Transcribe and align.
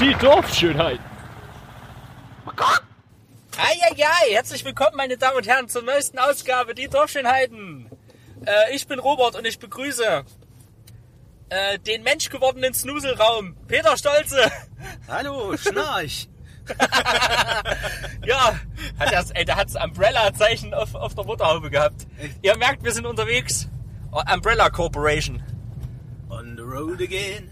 Die 0.00 0.14
Dorfschönheit. 0.14 1.00
Herzlich 4.48 4.64
willkommen, 4.64 4.96
meine 4.96 5.18
Damen 5.18 5.36
und 5.36 5.46
Herren, 5.46 5.68
zur 5.68 5.82
neuesten 5.82 6.18
Ausgabe 6.18 6.74
Die 6.74 6.88
Dorfschönheiten. 6.88 7.90
Äh, 8.46 8.74
ich 8.74 8.86
bin 8.86 8.98
Robert 8.98 9.36
und 9.36 9.46
ich 9.46 9.58
begrüße 9.58 10.24
äh, 11.50 11.78
den 11.80 12.02
menschgewordenen 12.02 12.72
Snuselraum, 12.72 13.58
Peter 13.66 13.94
Stolze. 13.98 14.50
Hallo, 15.06 15.54
Schnarch. 15.58 16.30
Ja, 18.24 18.58
hat 18.98 19.12
das, 19.12 19.32
ey, 19.32 19.44
der 19.44 19.56
hat 19.56 19.68
das 19.68 19.84
Umbrella-Zeichen 19.84 20.72
auf, 20.72 20.94
auf 20.94 21.14
der 21.14 21.24
Motorhaube 21.24 21.68
gehabt. 21.68 22.06
Ihr 22.40 22.56
merkt, 22.56 22.82
wir 22.82 22.92
sind 22.92 23.04
unterwegs. 23.04 23.68
Oh, 24.12 24.22
Umbrella 24.32 24.70
Corporation. 24.70 25.42
On 26.30 26.56
the 26.56 26.62
road 26.62 27.02
again. 27.02 27.50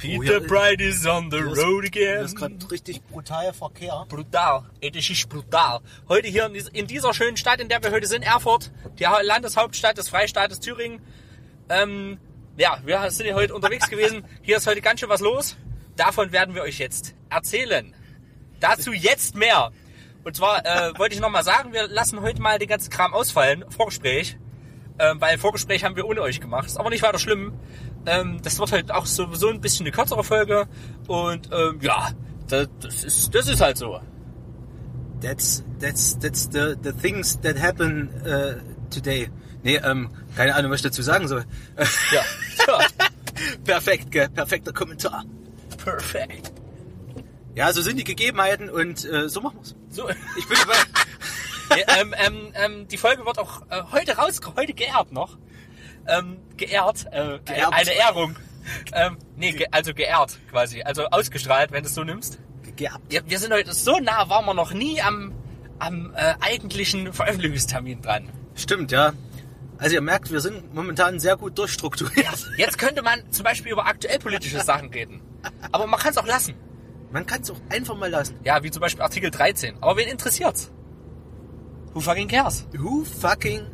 Peter 0.00 0.40
ja, 0.40 0.46
Bright 0.46 0.80
is 0.80 1.06
on 1.06 1.30
the 1.30 1.38
road 1.38 1.84
again. 1.86 2.24
ist 2.24 2.36
gerade 2.36 2.54
richtig 2.70 3.02
brutal 3.06 3.52
Verkehr. 3.52 4.06
Brutal. 4.08 4.64
Das 4.80 5.10
ist 5.10 5.28
brutal. 5.28 5.80
Heute 6.08 6.28
hier 6.28 6.46
in, 6.46 6.54
dies- 6.54 6.68
in 6.68 6.86
dieser 6.86 7.12
schönen 7.14 7.36
Stadt, 7.36 7.60
in 7.60 7.68
der 7.68 7.82
wir 7.82 7.90
heute 7.90 8.06
sind, 8.06 8.22
Erfurt, 8.22 8.70
die 8.98 9.06
Ha- 9.06 9.20
Landeshauptstadt 9.20 9.98
des 9.98 10.08
Freistaates 10.08 10.60
Thüringen. 10.60 11.00
Ähm, 11.68 12.18
ja, 12.56 12.78
wir 12.84 13.10
sind 13.10 13.26
hier 13.26 13.34
heute 13.34 13.54
unterwegs 13.54 13.88
gewesen. 13.90 14.24
Hier 14.42 14.56
ist 14.56 14.66
heute 14.66 14.80
ganz 14.80 15.00
schön 15.00 15.08
was 15.08 15.20
los. 15.20 15.56
Davon 15.96 16.32
werden 16.32 16.54
wir 16.54 16.62
euch 16.62 16.78
jetzt 16.78 17.14
erzählen. 17.28 17.94
Dazu 18.58 18.92
jetzt 18.92 19.34
mehr. 19.36 19.70
Und 20.24 20.36
zwar 20.36 20.64
äh, 20.64 20.92
wollte 20.98 21.14
ich 21.14 21.20
nochmal 21.20 21.44
sagen, 21.44 21.72
wir 21.72 21.88
lassen 21.88 22.20
heute 22.22 22.40
mal 22.40 22.58
den 22.58 22.68
ganzen 22.68 22.90
Kram 22.90 23.12
ausfallen, 23.14 23.64
Vorgespräch. 23.70 24.36
Ähm, 24.98 25.18
weil 25.20 25.38
Vorgespräch 25.38 25.82
haben 25.84 25.96
wir 25.96 26.06
ohne 26.06 26.20
euch 26.20 26.40
gemacht. 26.42 26.66
Ist 26.66 26.76
aber 26.78 26.90
nicht 26.90 27.02
weiter 27.02 27.18
schlimm. 27.18 27.54
Ähm, 28.06 28.40
das 28.42 28.58
wird 28.58 28.72
halt 28.72 28.90
auch 28.90 29.06
sowieso 29.06 29.48
ein 29.48 29.60
bisschen 29.60 29.86
eine 29.86 29.92
kürzere 29.92 30.24
Folge. 30.24 30.66
Und 31.06 31.50
ähm, 31.52 31.78
ja, 31.80 32.10
das, 32.48 32.68
das, 32.80 33.04
ist, 33.04 33.34
das 33.34 33.48
ist 33.48 33.60
halt 33.60 33.76
so. 33.76 34.00
That's, 35.20 35.62
that's, 35.80 36.18
that's 36.18 36.48
the, 36.50 36.74
the 36.82 36.92
things 36.92 37.38
that 37.40 37.60
happen 37.60 38.08
uh, 38.24 38.54
today. 38.90 39.28
Nee, 39.62 39.76
ähm, 39.76 40.08
keine 40.34 40.54
Ahnung, 40.54 40.70
was 40.70 40.80
ich 40.80 40.84
dazu 40.84 41.02
sagen 41.02 41.28
soll. 41.28 41.44
Ja, 42.12 42.22
ja. 42.66 42.86
Perfekt, 43.64 44.10
gell? 44.10 44.28
perfekter 44.28 44.72
Kommentar. 44.72 45.24
perfekt. 45.82 46.52
Ja, 47.54 47.72
so 47.72 47.82
sind 47.82 47.96
die 47.98 48.04
Gegebenheiten 48.04 48.70
und 48.70 49.04
äh, 49.04 49.28
so 49.28 49.40
machen 49.40 49.58
wir's. 49.58 49.74
So, 49.90 50.08
Ich 50.36 50.46
bin 50.46 50.56
dabei. 50.60 50.76
ja, 51.80 52.00
ähm, 52.00 52.14
ähm, 52.16 52.52
ähm, 52.54 52.88
die 52.88 52.96
Folge 52.96 53.24
wird 53.26 53.38
auch 53.38 53.62
äh, 53.70 53.82
heute 53.92 54.16
raus, 54.16 54.40
heute 54.56 54.72
geehrt 54.72 55.12
noch. 55.12 55.36
Ähm, 56.10 56.38
geehrt, 56.56 57.06
äh, 57.12 57.38
Geerbt. 57.44 57.72
eine 57.72 57.92
Ehrung. 57.92 58.36
Ähm, 58.92 59.16
nee, 59.36 59.52
ge 59.52 59.66
also 59.70 59.94
geehrt 59.94 60.38
quasi, 60.50 60.82
also 60.82 61.06
ausgestrahlt, 61.06 61.72
wenn 61.72 61.82
du 61.82 61.88
es 61.88 61.94
so 61.94 62.04
nimmst. 62.04 62.38
Geerbt. 62.76 63.12
Ja, 63.12 63.20
wir 63.24 63.38
sind 63.38 63.52
heute 63.52 63.72
so 63.72 63.98
nah, 63.98 64.28
waren 64.28 64.44
wir 64.44 64.54
noch 64.54 64.72
nie 64.72 65.00
am, 65.00 65.32
am 65.78 66.12
äh, 66.14 66.34
eigentlichen 66.40 67.12
Veröffentlichungstermin 67.12 68.02
dran. 68.02 68.28
Stimmt, 68.54 68.92
ja. 68.92 69.12
Also 69.78 69.94
ihr 69.94 70.02
merkt, 70.02 70.30
wir 70.30 70.40
sind 70.40 70.74
momentan 70.74 71.18
sehr 71.18 71.36
gut 71.36 71.56
durchstrukturiert. 71.56 72.50
Jetzt 72.58 72.76
könnte 72.76 73.02
man 73.02 73.20
zum 73.32 73.44
Beispiel 73.44 73.72
über 73.72 73.86
aktuell 73.86 74.18
politische 74.18 74.60
Sachen 74.64 74.90
reden. 74.90 75.22
Aber 75.72 75.86
man 75.86 75.98
kann 75.98 76.10
es 76.10 76.18
auch 76.18 76.26
lassen. 76.26 76.54
Man 77.10 77.24
kann 77.26 77.40
es 77.40 77.50
auch 77.50 77.56
einfach 77.70 77.96
mal 77.96 78.10
lassen. 78.10 78.38
Ja, 78.44 78.62
wie 78.62 78.70
zum 78.70 78.80
Beispiel 78.80 79.02
Artikel 79.02 79.30
13. 79.30 79.76
Aber 79.80 79.96
wen 79.96 80.08
interessiert's? 80.08 80.70
Who 81.94 82.00
fucking 82.00 82.28
cares? 82.28 82.66
Who 82.76 83.04
fucking 83.04 83.66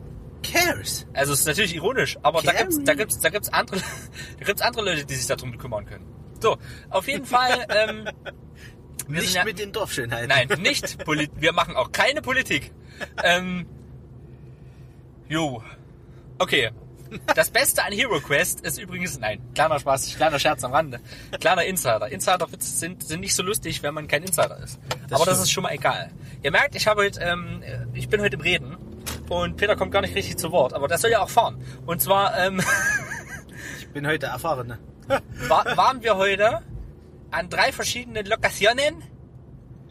cares? 0.52 1.06
Also 1.12 1.32
es 1.32 1.40
ist 1.40 1.46
natürlich 1.46 1.74
ironisch, 1.74 2.18
aber 2.22 2.42
da 2.42 2.52
Carrie. 2.52 2.64
gibt's, 2.64 2.84
da 2.84 2.94
gibt's, 2.94 3.20
da 3.20 3.28
gibt's 3.30 3.48
andere, 3.48 3.80
da 4.38 4.44
gibt's 4.44 4.62
andere 4.62 4.84
Leute, 4.84 5.04
die 5.06 5.14
sich 5.14 5.26
darum 5.26 5.56
kümmern 5.58 5.86
können. 5.86 6.06
So, 6.40 6.58
auf 6.90 7.08
jeden 7.08 7.24
Fall, 7.24 7.66
ähm, 7.70 8.08
Nicht 9.08 9.34
ja, 9.34 9.44
mit 9.44 9.58
den 9.58 9.72
Dorfschönheiten. 9.72 10.28
nein, 10.28 10.48
nicht 10.60 11.04
Polit, 11.04 11.30
wir 11.36 11.52
machen 11.52 11.76
auch 11.76 11.92
keine 11.92 12.22
Politik. 12.22 12.72
Ähm, 13.22 13.66
jo, 15.28 15.62
okay. 16.38 16.70
Das 17.36 17.50
Beste 17.50 17.84
an 17.84 17.92
Hero 17.92 18.18
Quest 18.18 18.62
ist 18.62 18.78
übrigens, 18.78 19.18
nein, 19.20 19.40
kleiner 19.54 19.78
Spaß, 19.78 20.16
kleiner 20.16 20.40
Scherz 20.40 20.64
am 20.64 20.72
Rande, 20.72 20.98
kleiner 21.40 21.64
Insider. 21.64 22.08
Insider-Witze 22.08 22.68
sind, 22.68 23.04
sind 23.04 23.20
nicht 23.20 23.36
so 23.36 23.44
lustig, 23.44 23.80
wenn 23.84 23.94
man 23.94 24.08
kein 24.08 24.24
Insider 24.24 24.58
ist. 24.58 24.80
Aber 25.10 25.10
das 25.10 25.22
stimmt. 25.22 25.38
ist 25.42 25.50
schon 25.52 25.62
mal 25.62 25.72
egal. 25.72 26.10
Ihr 26.42 26.50
merkt, 26.50 26.74
ich 26.74 26.88
habe 26.88 27.02
heute, 27.02 27.20
ähm, 27.20 27.62
ich 27.94 28.08
bin 28.08 28.20
heute 28.20 28.34
im 28.34 28.42
Reden 28.42 28.76
und 29.28 29.56
Peter 29.56 29.76
kommt 29.76 29.92
gar 29.92 30.00
nicht 30.02 30.14
richtig 30.14 30.36
zu 30.36 30.52
Wort, 30.52 30.72
aber 30.72 30.88
das 30.88 31.00
soll 31.00 31.10
ja 31.10 31.20
auch 31.20 31.30
fahren. 31.30 31.62
Und 31.86 32.00
zwar 32.00 32.38
ähm, 32.38 32.60
Ich 33.78 33.88
bin 33.88 34.06
heute 34.06 34.26
erfahren. 34.26 34.78
War, 35.48 35.76
waren 35.76 36.02
wir 36.02 36.16
heute 36.16 36.62
an 37.30 37.48
drei 37.48 37.72
verschiedenen 37.72 38.26
Lokationen, 38.26 39.02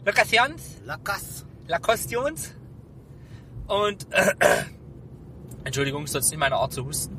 Locations, 0.04 0.80
Lakas. 0.84 1.44
Locations 1.66 2.54
und 3.66 4.06
äh, 4.12 4.32
Entschuldigung, 5.64 6.04
ist 6.04 6.12
sonst 6.12 6.30
nicht 6.30 6.38
meine 6.38 6.56
Art 6.56 6.72
zu 6.72 6.84
husten. 6.84 7.18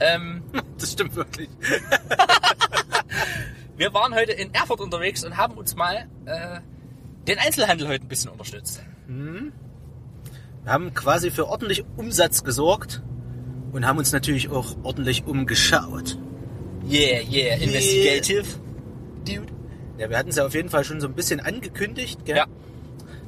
Ähm, 0.00 0.42
Das 0.78 0.92
stimmt 0.92 1.16
wirklich. 1.16 1.48
wir 3.76 3.94
waren 3.94 4.14
heute 4.14 4.32
in 4.32 4.52
Erfurt 4.54 4.80
unterwegs 4.80 5.24
und 5.24 5.36
haben 5.36 5.54
uns 5.54 5.74
mal 5.74 6.08
äh, 6.26 6.60
den 7.26 7.38
Einzelhandel 7.38 7.88
heute 7.88 8.04
ein 8.04 8.08
bisschen 8.08 8.30
unterstützt. 8.30 8.82
Wir 9.06 9.52
haben 10.66 10.94
quasi 10.94 11.30
für 11.30 11.48
ordentlich 11.48 11.84
Umsatz 11.96 12.44
gesorgt 12.44 13.02
und 13.72 13.86
haben 13.86 13.98
uns 13.98 14.12
natürlich 14.12 14.48
auch 14.50 14.76
ordentlich 14.82 15.26
umgeschaut. 15.26 16.18
Yeah, 16.88 17.20
yeah, 17.30 17.56
investigative. 17.56 18.44
Dude. 19.26 19.52
Ja, 19.98 20.08
wir 20.10 20.16
hatten 20.18 20.30
es 20.30 20.36
ja 20.36 20.46
auf 20.46 20.54
jeden 20.54 20.68
Fall 20.68 20.84
schon 20.84 21.00
so 21.00 21.08
ein 21.08 21.14
bisschen 21.14 21.40
angekündigt, 21.40 22.24
gell? 22.24 22.36
Ja. 22.36 22.46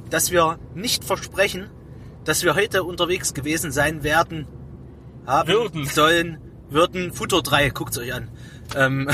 dass 0.09 0.31
wir 0.31 0.59
nicht 0.75 1.05
versprechen, 1.05 1.69
dass 2.25 2.45
wir 2.45 2.55
heute 2.55 2.85
unterwegs 2.85 3.35
gewesen 3.35 3.73
sein 3.73 4.03
werden, 4.03 4.47
haben 5.27 5.49
Würden. 5.49 5.87
sollen, 5.87 6.39
würden. 6.69 7.13
Futur 7.13 7.43
3, 7.43 7.71
guckt's 7.71 7.99
euch 7.99 8.13
an. 8.15 8.29
Ähm, 8.77 9.09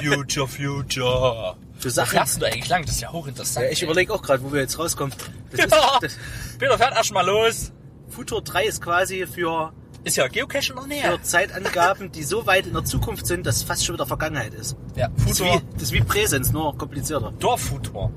Future, 0.00 0.46
future. 0.46 1.56
Für 1.82 1.88
Wo 1.88 1.94
Sachen. 1.94 2.10
fährst 2.10 2.40
du 2.40 2.46
eigentlich 2.46 2.68
lang? 2.68 2.82
Das 2.84 2.94
ist 2.94 3.00
ja 3.00 3.12
hochinteressant. 3.12 3.66
Ja, 3.66 3.72
ich 3.72 3.82
überlege 3.82 4.14
auch 4.14 4.22
gerade, 4.22 4.42
wo 4.42 4.52
wir 4.52 4.60
jetzt 4.60 4.78
rauskommen. 4.78 5.14
Das 5.50 5.60
ist, 5.66 5.72
Ja. 5.72 5.98
das, 6.00 6.16
Peter 6.58 6.78
fährt 6.78 6.94
erst 6.96 7.12
mal 7.12 7.26
los. 7.26 7.72
Futur 8.08 8.42
3 8.42 8.64
ist 8.66 8.80
quasi 8.82 9.26
für, 9.26 9.72
Ist 10.04 10.16
ja 10.16 10.28
Geocache 10.28 10.70
in 10.72 10.76
der 10.76 10.86
Nähe. 10.86 11.02
für 11.18 11.22
Zeitangaben, 11.22 12.12
die 12.12 12.22
so 12.22 12.46
weit 12.46 12.66
in 12.66 12.72
der 12.74 12.84
Zukunft 12.84 13.26
sind, 13.26 13.46
dass 13.46 13.56
es 13.56 13.62
fast 13.62 13.84
schon 13.84 13.94
wieder 13.94 14.06
Vergangenheit 14.06 14.54
ist. 14.54 14.76
Ja, 14.96 15.08
Das 15.08 15.24
ist, 15.30 15.38
Futur. 15.38 15.56
wie, 15.60 15.74
das 15.74 15.82
ist 15.84 15.92
wie 15.92 16.00
Präsens, 16.02 16.52
nur 16.52 16.76
komplizierter. 16.78 17.32
Dorffutur. 17.38 18.10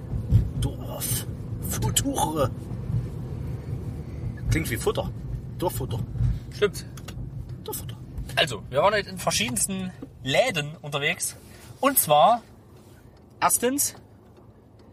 Dorf. 0.61 1.25
Future. 1.69 2.51
Klingt 4.51 4.69
wie 4.69 4.77
Futter. 4.77 5.09
Dorffutter. 5.57 5.99
Stimmt. 6.55 6.85
Dorffutter. 7.63 7.97
Also, 8.35 8.61
wir 8.69 8.79
waren 8.81 8.93
heute 8.93 9.09
in 9.09 9.17
verschiedensten 9.17 9.91
Läden 10.23 10.75
unterwegs. 10.81 11.35
Und 11.79 11.99
zwar, 11.99 12.41
erstens, 13.41 13.96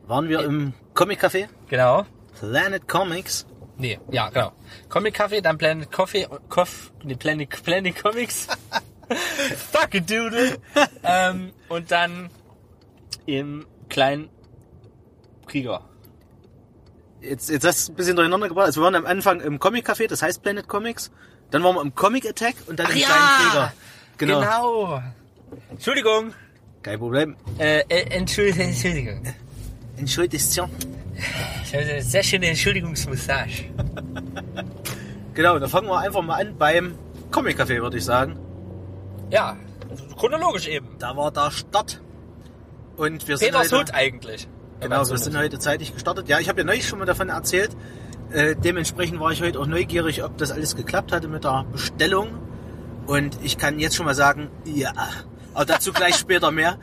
Waren 0.07 0.29
wir 0.29 0.41
im 0.41 0.75
Comic 0.95 1.23
Café? 1.23 1.49
genau, 1.69 2.05
Planet 2.39 2.87
Comics. 2.89 3.47
nee, 3.79 3.99
ja, 4.11 4.29
genau. 4.31 4.53
Comic 4.89 5.19
Café, 5.19 5.41
dann 5.41 5.59
Planet 5.59 5.91
Coffee, 5.91 6.27
Coff, 6.49 6.93
nee, 7.05 7.15
Planet, 7.15 7.49
Planet 7.63 8.03
Comics. 8.03 8.49
Fuck 9.73 9.95
it, 9.95 10.09
dude. 10.11 10.59
ähm, 11.03 11.53
und 11.69 11.91
dann 11.91 12.31
im 13.27 13.67
kleinen 13.89 14.31
Krieger. 15.47 15.85
Jetzt, 17.21 17.51
jetzt 17.51 17.65
hast 17.65 17.89
du 17.89 17.93
ein 17.93 17.97
bisschen 17.97 18.17
durcheinander 18.17 18.49
gebracht. 18.49 18.67
Also 18.67 18.81
wir 18.81 18.85
waren 18.87 18.95
am 18.97 19.07
Anfang 19.07 19.41
im 19.41 19.59
Comic 19.61 19.89
Café, 19.89 20.09
das 20.09 20.23
heißt 20.23 20.43
Planet 20.43 20.67
Comics. 20.67 21.13
Dann 21.51 21.63
waren 21.63 21.75
wir 21.77 21.83
im 21.83 21.95
Comic 21.95 22.27
Attack 22.27 22.55
und 22.67 22.79
dann 22.79 22.91
im 22.91 22.97
ja! 22.97 23.07
kleinen 23.07 23.51
Krieger. 23.51 23.73
Genau. 24.19 24.41
Genau. 24.41 25.03
Entschuldigung. 25.71 26.33
Kein 26.83 26.99
Problem. 26.99 27.37
Äh, 27.59 27.81
äh, 27.89 28.17
Entschuldigung, 28.17 28.69
Entschuldigung. 28.69 29.23
Entschuldigung. 29.97 30.41
Ich 31.65 31.75
habe 31.75 31.85
eine 31.85 32.03
sehr 32.03 32.23
schöne 32.23 32.49
Entschuldigungsmussage. 32.49 33.53
Genau, 35.35 35.59
dann 35.59 35.71
fangen 35.71 35.89
wir 35.89 35.99
einfach 35.99 36.23
mal 36.23 36.41
an 36.41 36.57
beim 36.59 36.95
Comic 37.31 37.59
Café, 37.59 37.81
würde 37.81 37.97
ich 37.97 38.05
sagen. 38.05 38.39
Ja, 39.31 39.57
chronologisch 40.19 40.69
eben. 40.69 40.99
Da 40.99 41.17
war 41.17 41.31
der 41.31 41.51
Start. 41.51 42.03
Und 42.97 43.27
wir 43.27 43.39
sind 43.39 43.49
Peters 43.51 43.73
heute, 43.73 43.93
Hut 43.93 43.95
eigentlich. 43.95 44.47
Genau, 44.81 45.09
wir 45.09 45.17
sind 45.17 45.37
heute 45.37 45.59
zeitig 45.59 45.95
gestartet. 45.95 46.29
Ja, 46.29 46.39
ich 46.39 46.49
habe 46.49 46.61
ja 46.61 46.65
neulich 46.67 46.87
schon 46.87 46.99
mal 46.99 47.07
davon 47.07 47.31
erzählt. 47.31 47.75
Äh, 48.31 48.57
dementsprechend 48.57 49.21
war 49.21 49.33
ich 49.33 49.41
heute 49.41 49.59
auch 49.59 49.67
neugierig, 49.67 50.23
ob 50.23 50.37
das 50.37 50.51
alles 50.51 50.77
geklappt 50.77 51.13
hatte 51.13 51.29
mit 51.29 51.45
der 51.45 51.65
Bestellung. 51.73 52.29
Und 53.07 53.39
ich 53.43 53.57
kann 53.57 53.79
jetzt 53.79 53.97
schon 53.97 54.07
mal 54.07 54.15
sagen, 54.15 54.51
ja. 54.67 54.93
Aber 55.55 55.65
dazu 55.65 55.93
gleich 55.93 56.17
später 56.17 56.51
mehr. 56.51 56.79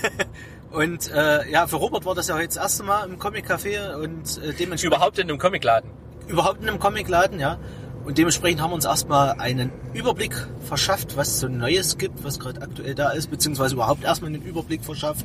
und 0.70 1.10
äh, 1.10 1.50
ja, 1.50 1.66
für 1.66 1.76
Robert 1.76 2.04
war 2.04 2.14
das 2.14 2.28
ja 2.28 2.34
heute 2.34 2.48
das 2.48 2.56
erste 2.56 2.82
Mal 2.82 3.08
im 3.08 3.18
Comic 3.18 3.50
Café 3.50 3.94
und 3.94 4.38
äh, 4.38 4.52
dementsprechend 4.52 4.84
Überhaupt 4.84 5.18
in 5.18 5.28
einem 5.28 5.38
Comicladen. 5.38 5.90
überhaupt 6.28 6.62
in 6.62 6.68
einem 6.68 6.78
Comicladen, 6.78 7.40
ja. 7.40 7.58
Und 8.04 8.18
dementsprechend 8.18 8.60
haben 8.60 8.70
wir 8.70 8.74
uns 8.74 8.84
erstmal 8.84 9.32
einen 9.40 9.72
Überblick 9.94 10.34
verschafft, 10.60 11.16
was 11.16 11.40
so 11.40 11.48
Neues 11.48 11.96
gibt, 11.96 12.22
was 12.22 12.38
gerade 12.38 12.60
aktuell 12.60 12.94
da 12.94 13.10
ist, 13.10 13.30
beziehungsweise 13.30 13.74
überhaupt 13.74 14.04
erstmal 14.04 14.30
einen 14.30 14.42
Überblick 14.42 14.84
verschafft. 14.84 15.24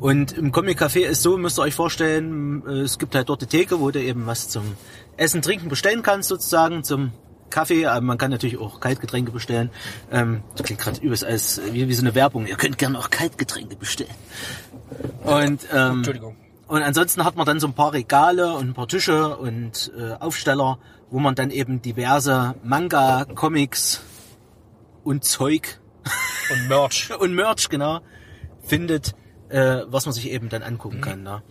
Und 0.00 0.32
im 0.32 0.50
Comic 0.52 0.80
Café 0.80 1.00
ist 1.00 1.22
so, 1.22 1.36
müsst 1.36 1.58
ihr 1.58 1.62
euch 1.62 1.74
vorstellen, 1.74 2.62
äh, 2.66 2.80
es 2.80 2.98
gibt 2.98 3.14
halt 3.14 3.28
dort 3.28 3.42
die 3.42 3.46
Theke, 3.46 3.80
wo 3.80 3.90
du 3.90 4.00
eben 4.00 4.26
was 4.26 4.48
zum 4.48 4.76
Essen, 5.18 5.42
Trinken 5.42 5.68
bestellen 5.68 6.02
kannst, 6.02 6.28
sozusagen, 6.28 6.84
zum 6.84 7.12
Kaffee. 7.50 7.86
Aber 7.86 8.00
man 8.00 8.18
kann 8.18 8.30
natürlich 8.30 8.58
auch 8.58 8.80
Kaltgetränke 8.80 9.32
bestellen. 9.32 9.70
Ähm, 10.10 10.42
das 10.56 10.66
klingt 10.66 10.80
gerade 10.80 11.00
übelst 11.00 11.24
als 11.24 11.60
wie, 11.72 11.88
wie 11.88 11.94
so 11.94 12.02
eine 12.02 12.14
Werbung. 12.14 12.46
Ihr 12.46 12.56
könnt 12.56 12.78
gerne 12.78 12.98
auch 12.98 13.10
Kaltgetränke 13.10 13.76
bestellen. 13.76 14.14
Und 15.24 15.66
ähm, 15.72 15.96
Entschuldigung. 15.98 16.36
und 16.68 16.82
ansonsten 16.82 17.24
hat 17.24 17.36
man 17.36 17.46
dann 17.46 17.60
so 17.60 17.66
ein 17.66 17.74
paar 17.74 17.92
Regale 17.92 18.54
und 18.54 18.68
ein 18.68 18.74
paar 18.74 18.88
Tische 18.88 19.36
und 19.36 19.92
äh, 19.98 20.12
Aufsteller, 20.14 20.78
wo 21.10 21.18
man 21.18 21.34
dann 21.34 21.50
eben 21.50 21.82
diverse 21.82 22.54
Manga, 22.62 23.24
Comics 23.24 24.02
und 25.04 25.24
Zeug 25.24 25.80
Und 26.52 26.68
Merch. 26.68 27.10
und 27.18 27.34
Merch, 27.34 27.68
genau, 27.68 28.00
findet, 28.62 29.14
äh, 29.48 29.82
was 29.86 30.06
man 30.06 30.12
sich 30.12 30.30
eben 30.30 30.48
dann 30.48 30.62
angucken 30.62 31.00
kann. 31.00 31.22
Ne? 31.22 31.42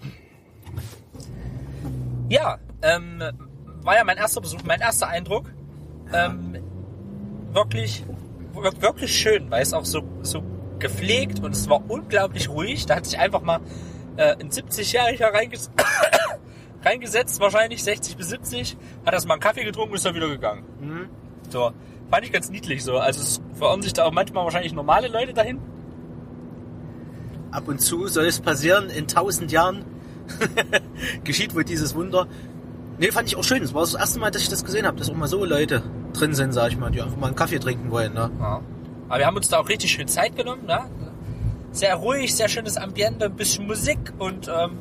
Ja, 2.30 2.57
ähm, 2.81 3.21
war 3.81 3.95
ja 3.95 4.03
mein 4.03 4.18
erster 4.18 4.41
Besuch, 4.41 4.63
mein 4.63 4.81
erster 4.81 5.07
Eindruck. 5.07 5.53
Ähm, 6.13 6.57
wirklich, 7.52 8.04
wir- 8.54 8.81
wirklich 8.81 9.16
schön, 9.18 9.50
weil 9.52 9.62
es 9.62 9.74
auch 9.74 9.86
so, 9.86 10.02
so 10.22 10.44
gepflegt 10.80 11.40
und 11.44 11.54
es 11.54 11.69
war 11.69 11.81
unglaublich 11.90 12.50
ruhig. 12.50 12.86
Da 12.86 12.96
hat 12.98 13.06
sich 13.06 13.18
einfach 13.19 13.42
mal 13.42 13.60
äh, 14.18 14.36
ein 14.40 14.50
70-Jähriger 14.50 15.34
reinges 15.34 15.72
reingesetzt, 16.86 17.40
wahrscheinlich 17.40 17.84
60 17.84 18.16
bis 18.18 18.30
70, 18.30 18.78
hat 19.06 19.13
erst 19.13 19.28
mal 19.28 19.34
einen 19.36 19.42
Kaffee 19.42 19.63
getrunken 19.63 19.92
und 19.92 19.96
ist 19.96 20.06
dann 20.06 20.16
wieder 20.16 20.28
gegangen. 20.30 20.63
So, 21.50 21.72
fand 22.12 22.25
ich 22.25 22.31
ganz 22.31 22.50
niedlich 22.50 22.84
so. 22.84 22.98
Also 22.98 23.22
es 23.22 23.42
verirren 23.54 23.81
sich 23.81 23.94
da 23.94 24.04
auch 24.06 24.12
manchmal 24.12 24.44
wahrscheinlich 24.44 24.74
normale 24.74 25.08
Leute 25.08 25.34
dahin. 25.34 25.60
Ab 27.51 27.68
und 27.68 27.80
zu 27.81 28.08
soll 28.08 28.25
es 28.25 28.40
passieren, 28.42 28.90
in 28.90 29.08
tausend 29.08 29.51
Jahren 29.51 29.86
geschieht 31.24 31.56
wohl 31.56 31.63
dieses 31.63 31.96
Wunder. 31.96 32.28
Nee, 32.97 33.12
fand 33.12 33.27
ich 33.27 33.36
auch 33.36 33.44
schön. 33.44 33.62
Es 33.62 33.74
war 33.74 33.81
das 33.81 33.94
erste 33.94 34.19
Mal, 34.19 34.31
dass 34.31 34.42
ich 34.42 34.50
das 34.50 34.63
gesehen 34.63 34.86
habe, 34.86 34.97
dass 34.97 35.09
auch 35.09 35.15
mal 35.15 35.27
so 35.27 35.44
Leute 35.44 35.83
drin 36.13 36.33
sind, 36.33 36.53
sag 36.53 36.71
ich 36.71 36.77
mal, 36.77 36.92
die 36.92 37.01
einfach 37.01 37.18
mal 37.18 37.27
einen 37.27 37.36
Kaffee 37.36 37.59
trinken 37.59 37.92
wollen. 37.92 38.13
Ne? 38.13 38.31
Ja. 38.39 38.62
Aber 39.09 39.19
wir 39.19 39.25
haben 39.25 39.36
uns 39.36 39.50
da 39.50 39.59
auch 39.59 39.68
richtig 39.68 39.92
schön 39.92 40.07
Zeit 40.07 40.36
genommen. 40.36 40.65
Ne? 40.65 40.80
Sehr 41.71 41.95
ruhig, 41.95 42.33
sehr 42.33 42.47
schönes 42.47 42.77
Ambiente, 42.77 43.25
ein 43.25 43.36
bisschen 43.36 43.68
Musik 43.68 44.13
und 44.18 44.47
ähm, 44.47 44.77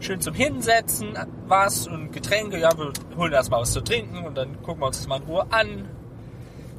schön 0.00 0.20
zum 0.22 0.34
Hinsetzen 0.34 1.18
was 1.46 1.86
und 1.86 2.10
Getränke. 2.12 2.58
Ja, 2.58 2.70
wir 2.76 2.92
holen 3.18 3.32
erstmal 3.32 3.60
was 3.60 3.72
zu 3.72 3.82
trinken 3.82 4.24
und 4.24 4.34
dann 4.34 4.62
gucken 4.62 4.80
wir 4.80 4.86
uns 4.86 4.98
das 4.98 5.06
mal 5.06 5.16
in 5.16 5.24
Ruhe 5.24 5.46
an 5.50 5.88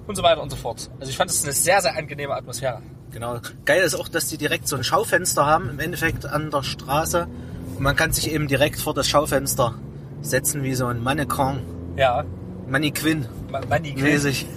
und 0.08 0.16
so 0.16 0.24
weiter 0.24 0.42
und 0.42 0.50
so 0.50 0.56
fort. 0.56 0.90
Also 1.00 1.12
ich 1.12 1.18
fand 1.18 1.30
es 1.30 1.44
eine 1.44 1.54
sehr, 1.54 1.82
sehr 1.82 1.96
angenehme 1.96 2.34
Atmosphäre. 2.34 2.82
Genau. 3.12 3.38
Geil 3.66 3.84
ist 3.84 3.94
auch, 3.94 4.08
dass 4.08 4.26
die 4.26 4.40
direkt 4.40 4.68
so 4.68 4.76
ein 4.76 4.84
Schaufenster 4.84 5.46
haben, 5.46 5.70
im 5.70 5.80
Endeffekt 5.80 6.26
an 6.26 6.50
der 6.50 6.64
Straße. 6.64 7.28
Und 7.76 7.82
man 7.82 7.96
kann 7.96 8.12
sich 8.12 8.32
eben 8.32 8.48
direkt 8.48 8.80
vor 8.80 8.96
das 8.96 9.08
Schaufenster 9.08 9.76
setzen, 10.24 10.64
wie 10.64 10.74
so 10.74 10.88
ein 10.88 11.02
Mannequin. 11.04 11.60
Ja, 11.96 12.24
Mannequin 12.68 13.28
Ma- 13.52 13.62
Money 13.70 13.94
mäßig. 13.96 14.48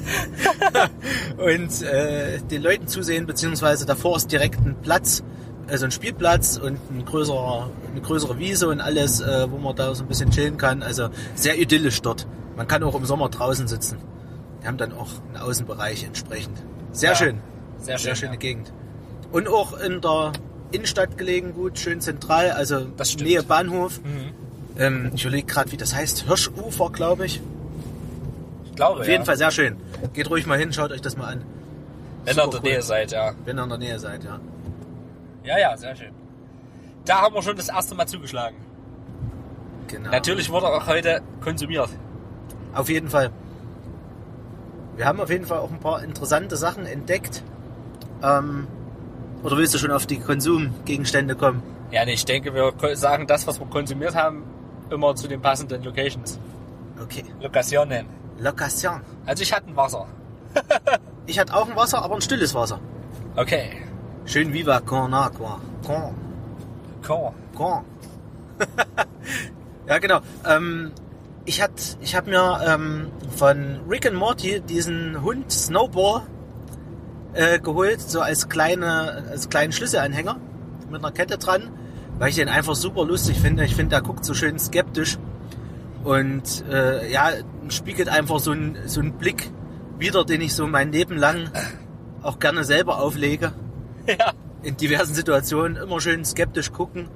und 1.39 1.83
äh, 1.83 2.39
den 2.51 2.63
Leuten 2.63 2.87
zusehen, 2.89 3.27
beziehungsweise 3.27 3.85
davor 3.87 4.17
ist 4.17 4.31
direkt 4.33 4.61
ein 4.61 4.77
Platz, 4.83 5.23
also 5.69 5.85
ein 5.85 5.91
Spielplatz 5.91 6.57
und 6.57 6.79
ein 6.91 7.05
größerer, 7.05 7.71
eine 7.91 8.01
größere 8.01 8.39
Wiese 8.39 8.69
und 8.69 8.81
alles, 8.81 9.21
äh, 9.21 9.51
wo 9.51 9.59
man 9.59 9.75
da 9.77 9.95
so 9.95 10.05
ein 10.05 10.09
bisschen 10.09 10.31
chillen 10.31 10.57
kann. 10.57 10.83
Also 10.83 11.09
sehr 11.35 11.59
idyllisch 11.61 12.01
dort. 12.03 12.27
Man 12.57 12.67
kann 12.69 12.83
auch 12.85 12.95
im 12.95 13.05
Sommer 13.05 13.29
draußen 13.29 13.67
sitzen. 13.69 13.99
Wir 14.61 14.69
haben 14.69 14.79
dann 14.79 14.93
auch 14.93 15.09
einen 15.29 15.37
Außenbereich 15.43 16.05
entsprechend. 16.05 16.63
Sehr 16.93 17.11
Ja, 17.11 17.17
schön. 17.17 17.39
sehr 17.79 17.99
schön, 17.99 18.05
Sehr 18.07 18.15
schöne 18.17 18.33
ja. 18.33 18.39
Gegend. 18.39 18.73
Und 19.33 19.49
auch 19.49 19.79
in 19.79 20.01
der 20.01 20.33
Innenstadt 20.73 21.19
gelegen, 21.19 21.53
gut, 21.53 21.79
schön 21.79 22.01
zentral, 22.01 22.51
also. 22.53 22.87
Nähe 23.21 23.43
Bahnhof. 23.43 24.01
Mhm. 24.03 24.46
Ähm, 24.79 25.11
ich 25.15 25.25
überlege 25.25 25.47
gerade, 25.47 25.73
wie 25.73 25.77
das 25.77 25.95
heißt. 25.95 26.27
Hirschufer, 26.27 26.91
glaube 26.91 27.27
ich. 27.27 27.41
Ich 28.65 28.75
glaube, 28.75 29.01
Auf 29.01 29.07
ja. 29.07 29.13
jeden 29.13 29.25
Fall 29.25 29.37
sehr 29.37 29.51
schön. 29.51 29.77
Geht 30.13 30.29
ruhig 30.29 30.47
mal 30.47 30.59
hin, 30.59 30.73
schaut 30.73 30.93
euch 30.93 31.01
das 31.01 31.17
mal 31.17 31.33
an. 31.33 31.45
Wenn 32.25 32.37
ihr 32.37 32.45
in 32.45 32.51
der 32.51 32.61
cool. 32.61 32.69
Nähe 32.69 32.83
seid, 32.83 33.13
ja. 33.13 33.33
Wenn 33.45 33.59
ihr 33.59 33.63
in 33.63 33.69
der 33.69 33.79
Nähe 33.79 33.99
seid, 33.99 34.25
ja. 34.25 34.39
Ja, 35.45 35.59
ja, 35.59 35.77
sehr 35.77 35.95
schön. 35.97 36.13
Da 37.05 37.23
haben 37.23 37.35
wir 37.35 37.43
schon 37.43 37.57
das 37.57 37.69
erste 37.69 37.95
Mal 37.95 38.07
zugeschlagen. 38.07 38.57
Genau. 39.87 40.11
Natürlich 40.11 40.51
wurde 40.51 40.67
auch 40.67 40.87
heute 40.87 41.23
konsumiert. 41.41 41.89
Auf 42.75 42.89
jeden 42.89 43.09
Fall. 43.09 43.31
Wir 44.97 45.07
haben 45.07 45.21
auf 45.21 45.31
jeden 45.31 45.47
Fall 45.47 45.59
auch 45.59 45.71
ein 45.71 45.79
paar 45.79 46.03
interessante 46.03 46.57
Sachen 46.57 46.85
entdeckt. 46.85 47.43
Ähm, 48.23 48.67
oder 49.43 49.57
willst 49.57 49.75
du 49.75 49.79
schon 49.79 49.93
auf 49.93 50.07
die 50.07 50.19
Konsumgegenstände 50.19 51.37
kommen? 51.37 51.63
Ja, 51.93 52.05
nee, 52.05 52.15
ich 52.15 52.25
denke, 52.25 52.53
wir 52.53 52.97
sagen 52.97 53.27
das, 53.27 53.47
was 53.47 53.61
wir 53.61 53.67
konsumiert 53.67 54.17
haben, 54.17 54.43
immer 54.91 55.15
zu 55.15 55.29
den 55.29 55.41
passenden 55.41 55.83
Locations. 55.83 56.39
Okay. 57.03 57.25
Lokationen. 57.41 58.07
Location. 58.39 59.01
Also 59.25 59.43
ich 59.43 59.53
hatte 59.53 59.69
ein 59.69 59.77
Wasser. 59.77 60.07
Ich 61.29 61.41
hatte 61.41 61.57
auch 61.57 61.69
ein 61.69 61.75
Wasser, 61.75 62.03
aber 62.03 62.15
ein 62.15 62.21
stilles 62.21 62.55
Wasser. 62.55 62.79
Okay. 63.35 63.83
Schön 64.27 64.53
viva 64.53 64.81
con 64.81 65.13
aqua. 65.13 65.61
Con. 65.85 66.15
Cool. 67.09 67.33
Con. 67.53 67.85
ja, 69.89 69.99
genau. 69.99 70.21
Ähm, 70.45 70.93
ich 71.45 71.61
ich 72.01 72.15
habe 72.15 72.31
mir 72.31 72.61
ähm, 72.65 73.11
von 73.37 73.81
Rick 73.89 74.07
and 74.07 74.17
Morty 74.17 74.61
diesen 74.61 75.23
Hund 75.23 75.51
Snowball 75.51 76.23
äh, 77.35 77.59
geholt, 77.59 78.01
so 78.01 78.21
als 78.21 78.49
kleine, 78.49 79.25
als 79.31 79.49
kleinen 79.49 79.73
Schlüsselanhänger 79.73 80.37
mit 80.91 81.05
einer 81.05 81.13
Kette 81.13 81.39
dran, 81.39 81.71
weil 82.19 82.31
ich 82.31 82.37
den 82.37 82.49
einfach 82.49 82.75
super 82.75 83.05
lustig 83.05 83.39
finde. 83.39 83.65
Ich 83.65 83.75
finde, 83.75 83.91
der 83.91 84.03
guckt 84.03 84.25
so 84.25 84.35
schön 84.35 84.59
skeptisch 84.59 85.19
und 86.05 86.65
äh, 86.71 87.11
ja, 87.13 87.31
spiegelt 87.69 88.09
einfach 88.09 88.39
so 88.39 88.53
einen 88.53 88.77
so 88.87 89.01
einen 89.01 89.13
Blick 89.13 89.51
wider, 89.99 90.25
den 90.25 90.41
ich 90.41 90.55
so 90.55 90.67
mein 90.67 90.93
Leben 90.93 91.17
lang 91.17 91.51
auch 92.23 92.39
gerne 92.39 92.65
selber 92.65 93.01
auflege 93.01 93.53
Ja. 94.07 94.33
in 94.63 94.77
diversen 94.77 95.15
Situationen 95.15 95.77
immer 95.77 96.01
schön 96.01 96.25
skeptisch 96.25 96.73
gucken, 96.73 97.09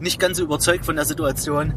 nicht 0.00 0.18
ganz 0.18 0.38
so 0.38 0.44
überzeugt 0.44 0.84
von 0.86 0.96
der 0.96 1.04
Situation. 1.04 1.74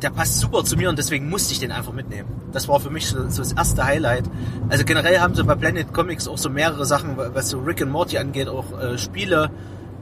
Der 0.00 0.10
passt 0.10 0.38
super 0.38 0.62
zu 0.62 0.76
mir 0.76 0.88
und 0.88 0.96
deswegen 0.96 1.28
musste 1.28 1.52
ich 1.52 1.58
den 1.58 1.72
einfach 1.72 1.92
mitnehmen. 1.92 2.28
Das 2.52 2.68
war 2.68 2.78
für 2.78 2.88
mich 2.88 3.08
so, 3.08 3.28
so 3.28 3.42
das 3.42 3.52
erste 3.52 3.84
Highlight. 3.84 4.24
Also 4.68 4.84
generell 4.84 5.18
haben 5.18 5.34
sie 5.34 5.42
bei 5.42 5.56
Planet 5.56 5.92
Comics 5.92 6.28
auch 6.28 6.38
so 6.38 6.48
mehrere 6.48 6.86
Sachen, 6.86 7.16
was 7.16 7.50
so 7.50 7.58
Rick 7.58 7.82
and 7.82 7.90
Morty 7.90 8.16
angeht, 8.16 8.48
auch 8.48 8.78
äh, 8.80 8.96
Spiele, 8.96 9.50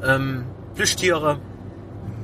ähm, 0.05 0.45
Plüschtiere, 0.75 1.39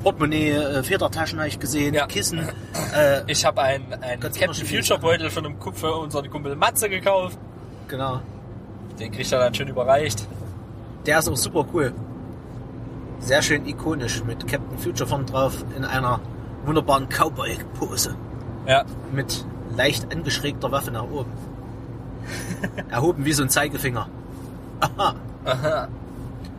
Portemonnaie, 0.02 0.50
äh, 0.50 0.82
Federtaschen 0.82 1.38
habe 1.38 1.48
ich 1.48 1.58
gesehen, 1.58 1.94
Ja. 1.94 2.06
Kissen. 2.06 2.40
Äh, 2.96 3.22
Ich 3.26 3.44
habe 3.44 3.62
einen, 3.62 3.92
einen 4.02 4.20
Captain 4.20 4.52
Future 4.54 4.98
Beutel 4.98 5.30
von 5.30 5.46
einem 5.46 5.58
Kumpel, 5.58 5.80
für 5.80 5.94
unseren 5.96 6.28
Kumpel 6.30 6.56
Matze 6.56 6.88
gekauft. 6.88 7.38
genau. 7.88 8.20
Den 8.98 9.10
kriegt 9.10 9.32
er 9.32 9.38
dann 9.38 9.54
schön 9.54 9.68
überreicht. 9.68 10.26
Der 11.06 11.18
ist 11.18 11.28
auch 11.28 11.36
super 11.36 11.64
cool. 11.72 11.92
Sehr 13.20 13.40
schön 13.40 13.66
ikonisch 13.66 14.22
mit 14.24 14.46
Captain 14.46 14.78
Future 14.78 15.08
vorne 15.08 15.24
drauf 15.24 15.64
in 15.76 15.84
einer 15.84 16.20
wunderbaren 16.66 17.08
Cowboy-Pose. 17.08 18.14
Ja. 18.66 18.84
mit 19.12 19.44
leicht 19.76 20.12
angeschrägter 20.14 20.70
Waffe 20.70 20.90
nach 20.90 21.04
oben. 21.04 21.32
Erhoben 22.90 23.24
wie 23.24 23.32
so 23.32 23.42
ein 23.42 23.48
Zeigefinger. 23.48 24.08
Aha. 24.80 25.14
Aha. 25.44 25.88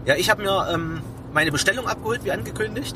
Ja, 0.05 0.15
ich 0.15 0.29
habe 0.29 0.41
mir 0.43 0.67
ähm, 0.73 1.01
meine 1.33 1.51
Bestellung 1.51 1.87
abgeholt, 1.87 2.23
wie 2.25 2.31
angekündigt. 2.31 2.95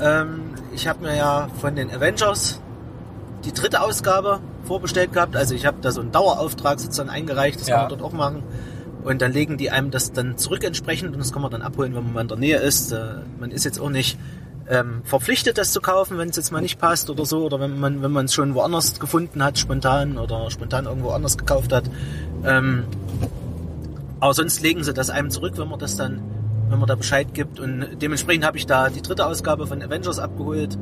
Ähm, 0.00 0.40
ich 0.74 0.86
habe 0.88 1.02
mir 1.04 1.16
ja 1.16 1.48
von 1.60 1.76
den 1.76 1.90
Avengers 1.90 2.60
die 3.44 3.52
dritte 3.52 3.80
Ausgabe 3.80 4.40
vorbestellt 4.64 5.12
gehabt. 5.12 5.36
Also 5.36 5.54
ich 5.54 5.66
habe 5.66 5.76
da 5.80 5.92
so 5.92 6.00
einen 6.00 6.12
Dauerauftrag 6.12 6.80
sozusagen 6.80 7.10
eingereicht, 7.10 7.60
das 7.60 7.68
Ja. 7.68 7.76
kann 7.76 7.88
man 7.90 7.98
dort 7.98 8.02
auch 8.02 8.16
machen. 8.16 8.42
Und 9.04 9.20
dann 9.20 9.32
legen 9.32 9.58
die 9.58 9.70
einem 9.70 9.90
das 9.90 10.12
dann 10.12 10.38
zurück 10.38 10.64
entsprechend 10.64 11.12
und 11.12 11.18
das 11.18 11.30
kann 11.32 11.42
man 11.42 11.50
dann 11.50 11.60
abholen, 11.60 11.94
wenn 11.94 12.04
man 12.04 12.12
mal 12.14 12.20
in 12.22 12.28
der 12.28 12.38
Nähe 12.38 12.56
ist. 12.58 12.90
Äh, 12.92 13.16
man 13.38 13.50
ist 13.50 13.64
jetzt 13.64 13.78
auch 13.78 13.90
nicht 13.90 14.18
ähm, 14.66 15.02
verpflichtet, 15.04 15.58
das 15.58 15.72
zu 15.72 15.82
kaufen, 15.82 16.16
wenn 16.16 16.30
es 16.30 16.36
jetzt 16.36 16.50
mal 16.50 16.62
nicht 16.62 16.78
passt 16.78 17.10
oder 17.10 17.26
so, 17.26 17.44
oder 17.44 17.60
wenn 17.60 17.78
man 17.78 18.02
wenn 18.02 18.12
man 18.12 18.24
es 18.24 18.32
schon 18.32 18.54
woanders 18.54 18.98
gefunden 18.98 19.44
hat, 19.44 19.58
spontan 19.58 20.16
oder 20.16 20.50
spontan 20.50 20.86
irgendwo 20.86 21.10
anders 21.10 21.36
gekauft 21.36 21.70
hat. 21.70 21.84
Ähm, 22.46 22.84
aber 24.20 24.32
sonst 24.32 24.62
legen 24.62 24.82
sie 24.82 24.94
das 24.94 25.10
einem 25.10 25.28
zurück, 25.30 25.52
wenn 25.58 25.68
man 25.68 25.78
das 25.78 25.96
dann, 25.98 26.22
wenn 26.74 26.80
man 26.80 26.88
da 26.88 26.94
Bescheid 26.96 27.32
gibt. 27.32 27.58
Und 27.58 27.86
dementsprechend 28.02 28.44
habe 28.44 28.58
ich 28.58 28.66
da 28.66 28.90
die 28.90 29.00
dritte 29.00 29.26
Ausgabe 29.26 29.66
von 29.66 29.80
Avengers 29.82 30.18
abgeholt 30.18 30.76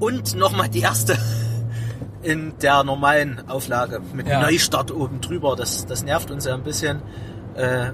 und 0.00 0.34
nochmal 0.36 0.68
die 0.68 0.80
erste 0.80 1.18
in 2.22 2.54
der 2.62 2.84
normalen 2.84 3.42
Auflage 3.48 4.00
mit 4.14 4.26
Ja. 4.26 4.40
Neustart 4.40 4.90
oben 4.90 5.20
drüber. 5.20 5.56
Das, 5.56 5.84
das 5.86 6.02
nervt 6.04 6.30
uns 6.30 6.46
ja 6.46 6.54
ein 6.54 6.62
bisschen. 6.62 7.02
Äh, 7.54 7.90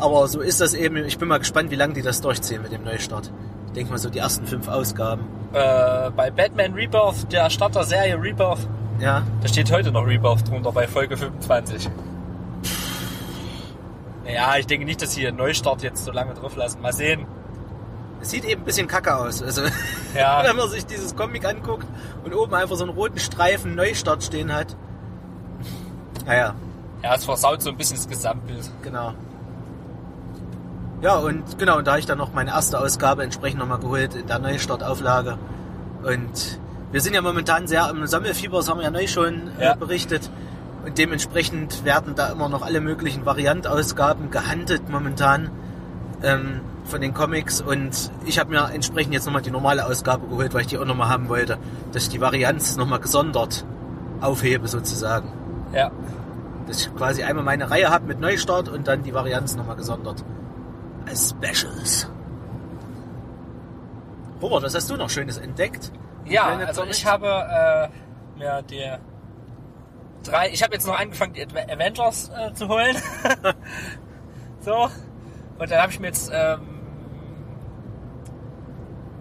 aber 0.00 0.26
so 0.28 0.40
ist 0.40 0.60
das 0.60 0.74
eben. 0.74 0.96
Ich 1.04 1.18
bin 1.18 1.28
mal 1.28 1.38
gespannt, 1.38 1.70
wie 1.70 1.76
lange 1.76 1.94
die 1.94 2.02
das 2.02 2.20
durchziehen 2.20 2.62
mit 2.62 2.72
dem 2.72 2.84
Neustart. 2.84 3.30
Ich 3.66 3.72
denke 3.72 3.90
mal 3.92 3.98
so 3.98 4.10
die 4.10 4.18
ersten 4.18 4.46
fünf 4.46 4.66
Ausgaben. 4.68 5.26
Äh, 5.52 6.10
bei 6.16 6.30
Batman 6.30 6.72
Rebirth, 6.74 7.30
der 7.32 7.50
Start 7.50 7.74
der 7.74 7.84
Serie 7.84 8.20
Rebirth, 8.20 8.66
Ja, 9.00 9.22
da 9.42 9.48
steht 9.48 9.70
heute 9.70 9.92
noch 9.92 10.06
Rebirth 10.06 10.48
drunter 10.48 10.72
bei 10.72 10.86
Folge 10.88 11.16
25. 11.16 11.88
Ja, 14.32 14.56
ich 14.56 14.66
denke 14.66 14.84
nicht, 14.84 15.00
dass 15.00 15.12
sie 15.12 15.26
einen 15.26 15.36
Neustart 15.38 15.82
jetzt 15.82 16.04
so 16.04 16.12
lange 16.12 16.34
drauf 16.34 16.54
lassen. 16.56 16.80
Mal 16.82 16.92
sehen. 16.92 17.26
es 18.20 18.30
sieht 18.30 18.44
eben 18.44 18.62
ein 18.62 18.64
bisschen 18.64 18.86
kacke 18.88 19.16
aus. 19.16 19.42
Also 19.42 19.62
Ja. 20.14 20.42
wenn 20.44 20.56
man 20.56 20.68
sich 20.68 20.84
dieses 20.86 21.14
Comic 21.16 21.44
anguckt 21.46 21.86
und 22.24 22.34
oben 22.34 22.54
einfach 22.54 22.76
so 22.76 22.84
einen 22.84 22.92
roten 22.92 23.18
Streifen 23.18 23.74
Neustart 23.74 24.22
stehen 24.22 24.52
hat. 24.54 24.76
Naja, 26.26 26.54
Ja, 27.02 27.14
es 27.14 27.24
versaut 27.24 27.62
so 27.62 27.70
ein 27.70 27.76
bisschen 27.76 27.96
das 27.96 28.08
Gesamtbild. 28.08 28.70
genau. 28.82 29.14
Ja, 31.00 31.16
und 31.18 31.58
genau, 31.58 31.78
und 31.78 31.86
da 31.86 31.92
habe 31.92 32.00
ich 32.00 32.06
dann 32.06 32.18
noch 32.18 32.32
meine 32.34 32.50
erste 32.50 32.78
Ausgabe 32.80 33.22
entsprechend 33.22 33.60
nochmal 33.60 33.78
geholt 33.78 34.14
in 34.16 34.26
der 34.26 34.40
Neustartauflage. 34.40 35.38
Und 36.02 36.58
wir 36.90 37.00
sind 37.00 37.14
ja 37.14 37.22
momentan 37.22 37.68
sehr 37.68 37.88
im 37.88 38.04
Sammelfieber, 38.06 38.56
das 38.58 38.68
haben 38.68 38.78
wir 38.78 38.84
ja 38.84 38.90
neu 38.90 39.06
schon 39.06 39.50
Ja. 39.60 39.74
äh, 39.74 39.76
berichtet. 39.76 40.28
Und 40.84 40.96
dementsprechend 40.96 41.84
werden 41.84 42.14
da 42.14 42.28
immer 42.28 42.48
noch 42.48 42.62
alle 42.62 42.80
möglichen 42.80 43.26
Variantausgaben 43.26 44.30
gehandelt 44.30 44.88
momentan 44.88 45.50
ähm, 46.22 46.60
von 46.84 47.00
den 47.00 47.14
Comics. 47.14 47.60
Und 47.60 48.10
ich 48.24 48.38
habe 48.38 48.50
mir 48.50 48.70
entsprechend 48.72 49.12
jetzt 49.12 49.26
nochmal 49.26 49.42
die 49.42 49.50
normale 49.50 49.86
Ausgabe 49.86 50.26
geholt, 50.28 50.54
weil 50.54 50.62
ich 50.62 50.66
die 50.68 50.78
auch 50.78 50.84
nochmal 50.84 51.08
haben 51.08 51.28
wollte, 51.28 51.58
dass 51.92 52.04
ich 52.04 52.08
die 52.10 52.20
Varianz 52.20 52.76
nochmal 52.76 53.00
gesondert 53.00 53.64
aufhebe 54.20 54.68
sozusagen. 54.68 55.32
Ja. 55.72 55.90
Dass 56.66 56.80
ich 56.80 56.94
quasi 56.94 57.22
einmal 57.22 57.44
meine 57.44 57.70
Reihe 57.70 57.90
habe 57.90 58.06
mit 58.06 58.20
Neustart 58.20 58.68
und 58.68 58.88
dann 58.88 59.02
die 59.02 59.14
Varianz 59.14 59.56
nochmal 59.56 59.76
gesondert. 59.76 60.24
Als 61.06 61.30
Specials. 61.30 62.08
Robert, 64.40 64.62
was 64.62 64.74
hast 64.74 64.88
du 64.90 64.96
noch 64.96 65.10
Schönes 65.10 65.38
entdeckt? 65.38 65.90
Ja, 66.26 66.56
also 66.66 66.84
ich 66.84 67.04
habe 67.06 67.26
äh, 67.26 68.38
mir 68.38 68.62
die 68.62 68.84
drei, 70.28 70.50
ich 70.50 70.62
habe 70.62 70.74
jetzt 70.74 70.86
noch 70.86 70.98
angefangen, 70.98 71.34
die 71.34 71.42
Avengers 71.42 72.30
äh, 72.30 72.52
zu 72.52 72.68
holen. 72.68 72.96
so. 74.60 74.88
Und 75.58 75.70
dann 75.70 75.82
habe 75.82 75.92
ich 75.92 75.98
mir 75.98 76.08
jetzt 76.08 76.30
ähm, 76.32 76.60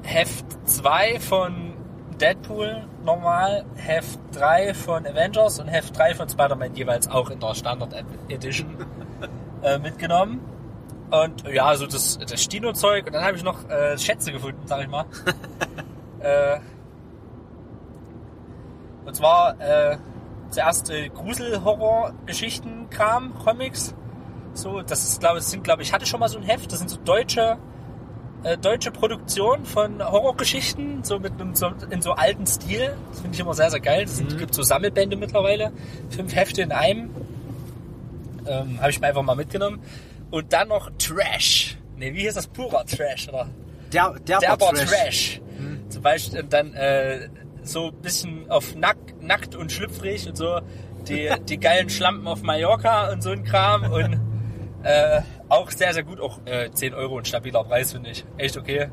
Heft 0.03 0.45
2 0.65 1.19
von 1.19 1.73
Deadpool 2.19 2.87
normal, 3.03 3.65
Heft 3.75 4.19
3 4.33 4.73
von 4.73 5.05
Avengers 5.05 5.59
und 5.59 5.67
Heft 5.67 5.97
3 5.97 6.15
von 6.15 6.29
Spider-Man 6.29 6.75
jeweils 6.75 7.09
auch 7.09 7.29
in 7.29 7.39
der 7.39 7.55
Standard 7.55 7.93
Edition 8.29 8.85
äh, 9.63 9.79
mitgenommen. 9.79 10.41
Und 11.09 11.47
ja, 11.47 11.75
so 11.75 11.85
das, 11.87 12.17
das 12.17 12.41
Stino-Zeug. 12.43 13.07
Und 13.07 13.13
dann 13.13 13.23
habe 13.23 13.37
ich 13.37 13.43
noch 13.43 13.67
äh, 13.69 13.97
Schätze 13.97 14.31
gefunden, 14.31 14.61
sag 14.65 14.81
ich 14.81 14.89
mal. 14.89 15.05
äh, 16.19 16.59
und 19.05 19.15
zwar 19.15 19.59
äh, 19.61 19.97
zuerst 20.49 20.89
äh, 20.89 21.09
Grusel-Horror-Geschichten-Kram, 21.09 23.33
Comics. 23.43 23.93
So, 24.53 24.81
das 24.81 25.03
ist, 25.07 25.19
glaube 25.19 25.39
ich, 25.39 25.45
sind, 25.45 25.63
glaube 25.63 25.83
ich, 25.83 25.93
hatte 25.93 26.05
schon 26.05 26.19
mal 26.19 26.29
so 26.29 26.37
ein 26.37 26.43
Heft. 26.43 26.71
Das 26.71 26.79
sind 26.79 26.89
so 26.89 26.97
deutsche, 26.97 27.57
äh, 28.43 28.57
deutsche 28.57 28.91
Produktionen 28.91 29.65
von 29.65 30.03
Horrorgeschichten, 30.03 31.03
so 31.03 31.19
mit 31.19 31.33
einem 31.33 31.53
so, 31.55 31.71
in 31.89 32.01
so 32.01 32.13
alten 32.13 32.47
Stil. 32.47 32.95
Das 33.11 33.19
finde 33.21 33.35
ich 33.35 33.39
immer 33.39 33.53
sehr, 33.53 33.69
sehr 33.69 33.79
geil. 33.79 34.03
Es 34.03 34.19
Mhm. 34.21 34.37
gibt 34.37 34.53
so 34.55 34.63
Sammelbände 34.63 35.15
mittlerweile, 35.15 35.71
fünf 36.09 36.35
Hefte 36.35 36.63
in 36.63 36.71
einem. 36.71 37.11
Ähm, 38.47 38.79
Habe 38.79 38.89
ich 38.89 38.99
mir 38.99 39.07
einfach 39.07 39.21
mal 39.23 39.35
mitgenommen. 39.35 39.79
Und 40.31 40.51
dann 40.53 40.69
noch 40.69 40.89
Trash. 40.97 41.77
Ne, 41.97 42.13
wie 42.13 42.21
hieß 42.21 42.33
das? 42.35 42.47
Purer 42.47 42.85
Trash, 42.85 43.27
oder? 43.29 43.47
Der, 43.93 44.15
der 44.27 44.39
Derber 44.39 44.69
Trash. 44.73 44.89
Trash. 44.89 45.41
Zum 45.89 46.01
Beispiel 46.01 46.39
und 46.41 46.51
dann 46.53 46.73
äh, 46.73 47.29
so 47.67 47.87
ein 47.87 48.01
bisschen 48.01 48.49
auf 48.49 48.75
nack, 48.75 48.97
nackt 49.21 49.55
und 49.55 49.71
schlüpfrig 49.71 50.27
und 50.27 50.37
so 50.37 50.61
die, 51.07 51.29
die 51.47 51.57
geilen 51.59 51.89
Schlampen 51.89 52.27
auf 52.27 52.41
Mallorca 52.41 53.11
und 53.11 53.23
so 53.23 53.31
ein 53.31 53.43
Kram 53.43 53.91
und 53.91 54.19
äh, 54.83 55.21
auch 55.49 55.71
sehr, 55.71 55.93
sehr 55.93 56.03
gut. 56.03 56.19
Auch 56.19 56.39
äh, 56.45 56.71
10 56.71 56.93
Euro 56.93 57.17
ein 57.17 57.25
stabiler 57.25 57.63
Preis, 57.63 57.93
finde 57.93 58.11
ich. 58.11 58.25
Echt 58.37 58.57
okay. 58.57 58.89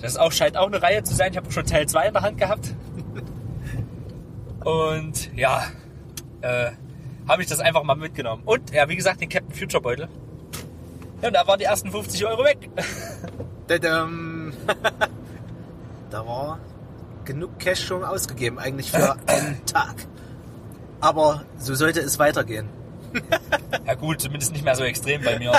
Das 0.00 0.16
auch, 0.16 0.32
scheint 0.32 0.56
auch 0.56 0.66
eine 0.66 0.80
Reihe 0.80 1.02
zu 1.02 1.14
sein. 1.14 1.32
Ich 1.32 1.36
habe 1.36 1.50
schon 1.50 1.66
Teil 1.66 1.86
2 1.86 2.08
in 2.08 2.12
der 2.12 2.22
Hand 2.22 2.38
gehabt. 2.38 2.74
Und 4.64 5.34
ja, 5.36 5.64
äh, 6.40 6.70
habe 7.26 7.42
ich 7.42 7.48
das 7.48 7.60
einfach 7.60 7.82
mal 7.82 7.96
mitgenommen. 7.96 8.42
Und 8.44 8.72
ja, 8.72 8.88
wie 8.88 8.96
gesagt, 8.96 9.20
den 9.20 9.28
Captain 9.28 9.54
Future 9.54 9.82
Beutel. 9.82 10.08
Ja, 11.20 11.28
und 11.28 11.34
da 11.34 11.46
waren 11.46 11.58
die 11.58 11.64
ersten 11.64 11.90
50 11.90 12.24
Euro 12.26 12.44
weg. 12.44 12.70
Da 16.10 16.26
war 16.26 16.58
genug 17.28 17.58
Cash 17.58 17.84
schon 17.84 18.04
ausgegeben, 18.04 18.58
eigentlich 18.58 18.90
für 18.90 19.16
einen 19.26 19.64
Tag. 19.66 19.94
Aber 21.00 21.42
so 21.58 21.74
sollte 21.74 22.00
es 22.00 22.18
weitergehen. 22.18 22.68
Ja 23.86 23.94
gut, 23.94 24.20
zumindest 24.20 24.52
nicht 24.52 24.64
mehr 24.66 24.74
so 24.76 24.84
extrem 24.84 25.22
bei 25.22 25.38
mir. 25.38 25.52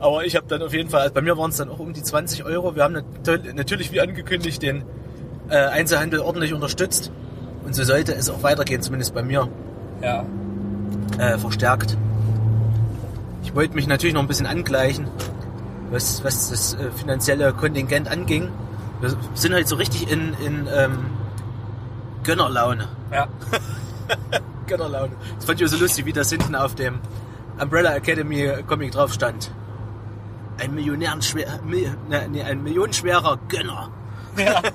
Aber 0.00 0.24
ich 0.26 0.36
habe 0.36 0.46
dann 0.48 0.60
auf 0.62 0.72
jeden 0.74 0.90
Fall, 0.90 1.10
bei 1.10 1.22
mir 1.22 1.36
waren 1.38 1.48
es 1.50 1.56
dann 1.56 1.70
auch 1.70 1.78
um 1.78 1.92
die 1.94 2.02
20 2.02 2.44
Euro. 2.44 2.74
Wir 2.76 2.82
haben 2.84 2.92
nat- 2.94 3.54
natürlich, 3.54 3.90
wie 3.92 4.00
angekündigt, 4.02 4.60
den 4.62 4.84
äh, 5.48 5.56
Einzelhandel 5.56 6.20
ordentlich 6.20 6.52
unterstützt. 6.52 7.10
Und 7.64 7.74
so 7.74 7.84
sollte 7.84 8.14
es 8.14 8.28
auch 8.28 8.42
weitergehen, 8.42 8.82
zumindest 8.82 9.14
bei 9.14 9.22
mir 9.22 9.48
Ja. 10.02 10.24
äh, 11.18 11.38
verstärkt. 11.38 11.96
Ich 13.42 13.54
wollte 13.54 13.74
mich 13.74 13.86
natürlich 13.86 14.12
noch 14.14 14.20
ein 14.22 14.28
bisschen 14.28 14.46
angleichen, 14.46 15.06
was, 15.90 16.22
was 16.24 16.50
das 16.50 16.74
äh, 16.74 16.90
finanzielle 16.90 17.52
Kontingent 17.54 18.08
anging. 18.10 18.50
Wir 19.00 19.16
sind 19.34 19.54
halt 19.54 19.68
so 19.68 19.76
richtig 19.76 20.10
in, 20.10 20.34
in 20.44 20.68
ähm, 20.74 21.06
Gönnerlaune. 22.22 22.88
Ja. 23.12 23.28
Gönnerlaune. 24.66 25.12
Das 25.36 25.44
fand 25.44 25.60
ich 25.60 25.66
auch 25.66 25.70
so 25.70 25.78
lustig, 25.78 26.06
wie 26.06 26.12
das 26.12 26.30
hinten 26.30 26.54
auf 26.54 26.74
dem 26.74 26.98
Umbrella 27.60 27.94
Academy 27.94 28.50
Comic 28.66 28.92
drauf 28.92 29.12
stand. 29.12 29.50
Ein 30.58 30.74
Millionärenschwer, 30.74 31.60
Mil, 31.64 31.96
ne, 32.08 32.28
nee, 32.28 32.42
ein 32.42 32.62
millionenschwerer 32.62 33.38
Gönner. 33.48 33.90
ja. 34.36 34.60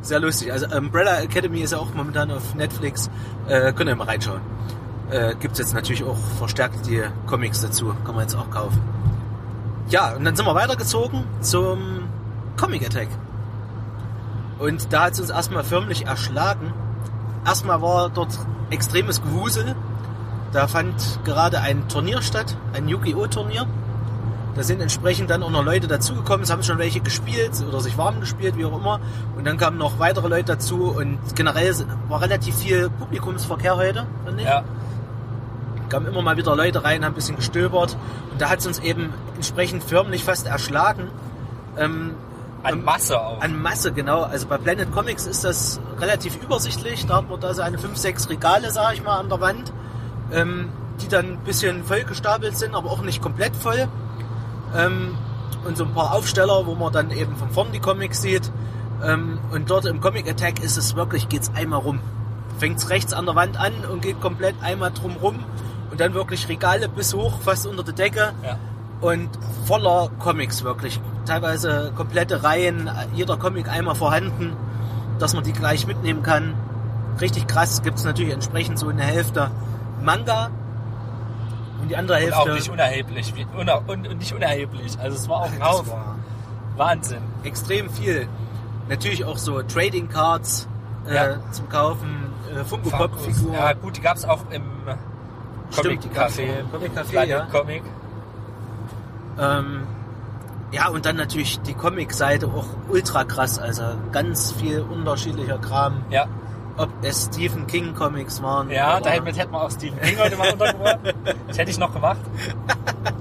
Sehr 0.00 0.20
lustig. 0.20 0.52
Also 0.52 0.66
Umbrella 0.66 1.20
Academy 1.22 1.60
ist 1.60 1.72
ja 1.72 1.78
auch 1.78 1.94
momentan 1.94 2.30
auf 2.30 2.54
Netflix. 2.54 3.10
Äh, 3.48 3.72
könnt 3.72 3.88
ihr 3.88 3.96
mal 3.96 4.04
reinschauen. 4.04 4.42
Äh, 5.10 5.34
gibt's 5.40 5.58
jetzt 5.58 5.72
natürlich 5.72 6.04
auch 6.04 6.18
verstärkt 6.38 6.86
die 6.86 7.02
Comics 7.26 7.62
dazu. 7.62 7.94
Kann 8.04 8.14
man 8.14 8.24
jetzt 8.24 8.34
auch 8.34 8.50
kaufen. 8.50 8.82
Ja, 9.88 10.14
und 10.14 10.24
dann 10.24 10.36
sind 10.36 10.44
wir 10.44 10.54
weitergezogen 10.54 11.24
zum 11.40 12.03
Comic 12.56 12.86
Attack. 12.86 13.08
Und 14.58 14.92
da 14.92 15.04
hat 15.04 15.14
es 15.14 15.20
uns 15.20 15.30
erstmal 15.30 15.64
förmlich 15.64 16.06
erschlagen. 16.06 16.72
Erstmal 17.44 17.82
war 17.82 18.08
dort 18.10 18.38
extremes 18.70 19.22
Gewusel. 19.22 19.74
Da 20.52 20.68
fand 20.68 21.18
gerade 21.24 21.60
ein 21.60 21.88
Turnier 21.88 22.22
statt, 22.22 22.56
ein 22.72 22.88
Yu-Gi-Oh! 22.88 23.26
Turnier. 23.26 23.66
Da 24.54 24.62
sind 24.62 24.80
entsprechend 24.80 25.30
dann 25.30 25.42
auch 25.42 25.50
noch 25.50 25.64
Leute 25.64 25.88
dazugekommen. 25.88 26.44
Es 26.44 26.52
haben 26.52 26.62
schon 26.62 26.78
welche 26.78 27.00
gespielt 27.00 27.52
oder 27.66 27.80
sich 27.80 27.98
warm 27.98 28.20
gespielt, 28.20 28.56
wie 28.56 28.64
auch 28.64 28.78
immer. 28.78 29.00
Und 29.36 29.44
dann 29.46 29.56
kamen 29.56 29.78
noch 29.78 29.98
weitere 29.98 30.28
Leute 30.28 30.52
dazu. 30.52 30.94
Und 30.96 31.18
generell 31.34 31.74
war 32.08 32.22
relativ 32.22 32.56
viel 32.56 32.88
Publikumsverkehr 32.88 33.76
heute, 33.76 34.06
finde 34.24 34.42
ich. 34.42 34.48
Ja. 34.48 34.62
Kamen 35.88 36.06
immer 36.06 36.22
mal 36.22 36.36
wieder 36.36 36.54
Leute 36.54 36.84
rein, 36.84 37.04
haben 37.04 37.12
ein 37.12 37.14
bisschen 37.14 37.34
gestöbert. 37.34 37.96
Und 38.30 38.40
da 38.40 38.48
hat 38.48 38.60
es 38.60 38.66
uns 38.66 38.78
eben 38.78 39.12
entsprechend 39.34 39.82
förmlich 39.82 40.22
fast 40.22 40.46
erschlagen. 40.46 41.08
Ähm, 41.76 42.12
An 42.64 42.74
ähm, 42.74 42.84
Masse 42.84 43.20
auch. 43.20 43.40
an 43.40 43.60
Masse, 43.60 43.92
genau. 43.92 44.22
Also 44.22 44.46
bei 44.46 44.58
Planet 44.58 44.90
Comics 44.92 45.26
ist 45.26 45.44
das 45.44 45.80
relativ 45.98 46.42
übersichtlich. 46.42 47.06
Da 47.06 47.16
hat 47.18 47.30
man 47.30 47.40
da 47.40 47.54
so 47.54 47.62
eine 47.62 47.78
5, 47.78 47.96
6 47.96 48.28
Regale, 48.30 48.70
sag 48.70 48.94
ich 48.94 49.02
mal, 49.04 49.18
an 49.18 49.28
der 49.28 49.40
Wand, 49.40 49.72
ähm, 50.32 50.70
die 51.00 51.08
dann 51.08 51.32
ein 51.34 51.38
bisschen 51.44 51.84
vollgestapelt 51.84 52.56
sind, 52.56 52.74
aber 52.74 52.90
auch 52.90 53.02
nicht 53.02 53.22
komplett 53.22 53.54
voll. 53.54 53.88
Ähm, 54.76 55.16
und 55.66 55.76
so 55.76 55.84
ein 55.84 55.94
paar 55.94 56.12
Aufsteller, 56.14 56.66
wo 56.66 56.74
man 56.74 56.92
dann 56.92 57.10
eben 57.10 57.36
von 57.36 57.50
vorn 57.50 57.72
die 57.72 57.80
Comics 57.80 58.22
sieht. 58.22 58.50
Ähm, 59.02 59.38
und 59.52 59.70
dort 59.70 59.84
im 59.84 60.00
Comic 60.00 60.28
Attack 60.28 60.62
ist 60.62 60.76
es 60.76 60.96
wirklich, 60.96 61.28
geht's 61.28 61.50
einmal 61.54 61.80
rum. 61.80 62.00
Fängt's 62.58 62.90
rechts 62.90 63.12
an 63.12 63.26
der 63.26 63.34
Wand 63.34 63.58
an 63.58 63.72
und 63.90 64.02
geht 64.02 64.20
komplett 64.20 64.54
einmal 64.62 64.90
drum 64.92 65.16
rum. 65.16 65.44
Und 65.90 66.00
dann 66.00 66.14
wirklich 66.14 66.48
Regale 66.48 66.88
bis 66.88 67.14
hoch, 67.14 67.40
fast 67.40 67.66
unter 67.66 67.82
der 67.84 67.94
Decke 67.94 68.32
Ja. 68.42 68.58
Und 69.04 69.28
voller 69.66 70.10
Comics 70.18 70.64
wirklich. 70.64 71.00
Teilweise 71.26 71.92
komplette 71.96 72.42
Reihen, 72.42 72.90
jeder 73.14 73.36
Comic 73.36 73.68
einmal 73.68 73.94
vorhanden, 73.94 74.56
dass 75.18 75.34
man 75.34 75.44
die 75.44 75.52
gleich 75.52 75.86
mitnehmen 75.86 76.22
kann. 76.22 76.54
Richtig 77.20 77.46
krass 77.46 77.82
gibt 77.82 77.98
es 77.98 78.04
natürlich 78.04 78.32
entsprechend 78.32 78.78
so 78.78 78.88
eine 78.88 79.02
Hälfte 79.02 79.50
Manga 80.02 80.50
und 81.80 81.88
die 81.88 81.96
andere 81.96 82.16
Und 82.16 82.22
Hälfte. 82.24 82.40
auch 82.40 82.48
nicht 82.54 82.70
unerheblich. 82.70 83.34
Wie, 83.36 83.46
uner, 83.58 83.82
und, 83.86 84.08
und 84.08 84.18
nicht 84.18 84.32
unerheblich. 84.34 84.98
Also 84.98 85.16
es 85.16 85.28
war 85.28 85.42
auch 85.42 85.52
ein 85.52 85.62
Haufen. 85.64 85.92
Wahnsinn. 86.76 87.22
extrem 87.44 87.88
viel. 87.90 88.26
Natürlich 88.88 89.24
auch 89.24 89.38
so 89.38 89.62
Trading 89.62 90.08
Cards 90.08 90.66
äh, 91.08 91.14
Ja. 91.14 91.36
zum 91.52 91.68
Kaufen, 91.68 92.32
äh, 92.52 92.64
Funko 92.64 92.90
Pop 92.90 93.18
Figuren. 93.20 93.54
Ja 93.54 93.72
gut, 93.74 93.96
die 93.96 94.00
gab's 94.00 94.24
auch 94.24 94.40
im 94.50 94.62
Stimmt, 95.70 96.02
Comic-Café. 96.02 96.42
auch 96.42 96.60
im 96.60 96.70
Comic-Café, 96.72 97.10
Planet 97.10 97.28
ja. 97.30 97.46
Comic. 97.46 97.82
Ähm, 99.38 99.82
ja, 100.72 100.88
und 100.88 101.06
dann 101.06 101.16
natürlich 101.16 101.60
die 101.60 101.74
Comic-Seite 101.74 102.46
auch 102.46 102.66
ultra 102.88 103.24
krass, 103.24 103.58
also 103.58 103.82
ganz 104.12 104.52
viel 104.52 104.80
unterschiedlicher 104.80 105.58
Kram. 105.58 106.02
Ja, 106.10 106.26
Ob 106.76 106.88
es 107.02 107.26
Stephen 107.32 107.66
King 107.68 107.94
Comics 107.94 108.42
waren. 108.42 108.70
ja 108.70 108.96
oder, 108.98 109.10
damit 109.12 109.38
hätten 109.38 109.52
wir 109.52 109.62
auch 109.62 109.70
Stephen 109.70 110.00
King 110.00 110.18
heute 110.18 110.36
mal 110.36 110.52
untergebracht. 110.52 110.98
Das 111.48 111.58
hätte 111.58 111.70
ich 111.70 111.78
noch 111.78 111.92
gemacht. 111.92 112.18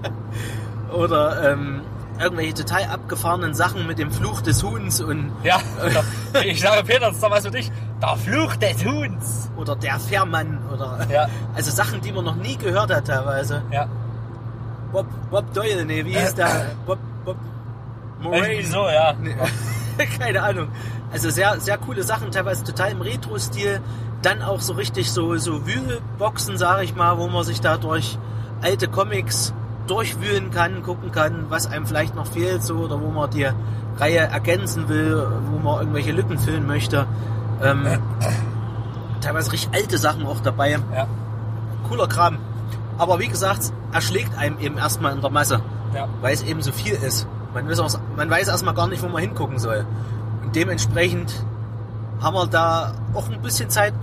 oder 0.94 1.52
ähm, 1.52 1.82
irgendwelche 2.20 2.54
total 2.54 2.84
abgefahrenen 2.86 3.54
Sachen 3.54 3.88
mit 3.88 3.98
dem 4.00 4.12
Fluch 4.12 4.42
des 4.42 4.64
Huhns 4.64 5.02
und 5.02 5.32
Ja, 5.44 5.60
ich 6.44 6.62
sage 6.62 6.84
Peter, 6.84 7.02
das 7.08 7.16
ist 7.16 7.24
doch 7.24 7.32
was 7.32 7.46
für 7.46 7.52
dich. 7.52 7.72
Der 8.02 8.16
Fluch 8.18 8.56
des 8.56 8.84
Huhns. 8.86 9.50
oder 9.58 9.76
der 9.76 10.00
Fährmann 10.00 10.60
oder 10.72 11.00
Ja, 11.12 11.28
also 11.56 11.72
Sachen, 11.72 12.02
die 12.02 12.12
man 12.12 12.26
noch 12.26 12.36
nie 12.36 12.56
gehört 12.58 12.94
hat 12.94 13.06
teilweise. 13.08 13.62
ja. 13.72 13.88
Bob, 14.94 15.08
Bob 15.32 15.54
Doyle, 15.56 15.84
nee, 15.86 16.06
wie 16.06 16.16
hieß 16.16 16.36
der? 16.36 16.68
Bob, 16.86 17.00
Bob 17.26 17.36
Irgendwie 18.22 18.62
so, 18.62 18.88
ja. 18.88 19.14
Nee, 19.20 19.36
keine 20.20 20.44
Ahnung. 20.44 20.68
Also 21.12 21.32
sehr, 21.32 21.60
sehr 21.60 21.80
coole 21.80 22.04
Sachen, 22.04 22.32
teilweise 22.32 22.64
total 22.64 22.92
im 22.92 23.02
Retro-Stil. 23.02 23.82
Dann 24.22 24.44
auch 24.44 24.62
so 24.62 24.74
richtig 24.74 25.12
so, 25.12 25.36
so 25.38 25.66
Wühlboxen, 25.66 26.58
sage 26.58 26.84
ich 26.84 26.96
mal, 26.96 27.18
wo 27.18 27.28
man 27.28 27.44
sich 27.44 27.60
da 27.60 27.78
durch 27.78 28.18
alte 28.62 28.88
Comics 28.88 29.54
durchwühlen 29.88 30.52
kann, 30.52 30.84
gucken 30.84 31.12
kann, 31.12 31.48
was 31.50 31.68
einem 31.68 31.88
vielleicht 31.88 32.16
noch 32.16 32.28
fehlt, 32.28 32.64
so, 32.64 32.76
oder 32.76 33.02
wo 33.02 33.10
man 33.10 33.30
die 33.32 33.48
Reihe 33.98 34.20
ergänzen 34.20 34.88
will, 34.90 35.28
wo 35.52 35.58
man 35.58 35.80
irgendwelche 35.80 36.12
Lücken 36.12 36.38
füllen 36.38 36.68
möchte. 36.68 37.08
Ähm, 37.62 37.86
teilweise 39.22 39.52
richtig 39.52 39.74
alte 39.74 39.98
Sachen 39.98 40.26
auch 40.26 40.40
dabei. 40.40 40.72
Ja, 40.72 41.08
Cooler 41.90 42.08
Kram. 42.08 42.38
Aber 42.98 43.20
wie 43.20 43.28
gesagt, 43.28 43.72
erschlägt 43.92 44.38
einem 44.38 44.60
eben 44.60 44.78
erstmal 44.78 45.14
in 45.14 45.22
der 45.22 45.30
Masse 45.30 45.62
ja. 45.94 46.08
weil 46.22 46.34
es 46.34 46.44
eben 46.44 46.62
so 46.62 46.72
viel 46.72 46.94
ist. 46.94 47.28
Man 47.54 47.68
weiß, 47.70 47.80
auch, 47.80 48.00
man 48.18 48.30
weiß 48.30 48.48
erstmal 48.48 48.74
gar 48.74 48.88
nicht, 48.88 49.04
wo 49.04 49.08
man 49.08 49.22
hingucken 49.22 49.60
soll. 49.60 49.86
Und 50.44 50.56
dementsprechend 50.56 51.34
haben 52.22 52.36
wir 52.36 52.48
da 52.48 52.94
auch 53.14 53.30
ein 53.30 53.42
bisschen 53.42 53.70
Zeit 53.70 53.94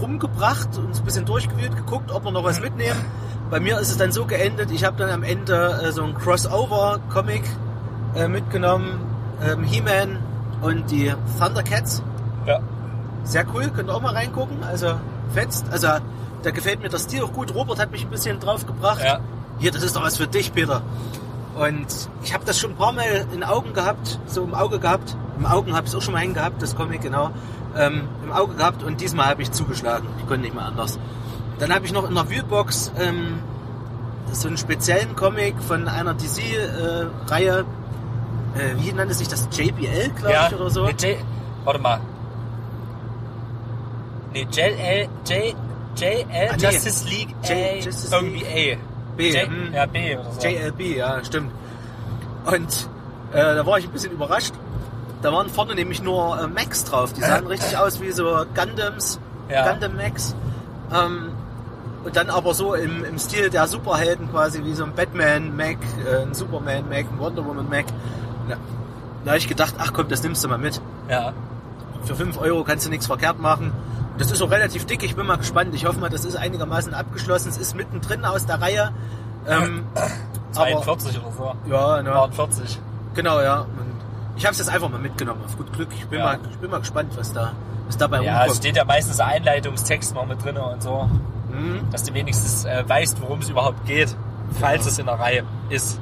rumgebracht, 0.00 0.76
uns 0.78 1.00
ein 1.00 1.04
bisschen 1.04 1.24
durchgewühlt, 1.24 1.76
geguckt, 1.76 2.10
ob 2.10 2.24
wir 2.24 2.30
noch 2.30 2.44
was 2.44 2.60
mitnehmen. 2.60 2.98
Bei 3.50 3.60
mir 3.60 3.78
ist 3.78 3.90
es 3.90 3.96
dann 3.96 4.12
so 4.12 4.24
geendet, 4.24 4.70
ich 4.70 4.84
habe 4.84 4.96
dann 4.96 5.10
am 5.10 5.22
Ende 5.22 5.80
äh, 5.84 5.92
so 5.92 6.02
ein 6.02 6.14
Crossover-Comic 6.14 7.42
äh, 8.14 8.28
mitgenommen, 8.28 9.00
ähm, 9.42 9.62
He-Man 9.62 10.18
und 10.62 10.90
die 10.90 11.12
Thundercats. 11.38 12.02
ja. 12.46 12.60
Sehr 13.24 13.44
cool, 13.52 13.70
könnt 13.74 13.90
ihr 13.90 13.94
auch 13.94 14.02
mal 14.02 14.14
reingucken. 14.14 14.62
Also 14.62 14.94
fetzt. 15.34 15.66
Also 15.72 15.88
da 16.46 16.52
gefällt 16.52 16.80
mir 16.80 16.88
der 16.88 17.00
Stil 17.00 17.24
auch 17.24 17.32
gut. 17.32 17.52
Robert 17.52 17.80
hat 17.80 17.90
mich 17.90 18.04
ein 18.04 18.10
bisschen 18.10 18.38
drauf 18.38 18.66
gebracht. 18.66 19.02
Ja. 19.02 19.18
Hier, 19.58 19.72
das 19.72 19.82
ist 19.82 19.96
doch 19.96 20.02
was 20.02 20.16
für 20.16 20.28
dich, 20.28 20.52
Peter. 20.52 20.80
Und 21.56 21.86
ich 22.22 22.32
habe 22.32 22.44
das 22.44 22.56
schon 22.56 22.70
ein 22.70 22.76
paar 22.76 22.92
Mal 22.92 23.26
in 23.34 23.42
Augen 23.42 23.72
gehabt, 23.72 24.20
so 24.26 24.44
im 24.44 24.54
Auge 24.54 24.78
gehabt. 24.78 25.16
Im 25.36 25.44
Augen 25.44 25.74
habe 25.74 25.86
ich 25.86 25.92
es 25.92 25.96
auch 25.96 26.02
schon 26.02 26.14
mal 26.14 26.20
hängen 26.20 26.34
gehabt, 26.34 26.62
das 26.62 26.76
Comic, 26.76 27.00
genau. 27.00 27.32
Ähm, 27.76 28.02
Im 28.22 28.32
Auge 28.32 28.54
gehabt 28.54 28.84
und 28.84 29.00
diesmal 29.00 29.26
habe 29.26 29.42
ich 29.42 29.50
zugeschlagen. 29.50 30.08
Ich 30.20 30.26
konnte 30.28 30.42
nicht 30.42 30.54
mehr 30.54 30.66
anders. 30.66 31.00
Dann 31.58 31.74
habe 31.74 31.84
ich 31.84 31.92
noch 31.92 32.08
in 32.08 32.14
der 32.14 32.30
Wheelbox 32.30 32.92
ähm, 32.96 33.40
so 34.30 34.46
einen 34.46 34.56
speziellen 34.56 35.16
Comic 35.16 35.60
von 35.60 35.88
einer 35.88 36.14
DC-Reihe. 36.14 37.64
Äh, 38.54 38.84
wie 38.84 38.92
nannte 38.92 39.14
sich 39.14 39.26
das? 39.26 39.48
JBL, 39.50 40.10
glaube 40.10 40.32
ja. 40.32 40.46
ich, 40.46 40.54
oder 40.54 40.70
so. 40.70 40.84
Nee, 40.84 40.92
J, 40.92 41.16
warte 41.64 41.80
mal. 41.80 42.00
Nee, 44.32 44.46
JL, 44.52 45.08
J, 45.26 45.56
JL, 45.96 46.26
Ah, 46.52 46.56
nee. 46.56 46.62
Justice 46.64 47.04
League 47.08 47.34
J- 47.42 47.50
A, 47.52 47.84
Justice 47.84 48.14
irgendwie 48.14 48.44
A. 48.44 48.76
B, 49.16 49.30
J, 49.32 49.46
hm. 49.48 49.72
ja, 49.74 49.86
B 49.86 50.16
oder 50.16 50.30
so. 50.32 50.46
JLB, 50.46 50.80
ja, 50.96 51.24
stimmt. 51.24 51.50
Und 52.44 52.88
äh, 53.32 53.36
da 53.54 53.64
war 53.66 53.78
ich 53.78 53.86
ein 53.86 53.90
bisschen 53.92 54.12
überrascht. 54.12 54.52
Da 55.22 55.32
waren 55.32 55.48
vorne 55.48 55.74
nämlich 55.74 56.02
nur 56.02 56.38
äh, 56.40 56.46
Macs 56.46 56.84
drauf. 56.84 57.12
Die 57.14 57.22
sahen 57.22 57.46
richtig 57.46 57.76
aus 57.78 58.00
wie 58.00 58.12
so 58.12 58.44
Gundams, 58.54 59.18
Ja. 59.48 59.70
Gundam 59.70 59.96
Macs. 59.96 60.34
Ähm, 60.94 61.30
und 62.04 62.14
dann 62.14 62.30
aber 62.30 62.54
so 62.54 62.74
im, 62.74 63.04
im 63.04 63.18
Stil 63.18 63.50
der 63.50 63.66
Superhelden 63.66 64.30
quasi, 64.30 64.62
wie 64.64 64.74
so 64.74 64.84
ein 64.84 64.92
Batman 64.94 65.56
Mac, 65.56 65.78
äh, 66.08 66.22
ein 66.22 66.34
Superman 66.34 66.88
Mac, 66.88 67.06
ein 67.10 67.18
Wonder 67.18 67.44
Woman 67.44 67.68
Mac. 67.68 67.86
Na, 68.48 68.56
da 69.24 69.30
habe 69.32 69.38
ich 69.38 69.48
gedacht, 69.48 69.74
ach 69.78 69.92
komm, 69.92 70.08
das 70.08 70.22
nimmst 70.22 70.44
du 70.44 70.48
mal 70.48 70.58
mit. 70.58 70.80
Ja. 71.10 71.32
Für 72.04 72.14
5 72.14 72.38
Euro 72.38 72.62
kannst 72.62 72.86
du 72.86 72.90
nichts 72.90 73.06
verkehrt 73.06 73.40
machen. 73.40 73.72
Das 74.18 74.30
ist 74.30 74.40
auch 74.42 74.50
relativ 74.50 74.86
dick, 74.86 75.02
ich 75.02 75.14
bin 75.16 75.26
mal 75.26 75.36
gespannt. 75.36 75.74
Ich 75.74 75.84
hoffe 75.86 75.98
mal, 76.00 76.08
das 76.10 76.24
ist 76.24 76.36
einigermaßen 76.36 76.94
abgeschlossen. 76.94 77.48
Es 77.50 77.58
ist 77.58 77.74
mittendrin 77.76 78.24
aus 78.24 78.46
der 78.46 78.60
Reihe. 78.60 78.92
Ähm, 79.46 79.84
aber, 80.54 80.82
42 80.82 81.20
oder 81.20 81.32
so. 81.32 81.54
ja, 81.70 82.02
ne. 82.02 82.10
Waren 82.14 82.32
40. 82.32 82.80
Genau, 83.14 83.40
ja. 83.40 83.60
Und 83.60 83.68
ich 84.36 84.44
habe 84.44 84.52
es 84.52 84.58
jetzt 84.58 84.70
einfach 84.70 84.88
mal 84.88 84.98
mitgenommen, 85.00 85.40
auf 85.44 85.56
gut 85.56 85.72
Glück. 85.72 85.88
Ich 85.94 86.06
bin, 86.06 86.18
Ja. 86.18 86.24
mal, 86.26 86.38
ich 86.50 86.56
bin 86.58 86.70
mal 86.70 86.80
gespannt, 86.80 87.12
was 87.16 87.32
da 87.32 87.52
was 87.86 87.96
dabei 87.98 88.16
Ja, 88.22 88.32
es 88.32 88.38
rumkommt. 88.40 88.56
steht 88.56 88.76
ja 88.76 88.84
meistens 88.84 89.20
ein 89.20 89.28
Einleitungstext 89.34 90.14
noch 90.14 90.26
mit 90.26 90.42
drin 90.44 90.56
und 90.56 90.82
so, 90.82 91.08
Hm? 91.52 91.88
dass 91.92 92.02
du 92.02 92.12
wenigstens 92.14 92.64
äh, 92.64 92.82
weißt, 92.86 93.20
worum 93.22 93.38
es 93.40 93.48
überhaupt 93.48 93.84
geht, 93.86 94.14
falls 94.58 94.86
es 94.86 94.98
in 94.98 95.06
der 95.06 95.14
Reihe 95.20 95.44
ist. 95.68 96.00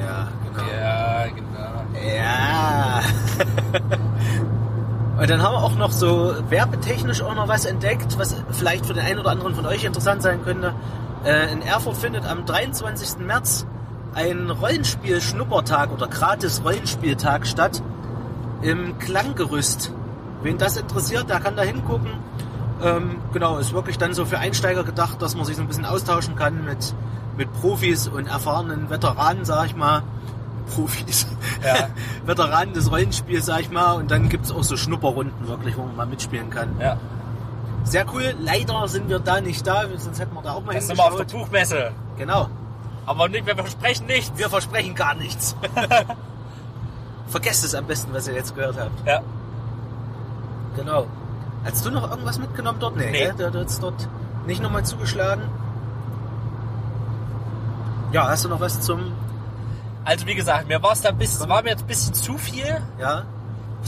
Ja, 0.00 0.28
genau. 0.50 0.70
Ja, 0.80 1.26
genau. 1.26 2.14
Ja. 2.16 3.00
Und 5.18 5.30
dann 5.30 5.42
haben 5.42 5.54
wir 5.54 5.62
auch 5.62 5.76
noch 5.76 5.92
so 5.92 6.34
werbetechnisch 6.48 7.22
auch 7.22 7.34
noch 7.34 7.46
was 7.46 7.64
entdeckt, 7.66 8.18
was 8.18 8.34
vielleicht 8.50 8.86
für 8.86 8.94
den 8.94 9.04
einen 9.04 9.20
oder 9.20 9.30
anderen 9.30 9.54
von 9.54 9.64
euch 9.64 9.84
interessant 9.84 10.22
sein 10.22 10.42
könnte. 10.42 10.74
Äh, 11.24 11.52
In 11.52 11.62
Erfurt 11.62 11.96
findet 11.96 12.26
am 12.26 12.44
23. 12.44 13.24
März 13.24 13.64
ein 14.14 14.50
Rollenspiel-Schnuppertag 14.50 15.92
oder 15.92 16.08
Gratis-Rollenspieltag 16.08 17.46
statt 17.46 17.82
im 18.62 18.98
Klanggerüst. 18.98 19.92
Wen 20.42 20.58
das 20.58 20.76
interessiert, 20.76 21.30
der 21.30 21.40
kann 21.40 21.56
da 21.56 21.62
hingucken. 21.62 22.10
Ähm, 22.82 23.16
genau, 23.32 23.58
ist 23.58 23.72
wirklich 23.72 23.98
dann 23.98 24.14
so 24.14 24.24
für 24.24 24.38
Einsteiger 24.38 24.82
gedacht, 24.82 25.22
dass 25.22 25.36
man 25.36 25.44
sich 25.44 25.56
so 25.56 25.62
ein 25.62 25.68
bisschen 25.68 25.84
austauschen 25.84 26.34
kann 26.34 26.64
mit, 26.64 26.92
mit 27.36 27.52
Profis 27.60 28.08
und 28.08 28.26
erfahrenen 28.26 28.90
Veteranen, 28.90 29.44
sag 29.44 29.66
ich 29.66 29.76
mal. 29.76 30.02
Profis. 30.72 31.26
Ja. 31.64 31.88
Veteranen 32.26 32.74
des 32.74 32.90
Rollenspiels, 32.90 33.46
sag 33.46 33.60
ich 33.60 33.70
mal. 33.70 33.92
Und 33.92 34.10
dann 34.10 34.28
gibt's 34.28 34.50
auch 34.50 34.62
so 34.64 34.76
Schnupperrunden 34.76 35.46
wirklich, 35.48 35.76
wo 35.76 35.82
man 35.82 35.96
mal 35.96 36.06
mitspielen 36.06 36.50
kann. 36.50 36.78
Ja. 36.80 36.96
Sehr 37.84 38.06
cool. 38.14 38.34
Leider 38.40 38.88
sind 38.88 39.08
wir 39.08 39.18
da 39.18 39.40
nicht 39.40 39.66
da, 39.66 39.82
sonst 39.96 40.18
hätten 40.18 40.34
wir 40.34 40.42
da 40.42 40.52
auch 40.52 40.64
mal 40.64 40.74
Das 40.74 40.86
sind 40.86 40.96
wir 40.96 41.04
auf 41.04 41.10
der 41.16 41.18
hingeschaut. 41.26 41.42
Buchmesse. 41.50 41.90
Genau. 42.16 42.48
Aber 43.06 43.28
nicht, 43.28 43.46
wir 43.46 43.54
versprechen 43.54 44.06
nichts. 44.06 44.32
Wir 44.36 44.48
versprechen 44.48 44.94
gar 44.94 45.14
nichts. 45.14 45.54
Vergesst 47.26 47.64
es 47.64 47.74
am 47.74 47.84
besten, 47.86 48.12
was 48.14 48.26
ihr 48.28 48.34
jetzt 48.34 48.54
gehört 48.54 48.78
habt. 48.78 49.06
Ja. 49.06 49.20
Genau. 50.76 51.06
Hast 51.64 51.84
du 51.84 51.90
noch 51.90 52.10
irgendwas 52.10 52.38
mitgenommen 52.38 52.78
dort? 52.80 52.96
Nee, 52.96 53.10
Nee. 53.10 53.32
Du, 53.36 53.50
du 53.50 53.64
hast 53.64 53.82
dort 53.82 54.08
nicht 54.46 54.62
nochmal 54.62 54.84
zugeschlagen. 54.84 55.42
Ja, 58.12 58.28
hast 58.28 58.44
du 58.44 58.48
noch 58.48 58.60
was 58.60 58.80
zum... 58.80 59.12
Also 60.04 60.26
wie 60.26 60.34
gesagt, 60.34 60.68
mir 60.68 60.82
war 60.82 60.92
es 60.92 61.00
da 61.02 61.10
ein 61.10 61.18
bisschen, 61.18 61.48
war 61.48 61.62
mir 61.62 61.70
jetzt 61.70 61.82
ein 61.82 61.86
bisschen 61.86 62.14
zu 62.14 62.36
viel, 62.38 62.82
Ja? 62.98 63.24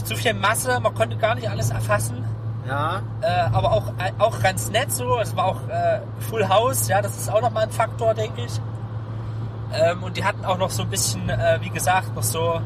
zu 0.03 0.15
viel 0.15 0.33
Masse, 0.33 0.79
man 0.79 0.93
konnte 0.93 1.17
gar 1.17 1.35
nicht 1.35 1.49
alles 1.49 1.69
erfassen. 1.71 2.23
Ja? 2.67 3.01
Äh, 3.21 3.49
aber 3.53 3.71
auch, 3.71 3.87
äh, 3.97 4.11
auch 4.19 4.39
ganz 4.41 4.69
nett 4.69 4.91
so. 4.91 5.19
Es 5.19 5.35
war 5.35 5.45
auch 5.45 5.67
äh, 5.69 6.01
Full 6.29 6.47
House, 6.49 6.87
ja, 6.87 7.01
das 7.01 7.17
ist 7.17 7.31
auch 7.31 7.41
nochmal 7.41 7.63
ein 7.63 7.71
Faktor, 7.71 8.13
denke 8.13 8.41
ich. 8.43 8.59
Ähm, 9.73 10.03
und 10.03 10.17
die 10.17 10.23
hatten 10.23 10.45
auch 10.45 10.57
noch 10.57 10.69
so 10.69 10.83
ein 10.83 10.89
bisschen, 10.89 11.29
äh, 11.29 11.59
wie 11.61 11.69
gesagt, 11.69 12.15
noch 12.15 12.23
so, 12.23 12.61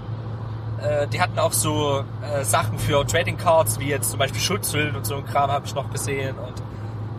äh, 0.81 1.07
die 1.07 1.21
hatten 1.21 1.37
auch 1.39 1.53
so 1.53 2.03
äh, 2.21 2.43
Sachen 2.43 2.77
für 2.79 3.05
Trading 3.05 3.37
Cards, 3.37 3.79
wie 3.79 3.87
jetzt 3.89 4.09
zum 4.11 4.19
Beispiel 4.19 4.41
Schutzhüllen 4.41 4.95
und 4.95 5.05
so 5.05 5.15
ein 5.17 5.25
Kram 5.25 5.51
habe 5.51 5.65
ich 5.65 5.73
noch 5.75 5.89
gesehen. 5.91 6.35
Und, 6.37 6.60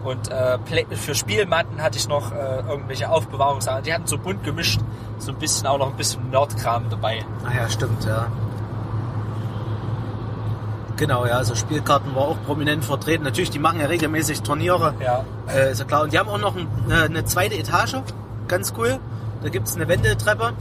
und 0.05 0.31
äh, 0.31 0.59
für 0.97 1.15
Spielmatten 1.15 1.81
hatte 1.83 1.99
ich 1.99 2.09
noch 2.09 2.33
äh, 2.33 2.61
irgendwelche 2.69 3.09
Aufbewahrungssachen. 3.11 3.85
Die 3.85 3.93
hatten 3.95 4.07
so 4.07 4.19
bunt 4.19 4.43
gemischt, 4.45 4.81
so 5.19 5.33
ein 5.33 5.38
bisschen 5.38 5.67
auch 5.67 5.79
noch 5.79 5.91
ein 5.91 5.97
bisschen 5.97 6.31
Nerdkram 6.31 6.85
dabei. 6.91 7.25
Ah 7.45 7.55
ja, 7.57 7.69
stimmt, 7.69 8.05
ja. 8.05 8.27
Genau, 10.97 11.27
ja, 11.27 11.35
also 11.35 11.55
Spielkarten 11.55 12.15
war 12.15 12.23
auch 12.23 12.37
prominent 12.47 12.85
vertreten. 12.85 13.25
Natürlich, 13.25 13.51
die 13.51 13.59
machen 13.59 13.81
ja 13.81 13.87
regelmäßig 13.87 14.43
Turniere, 14.43 14.95
Ja. 15.01 15.25
äh, 15.53 15.73
ist 15.73 15.79
ja 15.79 15.85
klar. 15.85 16.03
Und 16.03 16.12
die 16.12 16.19
haben 16.19 16.29
auch 16.29 16.38
noch 16.38 16.55
ein, 16.57 16.69
äh, 16.91 17.05
eine 17.05 17.25
zweite 17.25 17.57
Etage, 17.57 17.97
ganz 18.47 18.73
cool. 18.77 18.99
Da 19.43 19.49
gibt's 19.49 19.75
eine 19.75 19.88
Wendeltreppe 19.88 20.53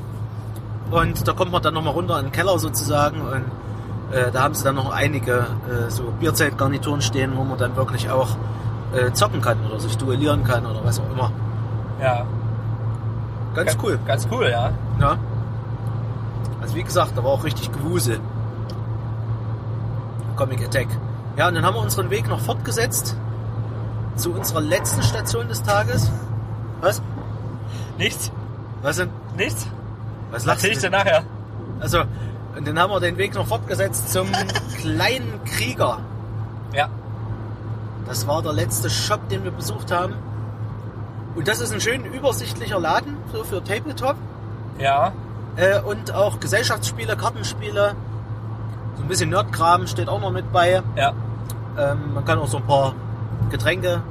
und 0.90 1.28
da 1.28 1.34
kommt 1.34 1.52
man 1.52 1.62
dann 1.62 1.74
nochmal 1.76 1.94
runter 1.94 2.18
in 2.20 2.28
den 2.28 2.32
Keller 2.32 2.58
sozusagen 2.58 3.22
und 3.22 4.16
äh, 4.16 4.32
da 4.32 4.42
haben 4.44 4.56
sie 4.56 4.64
dann 4.64 4.76
noch 4.76 4.92
einige 4.92 5.46
äh, 5.70 5.90
so 5.90 6.04
Bierzeltgarnituren 6.20 7.02
stehen, 7.02 7.34
wo 7.36 7.44
man 7.44 7.58
dann 7.60 7.76
wirklich 7.76 8.10
auch 8.10 8.30
äh, 8.94 9.12
zocken 9.14 9.42
kann 9.42 9.58
oder 9.66 9.80
sich 9.80 9.98
duellieren 9.98 10.44
kann 10.44 10.66
oder 10.66 10.84
was 10.84 11.00
auch 11.00 11.10
immer. 11.12 11.32
Ja. 12.02 12.26
Ganz 13.54 13.78
cool. 13.84 14.00
Ganz 14.06 14.28
cool, 14.32 14.50
ja. 14.50 14.72
Ja. 15.00 15.18
Also 16.62 16.76
wie 16.76 16.84
gesagt, 16.84 17.14
da 17.16 17.24
war 17.24 17.32
auch 17.32 17.44
richtig 17.44 17.72
Gewusel. 17.72 18.20
Comic 20.36 20.64
Attack. 20.64 20.88
Ja, 21.38 21.48
und 21.48 21.56
dann 21.56 21.66
haben 21.66 21.76
wir 21.76 21.82
unseren 21.82 22.10
Weg 22.10 22.28
noch 22.28 22.40
fortgesetzt 22.40 23.16
zu 24.16 24.32
unserer 24.34 24.62
letzten 24.62 25.02
Station 25.04 25.48
des 25.48 25.64
Tages. 25.64 26.12
Was? 26.82 27.02
Nichts? 27.98 28.32
Was 28.82 28.98
denn? 28.98 29.10
Nichts? 29.38 29.68
Was 30.32 30.46
lachst 30.46 30.64
Erzähl 30.64 30.78
ich 30.78 30.82
dir 30.82 30.90
nachher. 30.90 31.24
Also, 31.80 32.02
und 32.56 32.68
dann 32.68 32.80
haben 32.80 32.92
wir 32.92 33.00
den 33.00 33.18
Weg 33.18 33.34
noch 33.34 33.48
fortgesetzt 33.48 34.12
zum 34.12 34.28
kleinen 34.78 35.44
Krieger. 35.46 36.00
Das 38.08 38.28
war 38.28 38.42
der 38.42 38.54
letzte 38.54 38.90
Shop, 38.90 39.28
den 39.30 39.44
wir 39.44 39.52
besucht 39.52 39.92
haben. 39.92 40.16
Und 41.36 41.48
das 41.48 41.62
ist 41.62 41.74
ein 41.74 41.80
schön 41.80 42.06
übersichtlicher 42.06 42.80
Laden, 42.80 43.18
so 43.32 43.44
für 43.44 43.64
Tabletop. 43.64 44.16
Ja. 44.78 45.14
Äh, 45.56 45.80
und 45.82 46.14
auch 46.14 46.40
Gesellschaftsspiele, 46.40 47.16
Kartenspiele. 47.16 47.96
So 48.96 49.04
ein 49.04 49.08
bisschen 49.08 49.30
Nerdkram 49.30 49.88
steht 49.88 50.10
auch 50.10 50.20
noch 50.20 50.32
mit 50.32 50.52
bei. 50.52 50.82
Ja. 50.96 51.14
Ähm, 51.78 52.14
man 52.14 52.26
kann 52.26 52.40
auch 52.40 52.48
so 52.48 52.58
ein 52.58 52.66
paar 52.66 52.94
Getränke, 53.50 54.02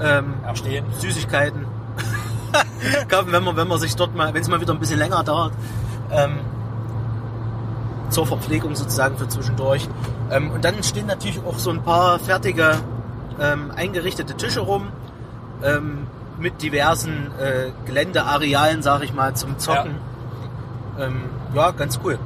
ähm, 0.00 0.34
Erstehen. 0.44 0.84
Süßigkeiten 0.98 1.66
kaufen, 3.08 3.32
wenn 3.32 3.44
man, 3.44 3.56
wenn 3.56 3.68
man 3.68 3.78
sich 3.78 3.94
dort 3.94 4.14
mal, 4.14 4.34
wenn 4.34 4.42
es 4.42 4.48
mal 4.48 4.60
wieder 4.60 4.72
ein 4.72 4.80
bisschen 4.80 4.98
länger 4.98 5.22
dauert. 5.22 5.52
Ähm, 6.10 6.40
zur 8.10 8.26
Verpflegung 8.26 8.74
sozusagen 8.74 9.16
für 9.16 9.28
zwischendurch. 9.28 9.88
Ähm, 10.30 10.50
und 10.50 10.64
dann 10.64 10.82
stehen 10.82 11.06
natürlich 11.06 11.40
auch 11.44 11.58
so 11.58 11.70
ein 11.70 11.82
paar 11.82 12.18
fertige 12.18 12.74
ähm, 13.40 13.70
eingerichtete 13.74 14.34
Tische 14.36 14.60
rum 14.60 14.88
ähm, 15.62 16.06
mit 16.38 16.62
diversen 16.62 17.30
äh, 17.38 17.70
Geländearealen, 17.86 18.82
sag 18.82 19.02
ich 19.04 19.12
mal, 19.14 19.34
zum 19.34 19.58
Zocken. 19.58 19.94
Ja. 20.98 21.06
Ähm, 21.06 21.22
ja, 21.54 21.70
ganz 21.70 21.98
cool. 22.04 22.18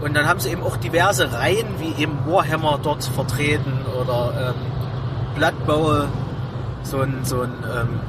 Und 0.00 0.14
dann 0.16 0.26
haben 0.28 0.38
sie 0.40 0.50
eben 0.50 0.62
auch 0.62 0.76
diverse 0.76 1.32
Reihen, 1.32 1.66
wie 1.78 2.00
eben 2.02 2.18
Warhammer 2.26 2.78
dort 2.82 3.04
vertreten 3.04 3.72
oder 4.00 4.54
ähm, 4.54 5.34
Blood 5.34 5.66
Bowl, 5.66 6.08
so 6.82 7.00
ein, 7.00 7.18
so 7.24 7.42
ein 7.42 7.52
ähm, 7.76 8.00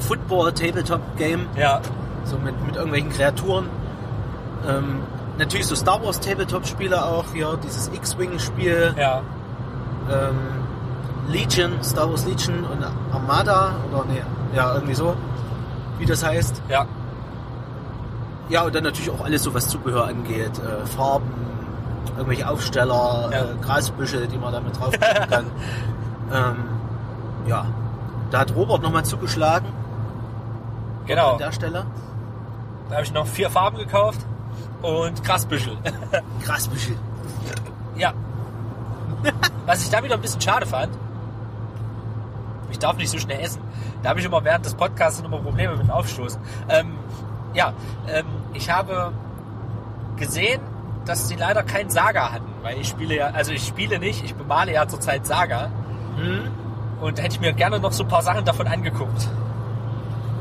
Football-Tabletop-Game, 0.00 1.46
Ja. 1.56 1.80
so 2.24 2.38
mit, 2.38 2.54
mit 2.66 2.76
irgendwelchen 2.76 3.10
Kreaturen. 3.10 3.66
Ähm, 4.68 5.00
natürlich 5.38 5.66
so 5.66 5.74
Star 5.74 6.02
Wars 6.04 6.20
Tabletop-Spiele 6.20 7.04
auch 7.04 7.24
hier, 7.32 7.58
dieses 7.62 7.88
X-Wing-Spiel, 7.88 8.94
Ja. 8.98 9.22
ähm, 10.10 10.36
Legion, 11.32 11.82
Star 11.82 12.08
Wars 12.10 12.24
Legion 12.26 12.64
und 12.64 12.84
Armada, 13.12 13.72
oder 13.92 14.04
nee, 14.04 14.22
ja, 14.54 14.74
irgendwie 14.74 14.94
so, 14.94 15.14
wie 15.98 16.06
das 16.06 16.22
heißt. 16.24 16.62
Ja. 16.68 16.86
Ja, 18.48 18.62
und 18.62 18.74
dann 18.74 18.84
natürlich 18.84 19.10
auch 19.10 19.24
alles 19.24 19.42
so, 19.42 19.54
was 19.54 19.66
Zubehör 19.68 20.06
angeht. 20.06 20.52
Äh, 20.58 20.86
Farben, 20.86 21.32
irgendwelche 22.16 22.48
Aufsteller, 22.48 23.30
Ja. 23.32 23.38
äh, 23.40 23.44
Grasbüschel, 23.62 24.26
die 24.28 24.36
man 24.36 24.52
damit 24.52 24.78
drauf 24.78 24.92
kann. 25.30 25.46
ähm, 26.32 26.56
ja, 27.46 27.64
da 28.30 28.38
hat 28.40 28.54
Robert 28.54 28.82
nochmal 28.82 29.04
zugeschlagen 29.04 29.66
Genau. 31.06 31.32
an 31.32 31.38
der 31.38 31.52
Stelle. 31.52 31.86
Da 32.88 32.96
habe 32.96 33.04
ich 33.04 33.12
noch 33.12 33.26
vier 33.26 33.48
Farben 33.48 33.78
gekauft 33.78 34.20
und 34.82 35.24
Grasbüschel. 35.24 35.76
Grasbüschel. 36.44 36.96
ja. 37.96 38.12
Was 39.66 39.82
ich 39.84 39.90
da 39.90 40.02
wieder 40.02 40.16
ein 40.16 40.20
bisschen 40.20 40.40
schade 40.40 40.66
fand, 40.66 40.90
ich 42.72 42.78
darf 42.78 42.96
nicht 42.96 43.10
so 43.10 43.18
schnell 43.18 43.40
essen. 43.40 43.62
Da 44.02 44.10
habe 44.10 44.20
ich 44.20 44.26
immer 44.26 44.44
während 44.44 44.64
des 44.64 44.74
Podcasts 44.74 45.20
immer 45.20 45.38
Probleme 45.38 45.76
mit 45.76 45.90
Aufstoßen. 45.90 46.40
Ähm, 46.68 46.96
ja, 47.54 47.72
ähm, 48.08 48.26
ich 48.54 48.70
habe 48.70 49.12
gesehen, 50.16 50.60
dass 51.04 51.28
sie 51.28 51.36
leider 51.36 51.62
kein 51.62 51.90
Saga 51.90 52.32
hatten, 52.32 52.46
weil 52.62 52.78
ich 52.78 52.88
spiele 52.88 53.16
ja, 53.16 53.26
also 53.28 53.52
ich 53.52 53.66
spiele 53.66 53.98
nicht, 53.98 54.24
ich 54.24 54.34
bemale 54.34 54.72
ja 54.72 54.86
zurzeit 54.88 55.26
Saga 55.26 55.70
Hm? 56.16 56.50
und 57.00 57.18
hätte 57.20 57.34
ich 57.34 57.40
mir 57.40 57.52
gerne 57.52 57.80
noch 57.80 57.92
so 57.92 58.04
ein 58.04 58.08
paar 58.08 58.22
Sachen 58.22 58.44
davon 58.44 58.66
angeguckt. 58.66 59.28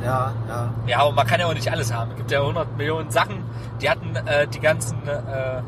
Ja, 0.03 0.33
ja. 0.47 0.69
Ja, 0.87 0.99
aber 0.99 1.11
man 1.13 1.27
kann 1.27 1.39
ja 1.39 1.47
auch 1.47 1.53
nicht 1.53 1.71
alles 1.71 1.93
haben. 1.93 2.11
Es 2.11 2.17
gibt 2.17 2.31
ja 2.31 2.41
100 2.41 2.75
Millionen 2.77 3.11
Sachen. 3.11 3.43
Die 3.81 3.89
hatten 3.89 4.15
äh, 4.15 4.47
die 4.47 4.59
ganzen 4.59 5.07
äh, 5.07 5.61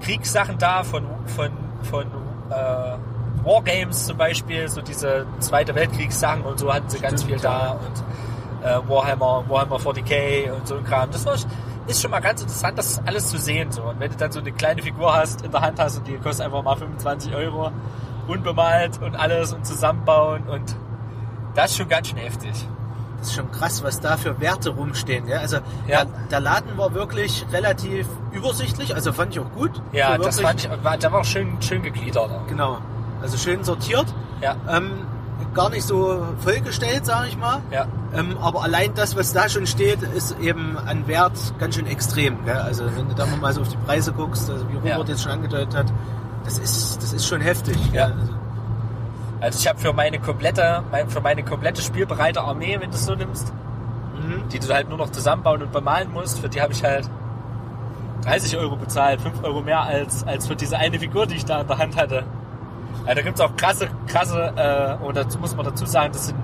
Kriegssachen 0.00 0.58
da 0.58 0.84
von, 0.84 1.04
von, 1.26 1.50
von 1.82 2.06
äh, 2.50 2.96
Wargames 3.44 4.06
zum 4.06 4.16
Beispiel, 4.16 4.68
so 4.68 4.80
diese 4.80 5.26
Zweite 5.40 5.74
Weltkriegssachen 5.74 6.42
und 6.42 6.58
so 6.58 6.72
hatten 6.72 6.88
sie 6.88 6.98
ganz 7.00 7.22
Stimmt, 7.22 7.40
viel 7.40 7.42
da 7.42 7.72
und 7.72 8.64
äh, 8.66 8.88
Warhammer, 8.88 9.44
Warhammer 9.48 9.76
40k 9.76 10.52
und 10.52 10.66
so 10.68 10.76
ein 10.76 10.84
Kram. 10.84 11.10
Das 11.10 11.26
war, 11.26 11.34
ist 11.86 12.00
schon 12.00 12.10
mal 12.10 12.20
ganz 12.20 12.42
interessant, 12.42 12.78
das 12.78 13.02
alles 13.04 13.26
zu 13.28 13.38
sehen. 13.38 13.72
So. 13.72 13.82
Und 13.82 13.98
wenn 13.98 14.10
du 14.10 14.16
dann 14.16 14.30
so 14.30 14.38
eine 14.40 14.52
kleine 14.52 14.82
Figur 14.82 15.12
hast, 15.14 15.42
in 15.42 15.50
der 15.50 15.60
Hand 15.60 15.80
hast 15.80 15.98
und 15.98 16.06
die 16.06 16.16
kostet 16.18 16.46
einfach 16.46 16.62
mal 16.62 16.76
25 16.76 17.34
Euro, 17.34 17.70
unbemalt 18.28 19.00
und 19.02 19.16
alles 19.16 19.52
und 19.52 19.66
zusammenbauen 19.66 20.44
und 20.48 20.76
das 21.54 21.72
ist 21.72 21.76
schon 21.78 21.88
ganz 21.88 22.08
schön 22.08 22.18
heftig. 22.18 22.52
Das 23.18 23.28
ist 23.28 23.34
schon 23.34 23.50
krass, 23.52 23.82
was 23.84 24.00
da 24.00 24.16
für 24.16 24.40
Werte 24.40 24.70
rumstehen. 24.70 25.26
Gell? 25.26 25.38
Also 25.38 25.58
Ja. 25.86 26.04
der, 26.04 26.06
der 26.30 26.40
Laden 26.40 26.76
war 26.78 26.94
wirklich 26.94 27.44
relativ 27.52 28.06
übersichtlich, 28.32 28.94
also 28.94 29.12
fand 29.12 29.32
ich 29.34 29.40
auch 29.40 29.50
gut. 29.52 29.70
Ja, 29.92 30.16
das 30.18 30.40
fand 30.40 30.64
ich, 30.64 30.84
war, 30.84 30.96
der 30.96 31.12
war 31.12 31.20
auch 31.20 31.24
schön, 31.24 31.56
schön 31.60 31.82
gegliedert. 31.82 32.30
Genau. 32.48 32.78
Also 33.22 33.36
schön 33.38 33.62
sortiert. 33.64 34.06
Ja, 34.40 34.56
Ähm, 34.68 34.90
gar 35.54 35.70
nicht 35.70 35.84
so 35.84 36.26
vollgestellt, 36.40 37.04
sage 37.06 37.28
ich 37.28 37.36
mal. 37.36 37.60
ja, 37.70 37.86
Ähm, 38.14 38.36
aber 38.40 38.62
allein 38.62 38.94
das, 38.94 39.16
was 39.16 39.32
da 39.32 39.48
schon 39.48 39.66
steht, 39.66 40.02
ist 40.02 40.38
eben 40.40 40.76
an 40.86 41.06
Wert 41.06 41.32
ganz 41.58 41.74
schön 41.76 41.86
extrem. 41.86 42.44
Gell? 42.44 42.56
Also 42.56 42.84
wenn 42.96 43.08
du 43.08 43.14
da 43.14 43.26
mal 43.26 43.52
so 43.52 43.60
auf 43.62 43.68
die 43.68 43.76
Preise 43.76 44.12
guckst, 44.12 44.50
also 44.50 44.68
wie 44.70 44.74
Robert 44.76 44.88
Ja. 45.08 45.14
jetzt 45.14 45.22
schon 45.22 45.32
angedeutet 45.32 45.74
hat, 45.76 45.86
das 46.44 46.58
ist, 46.58 47.02
das 47.02 47.12
ist 47.12 47.26
schon 47.26 47.40
heftig. 47.40 47.76
Ja. 47.92 48.04
Also, 48.06 48.16
Also 49.40 49.58
ich 49.60 49.68
habe 49.68 49.78
für 49.78 49.92
meine 49.92 50.18
komplette, 50.20 50.82
für 51.08 51.20
meine 51.20 51.42
komplette 51.44 51.82
spielbereite 51.82 52.40
Armee, 52.42 52.76
wenn 52.80 52.90
du 52.90 52.96
es 52.96 53.04
so 53.06 53.14
nimmst, 53.14 53.52
mhm. 54.16 54.48
die 54.48 54.58
du 54.58 54.72
halt 54.72 54.88
nur 54.88 54.98
noch 54.98 55.10
zusammenbauen 55.10 55.62
und 55.62 55.72
bemalen 55.72 56.12
musst, 56.12 56.38
für 56.40 56.48
die 56.48 56.60
habe 56.62 56.72
ich 56.72 56.82
halt 56.84 57.08
30 58.24 58.56
Euro 58.56 58.76
bezahlt, 58.76 59.20
5 59.20 59.42
Euro 59.42 59.60
mehr 59.62 59.80
als, 59.82 60.24
als 60.26 60.46
für 60.46 60.54
diese 60.56 60.76
eine 60.78 60.98
Figur, 60.98 61.26
die 61.26 61.34
ich 61.36 61.44
da 61.44 61.60
in 61.62 61.66
der 61.66 61.78
Hand 61.78 61.96
hatte. 61.96 62.22
Ja, 63.06 63.14
da 63.14 63.22
gibt's 63.22 63.40
auch 63.40 63.54
krasse, 63.56 63.88
krasse, 64.06 64.52
äh, 64.56 65.04
und 65.04 65.16
dazu 65.16 65.38
muss 65.38 65.56
man 65.56 65.64
dazu 65.64 65.86
sagen, 65.86 66.12
das 66.12 66.26
sind, 66.28 66.38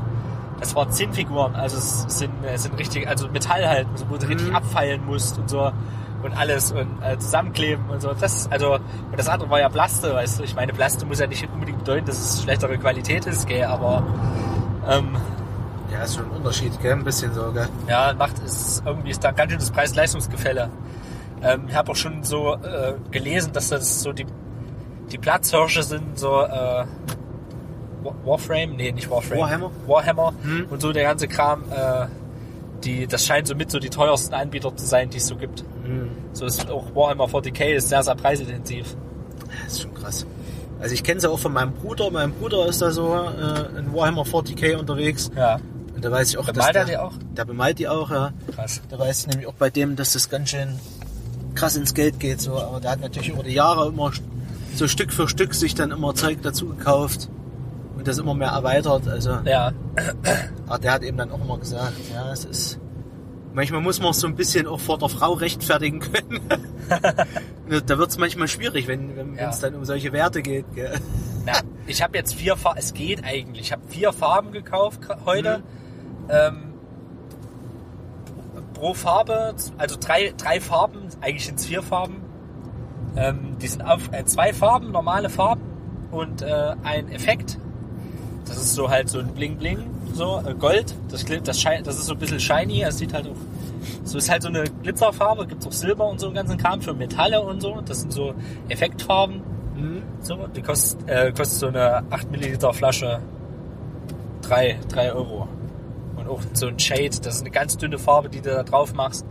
das 0.61 0.75
waren 0.75 0.91
10 0.91 1.13
Figuren, 1.13 1.55
also 1.55 1.77
es 1.77 2.03
sind, 2.19 2.33
es 2.45 2.65
sind 2.65 2.77
richtig, 2.79 3.07
also 3.09 3.29
Metall 3.29 3.69
halt, 3.69 3.87
wo 4.09 4.17
du 4.17 4.27
richtig 4.27 4.49
Mhm. 4.49 4.57
abfeilen 4.57 5.07
musst 5.07 5.39
und 5.39 5.49
so 5.49 5.71
und 6.23 6.37
alles 6.37 6.73
und 6.73 7.01
äh, 7.01 7.17
zusammenkleben 7.17 7.85
und 7.91 8.03
so. 8.03 8.13
Das, 8.13 8.51
also, 8.51 8.75
und 8.75 9.17
das 9.17 9.29
andere 9.29 9.51
war 9.51 9.61
ja 9.61 9.69
Plaste, 9.69 10.13
weißt 10.15 10.41
du. 10.41 10.43
Ich 10.43 10.57
meine, 10.57 10.73
Plaste 10.73 11.07
muss 11.07 11.21
ja 11.21 11.29
nicht 11.29 11.49
unbedingt 11.53 11.79
bedeuten, 11.79 12.07
dass 12.07 12.19
es 12.19 12.43
schlechtere 12.43 12.77
Qualität 12.77 13.25
ist, 13.27 13.47
gell, 13.47 13.65
aber 13.65 14.03
ähm, 14.89 15.17
ja, 15.93 16.03
ist 16.03 16.17
schon 16.17 16.25
ein 16.25 16.33
Unterschied, 16.33 16.73
gell? 16.83 16.93
ein 16.93 17.05
bisschen 17.05 17.33
so. 17.33 17.53
Gell? 17.53 17.69
ja, 17.89 18.13
macht 18.19 18.43
es 18.45 18.83
irgendwie 18.85 19.11
ist 19.11 19.23
da 19.23 19.31
ganz 19.31 19.53
schön 19.53 19.61
das 19.61 19.71
Preis-Leistungsgefälle. 19.71 20.71
Ähm, 21.41 21.67
ich 21.69 21.75
habe 21.77 21.93
auch 21.93 21.97
schon 21.97 22.25
so 22.25 22.55
äh, 22.55 22.95
gelesen, 23.13 23.53
dass 23.53 23.69
das 23.69 24.03
so 24.03 24.13
die 24.13 24.27
die 25.11 25.19
Platzhirsche 25.19 25.83
sind 25.83 26.19
so 26.19 26.43
äh, 26.43 26.85
Wa- 28.03 28.15
Warframe, 28.25 28.77
nee, 28.77 28.93
nicht 28.93 29.11
Warframe. 29.11 29.41
Warhammer? 29.41 29.71
Warhammer 29.87 30.35
Hm. 30.43 30.67
und 30.71 30.81
so 30.81 30.93
der 30.93 31.05
ganze 31.05 31.29
Kram. 31.29 31.65
Äh, 31.71 32.07
die, 32.85 33.07
das 33.09 33.27
scheint 33.27 33.47
so 33.49 33.55
mit 33.57 33.71
so 33.73 33.79
die 33.81 33.91
teuersten 33.91 34.35
Anbieter 34.35 34.75
zu 34.77 34.87
sein, 34.87 35.11
die 35.11 35.17
es 35.17 35.27
so 35.27 35.35
gibt. 35.37 35.65
Mhm. 35.85 36.11
So 36.33 36.47
ist 36.47 36.71
auch 36.71 36.95
Warhammer 36.95 37.25
40k 37.25 37.75
ist 37.75 37.89
sehr, 37.89 38.03
sehr 38.05 38.15
preisintensiv. 38.15 38.95
Das 39.65 39.73
ist 39.75 39.83
schon 39.83 39.95
krass. 39.95 40.27
Also 40.81 40.95
ich 40.95 41.03
kenne 41.03 41.19
es 41.19 41.25
ja 41.25 41.31
auch 41.31 41.41
von 41.41 41.53
meinem 41.53 41.73
Bruder. 41.73 42.09
Mein 42.13 42.31
Bruder 42.33 42.67
ist 42.67 42.81
da 42.81 42.93
so 42.93 43.15
äh, 43.15 43.79
in 43.81 43.93
Warhammer 43.93 44.23
40k 44.23 44.77
unterwegs. 44.77 45.29
Ja, 45.37 45.59
Und 45.97 46.05
da 46.05 46.11
weiß 46.13 46.31
ich 46.31 46.39
auch, 46.39 46.47
Bemalt 46.47 46.57
dass 46.59 46.67
er 46.69 46.73
der, 46.73 46.85
die 46.85 46.97
auch? 46.99 47.13
Der 47.37 47.45
bemalt 47.45 47.79
die 47.81 47.89
auch, 47.89 48.11
ja. 48.13 48.31
krass. 48.55 48.81
Da 48.89 48.97
weiß 48.97 49.23
ich 49.23 49.27
nämlich 49.27 49.49
auch 49.49 49.55
bei 49.55 49.71
dem, 49.71 49.97
dass 49.97 50.13
das 50.13 50.31
ganz 50.31 50.51
schön 50.51 50.79
krass 51.57 51.75
ins 51.75 51.95
Geld 51.95 52.21
geht. 52.21 52.41
So. 52.41 52.57
Aber 52.61 52.79
der 52.79 52.93
hat 52.93 53.01
natürlich 53.01 53.31
über 53.31 53.43
die 53.43 53.55
Jahre 53.55 53.89
immer 53.89 54.13
so 54.79 54.89
Stück 54.89 55.13
für 55.13 55.29
Stück 55.29 55.55
sich 55.55 55.75
dann 55.75 55.91
immer 55.91 56.15
Zeug 56.15 56.39
dazu 56.43 56.67
gekauft 56.69 57.29
und 57.97 58.07
das 58.09 58.19
immer 58.19 58.35
mehr 58.35 58.49
erweitert. 58.51 59.09
Also 59.09 59.39
Ja, 59.45 59.73
aber 60.67 60.79
der 60.79 60.93
hat 60.93 61.03
eben 61.03 61.17
dann 61.19 61.31
auch 61.31 61.41
immer 61.41 61.59
gesagt, 61.59 61.95
ja, 62.13 62.33
es 62.33 62.45
ist. 62.45 62.79
Manchmal 63.55 63.81
muss 63.81 64.01
man 64.01 64.11
es 64.11 64.21
so 64.21 64.27
ein 64.27 64.37
bisschen 64.37 64.67
auch 64.67 64.79
vor 64.79 64.99
der 64.99 65.09
Frau 65.09 65.33
rechtfertigen 65.33 66.01
können. 66.01 66.41
da 67.87 67.99
wird 67.99 68.11
es 68.11 68.19
manchmal 68.19 68.47
schwierig, 68.47 68.87
wenn 68.87 69.17
wenn 69.17 69.35
Ja. 69.35 69.51
es 69.51 69.59
dann 69.61 69.75
um 69.75 69.85
solche 69.85 70.13
Werte 70.13 70.43
geht. 70.43 70.67
Na, 71.45 71.53
ich 71.87 72.03
habe 72.03 72.17
jetzt 72.19 72.35
vier 72.35 72.57
Farben, 72.57 72.79
es 72.79 72.95
geht 72.95 73.25
eigentlich. 73.25 73.61
Ich 73.67 73.73
habe 73.73 73.83
vier 73.89 74.13
Farben 74.13 74.53
gekauft 74.53 75.01
heute. 75.25 75.63
Ähm, 76.29 76.75
pro 78.75 78.95
Farbe, 78.95 79.55
also 79.77 79.97
drei, 79.99 80.33
drei 80.37 80.61
Farben, 80.61 81.01
eigentlich 81.21 81.47
sind 81.47 81.59
es 81.59 81.67
vier 81.67 81.83
Farben. 81.83 82.18
Ähm, 83.17 83.57
die 83.61 83.67
sind 83.67 83.83
auf 83.83 84.11
äh, 84.13 84.25
zwei 84.25 84.53
Farben, 84.53 84.93
normale 84.93 85.29
Farben 85.29 85.63
und 86.11 86.43
äh, 86.43 86.75
ein 86.83 87.11
Effekt. 87.11 87.59
Das 88.47 88.57
ist 88.57 88.75
so 88.75 88.89
halt 88.89 89.09
so 89.09 89.19
ein 89.19 89.29
Bling 89.35 89.57
Bling, 89.57 89.85
so 90.15 90.43
äh, 90.47 90.55
Gold. 90.55 90.95
Das, 91.11 91.25
das, 91.25 91.63
das 91.63 91.97
ist 91.97 92.07
so 92.07 92.15
ein 92.15 92.19
bisschen 92.19 92.41
shiny. 92.41 92.83
Es 92.83 92.99
sieht 92.99 93.13
halt 93.13 93.27
auch, 93.27 93.37
so 94.05 94.19
ist 94.19 94.31
halt 94.31 94.43
so 94.43 94.49
eine 94.49 94.65
Glitzerfarbe. 94.83 95.47
Gibt 95.47 95.67
auch 95.67 95.73
Silber 95.73 96.07
und 96.07 96.21
so 96.21 96.27
einen 96.27 96.35
ganzen 96.35 96.57
Kram 96.57 96.81
für 96.81 96.95
Metalle 96.95 97.41
und 97.43 97.61
so. 97.61 97.81
Das 97.85 98.01
sind 98.01 98.13
so 98.13 98.35
Effektfarben. 98.69 99.43
Mhm. 99.77 100.03
So, 100.21 100.47
die 100.49 100.63
kostet, 100.63 101.09
äh, 101.09 101.33
kostet 101.33 101.59
so 101.59 101.67
eine 101.69 102.03
8 102.11 102.31
Milliliter 102.31 102.73
Flasche 102.73 103.21
3, 104.43 104.79
3 104.89 105.13
Euro. 105.13 105.49
Und 106.17 106.29
auch 106.29 106.41
so 106.53 106.67
ein 106.67 106.79
Shade, 106.79 107.11
das 107.23 107.37
ist 107.37 107.41
eine 107.43 107.51
ganz 107.51 107.77
dünne 107.77 107.99
Farbe, 107.99 108.29
die 108.29 108.41
du 108.41 108.51
da 108.51 108.63
drauf 108.63 108.93
machst, 108.95 109.25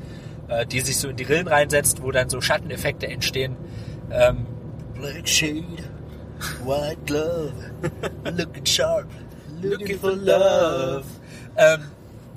äh, 0.47 0.65
die 0.65 0.81
sich 0.81 0.97
so 0.97 1.09
in 1.09 1.15
die 1.15 1.23
Rillen 1.23 1.47
reinsetzt, 1.47 2.01
wo 2.01 2.11
dann 2.11 2.29
so 2.29 2.41
Schatteneffekte 2.41 3.07
entstehen. 3.07 3.55
Ähm, 4.11 4.45
Black 4.93 5.27
Shade, 5.27 5.63
White 6.63 7.01
Glove, 7.05 7.53
looking 8.23 8.65
sharp, 8.65 9.07
looking 9.61 9.99
for 9.99 10.13
love. 10.13 11.05
Ähm, 11.55 11.79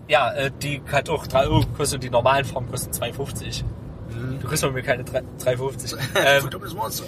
ja, 0.08 0.32
äh, 0.32 0.50
die 0.62 0.82
hat 0.90 1.08
auch 1.08 1.26
3 1.26 1.44
Euro 1.44 1.60
gekostet 1.60 1.96
und 1.96 2.04
die 2.04 2.10
normalen 2.10 2.44
Formen 2.44 2.70
kosten 2.70 2.92
2,50. 2.92 3.64
Du 4.40 4.48
kriegst 4.48 4.64
von 4.64 4.74
mir 4.74 4.82
keine 4.82 5.04
3 5.04 5.20
3,50. 5.38 5.96
Ähm, 6.16 6.40
Verdammes 6.42 6.74
Monster. 6.74 7.04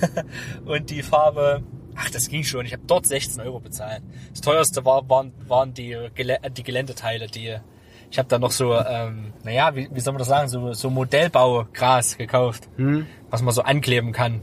und 0.64 0.90
die 0.90 1.02
Farbe, 1.02 1.62
ach, 1.94 2.10
das 2.10 2.28
ging 2.28 2.42
schon. 2.42 2.66
Ich 2.66 2.72
habe 2.72 2.82
dort 2.86 3.06
16 3.06 3.40
Euro 3.42 3.60
bezahlt. 3.60 4.02
Das 4.30 4.40
teuerste 4.40 4.84
war, 4.84 5.08
waren, 5.08 5.32
waren 5.46 5.74
die, 5.74 5.96
Gelä 6.14 6.38
die 6.50 6.62
Geländeteile, 6.62 7.28
die 7.28 7.56
ich 8.12 8.18
habe 8.18 8.28
da 8.28 8.38
noch 8.38 8.50
so, 8.50 8.74
ähm, 8.74 9.32
naja, 9.42 9.74
wie, 9.74 9.88
wie 9.90 10.00
soll 10.00 10.12
man 10.12 10.18
das 10.18 10.28
sagen, 10.28 10.46
so, 10.46 10.74
so 10.74 10.90
Modellbaugras 10.90 12.18
gekauft, 12.18 12.68
was 13.30 13.40
man 13.40 13.54
so 13.54 13.62
ankleben 13.62 14.12
kann. 14.12 14.42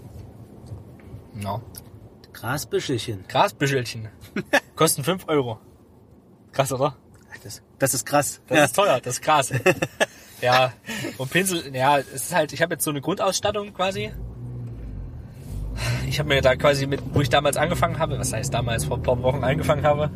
Ja. 1.40 1.62
Grasbüschelchen. 2.34 3.26
Grasbüschelchen. 3.28 4.10
Kosten 4.76 5.04
5 5.04 5.28
Euro. 5.28 5.60
Krass, 6.52 6.74
oder? 6.74 6.96
Das, 7.44 7.62
das 7.78 7.94
ist 7.94 8.08
krass. 8.08 8.42
Das 8.48 8.72
ist 8.72 8.76
teuer, 8.76 9.00
das 9.02 9.16
ist 9.16 9.22
krass. 9.22 9.54
ja, 10.42 10.74
und 11.20 11.30
Pinsel, 11.30 11.76
ja, 11.76 12.00
es 12.00 12.08
ist 12.14 12.34
halt, 12.34 12.52
ich 12.54 12.64
habe 12.64 12.74
jetzt 12.74 12.84
so 12.84 12.90
eine 12.90 13.02
Grundausstattung 13.02 13.72
quasi. 13.76 14.12
Ich 16.08 16.18
habe 16.18 16.30
mir 16.30 16.42
da 16.42 16.56
quasi 16.56 16.88
mit, 16.88 17.02
wo 17.14 17.22
ich 17.22 17.30
damals 17.30 17.56
angefangen 17.56 18.00
habe, 18.00 18.18
was 18.18 18.34
heißt 18.34 18.52
damals, 18.52 18.86
vor 18.86 18.98
ein 18.98 19.04
paar 19.04 19.22
Wochen 19.22 19.44
angefangen 19.44 19.86
habe, 19.86 20.10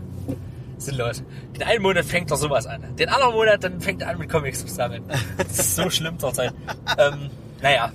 sinnlos. 0.85 1.23
Den 1.55 1.63
einen 1.63 1.81
Monat 1.81 2.05
fängt 2.05 2.31
doch 2.31 2.37
sowas 2.37 2.65
an. 2.65 2.95
Den 2.95 3.09
anderen 3.09 3.33
Monat, 3.33 3.63
dann 3.63 3.81
fängt 3.81 4.01
er 4.01 4.09
an 4.09 4.17
mit 4.17 4.29
Comics 4.29 4.65
zu 4.65 4.67
sammeln. 4.67 5.03
Das 5.37 5.59
ist 5.59 5.75
so 5.75 5.89
schlimm 5.89 6.19
zurzeit. 6.19 6.53
ähm, 6.97 7.29
naja. 7.61 7.91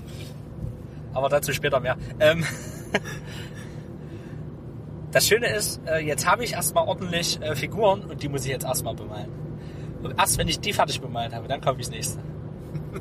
Aber 1.14 1.28
dazu 1.28 1.52
später 1.52 1.80
mehr. 1.80 1.96
Ähm, 2.20 2.44
das 5.12 5.26
Schöne 5.26 5.48
ist, 5.48 5.80
äh, 5.86 5.98
jetzt 5.98 6.26
habe 6.26 6.44
ich 6.44 6.52
erstmal 6.52 6.86
ordentlich 6.86 7.40
äh, 7.40 7.56
Figuren 7.56 8.02
und 8.02 8.22
die 8.22 8.28
muss 8.28 8.44
ich 8.44 8.50
jetzt 8.50 8.64
erstmal 8.64 8.94
bemalen. 8.94 9.30
Und 10.02 10.18
erst 10.18 10.38
wenn 10.38 10.48
ich 10.48 10.60
die 10.60 10.72
fertig 10.72 11.00
bemalt 11.00 11.34
habe, 11.34 11.48
dann 11.48 11.60
kaufe 11.60 11.80
ich 11.80 11.86
das 11.86 11.94
nächste. 11.94 12.18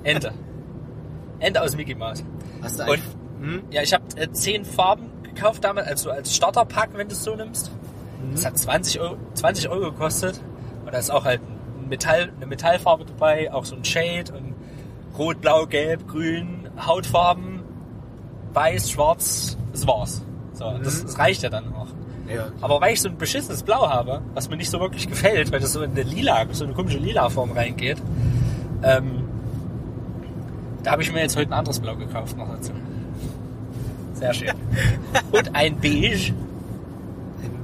Ende. 0.03 0.33
Ende 1.39 1.61
aus 1.61 1.75
Mickey 1.75 1.95
Mouse. 1.95 2.23
Hast 2.61 2.79
du 2.79 2.83
Und 2.85 3.01
hm? 3.39 3.63
ja, 3.69 3.83
ich 3.83 3.93
habe 3.93 4.03
äh, 4.15 4.31
zehn 4.31 4.65
Farben 4.65 5.09
gekauft 5.23 5.63
damals, 5.63 5.87
also 5.87 6.11
als 6.11 6.35
Starterpack, 6.35 6.89
wenn 6.93 7.07
du 7.07 7.13
es 7.13 7.23
so 7.23 7.35
nimmst. 7.35 7.71
Das 8.31 8.45
hat 8.45 8.57
20 8.57 8.99
Euro, 8.99 9.17
20 9.33 9.69
Euro 9.69 9.91
gekostet. 9.91 10.41
Und 10.85 10.93
da 10.93 10.97
ist 10.97 11.09
auch 11.09 11.25
halt 11.25 11.41
ein 11.41 11.89
Metall, 11.89 12.31
eine 12.35 12.45
Metallfarbe 12.45 13.05
dabei, 13.05 13.51
auch 13.51 13.65
so 13.65 13.75
ein 13.75 13.83
Shade 13.83 14.33
und 14.33 14.55
Rot, 15.17 15.41
Blau, 15.41 15.65
Gelb, 15.65 16.07
Grün, 16.07 16.69
Hautfarben, 16.79 17.61
Weiß, 18.53 18.91
Schwarz, 18.91 19.57
das 19.71 19.87
war's. 19.87 20.21
So, 20.53 20.73
das, 20.83 21.03
das 21.03 21.19
reicht 21.19 21.43
ja 21.43 21.49
dann 21.49 21.73
auch. 21.73 21.87
Ja. 22.33 22.47
Aber 22.61 22.81
weil 22.81 22.93
ich 22.93 23.01
so 23.01 23.09
ein 23.09 23.17
beschissenes 23.17 23.63
Blau 23.63 23.87
habe, 23.89 24.21
was 24.33 24.49
mir 24.49 24.57
nicht 24.57 24.69
so 24.69 24.79
wirklich 24.79 25.07
gefällt, 25.07 25.51
weil 25.51 25.59
das 25.59 25.73
so 25.73 25.81
in 25.81 25.91
eine 25.91 26.03
lila, 26.03 26.45
so 26.51 26.65
eine 26.65 26.73
komische 26.73 26.97
lila 26.97 27.29
Form 27.29 27.51
reingeht, 27.51 28.01
ähm, 28.83 29.23
da 30.83 30.91
habe 30.91 31.01
ich 31.03 31.11
mir 31.11 31.21
jetzt 31.21 31.35
heute 31.35 31.51
ein 31.51 31.53
anderes 31.53 31.79
Blau 31.79 31.95
gekauft 31.95 32.37
noch 32.37 32.49
dazu. 32.49 32.71
Sehr 34.13 34.33
schön. 34.33 34.51
Und 35.31 35.55
ein 35.55 35.79
Beige, 35.79 36.33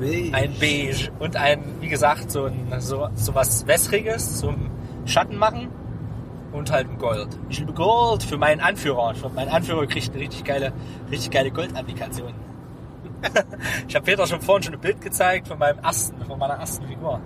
Beige. 0.04 0.34
ein 0.34 0.54
Beige 0.60 1.12
und 1.20 1.36
ein, 1.36 1.63
wie 1.80 1.88
gesagt, 1.88 2.32
so 2.32 2.46
ein 2.46 2.68
so, 2.80 3.10
so 3.16 3.36
was 3.36 3.66
Wässriges 3.68 4.39
zum 4.39 4.70
Schatten 5.06 5.38
machen 5.38 5.70
und 6.52 6.72
halt 6.72 6.89
ein 6.89 6.98
Gold. 6.98 7.28
Ich 7.50 7.60
liebe 7.60 7.74
Gold 7.74 8.24
für 8.24 8.38
meinen 8.38 8.62
Anführer. 8.62 9.13
Meinen 9.34 9.50
Anführer 9.50 9.88
kriegt 9.88 10.12
eine 10.12 10.20
richtig 10.20 10.44
geile, 10.44 10.72
richtig 11.10 11.32
geile 11.32 11.52
Gold-Applikation. 11.52 12.34
ich 13.88 13.96
habe 13.96 14.06
Peter 14.06 14.28
schon 14.28 14.42
vorhin 14.42 14.63
schon 14.63 14.74
ein 14.74 14.80
Bild 14.80 15.02
gezeigt 15.02 15.48
von 15.48 15.58
meinem 15.58 15.80
ersten, 15.80 16.24
von 16.26 16.38
meiner 16.38 16.56
ersten 16.56 16.86
Figur. 16.88 17.20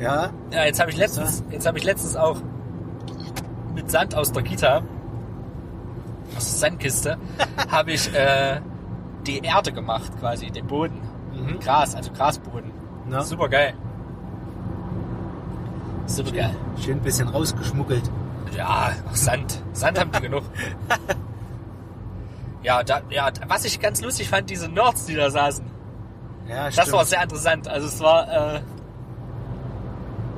Ja. 0.00 0.30
Ja, 0.50 0.64
jetzt 0.64 0.80
habe 0.80 0.90
ich 0.90 0.96
letztens, 0.96 1.42
jetzt 1.50 1.66
habe 1.66 1.78
ich 1.78 1.84
letztens 1.84 2.16
auch 2.16 2.40
mit 3.74 3.90
Sand 3.90 4.14
aus 4.14 4.32
der 4.32 4.42
Kita, 4.42 4.82
aus 6.36 6.50
der 6.50 6.70
Sandkiste, 6.70 7.18
habe 7.70 7.92
ich 7.92 8.12
äh, 8.14 8.60
die 9.26 9.38
Erde 9.38 9.72
gemacht, 9.72 10.12
quasi 10.20 10.50
den 10.50 10.66
Boden, 10.66 11.00
Mhm. 11.36 11.60
Gras, 11.60 11.94
also 11.94 12.10
Grasboden. 12.12 12.70
Na? 13.08 13.22
Super 13.22 13.48
geil. 13.48 13.74
Super 16.06 16.30
geil. 16.32 16.54
Schön 16.82 16.98
ein 16.98 17.02
bisschen 17.02 17.28
rausgeschmuggelt. 17.28 18.10
Ja, 18.56 18.90
Sand, 19.12 19.60
Sand 19.72 19.98
haben 19.98 20.12
die 20.12 20.20
genug. 20.20 20.44
Ja, 22.62 22.82
da, 22.82 23.00
ja, 23.10 23.28
was 23.48 23.64
ich 23.64 23.80
ganz 23.80 24.00
lustig 24.02 24.28
fand, 24.28 24.50
diese 24.50 24.68
Nerds, 24.68 25.06
die 25.06 25.14
da 25.14 25.30
saßen. 25.30 25.64
Ja, 26.48 26.64
Das 26.66 26.74
stimmt. 26.74 26.92
war 26.92 27.04
sehr 27.04 27.22
interessant. 27.22 27.68
Also 27.68 27.86
es 27.88 28.00
war, 28.00 28.28
äh, 28.28 28.60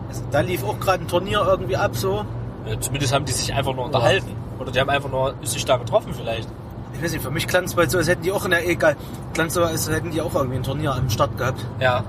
Also, 0.09 0.23
da 0.31 0.41
lief 0.41 0.65
auch 0.65 0.79
gerade 0.81 1.05
ein 1.05 1.09
Turnier 1.09 1.43
irgendwie 1.47 1.77
ab 1.77 1.95
so. 1.95 2.25
ja, 2.67 2.81
zumindest 2.81 3.13
haben 3.15 3.25
die 3.27 3.33
sich 3.33 3.53
einfach 3.55 3.75
nur 3.75 3.85
unterhalten. 3.85 4.35
Oder 4.59 4.73
die 4.73 4.81
haben 4.81 4.91
einfach 4.91 5.11
nur 5.11 5.35
sich 5.43 5.65
da 5.65 5.77
getroffen 5.77 6.13
vielleicht. 6.15 6.49
Ich 6.99 7.05
weiß 7.05 7.13
nicht, 7.13 7.23
für 7.23 7.31
mich 7.31 7.47
klang 7.47 7.65
es 7.65 7.75
bald 7.75 7.91
so, 7.91 7.99
als 7.99 8.09
hätten 8.09 8.23
die 8.23 8.33
auch 8.33 8.45
in 8.45 8.51
der, 8.51 8.69
egal, 8.69 8.97
klang 9.33 9.49
so, 9.51 9.63
als 9.63 9.89
hätten 9.89 10.11
die 10.11 10.21
auch 10.21 10.35
irgendwie 10.35 10.57
ein 10.57 10.63
Turnier 10.65 10.93
am 10.95 11.09
Start 11.09 11.39
gehabt. 11.39 11.65
Ja, 11.81 12.05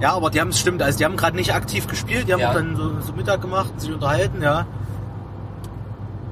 Ja, 0.00 0.12
aber 0.12 0.28
die 0.28 0.40
haben 0.40 0.48
es 0.48 0.58
stimmt, 0.60 0.82
also 0.82 0.98
die 0.98 1.04
haben 1.06 1.16
gerade 1.16 1.36
nicht 1.36 1.54
aktiv 1.54 1.86
gespielt, 1.86 2.28
die 2.28 2.32
haben 2.34 2.40
Ja. 2.40 2.50
auch 2.50 2.54
dann 2.54 2.76
so, 2.76 3.00
so 3.00 3.12
Mittag 3.14 3.40
gemacht, 3.40 3.80
sich 3.80 3.90
unterhalten, 3.92 4.42
ja. 4.42 4.66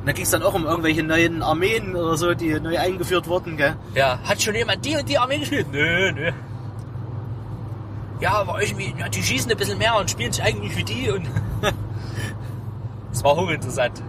Und 0.01 0.07
da 0.07 0.13
ging 0.13 0.25
es 0.25 0.31
dann 0.31 0.43
auch 0.43 0.53
um 0.53 0.67
irgendwelche 0.67 1.03
neuen 1.03 1.43
Armeen 1.43 1.97
oder 1.97 2.17
so, 2.19 2.35
die 2.35 2.61
neu 2.61 2.79
eingeführt 2.79 3.27
wurden, 3.27 3.57
gell? 3.57 3.77
Ja, 3.95 4.19
hat 4.25 4.43
schon 4.43 4.55
jemand 4.55 4.85
die 4.85 4.97
und 4.97 5.09
die 5.09 5.17
Armee 5.17 5.39
gespielt? 5.39 5.69
Nö, 5.73 6.13
nö. 6.13 6.33
Ja, 8.21 8.33
aber 8.35 8.61
irgendwie, 8.61 8.95
ja, 8.99 9.09
die 9.09 9.23
schießen 9.23 9.51
ein 9.51 9.57
bisschen 9.57 9.79
mehr 9.79 9.97
und 9.99 10.11
spielen 10.11 10.33
sich 10.33 10.43
eigentlich 10.43 10.77
wie 10.77 10.85
die 10.85 11.11
und. 11.11 11.27
das 13.13 13.25
war 13.25 13.35
hochinteressant. 13.37 14.03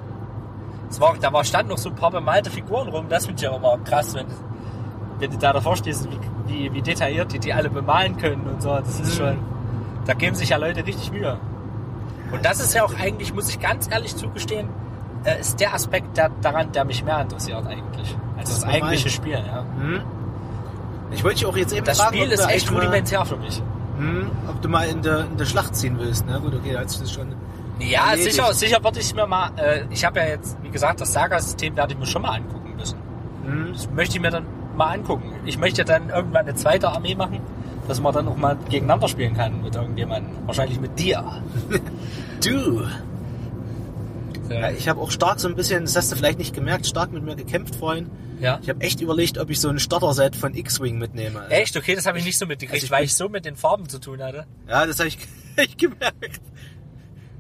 Es 0.90 1.00
war, 1.00 1.16
da 1.20 1.34
war, 1.34 1.44
standen 1.44 1.72
noch 1.72 1.78
so 1.78 1.90
ein 1.90 1.96
paar 1.96 2.12
bemalte 2.12 2.50
Figuren 2.50 2.88
rum, 2.90 3.06
das 3.10 3.26
finde 3.26 3.42
ich 3.42 3.50
aber 3.50 3.60
mal 3.60 3.78
krass, 3.84 4.14
wenn, 4.14 4.28
wenn 5.20 5.32
du 5.32 5.38
da 5.38 5.54
davor 5.54 5.76
stehst, 5.76 6.08
wie, 6.10 6.20
wie, 6.48 6.74
wie 6.74 6.82
detailliert 6.82 7.34
die 7.34 7.40
die 7.40 7.54
alle 7.54 7.70
bemalen 7.70 8.18
können 8.18 8.48
und 8.48 8.62
so. 8.62 8.70
Das 8.70 9.00
ist 9.00 9.18
schon. 9.18 9.38
Da 10.06 10.14
geben 10.14 10.36
sich 10.36 10.50
ja 10.50 10.58
Leute 10.58 10.86
richtig 10.86 11.12
Mühe. 11.12 11.38
Und 12.32 12.46
das 12.46 12.60
ist 12.60 12.74
ja 12.74 12.84
auch 12.84 12.94
eigentlich, 13.00 13.34
muss 13.34 13.50
ich 13.50 13.60
ganz 13.60 13.90
ehrlich 13.90 14.16
zugestehen, 14.16 14.70
äh, 15.24 15.40
ist 15.40 15.60
der 15.60 15.74
Aspekt 15.74 16.18
der, 16.18 16.30
daran, 16.42 16.72
der 16.72 16.86
mich 16.86 17.04
mehr 17.04 17.22
interessiert 17.22 17.66
eigentlich. 17.66 18.16
Als 18.38 18.50
das, 18.50 18.62
Das 18.62 18.70
eigentliche 18.70 19.10
Spiel, 19.10 19.34
ja. 19.34 19.66
Hm? 19.80 20.02
Ich 21.12 21.24
wollte 21.24 21.38
dich 21.38 21.46
auch 21.46 21.58
jetzt 21.58 21.74
eben 21.74 21.86
Das 21.86 22.00
fragen, 22.00 22.16
Spiel 22.16 22.28
ob, 22.28 22.34
ist 22.34 22.50
echt 22.50 22.72
rudimentär 22.72 23.26
für 23.26 23.38
mich. 23.38 23.62
Hm, 23.98 24.30
ob 24.50 24.62
du 24.62 24.68
mal 24.68 24.88
in 24.88 25.02
der, 25.02 25.22
in 25.22 25.38
der 25.38 25.46
Schlacht 25.46 25.76
ziehen 25.76 25.98
willst, 25.98 26.26
ne? 26.26 26.40
Gut, 26.42 26.54
okay, 26.54 26.74
da 26.74 26.82
hast 26.82 26.98
du 26.98 27.02
das 27.04 27.12
schon. 27.14 27.28
Ja, 27.80 28.12
erledigt. 28.12 28.36
sicher, 28.36 28.54
sicher 28.54 28.84
würde 28.84 29.00
ich 29.00 29.14
mir 29.14 29.28
mal, 29.28 29.52
äh, 29.58 29.84
ich 29.92 30.06
habe 30.06 30.20
ja 30.20 30.28
jetzt, 30.28 30.58
wie 30.64 30.70
gesagt, 30.70 31.02
das 31.02 31.12
Saga-System 31.14 31.76
werde 31.76 31.94
ich 31.94 32.00
mir 32.00 32.06
schon 32.06 32.22
mal 32.22 32.36
angucken 32.36 32.76
müssen. 32.76 32.98
Hm? 33.46 33.74
Das 33.74 33.90
möchte 33.92 34.16
ich 34.16 34.22
mir 34.22 34.32
dann 34.32 34.46
mal 34.76 34.94
angucken. 34.94 35.34
Ich 35.46 35.58
möchte 35.58 35.84
dann 35.86 36.10
irgendwann 36.10 36.46
eine 36.48 36.56
zweite 36.56 36.90
Armee 36.90 37.16
machen, 37.16 37.40
dass 37.88 38.00
man 38.02 38.14
dann 38.14 38.28
auch 38.28 38.38
mal 38.38 38.58
gegeneinander 38.70 39.08
spielen 39.08 39.36
kann 39.36 39.62
mit 39.62 39.76
irgendjemandem. 39.76 40.32
Wahrscheinlich 40.48 40.80
mit 40.80 40.98
dir. 41.00 41.42
Du! 42.44 42.86
Ja, 44.50 44.70
ich 44.70 44.88
habe 44.88 45.02
auch 45.02 45.10
stark 45.10 45.40
so 45.40 45.48
ein 45.48 45.56
bisschen, 45.56 45.84
das 45.86 45.96
hast 45.96 46.12
du 46.12 46.16
vielleicht 46.16 46.38
nicht 46.38 46.54
gemerkt, 46.54 46.86
stark 46.86 47.12
mit 47.12 47.24
mir 47.24 47.36
gekämpft 47.36 47.76
vorhin. 47.76 48.12
ja. 48.40 48.60
Ich 48.62 48.70
habe 48.70 48.82
echt 48.82 49.02
überlegt, 49.02 49.40
ob 49.40 49.50
ich 49.50 49.60
so 49.60 49.70
ein 49.70 49.80
Starter-Set 49.80 50.36
von 50.36 50.54
X-Wing 50.54 51.00
mitnehme. 51.00 51.48
Echt? 51.50 51.76
Okay, 51.76 51.96
das 51.96 52.06
habe 52.06 52.20
ich 52.20 52.26
nicht 52.26 52.38
so 52.38 52.46
mitgekriegt, 52.46 52.76
Also 52.76 52.86
ich 52.86 52.92
weil 52.92 53.06
ich 53.06 53.16
so 53.16 53.28
mit 53.30 53.46
den 53.46 53.56
Farben 53.56 53.90
zu 53.90 53.98
tun 54.00 54.22
hatte. 54.22 54.46
Ja, 54.68 54.86
das 54.86 55.00
habe 55.00 55.08
ich, 55.08 55.18
ich 55.58 55.78
gemerkt. 55.78 56.42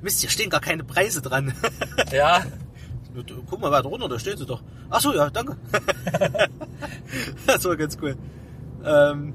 Mist, 0.05 0.21
hier 0.21 0.29
stehen 0.29 0.49
gar 0.49 0.61
keine 0.61 0.83
Preise 0.83 1.21
dran. 1.21 1.53
Ja, 2.11 2.43
Guck 3.49 3.61
mal 3.61 3.71
weiter 3.71 3.87
runter, 3.87 4.09
da 4.09 4.19
steht 4.19 4.37
sie 4.37 4.45
doch. 4.45 4.61
Ach 4.89 4.99
so, 4.99 5.13
ja, 5.13 5.29
danke. 5.29 5.55
das 7.47 7.63
war 7.63 7.77
ganz 7.77 7.97
cool. 8.01 8.17
Ähm, 8.83 9.33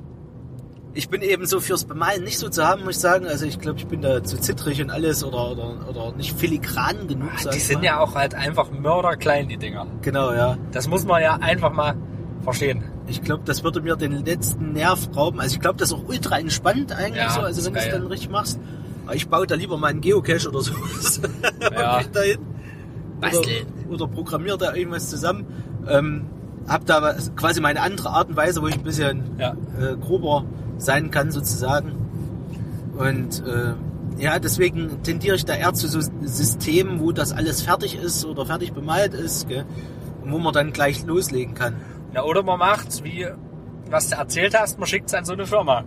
ich 0.92 1.08
bin 1.08 1.22
eben 1.22 1.46
so 1.46 1.60
fürs 1.60 1.84
Bemalen 1.84 2.24
nicht 2.24 2.38
so 2.38 2.48
zu 2.48 2.66
haben, 2.66 2.84
muss 2.84 2.96
ich 2.96 3.00
sagen. 3.00 3.26
Also 3.26 3.46
ich 3.46 3.58
glaube, 3.58 3.78
ich 3.78 3.86
bin 3.86 4.02
da 4.02 4.22
zu 4.22 4.38
zittrig 4.38 4.82
und 4.82 4.90
alles 4.90 5.24
oder, 5.24 5.52
oder, 5.52 5.88
oder 5.88 6.12
nicht 6.12 6.36
filigran 6.36 7.08
genug, 7.08 7.30
sag 7.38 7.52
die 7.52 7.60
sind 7.60 7.78
mal. 7.78 7.86
ja 7.86 8.00
auch 8.00 8.14
halt 8.14 8.34
einfach 8.34 8.70
mörderklein, 8.70 9.48
die 9.48 9.56
Dinger. 9.56 9.86
Genau, 10.02 10.32
ja. 10.32 10.58
Das 10.72 10.88
muss 10.88 11.06
man 11.06 11.22
ja 11.22 11.36
einfach 11.36 11.72
mal 11.72 11.96
verstehen. 12.42 12.84
Ich 13.06 13.22
glaube, 13.22 13.44
das 13.44 13.64
würde 13.64 13.80
mir 13.80 13.96
den 13.96 14.24
letzten 14.24 14.72
Nerv 14.72 15.08
rauben. 15.16 15.40
Also 15.40 15.54
ich 15.54 15.60
glaube, 15.60 15.78
das 15.78 15.90
ist 15.90 15.94
auch 15.94 16.06
ultra 16.06 16.38
entspannt 16.38 16.92
eigentlich 16.92 17.16
Ja, 17.16 17.30
so, 17.30 17.40
also 17.40 17.64
wenn 17.64 17.72
du 17.74 17.80
es 17.80 17.88
dann 17.88 18.06
richtig 18.06 18.30
machst. 18.30 18.60
Ich 19.14 19.28
baue 19.28 19.46
da 19.46 19.54
lieber 19.54 19.76
mal 19.76 19.88
einen 19.88 20.00
Geocache 20.00 20.48
oder 20.48 20.60
so. 20.60 20.72
Ja. 21.72 22.02
dahin. 22.12 22.38
Basteln. 23.20 23.66
Oder, 23.88 24.04
oder 24.04 24.06
programmiere 24.08 24.58
da 24.58 24.74
irgendwas 24.74 25.10
zusammen. 25.10 25.46
Ähm, 25.88 26.26
habe 26.68 26.84
da 26.84 27.02
was- 27.02 27.34
quasi 27.36 27.60
meine 27.60 27.80
andere 27.82 28.10
Art 28.10 28.28
und 28.28 28.36
Weise, 28.36 28.62
wo 28.62 28.66
ich 28.68 28.74
ein 28.76 28.82
bisschen 28.82 29.22
Ja. 29.38 29.52
äh, 29.78 29.96
grober 29.96 30.44
sein 30.78 31.10
kann 31.10 31.30
sozusagen. 31.30 31.92
Und 32.96 33.42
äh, 33.46 33.74
ja, 34.22 34.38
deswegen 34.38 35.02
tendiere 35.02 35.36
ich 35.36 35.44
da 35.44 35.54
eher 35.54 35.72
zu 35.72 35.88
so 35.88 36.00
Systemen, 36.22 37.00
wo 37.00 37.12
das 37.12 37.32
alles 37.32 37.62
fertig 37.62 37.96
ist 37.96 38.24
oder 38.24 38.44
fertig 38.46 38.72
bemalt 38.72 39.14
ist, 39.14 39.48
gell? 39.48 39.64
und 40.22 40.32
wo 40.32 40.38
man 40.38 40.52
dann 40.52 40.72
gleich 40.72 41.04
loslegen 41.06 41.54
kann. 41.54 41.74
Na, 42.12 42.24
oder 42.24 42.42
man 42.42 42.58
macht, 42.58 43.02
wie 43.04 43.26
was 43.88 44.08
du 44.10 44.16
erzählt 44.16 44.56
hast, 44.58 44.78
man 44.78 44.86
schickt 44.86 45.08
es 45.08 45.14
an 45.14 45.24
so 45.24 45.32
eine 45.32 45.46
Firma. 45.46 45.84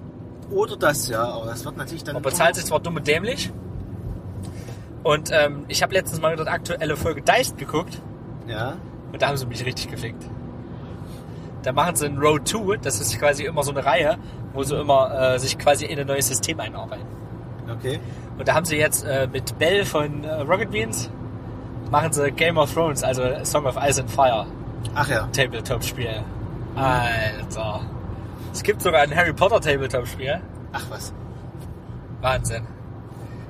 Oder 0.51 0.77
das, 0.77 1.07
ja, 1.07 1.23
aber 1.23 1.45
das 1.47 1.65
wird 1.65 1.77
natürlich 1.77 2.03
dann. 2.03 2.13
Man 2.13 2.23
bezahlt 2.23 2.55
sich 2.55 2.65
zwar 2.65 2.79
dumm 2.79 2.95
und 2.97 3.07
dämlich. 3.07 3.51
Und 5.03 5.31
ähm, 5.31 5.65
ich 5.67 5.83
habe 5.83 5.93
letztens 5.93 6.21
mal 6.21 6.33
wieder 6.33 6.45
die 6.45 6.49
aktuelle 6.49 6.95
Folge 6.95 7.21
Deist 7.21 7.57
geguckt 7.57 7.99
Ja, 8.47 8.77
und 9.11 9.21
da 9.21 9.27
haben 9.27 9.37
sie 9.37 9.45
mich 9.45 9.65
richtig 9.65 9.89
gefickt. 9.91 10.23
Da 11.63 11.73
machen 11.73 11.95
sie 11.95 12.05
ein 12.05 12.17
Road 12.17 12.47
2, 12.47 12.77
das 12.77 13.01
ist 13.01 13.17
quasi 13.19 13.43
immer 13.43 13.63
so 13.63 13.71
eine 13.71 13.85
Reihe, 13.85 14.17
wo 14.53 14.63
sie 14.63 14.75
immer 14.77 15.33
äh, 15.33 15.39
sich 15.39 15.57
quasi 15.57 15.85
in 15.85 15.99
ein 15.99 16.07
neues 16.07 16.27
System 16.27 16.59
einarbeiten. 16.59 17.05
okay. 17.69 17.99
Und 18.37 18.47
da 18.47 18.53
haben 18.53 18.65
sie 18.65 18.77
jetzt 18.77 19.03
äh, 19.05 19.27
mit 19.31 19.57
Bell 19.59 19.85
von 19.85 20.23
äh, 20.23 20.41
Rocket 20.41 20.71
Beans 20.71 21.09
machen 21.91 22.11
sie 22.11 22.31
Game 22.31 22.57
of 22.57 22.73
Thrones, 22.73 23.03
also 23.03 23.21
Song 23.43 23.65
of 23.65 23.77
Ice 23.77 24.01
and 24.01 24.09
Fire 24.09 24.47
Ach 24.95 25.07
ja, 25.07 25.27
Tabletop-Spiel. 25.31 26.23
Alter. 26.75 27.81
Es 28.53 28.61
gibt 28.61 28.81
sogar 28.83 29.01
ein 29.01 29.13
Harry 29.15 29.33
Potter 29.33 29.59
Tabletop-Spiel. 29.59 30.39
ach 30.71 30.85
was. 30.89 31.11
Wahnsinn. 32.21 32.65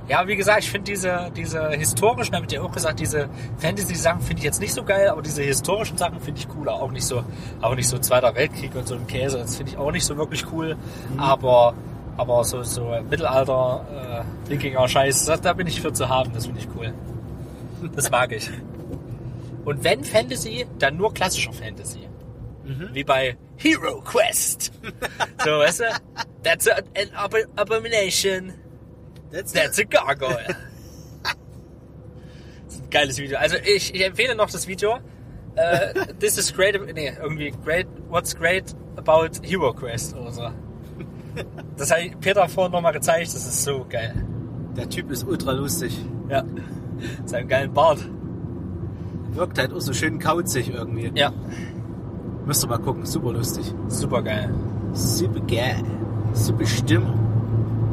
Ja, 0.07 0.27
wie 0.27 0.35
gesagt, 0.35 0.63
ich 0.63 0.71
finde 0.71 0.91
diese, 0.91 1.31
diese 1.35 1.69
historischen, 1.71 2.35
habe 2.35 2.45
ich 2.45 2.49
dir 2.49 2.63
auch 2.63 2.71
gesagt, 2.71 2.99
diese 2.99 3.29
Fantasy-Sachen 3.57 4.21
finde 4.21 4.39
ich 4.39 4.43
jetzt 4.43 4.59
nicht 4.59 4.73
so 4.73 4.83
geil, 4.83 5.09
aber 5.09 5.21
diese 5.21 5.43
historischen 5.43 5.97
Sachen 5.97 6.19
finde 6.19 6.39
ich 6.39 6.47
cooler. 6.49 6.73
Auch 6.73 6.91
nicht 6.91 7.05
so, 7.05 7.23
auch 7.61 7.75
nicht 7.75 7.87
so 7.87 7.97
Zweiter 7.99 8.33
Weltkrieg 8.35 8.75
und 8.75 8.87
so 8.87 8.95
ein 8.95 9.05
Käse, 9.07 9.37
das 9.37 9.55
finde 9.55 9.73
ich 9.73 9.77
auch 9.77 9.91
nicht 9.91 10.05
so 10.05 10.17
wirklich 10.17 10.45
cool. 10.51 10.75
Aber, 11.17 11.73
aber 12.17 12.43
so, 12.43 12.63
so 12.63 12.93
Mittelalter, 13.09 14.25
äh, 14.47 14.49
Wikinger 14.49 14.87
Scheiß, 14.87 15.25
das, 15.25 15.41
da 15.41 15.53
bin 15.53 15.67
ich 15.67 15.81
für 15.81 15.93
zu 15.93 16.09
haben, 16.09 16.31
das 16.33 16.45
finde 16.45 16.61
ich 16.61 16.67
cool. 16.75 16.93
Das 17.95 18.09
mag 18.09 18.31
ich. 18.31 18.49
Und 19.65 19.83
wenn 19.83 20.03
Fantasy, 20.03 20.65
dann 20.79 20.97
nur 20.97 21.13
klassischer 21.13 21.53
Fantasy. 21.53 21.99
Wie 22.93 23.03
bei 23.03 23.37
Hero 23.57 24.01
Quest. 24.01 24.71
so, 25.43 25.51
weißt 25.51 25.79
du? 25.81 25.85
That's 26.43 26.67
a, 26.67 26.77
an 26.95 27.09
abo 27.15 27.37
abomination. 27.55 28.53
That's, 29.31 29.51
That's 29.51 29.79
a 29.79 29.83
gargoyle. 29.83 30.45
das 32.65 32.75
ist 32.75 32.83
ein 32.83 32.89
geiles 32.89 33.17
Video. 33.17 33.37
Also 33.37 33.55
ich, 33.57 33.93
ich 33.95 34.05
empfehle 34.05 34.35
noch 34.35 34.51
das 34.51 34.67
Video. 34.67 34.99
Äh, 35.55 36.13
this 36.19 36.37
is 36.37 36.53
great, 36.53 36.79
nee, 36.93 37.13
irgendwie 37.21 37.51
great, 37.63 37.87
what's 38.09 38.35
great 38.35 38.75
about 38.95 39.29
Hero 39.43 39.73
Quest 39.73 40.15
oder 40.15 40.31
so. 40.31 40.49
Das 41.77 41.91
hat 41.91 41.99
Peter 42.21 42.47
vorhin 42.47 42.71
nochmal 42.71 42.93
gezeigt, 42.93 43.27
das 43.33 43.45
ist 43.45 43.63
so 43.63 43.85
geil. 43.89 44.13
der 44.75 44.89
Typ 44.89 45.11
ist 45.11 45.23
ultra 45.23 45.51
lustig. 45.51 45.97
Ja. 46.29 46.43
Seinem 47.25 47.47
geilen 47.47 47.73
Bart. 47.73 47.99
Wirkt 49.31 49.57
halt 49.57 49.73
auch 49.73 49.81
so 49.81 49.93
schön 49.93 50.19
kauzig 50.19 50.71
irgendwie. 50.73 51.11
Ja, 51.15 51.33
Müsst 52.45 52.63
ihr 52.63 52.67
mal 52.67 52.77
gucken, 52.79 53.05
super 53.05 53.31
lustig. 53.33 53.73
super 53.87 54.21
geil. 54.21 54.49
Super 54.93 55.39
geil. 55.41 55.83
Super 56.33 56.65
Stimmung. 56.65 57.19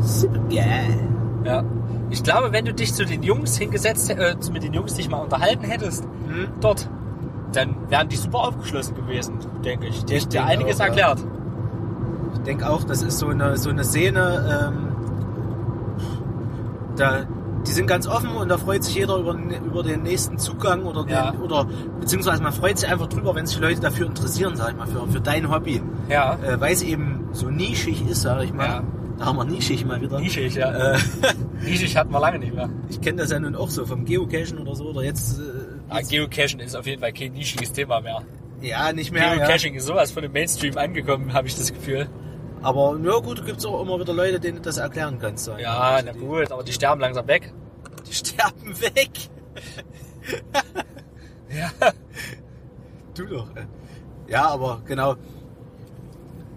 Super 0.00 0.38
geil. 0.48 0.98
Ja. 1.44 1.62
Ich 2.10 2.22
glaube, 2.22 2.52
wenn 2.52 2.64
du 2.64 2.74
dich 2.74 2.92
zu 2.92 3.04
den 3.04 3.22
Jungs 3.22 3.56
hingesetzt, 3.56 4.10
äh, 4.10 4.34
mit 4.52 4.62
den 4.64 4.72
Jungs 4.74 4.94
dich 4.94 5.08
mal 5.08 5.18
unterhalten 5.18 5.64
hättest, 5.64 6.04
Hm? 6.04 6.48
dort, 6.60 6.88
dann 7.52 7.76
wären 7.88 8.08
die 8.08 8.16
super 8.16 8.38
aufgeschlossen 8.48 8.96
gewesen, 8.96 9.34
denke 9.64 9.86
ich. 9.86 10.04
Die 10.04 10.14
Ich 10.14 10.22
hätten 10.22 10.30
dir 10.32 10.44
einiges 10.44 10.76
auch, 10.76 10.80
ja. 10.80 10.86
erklärt. 10.86 11.24
Ich 12.34 12.40
denke 12.40 12.68
auch, 12.68 12.82
das 12.84 13.02
ist 13.02 13.18
so 13.18 13.28
eine, 13.28 13.56
so 13.56 13.70
eine 13.70 13.84
Szene, 13.84 14.70
ähm, 14.72 14.88
da, 16.96 17.20
die 17.66 17.72
sind 17.72 17.86
ganz 17.86 18.06
offen 18.06 18.30
und 18.30 18.48
da 18.48 18.56
freut 18.58 18.82
sich 18.84 18.94
jeder 18.94 19.16
über, 19.16 19.34
den- 19.34 19.64
über 19.64 19.82
den 19.82 20.02
nächsten 20.02 20.38
Zugang 20.38 20.84
oder, 20.84 21.02
den, 21.04 21.10
Ja. 21.10 21.34
oder 21.42 21.66
beziehungsweise 22.00 22.42
man 22.42 22.52
freut 22.52 22.78
sich 22.78 22.88
einfach 22.90 23.06
drüber, 23.08 23.34
wenn 23.34 23.46
sich 23.46 23.58
Leute 23.60 23.80
dafür 23.80 24.06
interessieren, 24.06 24.56
sag 24.56 24.70
ich 24.70 24.76
mal, 24.76 24.86
für, 24.86 25.06
für 25.08 25.20
dein 25.20 25.50
Hobby. 25.50 25.82
Ja. 26.08 26.38
Äh, 26.42 26.60
weil 26.60 26.72
es 26.72 26.82
eben 26.82 27.28
so 27.32 27.50
nischig 27.50 28.06
ist, 28.08 28.22
sag 28.22 28.42
ich 28.44 28.52
mal. 28.52 28.66
Ja. 28.66 28.82
Da 29.18 29.26
haben 29.26 29.36
wir 29.36 29.44
nischig 29.44 29.84
mal 29.84 30.00
wieder. 30.00 30.18
Nischig, 30.18 30.54
ja. 30.54 30.94
Äh, 30.94 30.98
Nischig 31.62 31.94
hatten 31.96 32.10
wir 32.10 32.20
lange 32.20 32.38
nicht 32.38 32.54
mehr. 32.54 32.70
ich 32.88 33.00
kenne 33.02 33.18
das 33.20 33.30
ja 33.30 33.38
nun 33.38 33.54
auch 33.54 33.68
so 33.68 33.84
vom 33.84 34.06
Geocachen 34.06 34.56
oder 34.58 34.74
so, 34.74 34.84
oder 34.86 35.02
jetzt, 35.02 35.38
äh, 35.38 35.42
Ah, 35.90 35.98
jetzt 35.98 36.10
Geocaching 36.10 36.60
ist 36.60 36.74
auf 36.76 36.86
jeden 36.86 37.00
Fall 37.02 37.12
kein 37.12 37.32
nischiges 37.32 37.72
Thema 37.72 38.00
mehr. 38.00 38.22
ja, 38.62 38.92
nicht 38.92 39.12
mehr. 39.12 39.24
Ja. 39.24 39.34
Geocaching 39.46 39.74
ist 39.74 39.86
sowas 39.86 40.10
von 40.12 40.22
dem 40.22 40.32
Mainstream 40.32 40.78
angekommen, 40.78 41.32
habe 41.34 41.48
ich 41.48 41.56
das 41.56 41.72
Gefühl. 41.72 42.08
Aber 42.62 42.98
ja 43.02 43.18
gut, 43.18 43.44
gibt's 43.46 43.64
auch 43.64 43.80
immer 43.82 43.98
wieder 43.98 44.12
Leute, 44.12 44.38
denen 44.40 44.56
du 44.58 44.62
das 44.62 44.76
erklären 44.76 45.18
kannst. 45.18 45.48
mal. 45.48 45.60
Ja, 45.60 45.78
Also 45.78 46.06
na 46.06 46.12
die- 46.12 46.18
gut, 46.18 46.52
aber 46.52 46.62
die 46.62 46.72
sterben 46.72 47.00
langsam 47.00 47.26
weg. 47.26 47.52
Die 48.06 48.12
sterben 48.14 48.80
weg. 48.80 49.10
Ja. 51.52 51.70
Du 53.14 53.26
doch. 53.26 53.48
Ja, 54.28 54.46
aber 54.50 54.82
genau. 54.86 55.16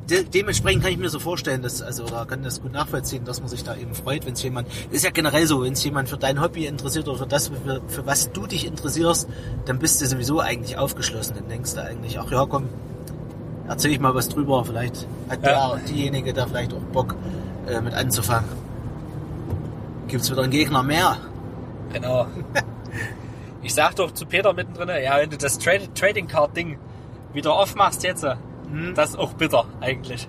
De 0.07 0.23
dementsprechend 0.23 0.83
kann 0.83 0.91
ich 0.91 0.97
mir 0.99 1.09
so 1.09 1.17
vorstellen, 1.19 1.61
dass, 1.63 1.81
also, 1.81 2.03
oder 2.03 2.25
kann 2.27 2.43
das 2.43 2.61
gut 2.61 2.73
nachvollziehen, 2.73 3.23
dass 3.25 3.39
man 3.39 3.49
sich 3.49 3.63
da 3.63 3.75
eben 3.75 3.95
freut, 3.95 4.25
wenn 4.25 4.33
es 4.33 4.43
jemand, 4.43 4.67
ist 4.91 5.03
ja 5.03 5.09
generell 5.11 5.47
so, 5.47 5.63
wenn 5.63 5.73
es 5.73 5.83
jemand 5.83 6.09
für 6.09 6.17
dein 6.17 6.39
Hobby 6.41 6.67
interessiert 6.67 7.07
oder 7.07 7.17
für 7.19 7.25
das, 7.27 7.47
für, 7.47 7.81
für 7.87 8.05
was 8.05 8.31
du 8.31 8.45
dich 8.45 8.67
interessierst, 8.67 9.27
dann 9.65 9.79
bist 9.79 9.99
du 10.01 10.05
sowieso 10.05 10.41
eigentlich 10.41 10.77
aufgeschlossen. 10.77 11.37
Dann 11.37 11.47
denkst 11.49 11.73
du 11.73 11.81
eigentlich, 11.83 12.19
ach 12.19 12.29
ja, 12.29 12.45
komm, 12.45 12.67
erzähl 13.67 13.91
ich 13.91 13.99
mal 13.99 14.13
was 14.15 14.29
drüber, 14.29 14.63
vielleicht 14.65 15.07
hat 15.29 15.45
Ja. 15.45 15.75
der, 15.75 15.79
diejenige 15.87 16.33
da 16.33 16.45
vielleicht 16.45 16.73
auch 16.73 16.81
Bock, 16.91 17.15
äh, 17.67 17.79
mit 17.81 17.93
anzufangen. 17.93 18.49
Gibt's 20.07 20.29
wieder 20.31 20.43
einen 20.43 20.51
Gegner 20.51 20.83
mehr? 20.83 21.17
Genau. 21.91 22.27
Ich 23.65 23.73
sag 23.73 23.95
doch 23.95 24.11
zu 24.11 24.25
Peter 24.25 24.51
mittendrin, 24.51 24.89
ja, 25.01 25.15
wenn 25.19 25.29
du 25.29 25.37
das 25.37 25.57
Tra 25.57 25.71
Trading 25.95 26.27
Card 26.27 26.57
Ding 26.57 26.77
wieder 27.31 27.53
aufmachst 27.53 28.03
jetzt, 28.03 28.25
Hm? 28.25 28.93
das 28.93 29.11
ist 29.11 29.15
auch 29.17 29.31
bitter 29.35 29.63
eigentlich. 29.79 30.27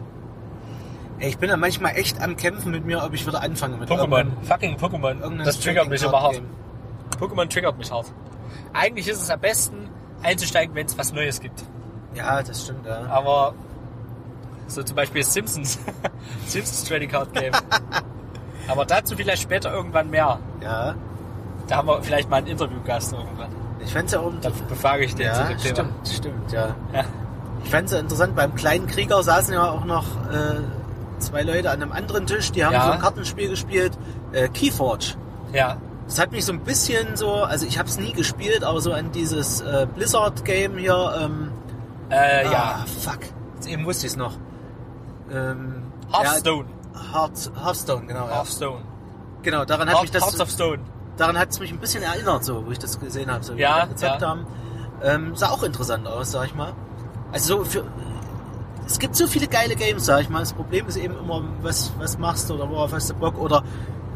Ich 1.18 1.36
bin 1.38 1.50
ja 1.50 1.56
manchmal 1.56 1.96
echt 1.96 2.20
am 2.22 2.36
Kämpfen 2.36 2.70
mit 2.70 2.84
mir, 2.86 3.02
ob 3.02 3.12
ich 3.12 3.26
wieder 3.26 3.42
anfange 3.42 3.76
mit 3.76 3.88
Pokémon, 3.90 4.26
fucking 4.42 4.76
Pokémon. 4.76 5.42
Das 5.44 5.58
triggert 5.58 5.88
mich 5.88 6.00
immer 6.04 6.22
hart. 6.22 6.40
Pokémon 7.18 7.48
triggert 7.48 7.76
mich 7.76 7.90
hart. 7.90 8.06
Eigentlich 8.72 9.08
ist 9.08 9.20
es 9.20 9.28
am 9.30 9.40
besten 9.40 9.88
einzusteigen, 10.22 10.72
wenn 10.76 10.86
es 10.86 10.96
was 10.96 11.12
Neues 11.12 11.40
gibt. 11.40 11.64
Ja, 12.14 12.42
das 12.42 12.62
stimmt, 12.64 12.86
ja. 12.86 13.06
Aber 13.08 13.54
so 14.66 14.82
zum 14.82 14.96
Beispiel 14.96 15.22
Simpsons. 15.24 15.78
Simpsons 16.46 16.84
Trading 16.84 17.10
Card 17.10 17.32
Game. 17.34 17.52
Aber 18.68 18.84
dazu 18.86 19.14
vielleicht 19.16 19.42
später 19.42 19.72
irgendwann 19.72 20.08
mehr. 20.10 20.38
Ja, 20.62 20.94
Da 21.68 21.76
haben 21.76 21.88
wir 21.88 22.02
vielleicht 22.02 22.30
mal 22.30 22.36
einen 22.36 22.46
Interviewgast 22.46 23.12
irgendwann. 23.12 23.50
ich 23.84 23.92
fände 23.92 24.06
es 24.06 24.12
ja 24.12 24.20
auch 24.20 24.32
Da 24.40 24.50
befrage 24.68 25.04
ich 25.04 25.14
den 25.14 25.32
zu 25.34 25.40
ja, 25.40 25.48
dem 25.48 25.58
Thema. 25.58 25.74
stimmt, 25.74 26.08
stimmt, 26.08 26.52
ja. 26.52 26.74
Ja. 26.92 27.04
Ich 27.64 27.70
fand 27.70 27.86
es 27.86 27.92
ja 27.92 27.98
interessant, 27.98 28.34
beim 28.36 28.54
kleinen 28.54 28.86
Krieger 28.86 29.22
saßen 29.22 29.52
ja 29.54 29.70
auch 29.70 29.84
noch 29.84 30.04
äh, 30.30 30.60
zwei 31.18 31.42
Leute 31.42 31.70
an 31.70 31.82
einem 31.82 31.92
anderen 31.92 32.26
Tisch, 32.26 32.52
die 32.52 32.64
haben 32.64 32.72
Ja. 32.74 32.86
so 32.86 32.90
ein 32.92 33.00
Kartenspiel 33.00 33.48
gespielt, 33.50 33.92
äh, 34.32 34.48
Keyforge. 34.48 35.14
ja. 35.52 35.76
Das 36.06 36.18
hat 36.18 36.32
mich 36.32 36.44
so 36.44 36.52
ein 36.52 36.60
bisschen 36.60 37.16
so, 37.16 37.32
also 37.32 37.64
ich 37.64 37.78
habe 37.78 37.88
es 37.88 37.98
nie 37.98 38.12
gespielt, 38.12 38.62
aber 38.62 38.78
so 38.82 38.92
an 38.92 39.10
dieses 39.12 39.62
äh, 39.62 39.86
Blizzard-Game 39.94 40.76
hier, 40.76 41.14
ähm, 41.18 41.50
Äh, 42.10 42.46
ah, 42.46 42.50
ja. 42.50 42.84
fuck, 43.00 43.20
jetzt 43.56 43.68
eben 43.68 43.84
wusste 43.84 44.06
ich 44.06 44.12
es 44.12 44.16
noch. 44.16 44.34
Ähm, 45.30 45.92
Hearthstone. 46.12 46.66
Ja, 46.94 47.12
Hearth, 47.12 47.50
Hearthstone, 47.56 48.06
genau. 48.06 48.26
Ja. 48.28 48.36
Hearthstone. 48.36 48.82
Genau, 49.42 49.64
daran 49.64 49.88
hat 49.88 50.02
mich 50.02 50.12
Heart, 50.12 50.14
das... 50.14 50.22
Hearts 50.24 50.40
of 50.40 50.50
Stone. 50.50 50.80
daran 51.16 51.38
hat 51.38 51.50
es 51.50 51.60
mich 51.60 51.70
ein 51.70 51.78
bisschen 51.78 52.02
erinnert, 52.02 52.44
so, 52.44 52.66
wo 52.66 52.70
ich 52.70 52.78
das 52.78 52.98
gesehen 52.98 53.30
habe, 53.30 53.44
so 53.44 53.56
wie 53.56 53.60
Ja, 53.60 53.88
ja. 54.00 54.20
haben. 54.20 54.46
Ähm, 55.02 55.36
sah 55.36 55.50
auch 55.50 55.62
interessant 55.62 56.06
aus, 56.06 56.30
sag 56.32 56.46
ich 56.46 56.54
mal. 56.54 56.72
Also 57.32 57.58
so 57.58 57.64
für, 57.64 57.84
es 58.86 58.98
gibt 58.98 59.16
so 59.16 59.26
viele 59.26 59.48
geile 59.48 59.76
Games, 59.76 60.04
sag 60.06 60.22
ich 60.22 60.28
mal. 60.28 60.40
Das 60.40 60.52
Problem 60.52 60.86
ist 60.86 60.96
eben 60.96 61.16
immer, 61.16 61.42
was, 61.62 61.92
was 61.98 62.18
machst 62.18 62.48
du 62.48 62.54
oder 62.54 62.70
worauf 62.70 62.92
hast 62.92 63.10
du 63.10 63.14
Bock 63.14 63.38
oder 63.38 63.62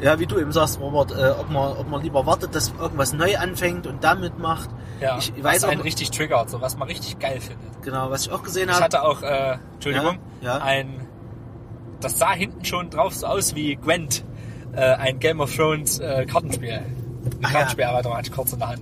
ja, 0.00 0.18
wie 0.18 0.26
du 0.26 0.38
eben 0.38 0.52
sagst, 0.52 0.80
Robert, 0.80 1.10
äh, 1.12 1.30
ob 1.38 1.50
man, 1.50 1.76
ob 1.76 1.88
man 1.88 2.02
lieber 2.02 2.24
wartet, 2.26 2.54
dass 2.54 2.72
irgendwas 2.78 3.12
neu 3.12 3.36
anfängt 3.36 3.86
und 3.86 4.04
damit 4.04 4.38
macht. 4.38 4.70
Ja, 5.00 5.18
ich 5.18 5.32
weiß 5.42 5.56
was 5.56 5.64
auch, 5.64 5.68
einen 5.68 5.80
richtig 5.80 6.10
triggert, 6.10 6.50
so 6.50 6.60
was 6.60 6.76
man 6.76 6.88
richtig 6.88 7.18
geil 7.18 7.40
findet. 7.40 7.82
genau, 7.82 8.10
was 8.10 8.26
ich 8.26 8.32
auch 8.32 8.42
gesehen 8.42 8.68
Ich 8.68 8.74
habe. 8.74 8.84
hatte 8.84 9.02
auch, 9.02 9.22
äh, 9.22 9.58
Entschuldigung, 9.74 10.18
Ja, 10.40 10.58
ja. 10.58 10.62
ein, 10.64 11.06
das 12.00 12.18
sah 12.18 12.32
hinten 12.32 12.64
schon 12.64 12.90
drauf 12.90 13.14
so 13.14 13.26
aus 13.26 13.54
wie 13.54 13.76
Gwent, 13.76 14.24
äh, 14.72 14.80
ein 14.80 15.18
Game 15.18 15.40
of 15.40 15.54
Thrones 15.54 15.98
äh, 16.00 16.26
Kartenspiel. 16.26 16.70
Ein 16.72 16.84
Ach 17.42 17.42
ja. 17.42 17.48
Kartenspielerweiterung 17.50 18.16
hatte 18.16 18.28
ich 18.28 18.34
kurz 18.34 18.52
in 18.52 18.58
der 18.60 18.68
Hand. 18.68 18.80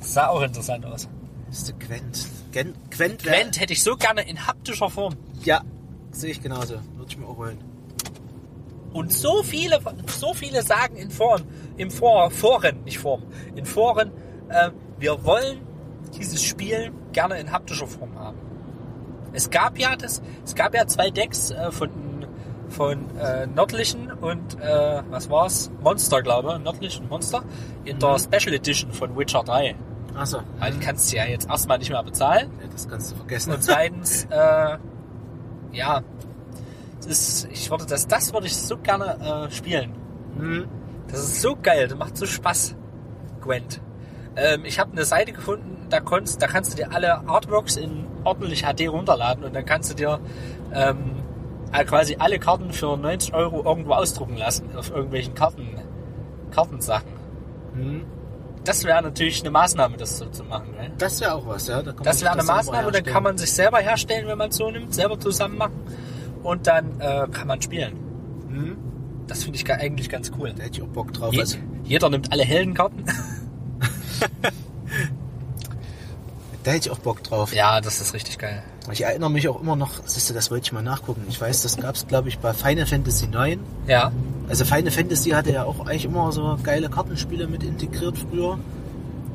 Das 0.00 0.14
sah 0.14 0.28
auch 0.28 0.42
interessant 0.42 0.84
aus. 0.86 1.08
Ist 1.50 1.68
der 1.68 1.74
Gwent. 1.76 2.28
Gwent, 2.52 2.76
wär- 2.98 3.08
Gwent 3.32 3.60
hätte 3.60 3.72
ich 3.72 3.82
so 3.82 3.96
gerne 3.96 4.22
in 4.28 4.46
haptischer 4.46 4.88
Form. 4.90 5.14
Ja, 5.44 5.62
sehe 6.10 6.30
ich 6.30 6.42
genauso. 6.42 6.74
Würde 6.96 7.06
ich 7.08 7.18
mir 7.18 7.26
auch 7.26 7.36
holen. 7.36 7.58
Und 8.96 9.12
so 9.12 9.42
viele, 9.42 9.78
so 10.06 10.32
viele 10.32 10.62
sagen 10.62 10.96
in 10.96 11.10
Foren, 11.10 11.44
im 11.76 11.90
For, 11.90 12.30
Foren, 12.30 12.82
nicht 12.84 12.98
Form, 12.98 13.24
in 13.54 13.66
Foren, 13.66 14.10
äh, 14.48 14.70
wir 14.98 15.22
wollen 15.22 15.60
dieses 16.18 16.42
Spiel 16.42 16.90
gerne 17.12 17.38
in 17.38 17.52
haptischer 17.52 17.86
Form 17.86 18.18
haben. 18.18 18.38
Es 19.34 19.50
gab 19.50 19.78
ja 19.78 19.96
das, 19.96 20.22
es 20.46 20.54
gab 20.54 20.74
ja 20.74 20.86
zwei 20.86 21.10
Decks 21.10 21.50
äh, 21.50 21.70
von 21.70 21.90
von 22.70 23.14
äh, 23.18 23.46
Nördlichen 23.46 24.10
und 24.10 24.58
äh, 24.60 25.02
was 25.10 25.28
war's? 25.28 25.70
Monster, 25.82 26.22
glaube 26.22 26.54
ich. 26.56 26.64
Nördlichen 26.64 27.06
Monster 27.08 27.44
in 27.84 27.98
der 27.98 28.18
Special 28.18 28.54
Edition 28.54 28.92
von 28.92 29.14
Witcher 29.16 29.44
3. 29.44 29.76
Achso. 30.16 30.38
Aber 30.58 30.70
die 30.70 30.80
kannst 30.80 31.12
du 31.12 31.18
ja 31.18 31.26
jetzt 31.26 31.48
erstmal 31.50 31.78
nicht 31.78 31.90
mehr 31.90 32.02
bezahlen. 32.02 32.50
Ja, 32.62 32.66
das 32.72 32.88
kannst 32.88 33.12
du 33.12 33.16
vergessen. 33.16 33.52
Und 33.52 33.62
zweitens, 33.62 34.24
äh, 34.30 34.78
ja, 35.72 36.02
ist, 37.06 37.48
ich 37.50 37.70
würde 37.70 37.86
das, 37.86 38.06
das 38.06 38.32
würde 38.32 38.46
ich 38.46 38.56
so 38.56 38.76
gerne 38.76 39.48
äh, 39.48 39.50
spielen. 39.50 39.94
Hm. 40.38 40.68
Das 41.08 41.20
ist 41.20 41.40
so 41.40 41.56
geil, 41.56 41.88
das 41.88 41.98
macht 41.98 42.16
so 42.16 42.26
Spaß, 42.26 42.74
Gwent. 43.40 43.80
Ähm, 44.36 44.64
ich 44.64 44.78
habe 44.78 44.92
eine 44.92 45.04
Seite 45.04 45.32
gefunden, 45.32 45.86
da, 45.88 46.00
konntest, 46.00 46.42
da 46.42 46.46
kannst 46.46 46.72
du 46.72 46.76
dir 46.76 46.92
alle 46.92 47.28
Artworks 47.28 47.76
in 47.76 48.06
ordentlich 48.24 48.64
HD 48.64 48.88
runterladen 48.88 49.44
und 49.44 49.54
dann 49.54 49.64
kannst 49.64 49.90
du 49.90 49.94
dir 49.94 50.20
ähm, 50.74 51.12
äh, 51.72 51.84
quasi 51.84 52.16
alle 52.18 52.38
Karten 52.38 52.72
für 52.72 52.96
90 52.96 53.34
Euro 53.34 53.64
irgendwo 53.64 53.92
ausdrucken 53.92 54.36
lassen 54.36 54.76
auf 54.76 54.90
irgendwelchen 54.90 55.34
Karten, 55.34 55.68
Kartensachen. 56.50 57.12
Hm. 57.74 58.04
Das 58.64 58.82
wäre 58.82 59.00
natürlich 59.00 59.42
eine 59.42 59.52
Maßnahme, 59.52 59.96
das 59.96 60.18
so 60.18 60.26
zu 60.26 60.42
machen. 60.42 60.72
Ne? 60.72 60.90
Das 60.98 61.20
wäre 61.20 61.34
auch 61.34 61.46
was, 61.46 61.68
ja. 61.68 61.82
Da 61.82 61.92
Das 61.92 62.20
wäre 62.20 62.32
eine 62.32 62.42
Maßnahme, 62.42 62.86
dann 62.86 62.94
herstellen. 62.94 63.14
kann 63.14 63.22
man 63.22 63.38
sich 63.38 63.52
selber 63.52 63.78
herstellen, 63.78 64.26
wenn 64.26 64.38
man 64.38 64.48
es 64.48 64.56
so 64.56 64.68
nimmt, 64.68 64.92
selber 64.92 65.20
zusammen 65.20 65.56
machen 65.56 65.80
und 66.46 66.66
dann 66.66 67.00
äh, 67.00 67.26
kann 67.30 67.48
man 67.48 67.60
spielen. 67.60 67.92
Hm. 68.48 68.76
Das 69.26 69.44
finde 69.44 69.58
ich 69.58 69.70
eigentlich 69.70 70.08
ganz 70.08 70.30
cool. 70.38 70.52
Da 70.56 70.62
hätte 70.62 70.78
ich 70.78 70.82
auch 70.82 70.88
Bock 70.88 71.12
drauf. 71.12 71.34
Je, 71.34 71.40
Also, 71.40 71.58
jeder 71.84 72.08
nimmt 72.10 72.30
alle 72.32 72.44
Heldenkarten. 72.44 73.04
da 76.62 76.70
hätte 76.70 76.88
ich 76.88 76.90
auch 76.90 76.98
Bock 76.98 77.22
drauf. 77.24 77.52
Ja, 77.52 77.80
das 77.80 78.00
ist 78.00 78.14
richtig 78.14 78.38
geil. 78.38 78.62
Ich 78.92 79.02
erinnere 79.04 79.30
mich 79.30 79.48
auch 79.48 79.60
immer 79.60 79.74
noch, 79.74 79.90
siehst 80.04 80.30
du, 80.30 80.34
das 80.34 80.50
wollte 80.52 80.66
ich 80.66 80.72
mal 80.72 80.82
nachgucken. 80.82 81.22
Ich 81.28 81.40
weiß, 81.40 81.62
das 81.62 81.76
gab 81.76 81.96
es, 81.96 82.06
glaube 82.06 82.28
ich, 82.28 82.38
bei 82.38 82.52
Final 82.54 82.86
Fantasy 82.86 83.26
9. 83.26 83.58
Ja, 83.88 84.12
Also 84.48 84.64
Final 84.64 84.92
Fantasy 84.92 85.30
hatte 85.30 85.52
ja 85.52 85.64
auch 85.64 85.80
eigentlich 85.80 86.04
immer 86.04 86.30
so 86.30 86.56
geile 86.62 86.88
Kartenspiele 86.88 87.48
mit 87.48 87.64
integriert 87.64 88.16
früher, 88.16 88.60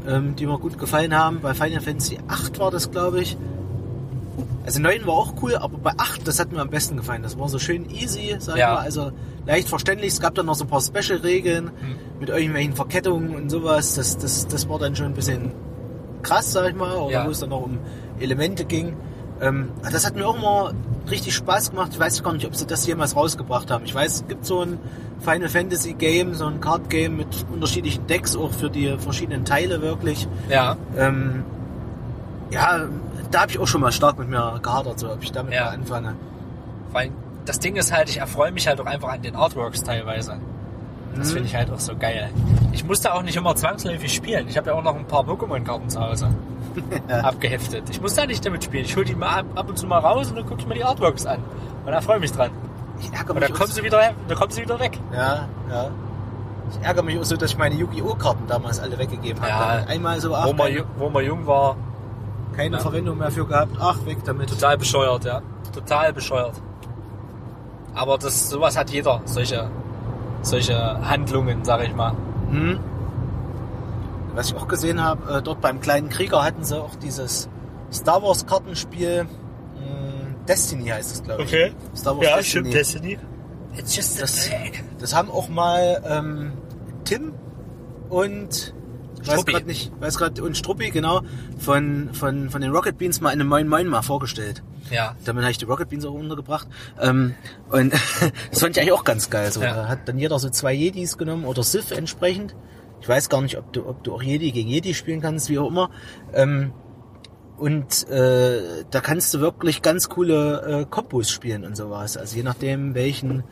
ähm, 0.08 0.38
die 0.38 0.46
mir 0.46 0.58
gut 0.58 0.78
gefallen 0.78 1.14
haben. 1.14 1.42
Bei 1.42 1.54
Final 1.54 1.82
Fantasy 1.82 2.18
8 2.30 2.60
war 2.60 2.72
das, 2.72 2.92
glaube 2.92 3.20
ich. 3.22 3.36
Also 4.66 4.80
9 4.80 5.06
war 5.08 5.14
auch 5.16 5.34
cool, 5.42 5.56
aber 5.56 5.78
bei 5.78 5.92
8, 5.98 6.28
das 6.28 6.40
hat 6.40 6.52
mir 6.52 6.60
am 6.62 6.70
besten 6.70 6.96
gefallen. 6.98 7.24
Das 7.24 7.38
war 7.40 7.50
so 7.50 7.58
schön 7.60 7.90
easy, 7.90 8.36
sag 8.40 8.58
Ja. 8.58 8.74
ich 8.74 8.78
mal. 8.78 8.84
Also 8.84 9.12
leicht 9.48 9.68
verständlich. 9.70 10.14
Es 10.14 10.20
gab 10.20 10.36
dann 10.36 10.46
noch 10.46 10.56
so 10.56 10.66
ein 10.66 10.68
paar 10.70 10.82
Special-Regeln 10.82 11.68
Hm. 11.68 11.74
mit 12.20 12.30
irgendwelchen 12.30 12.74
Verkettungen 12.74 13.36
und 13.36 13.50
sowas. 13.50 13.96
Das, 13.96 14.18
das, 14.18 14.48
das 14.48 14.70
war 14.70 14.78
dann 14.78 14.96
schon 14.96 15.08
ein 15.08 15.14
bisschen 15.14 15.52
krass, 16.22 16.52
sag 16.52 16.70
ich 16.70 16.76
mal. 16.76 16.96
Oder 16.98 17.12
Ja. 17.12 17.26
wo 17.26 17.32
es 17.32 17.40
dann 17.40 17.50
noch 17.50 17.62
um 17.64 17.80
Elemente 18.20 18.66
ging. 18.66 18.96
Ähm, 19.42 19.70
das 19.92 20.06
hat 20.06 20.16
mir 20.16 20.28
auch 20.28 20.36
immer 20.36 20.72
richtig 21.10 21.34
Spaß 21.34 21.72
gemacht. 21.72 21.90
Ich 21.94 22.00
weiß 22.00 22.22
gar 22.22 22.32
nicht, 22.34 22.46
ob 22.46 22.56
sie 22.56 22.68
das 22.68 22.86
jemals 22.86 23.16
rausgebracht 23.16 23.72
haben. 23.72 23.86
Ich 23.86 23.96
weiß, 23.96 24.14
es 24.14 24.28
gibt 24.28 24.46
so 24.46 24.62
ein 24.62 24.78
Final 25.22 25.50
Fantasy 25.50 25.94
Game, 25.94 26.36
so 26.36 26.46
ein 26.46 26.62
Card 26.62 26.92
Game 26.92 27.18
mit 27.18 27.28
unterschiedlichen 27.52 28.06
Decks 28.06 28.36
auch 28.36 28.52
für 28.52 28.70
die 28.70 28.96
verschiedenen 29.00 29.44
Teile 29.44 29.82
wirklich. 29.82 30.28
ja, 30.50 30.78
Ähm, 30.96 31.44
ja, 32.52 32.88
da 33.32 33.42
habe 33.42 33.52
ich 33.52 33.60
auch 33.60 33.68
schon 33.68 33.82
mal 33.82 33.92
stark 33.92 34.20
mit 34.20 34.30
mir 34.30 34.60
gehadert, 34.62 35.00
so 35.00 35.12
ob 35.12 35.24
ich 35.24 35.32
damit 35.32 35.54
Ja. 35.54 35.66
mal 35.66 35.70
anfange. 35.76 36.16
weil 36.92 37.10
das 37.46 37.58
Ding 37.60 37.76
ist 37.78 37.92
halt, 37.94 38.10
ich 38.10 38.18
erfreue 38.18 38.52
mich 38.52 38.68
halt 38.68 38.80
auch 38.82 38.86
einfach 38.86 39.10
an 39.10 39.22
den 39.22 39.36
Artworks 39.36 39.82
teilweise. 39.84 40.38
Das 41.16 41.30
Mhm. 41.30 41.34
finde 41.34 41.48
ich 41.48 41.56
halt 41.56 41.72
auch 41.72 41.80
so 41.80 41.96
geil. 41.96 42.30
Ich 42.74 42.84
musste 42.86 43.14
auch 43.14 43.24
nicht 43.24 43.36
immer 43.38 43.56
zwangsläufig 43.56 44.14
spielen. 44.14 44.48
Ich 44.48 44.58
habe 44.58 44.70
ja 44.70 44.76
auch 44.76 44.84
noch 44.84 44.96
ein 44.96 45.06
paar 45.06 45.24
Pokémon-Karten 45.24 45.90
zu 45.90 46.00
Hause 46.02 46.28
abgeheftet. 47.10 47.90
Ich 47.90 48.02
muss 48.02 48.14
da 48.14 48.26
nicht 48.26 48.46
damit 48.46 48.64
spielen. 48.64 48.86
Ich 48.86 48.96
hole 48.96 49.06
die 49.06 49.16
mal 49.16 49.40
ab, 49.40 49.46
ab 49.56 49.70
und 49.70 49.78
zu 49.78 49.88
mal 49.88 50.00
raus 50.00 50.30
und 50.30 50.36
dann 50.38 50.46
gucke 50.46 50.62
ich 50.62 50.68
mir 50.68 50.76
die 50.76 50.84
Artworks 50.84 51.26
an. 51.26 51.40
Und 51.86 51.92
da 51.92 52.02
freue 52.02 52.18
ich 52.18 52.22
mich 52.22 52.32
dran. 52.32 52.52
Ich 53.00 53.08
ärgere 53.12 53.32
Und 53.32 53.40
mich 53.40 53.48
dann 53.48 53.54
auch 53.56 53.60
kommen 53.60 53.72
sie 53.72 53.84
wieder, 53.84 54.14
dann 54.28 54.38
kommen 54.38 54.52
sie 54.52 54.62
wieder 54.62 54.80
weg. 54.80 55.00
Ja, 55.14 55.48
ja. 55.70 55.90
Ich 56.72 56.86
ärgere 56.86 57.04
mich 57.04 57.20
auch 57.20 57.24
so, 57.26 57.36
dass 57.36 57.52
ich 57.52 57.58
meine 57.58 57.76
Yu-Gi-Oh! 57.76 58.16
Karten 58.16 58.48
damals 58.48 58.80
alle 58.80 58.98
weggegeben 58.98 59.42
Ja. 59.46 59.50
habe. 59.80 59.88
Einmal 59.88 60.20
so, 60.22 60.30
Wo 60.32 60.54
man, 60.54 60.72
wo 60.98 61.10
man 61.10 61.26
jung 61.26 61.46
war, 61.48 61.76
keine 62.56 62.78
Ja. 62.78 62.82
Verwendung 62.82 63.18
mehr 63.18 63.32
für 63.32 63.46
gehabt. 63.46 63.76
Ach, 63.80 64.06
weg 64.06 64.18
damit. 64.26 64.50
total 64.50 64.78
bescheuert, 64.78 65.26
ja. 65.26 65.42
Total 65.74 66.14
bescheuert. 66.14 66.62
Aber 67.94 68.18
das, 68.18 68.50
sowas 68.50 68.78
hat 68.78 68.90
jeder, 68.90 69.22
solche, 69.26 69.70
solche 70.42 70.76
Handlungen, 71.10 71.64
sag 71.64 71.84
ich 71.84 71.94
mal. 71.96 72.14
Hm. 72.50 72.80
Was 74.34 74.50
ich 74.50 74.56
auch 74.56 74.68
gesehen 74.68 75.04
habe, 75.04 75.38
äh, 75.38 75.42
dort 75.42 75.60
beim 75.62 75.82
kleinen 75.82 76.10
Krieger 76.10 76.44
hatten 76.44 76.64
sie 76.64 76.80
auch 76.82 76.96
dieses 76.96 77.50
Star 77.92 78.24
Wars 78.24 78.46
Kartenspiel. 78.46 79.24
mh, 79.26 80.46
Destiny 80.48 80.88
heißt 80.88 81.14
es, 81.16 81.24
glaube 81.24 81.44
ich. 81.44 81.52
Star 82.00 82.18
Wars 82.18 82.28
Destiny. 82.38 82.70
Destiny. 82.72 83.20
It's 83.76 83.96
just 83.96 84.22
Das-. 84.22 84.50
Das 85.00 85.16
haben 85.16 85.30
auch 85.30 85.50
mal 85.50 86.02
ähm, 86.06 86.54
Tim 87.04 87.34
und 88.10 88.74
weiß 89.28 89.46
gerade 89.46 89.66
nicht, 89.66 89.92
weiß 90.00 90.18
gerade 90.18 90.44
und 90.44 90.58
Struppi 90.58 90.92
genau 90.92 91.22
von 91.58 92.10
von 92.14 92.50
von 92.50 92.62
den 92.62 92.72
Rocket 92.72 92.98
Beans 92.98 93.22
mal 93.22 93.32
in 93.32 93.42
einem 93.42 93.50
Moin 93.50 93.68
Moin 93.68 93.88
mal 93.88 94.02
vorgestellt. 94.02 94.64
Ja. 94.90 95.16
Damit 95.26 95.44
habe 95.44 95.52
ich 95.52 95.58
die 95.58 95.66
Rocket 95.66 95.90
Beans 95.90 96.06
auch 96.06 96.14
untergebracht. 96.14 96.68
Ähm, 97.00 97.36
und 97.70 97.94
das 98.52 98.60
fand 98.60 98.76
ich 98.76 98.82
eigentlich 98.82 98.94
auch 98.94 99.04
ganz 99.04 99.30
geil. 99.30 99.52
So, 99.52 99.62
Ja. 99.62 99.76
Da 99.76 99.88
hat 99.88 100.08
dann 100.08 100.18
jeder 100.18 100.40
so 100.40 100.50
zwei 100.50 100.74
Jedis 100.74 101.18
genommen 101.18 101.46
oder 101.46 101.64
Sith 101.64 101.92
entsprechend. 101.92 102.56
Ich 103.02 103.10
weiß 103.10 103.30
gar 103.30 103.42
nicht, 103.42 103.58
ob 103.58 103.74
du, 103.74 103.88
ob 103.88 104.04
du 104.04 104.14
auch 104.14 104.22
Jedi 104.22 104.52
gegen 104.52 104.70
Jedi 104.70 104.94
spielen 104.94 105.22
kannst, 105.22 105.50
wie 105.50 105.58
auch 105.58 105.70
immer. 105.70 105.90
Ähm, 106.34 106.74
und 107.58 108.08
äh, 108.10 108.84
da 108.90 109.02
kannst 109.02 109.34
du 109.34 109.40
wirklich 109.40 109.84
ganz 109.84 110.10
coole 110.10 110.82
äh, 110.82 110.86
Kombos 110.90 111.30
spielen 111.30 111.64
und 111.64 111.78
sowas. 111.78 112.18
Also 112.18 112.36
je 112.36 112.44
nachdem, 112.44 112.96
welchen 112.96 113.44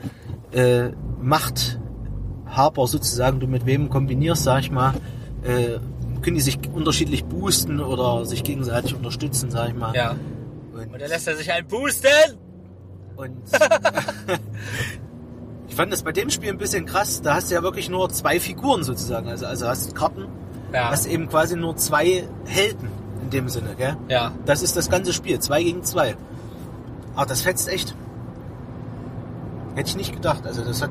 äh, 0.51 0.89
Machthaber 1.22 2.88
sozusagen 2.88 3.39
du 3.39 3.47
mit 3.47 3.67
wem 3.67 3.89
kombinierst, 3.89 4.43
sag 4.43 4.61
ich 4.61 4.72
mal, 4.72 4.93
äh, 5.43 5.79
können 6.21 6.35
die 6.35 6.41
sich 6.41 6.59
unterschiedlich 6.73 7.23
boosten 7.25 7.79
oder 7.79 8.25
sich 8.25 8.43
gegenseitig 8.43 8.95
unterstützen, 8.95 9.49
sag 9.51 9.69
ich 9.69 9.75
mal. 9.75 9.95
Ja. 9.95 10.15
Und, 10.73 10.93
Und 10.93 11.01
dann 11.01 11.09
lässt 11.09 11.27
er 11.27 11.35
sich 11.35 11.51
einen 11.51 11.67
boosten. 11.67 12.07
und 13.15 13.31
ich 15.67 15.75
fand 15.75 15.91
das 15.93 16.03
bei 16.03 16.11
dem 16.11 16.29
Spiel 16.29 16.49
ein 16.49 16.57
bisschen 16.57 16.85
krass. 16.85 17.21
Da 17.21 17.35
hast 17.35 17.49
du 17.51 17.55
ja 17.55 17.63
wirklich 17.63 17.89
nur 17.89 18.09
zwei 18.09 18.39
Figuren 18.39 18.83
sozusagen. 18.83 19.27
Also, 19.29 19.45
also 19.45 19.67
hast 19.67 19.95
Karten, 19.95 20.25
Ja. 20.73 20.89
hast 20.89 21.05
eben 21.05 21.27
quasi 21.29 21.55
nur 21.55 21.75
zwei 21.77 22.27
Helden 22.45 22.89
in 23.23 23.29
dem 23.29 23.49
Sinne, 23.49 23.75
gell? 23.77 23.95
Ja. 24.07 24.31
Das 24.45 24.61
ist 24.61 24.75
das 24.75 24.89
ganze 24.89 25.13
Spiel, 25.13 25.39
zwei 25.39 25.63
gegen 25.63 25.83
zwei. 25.83 26.15
Aber 27.15 27.25
das 27.25 27.41
fetzt 27.41 27.67
echt. 27.69 27.95
Hätte 29.75 29.89
ich 29.89 29.95
nicht 29.97 30.13
gedacht. 30.13 30.45
Also 30.45 30.63
das 30.63 30.81
hat, 30.81 30.89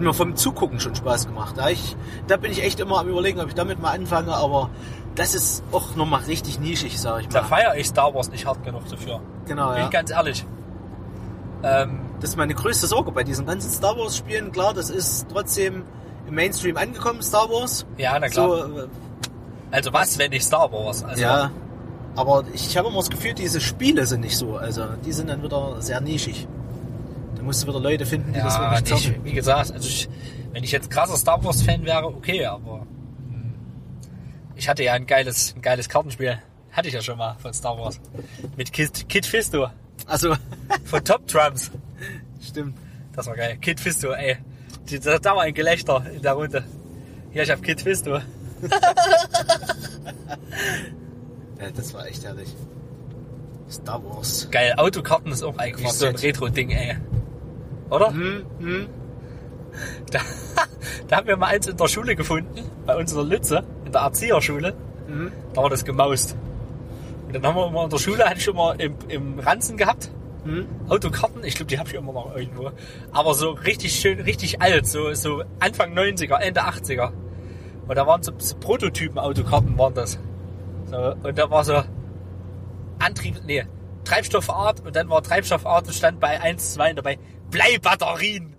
hat 0.00 0.06
mir 0.06 0.14
vom 0.14 0.34
Zugucken 0.34 0.80
schon 0.80 0.94
Spaß 0.94 1.26
gemacht. 1.26 1.54
Da, 1.58 1.68
ich, 1.68 1.94
da 2.26 2.36
bin 2.38 2.50
ich 2.50 2.62
echt 2.62 2.80
immer 2.80 2.98
am 2.98 3.08
überlegen, 3.08 3.38
ob 3.40 3.48
ich 3.48 3.54
damit 3.54 3.80
mal 3.80 3.90
anfange, 3.90 4.34
aber 4.34 4.70
das 5.14 5.34
ist 5.34 5.62
auch 5.72 5.94
nochmal 5.94 6.22
richtig 6.22 6.58
nischig, 6.58 6.98
sag 6.98 7.20
ich 7.20 7.28
Da 7.28 7.42
mal. 7.42 7.48
feiere 7.48 7.76
ich 7.76 7.86
Star 7.88 8.14
Wars 8.14 8.30
nicht 8.30 8.46
hart 8.46 8.64
genug 8.64 8.88
dafür. 8.88 9.20
Genau, 9.46 9.68
Bin 9.72 9.78
ja. 9.82 9.88
ganz 9.88 10.10
ehrlich. 10.10 10.46
Ähm, 11.62 12.00
Das 12.20 12.30
ist 12.30 12.36
meine 12.36 12.54
größte 12.54 12.86
Sorge 12.86 13.12
bei 13.12 13.24
diesen 13.24 13.44
ganzen 13.46 13.70
Star 13.70 13.96
Wars 13.98 14.16
Spielen. 14.16 14.52
Klar, 14.52 14.72
das 14.74 14.88
ist 14.90 15.26
trotzdem 15.30 15.82
im 16.26 16.34
Mainstream 16.34 16.76
angekommen, 16.76 17.22
Star 17.22 17.48
Wars. 17.50 17.84
ja, 17.98 18.18
na 18.18 18.28
klar. 18.28 18.48
So, 18.48 18.78
äh, 18.78 18.88
Also 19.70 19.92
was, 19.92 20.18
wenn 20.18 20.30
nicht 20.30 20.44
Star 20.44 20.72
Wars? 20.72 21.04
Also, 21.04 21.20
ja. 21.22 21.50
Aber 22.16 22.44
ich 22.54 22.76
habe 22.76 22.88
immer 22.88 22.98
das 22.98 23.10
Gefühl, 23.10 23.34
diese 23.34 23.60
Spiele 23.60 24.06
sind 24.06 24.20
nicht 24.20 24.36
so. 24.36 24.56
Also 24.56 24.84
die 25.04 25.12
sind 25.12 25.28
dann 25.28 25.42
wieder 25.42 25.76
sehr 25.80 26.00
nischig. 26.00 26.48
Da 27.40 27.46
musst 27.46 27.62
du 27.62 27.68
wieder 27.68 27.80
Leute 27.80 28.04
finden, 28.04 28.34
die 28.34 28.38
das 28.38 28.54
Ja, 28.54 28.70
wirklich 28.78 29.02
zocken. 29.02 29.24
wie 29.24 29.32
gesagt, 29.32 29.72
also 29.72 29.88
ich, 29.88 30.10
wenn 30.52 30.62
ich 30.62 30.72
jetzt 30.72 30.90
krasser 30.90 31.16
Star 31.16 31.42
Wars 31.42 31.62
Fan 31.62 31.86
wäre, 31.86 32.04
okay, 32.04 32.44
aber 32.44 32.80
hm, 33.28 33.54
ich 34.56 34.68
hatte 34.68 34.84
ja 34.84 34.92
ein 34.92 35.06
geiles, 35.06 35.54
ein 35.56 35.62
geiles 35.62 35.88
Kartenspiel. 35.88 36.38
Hatte 36.70 36.88
ich 36.88 36.94
ja 36.94 37.00
schon 37.00 37.16
mal 37.16 37.36
von 37.38 37.54
Star 37.54 37.78
Wars. 37.78 37.98
Mit 38.58 38.74
Kid, 38.74 39.08
Kid 39.08 39.24
Fisto 39.24 39.68
Also, 40.04 40.36
von 40.84 41.02
Top 41.02 41.26
Drums. 41.28 41.70
stimmt. 42.42 42.76
Das 43.14 43.26
war 43.26 43.36
geil. 43.36 43.56
Kid 43.56 43.80
Fisto, 43.80 44.12
ey. 44.12 44.36
Da, 45.02 45.18
da 45.18 45.34
war 45.34 45.44
ein 45.44 45.54
Gelächter 45.54 46.04
in 46.14 46.20
der 46.20 46.34
Runde. 46.34 46.62
Ja, 47.32 47.42
ich 47.42 47.50
hab 47.50 47.62
Kid 47.62 47.80
Fisto. 47.80 48.20
Ja, 51.58 51.70
das 51.70 51.92
war 51.94 52.06
echt 52.06 52.22
herrlich. 52.24 52.48
Star 53.70 54.02
Wars. 54.04 54.48
Geil, 54.50 54.74
Autokarten 54.76 55.32
ist 55.32 55.42
auch 55.42 55.56
eigentlich 55.58 55.90
so 55.92 56.06
ein 56.06 56.16
Retro-Ding, 56.16 56.70
ey. 56.70 56.96
Oder? 57.90 58.12
Hm, 58.12 58.46
hm. 58.58 58.88
Da, 60.10 60.18
da 61.06 61.16
haben 61.18 61.28
wir 61.28 61.36
mal 61.36 61.46
eins 61.46 61.68
in 61.68 61.76
der 61.76 61.86
Schule 61.86 62.16
gefunden, 62.16 62.60
bei 62.86 62.96
unserer 62.96 63.22
Lütze, 63.22 63.62
in 63.84 63.92
der 63.92 64.00
Erzieherschule. 64.00 64.74
Mhm. 65.06 65.30
Da 65.54 65.62
war 65.62 65.70
das 65.70 65.84
gemaust. 65.84 66.36
Und 67.26 67.36
dann 67.36 67.46
haben 67.46 67.54
wir 67.54 67.68
immer 67.68 67.84
in 67.84 67.90
der 67.90 67.98
Schule, 67.98 68.24
hatte 68.24 68.40
ich 68.40 68.48
immer 68.48 68.74
im, 68.80 68.94
im 69.08 69.38
Ranzen 69.38 69.76
gehabt, 69.76 70.10
Hm. 70.44 70.66
Autokarten, 70.88 71.44
ich 71.44 71.54
glaube, 71.54 71.68
die 71.68 71.78
habe 71.78 71.88
ich 71.88 71.94
immer 71.94 72.12
noch 72.12 72.34
irgendwo. 72.34 72.70
Aber 73.12 73.34
so 73.34 73.50
richtig 73.50 73.92
schön, 73.92 74.20
richtig 74.20 74.62
alt, 74.62 74.86
so, 74.86 75.12
so 75.12 75.42
Anfang 75.58 75.92
90er, 75.96 76.38
Ende 76.38 76.62
80er. 76.62 77.12
Und 77.86 77.96
da 77.96 78.06
waren 78.06 78.22
so, 78.22 78.32
so 78.38 78.56
Prototypen-Autokarten 78.56 79.76
waren 79.76 79.94
das. 79.94 80.18
So, 80.86 81.14
und 81.22 81.36
da 81.36 81.50
war 81.50 81.64
so 81.64 81.82
Antrieb, 82.98 83.36
nee, 83.46 83.64
Treibstoffart 84.04 84.84
und 84.84 84.96
dann 84.96 85.08
war 85.10 85.22
Treibstoffart 85.22 85.86
und 85.86 85.92
stand 85.92 86.20
bei 86.20 86.40
1, 86.40 86.74
2 86.74 86.94
dabei 86.94 87.18
Bleibatterien. 87.50 88.54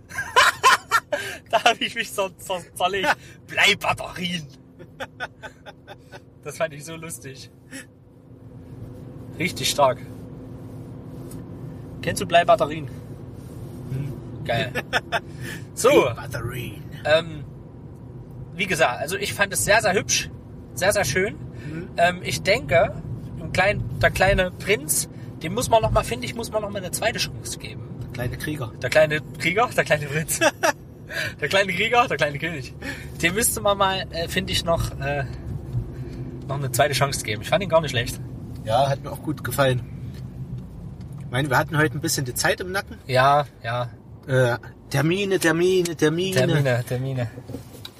da 1.50 1.64
habe 1.64 1.84
ich 1.84 1.96
mich 1.96 2.12
zer 2.12 2.32
zer 2.38 2.62
zerlegt. 2.76 3.16
Bleibatterien. 3.48 4.48
Das 6.44 6.58
fand 6.58 6.74
ich 6.74 6.84
so 6.86 6.96
lustig. 6.96 7.50
Richtig 9.38 9.70
stark. 9.70 10.00
Kennst 12.02 12.22
du 12.22 12.26
Bleibatterien? 12.26 12.90
Geil. 14.46 14.72
So, 15.74 15.90
Batterien. 16.16 16.84
ähm, 17.06 17.44
wie 18.56 18.68
gesagt, 18.68 19.00
also 19.00 19.18
ich 19.18 19.34
fand 19.34 19.54
es 19.54 19.66
sehr, 19.66 19.82
sehr 19.82 19.94
hübsch, 19.94 20.30
sehr, 20.76 20.92
sehr 20.92 21.06
schön. 21.06 21.36
Ähm, 21.98 22.20
ich 22.24 22.42
denke, 22.44 22.94
dem 23.40 23.52
kleinen, 23.52 24.00
der 24.00 24.12
kleine 24.12 24.52
Prinz, 24.52 25.10
dem 25.42 25.54
muss 25.54 25.70
man 25.70 25.82
noch 25.82 25.92
mal, 25.92 26.04
finde 26.04 26.26
ich, 26.26 26.36
muss 26.36 26.52
man 26.52 26.62
noch 26.62 26.70
mal 26.70 26.80
eine 26.80 26.92
zweite 26.92 27.18
Chance 27.18 27.58
geben. 27.58 27.91
Kleine 28.14 28.38
Krieger. 28.38 28.72
Der 28.82 28.90
kleine 28.90 29.22
Krieger, 29.40 29.70
der 29.76 29.84
kleine 29.84 30.06
Prinz. 30.08 30.40
der 31.42 31.48
kleine 31.48 31.74
Krieger, 31.74 32.08
der 32.08 32.18
kleine 32.18 32.38
König. 32.40 32.74
Dem 33.22 33.36
müsste 33.36 33.62
man 33.62 33.78
mal, 33.78 34.06
äh, 34.12 34.28
finde 34.28 34.52
ich, 34.54 34.64
noch, 34.66 34.92
äh, 35.00 35.24
noch 36.48 36.58
eine 36.58 36.72
zweite 36.72 36.94
Chance 36.94 37.24
geben. 37.24 37.42
Ich 37.42 37.50
fand 37.50 37.64
ihn 37.64 37.70
gar 37.70 37.82
nicht 37.82 37.92
schlecht. 37.92 38.20
Ja, 38.66 38.90
hat 38.90 39.04
mir 39.04 39.12
auch 39.12 39.22
gut 39.24 39.44
gefallen. 39.44 39.82
Ich 41.22 41.32
meine, 41.32 41.50
wir 41.50 41.58
hatten 41.58 41.78
heute 41.78 41.98
ein 41.98 42.02
bisschen 42.02 42.26
die 42.26 42.34
Zeit 42.34 42.60
im 42.60 42.72
Nacken. 42.72 42.98
Ja, 43.08 43.46
ja. 43.64 43.90
Äh, 44.28 44.58
Termine, 44.90 45.40
Termine, 45.40 45.96
Termine. 45.96 46.36
Termine, 46.36 46.84
Termine. 46.88 47.32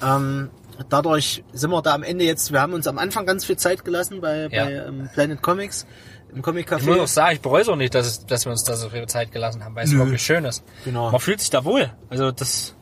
Ähm, 0.02 0.50
dadurch 0.90 1.42
sind 1.52 1.70
wir 1.70 1.80
da 1.82 1.94
am 1.94 2.02
Ende 2.02 2.24
jetzt, 2.24 2.52
wir 2.52 2.60
haben 2.60 2.74
uns 2.74 2.86
am 2.86 2.98
Anfang 2.98 3.24
ganz 3.24 3.44
viel 3.46 3.56
Zeit 3.56 3.84
gelassen 3.84 4.20
bei, 4.20 4.48
Ja. 4.50 4.64
bei 4.64 4.72
ähm, 4.72 5.08
Planet 5.14 5.40
Comics, 5.40 5.86
im 6.34 6.42
Comic 6.42 6.66
Ich 6.72 6.86
muss 6.86 6.98
auch 6.98 7.02
Café. 7.02 7.06
sagen, 7.06 7.34
ich 7.34 7.40
bereue 7.40 7.62
es 7.62 7.68
auch 7.68 7.76
nicht, 7.76 7.94
dass, 7.94 8.06
es, 8.06 8.26
dass 8.26 8.44
wir 8.44 8.52
uns 8.52 8.64
da 8.64 8.74
so 8.74 8.88
viel 8.88 9.06
Zeit 9.06 9.32
gelassen 9.32 9.64
haben, 9.64 9.74
weil 9.74 9.84
es 9.84 9.92
Nö. 9.92 9.98
wirklich 9.98 10.22
schön 10.22 10.44
ist. 10.44 10.64
Genau. 10.84 11.10
Man 11.10 11.20
fühlt 11.20 11.40
sich 11.40 11.50
da 11.50 11.64
wohl. 11.64 11.90
Also 12.08 12.30
das 12.30 12.74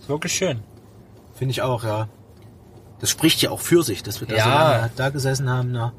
ist 0.00 0.08
wirklich 0.08 0.32
schön. 0.32 0.60
Finde 1.34 1.52
ich 1.52 1.62
auch, 1.62 1.84
ja. 1.84 2.08
Das 3.00 3.10
spricht 3.10 3.42
ja 3.42 3.50
auch 3.50 3.60
für 3.60 3.82
sich, 3.82 4.02
dass 4.02 4.20
wir 4.20 4.28
da 4.28 4.34
so 4.34 4.38
Ja. 4.48 4.72
lange 4.76 4.90
da 4.96 5.08
gesessen 5.10 5.50
haben. 5.50 5.72
Na. 5.72 5.92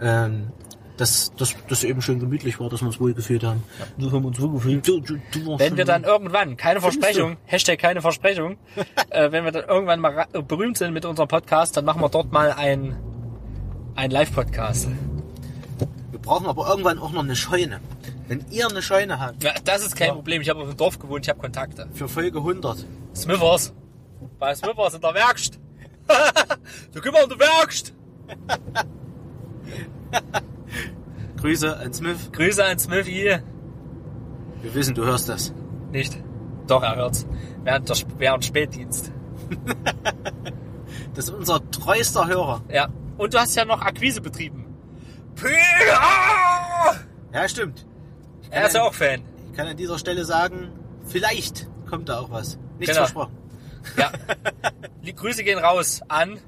Ähm, 0.00 0.52
dass 0.96 1.32
das 1.36 1.54
dass 1.68 1.84
eben 1.84 2.02
schön 2.02 2.18
gemütlich 2.18 2.58
war, 2.58 2.68
dass 2.68 2.80
wir 2.82 2.86
uns 2.88 2.98
wohl 3.00 3.14
gefühlt 3.14 3.44
haben. 3.44 3.62
So 3.98 4.10
haben 4.10 4.22
wir 4.22 4.28
uns 4.28 4.40
wohl 4.40 4.52
gefühlt. 4.52 4.86
Du, 4.86 5.00
du, 5.00 5.16
du 5.32 5.58
Wenn 5.58 5.76
wir 5.76 5.84
dann 5.84 6.02
irgendwann, 6.04 6.56
keine 6.56 6.80
Versprechung, 6.80 7.36
Hashtag 7.46 7.78
keine 7.78 8.00
Versprechung, 8.02 8.56
äh, 9.10 9.30
wenn 9.32 9.44
wir 9.44 9.52
dann 9.52 9.64
irgendwann 9.68 10.00
mal 10.00 10.26
berühmt 10.46 10.76
sind 10.76 10.92
mit 10.92 11.04
unserem 11.04 11.28
Podcast, 11.28 11.76
dann 11.76 11.84
machen 11.84 12.00
wir 12.00 12.08
dort 12.08 12.32
mal 12.32 12.52
ein, 12.52 12.96
ein 13.94 14.10
Live-Podcast. 14.10 14.88
Wir 16.20 16.34
brauchen 16.34 16.46
aber 16.46 16.68
irgendwann 16.68 16.98
auch 16.98 17.12
noch 17.12 17.22
eine 17.22 17.36
Scheune. 17.36 17.80
Wenn 18.26 18.44
ihr 18.50 18.68
eine 18.68 18.82
Scheune 18.82 19.18
habt, 19.20 19.42
Ja, 19.42 19.52
das 19.64 19.86
ist 19.86 19.96
kein 19.96 20.08
Ja. 20.08 20.14
Problem. 20.14 20.42
Ich 20.42 20.48
habe 20.50 20.60
auf 20.60 20.68
dem 20.68 20.76
Dorf 20.76 20.98
gewohnt, 20.98 21.24
ich 21.24 21.30
habe 21.30 21.40
Kontakte. 21.40 21.88
für 21.94 22.08
Folge 22.08 22.38
100, 22.38 22.84
Smithers. 23.14 23.72
Bei 24.38 24.54
Smithers 24.54 24.94
in 24.94 25.00
der 25.00 25.14
Werkst. 25.14 25.58
du 26.92 27.12
mal 27.12 27.22
in 27.22 27.28
der 27.30 27.38
Werkst. 27.38 27.94
Grüße 31.40 31.76
an 31.78 31.92
Smith. 31.94 32.30
Grüße 32.32 32.64
an 32.64 32.78
Smithy. 32.78 33.38
Wir 34.62 34.74
wissen, 34.74 34.94
du 34.94 35.04
hörst 35.04 35.28
das. 35.28 35.54
Nicht. 35.92 36.18
Doch, 36.66 36.82
er 36.82 36.96
hört's. 36.96 37.26
Während, 37.62 37.88
der, 37.88 37.96
während 38.18 38.44
Spätdienst. 38.44 39.12
Das 41.14 41.28
ist 41.28 41.34
unser 41.34 41.68
treuester 41.70 42.26
Hörer. 42.28 42.62
Ja. 42.70 42.88
Und 43.16 43.34
du 43.34 43.38
hast 43.38 43.54
ja 43.56 43.64
noch 43.64 43.80
Akquise 43.82 44.20
betrieben. 44.20 44.66
Ja, 47.32 47.48
stimmt. 47.48 47.86
Er 48.50 48.66
ist 48.66 48.74
ja 48.74 48.82
auch 48.82 48.94
Fan. 48.94 49.22
Ich 49.50 49.56
kann 49.56 49.66
an 49.66 49.76
dieser 49.76 49.98
Stelle 49.98 50.24
sagen, 50.24 50.72
vielleicht 51.06 51.68
kommt 51.88 52.08
da 52.08 52.20
auch 52.20 52.30
was. 52.30 52.58
Nichts 52.78 52.94
Genau. 52.94 53.06
versprochen. 53.06 53.36
Ja. 53.96 54.10
Die 55.04 55.14
Grüße 55.14 55.44
gehen 55.44 55.58
raus 55.58 56.00
an 56.08 56.38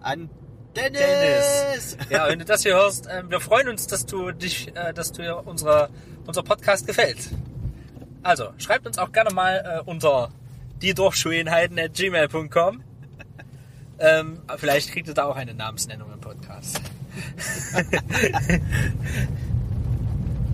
An 0.00 0.30
Dennis! 0.76 1.00
Dennis. 1.00 1.96
Ja, 2.10 2.28
wenn 2.28 2.38
du 2.38 2.44
das 2.44 2.62
hier 2.62 2.74
hörst, 2.74 3.06
ähm, 3.10 3.30
wir 3.30 3.40
freuen 3.40 3.68
uns, 3.68 3.86
dass 3.88 4.06
du 4.06 4.30
dich, 4.30 4.74
äh, 4.76 4.92
dass 4.94 5.12
dir 5.12 5.42
unsere, 5.46 5.90
unser 6.26 6.42
Podcast 6.42 6.86
gefällt. 6.86 7.18
Also, 8.22 8.50
schreibt 8.58 8.86
uns 8.86 8.96
auch 8.98 9.10
gerne 9.12 9.30
mal 9.34 9.80
äh, 9.84 9.90
unter 9.90 10.30
die 10.80 10.94
Dorfschönheiten 10.94 11.78
at 11.78 11.94
gmail.com. 11.94 12.84
Ähm, 13.98 14.40
vielleicht 14.56 14.92
kriegt 14.92 15.08
ihr 15.08 15.14
da 15.14 15.24
auch 15.24 15.36
eine 15.36 15.54
Namensnennung 15.54 16.12
im 16.12 16.20
Podcast. 16.20 16.80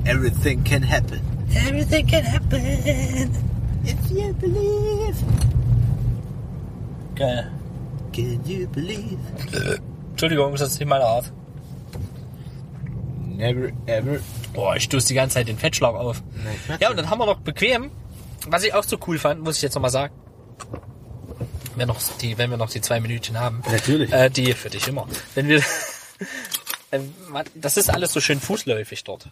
Everything 0.05 0.63
can 0.65 0.83
happen. 0.83 1.21
Everything 1.55 2.07
can 2.07 2.25
happen. 2.25 2.61
If 3.85 4.11
you 4.11 4.33
believe. 4.35 5.17
Geil. 7.15 7.51
Can 8.13 8.41
you 8.45 8.67
believe? 8.69 9.19
Entschuldigung, 10.11 10.53
das 10.53 10.73
ist 10.73 10.81
nicht 10.81 10.89
meine 10.89 11.05
Art. 11.05 11.33
Never 13.37 13.71
ever. 13.87 14.19
Boah, 14.55 14.77
ich 14.77 14.85
stoße 14.85 15.09
die 15.09 15.15
ganze 15.15 15.35
Zeit 15.35 15.49
den 15.49 15.59
Fettschlag 15.59 15.95
auf. 15.95 16.23
Merk's 16.69 16.81
Ja, 16.81 16.91
und 16.91 16.97
dann 16.97 17.11
haben 17.11 17.19
wir 17.19 17.27
noch 17.27 17.41
bequem, 17.41 17.91
was 18.49 18.65
ich 18.65 18.73
auch 18.73 18.85
so 18.85 18.99
cool 19.07 19.19
fand, 19.19 19.43
muss 19.43 19.57
ich 19.57 19.63
jetzt 19.63 19.75
nochmal 19.75 19.91
sagen. 19.91 20.15
Wenn, 21.75 21.89
noch 21.89 22.01
die, 22.21 22.39
wenn 22.39 22.49
wir 22.49 22.57
noch 22.57 22.71
die 22.71 22.81
zwei 22.81 23.01
Minütchen 23.01 23.39
haben. 23.39 23.63
Natürlich. 23.71 24.11
Äh, 24.11 24.31
die 24.31 24.53
für 24.55 24.71
dich 24.71 24.89
immer. 24.89 25.07
Wenn 25.35 25.49
wir. 25.49 25.63
Ähm, 26.93 27.13
das 27.55 27.77
ist 27.77 27.91
alles 27.91 28.13
so 28.13 28.21
schön 28.21 28.41
fußläufig 28.41 29.05
dort. 29.05 29.29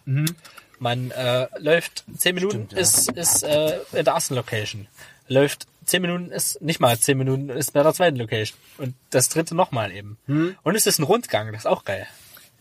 Man 0.79 1.11
äh, 1.11 1.47
läuft 1.57 2.03
zehn 2.17 2.35
Minuten, 2.35 2.67
Stimmt, 2.67 2.73
ja. 2.73 2.79
ist, 2.79 3.11
ist 3.11 3.43
äh, 3.43 3.79
in 3.93 4.05
der 4.05 4.13
ersten 4.13 4.35
Location. 4.35 4.87
Läuft 5.27 5.67
zehn 5.85 6.01
Minuten, 6.01 6.31
ist 6.31 6.61
nicht 6.61 6.79
mal 6.79 6.97
zehn 6.99 7.17
Minuten, 7.17 7.49
ist 7.49 7.73
bei 7.73 7.81
der 7.81 7.93
zweiten 7.93 8.17
Location. 8.17 8.57
Und 8.77 8.95
das 9.09 9.29
dritte 9.29 9.55
nochmal 9.55 9.91
eben. 9.91 10.17
Und 10.63 10.75
es 10.75 10.85
ist 10.85 10.99
ein 10.99 11.03
Rundgang, 11.03 11.51
das 11.51 11.61
ist 11.61 11.67
auch 11.67 11.85
geil. 11.85 12.07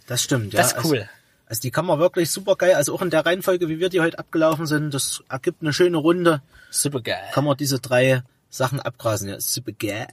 Das 0.07 0.23
stimmt, 0.23 0.53
ja. 0.53 0.61
Das 0.61 0.73
ist 0.73 0.85
cool. 0.85 0.99
Also, 0.99 1.11
also 1.47 1.61
die 1.63 1.71
kann 1.71 1.87
man 1.87 1.99
wirklich 1.99 2.31
super 2.31 2.57
geil, 2.57 2.75
also 2.75 2.95
auch 2.95 3.03
in 3.03 3.11
der 3.11 3.27
Reihenfolge, 3.27 3.69
wie 3.69 3.79
wir 3.79 3.89
die 3.89 4.01
heute 4.01 4.19
abgelaufen 4.19 4.67
sind, 4.67 4.95
das 4.95 5.23
ergibt 5.29 5.63
eine 5.63 5.73
schöne 5.73 5.99
Runde. 5.99 6.43
Super 6.71 7.01
geil. 7.01 7.23
Kann 7.33 7.45
man 7.45 7.57
diese 7.57 7.81
drei 7.81 8.23
Sachen 8.51 8.81
abgrasen. 8.81 9.29
Ja, 9.29 9.41
super 9.41 9.73
geil. 9.73 10.09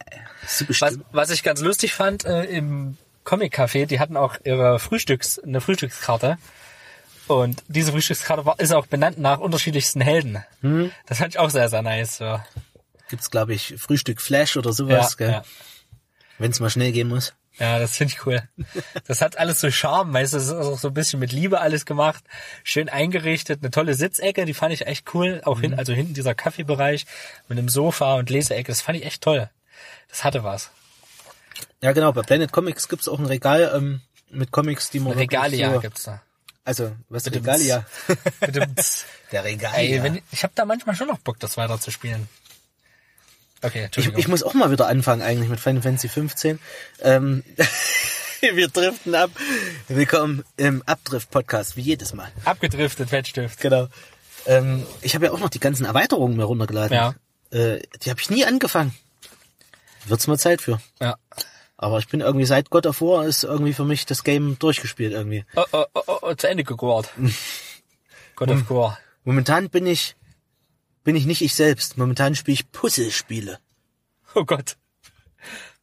Super 0.47 0.73
Was, 0.79 0.99
was 1.11 1.29
ich 1.29 1.43
ganz 1.43 1.61
lustig 1.61 1.93
fand, 1.93 2.25
äh, 2.25 2.45
im 2.45 2.97
Comic 3.23 3.57
Café, 3.57 3.85
die 3.85 3.99
hatten 3.99 4.17
auch 4.17 4.37
ihre 4.43 4.79
Frühstücks, 4.79 5.39
eine 5.39 5.61
Frühstückskarte. 5.61 6.37
Und 7.27 7.63
diese 7.67 7.91
Frühstückskarte 7.91 8.45
war, 8.45 8.59
ist 8.59 8.73
auch 8.73 8.87
benannt 8.87 9.17
nach 9.19 9.39
unterschiedlichsten 9.39 10.01
Helden. 10.01 10.43
Das 11.05 11.19
fand 11.19 11.33
ich 11.35 11.39
auch 11.39 11.49
sehr, 11.49 11.69
sehr 11.69 11.81
nice. 11.81 12.17
So. 12.17 12.39
Gibt's, 13.09 13.29
glaube 13.31 13.53
ich, 13.53 13.75
Frühstück 13.77 14.21
Flash 14.21 14.57
oder 14.57 14.73
sowas, 14.73 15.11
Ja, 15.11 15.17
gell? 15.17 15.31
ja. 15.31 15.43
Wenn 16.39 16.51
es 16.51 16.59
mal 16.59 16.69
schnell 16.69 16.91
gehen 16.91 17.07
muss. 17.07 17.33
ja, 17.59 17.77
das 17.77 17.95
finde 17.97 18.13
ich 18.15 18.25
cool. 18.25 18.41
Das 19.05 19.21
hat 19.21 19.37
alles 19.37 19.59
so 19.61 19.69
Charme, 19.69 20.11
weißt 20.13 20.33
du, 20.33 20.37
das 20.37 20.47
ist 20.47 20.53
auch 20.53 20.77
so 20.79 20.87
ein 20.87 20.93
bisschen 20.93 21.19
mit 21.19 21.31
Liebe 21.31 21.61
alles 21.61 21.85
gemacht. 21.85 22.23
Schön 22.63 22.89
eingerichtet, 22.89 23.59
eine 23.61 23.69
tolle 23.69 23.93
Sitzecke, 23.93 24.45
die 24.45 24.53
fand 24.55 24.73
ich 24.73 24.87
echt 24.87 25.13
cool. 25.13 25.41
Auch 25.45 25.59
hin, 25.61 25.75
also 25.75 25.93
hinten 25.93 26.13
dieser 26.15 26.33
Kaffeebereich 26.33 27.05
mit 27.47 27.59
einem 27.59 27.69
Sofa 27.69 28.15
und 28.15 28.29
Leseecke, 28.29 28.71
das 28.71 28.81
fand 28.81 28.97
ich 28.97 29.05
echt 29.05 29.21
toll. 29.21 29.49
Das 30.09 30.23
hatte 30.23 30.43
was. 30.43 30.71
Ja, 31.81 31.91
genau. 31.91 32.11
Bei 32.11 32.21
Planet 32.21 32.51
Comics 32.51 32.87
gibt's 32.87 33.07
auch 33.07 33.19
ein 33.19 33.25
Regal 33.25 33.71
ähm, 33.75 34.01
mit 34.29 34.51
Comics, 34.51 34.89
die 34.89 34.99
man 34.99 35.13
Regalia 35.13 35.73
so, 35.73 35.79
gibt's 35.79 36.03
da. 36.03 36.21
Also, 36.63 36.91
was 37.09 37.23
Bitte 37.23 37.37
Regalia? 37.37 37.85
Der 39.31 39.43
Regalia. 39.43 39.79
Ey, 39.79 40.03
wenn, 40.03 40.21
ich 40.31 40.43
habe 40.43 40.53
da 40.55 40.65
manchmal 40.65 40.95
schon 40.95 41.07
noch 41.07 41.19
Bock, 41.19 41.39
das 41.39 41.57
weiter 41.57 41.79
zu 41.79 41.89
spielen. 41.91 42.29
Okay, 43.63 43.89
ich, 43.95 44.07
ich 44.17 44.27
muss 44.27 44.43
auch 44.43 44.53
mal 44.53 44.71
wieder 44.71 44.87
anfangen 44.87 45.21
eigentlich 45.21 45.49
mit 45.49 45.59
Final 45.59 45.81
Fantasy 45.81 46.09
15. 46.09 46.59
Ähm, 47.01 47.43
wir 48.41 48.67
driften 48.67 49.13
ab. 49.13 49.31
Willkommen 49.87 50.43
im 50.57 50.81
Abdrift-Podcast, 50.85 51.77
wie 51.77 51.81
jedes 51.81 52.13
Mal. 52.13 52.31
Abgedriftet, 52.45 53.09
Fettstift. 53.09 53.59
Genau. 53.59 53.87
Ähm, 54.47 54.85
ich 55.01 55.13
habe 55.13 55.25
ja 55.25 55.31
auch 55.31 55.39
noch 55.39 55.49
die 55.49 55.59
ganzen 55.59 55.85
Erweiterungen 55.85 56.37
mir 56.37 56.45
runtergeladen. 56.45 56.95
Ja. 56.95 57.15
Äh, 57.51 57.81
die 58.01 58.09
habe 58.09 58.19
ich 58.19 58.29
nie 58.29 58.45
angefangen. 58.45 58.95
Wird's 60.05 60.27
mal 60.27 60.37
Zeit 60.37 60.61
für. 60.61 60.79
Ja. 60.99 61.17
Aber 61.77 61.97
ich 61.97 62.07
bin 62.07 62.21
irgendwie 62.21 62.45
seit 62.45 62.69
God 62.69 62.85
of 62.85 63.01
War 63.01 63.25
ist 63.25 63.43
irgendwie 63.43 63.73
für 63.73 63.85
mich 63.85 64.05
das 64.05 64.23
Game 64.23 64.57
durchgespielt 64.59 65.13
irgendwie. 65.13 65.45
Oh, 65.55 65.63
oh, 65.71 65.85
oh, 65.93 66.01
oh, 66.07 66.17
oh, 66.21 66.33
zu 66.35 66.47
Ende 66.47 66.63
gegort. 66.63 67.09
God 68.35 68.51
of 68.51 68.69
War. 68.69 68.99
Momentan 69.23 69.69
bin 69.69 69.85
ich 69.87 70.15
bin 71.03 71.15
ich 71.15 71.25
nicht 71.25 71.41
ich 71.41 71.55
selbst. 71.55 71.97
Momentan 71.97 72.35
spiele 72.35 72.53
ich 72.53 72.71
Puzzlespiele. 72.71 73.59
Oh 74.35 74.45
Gott. 74.45 74.77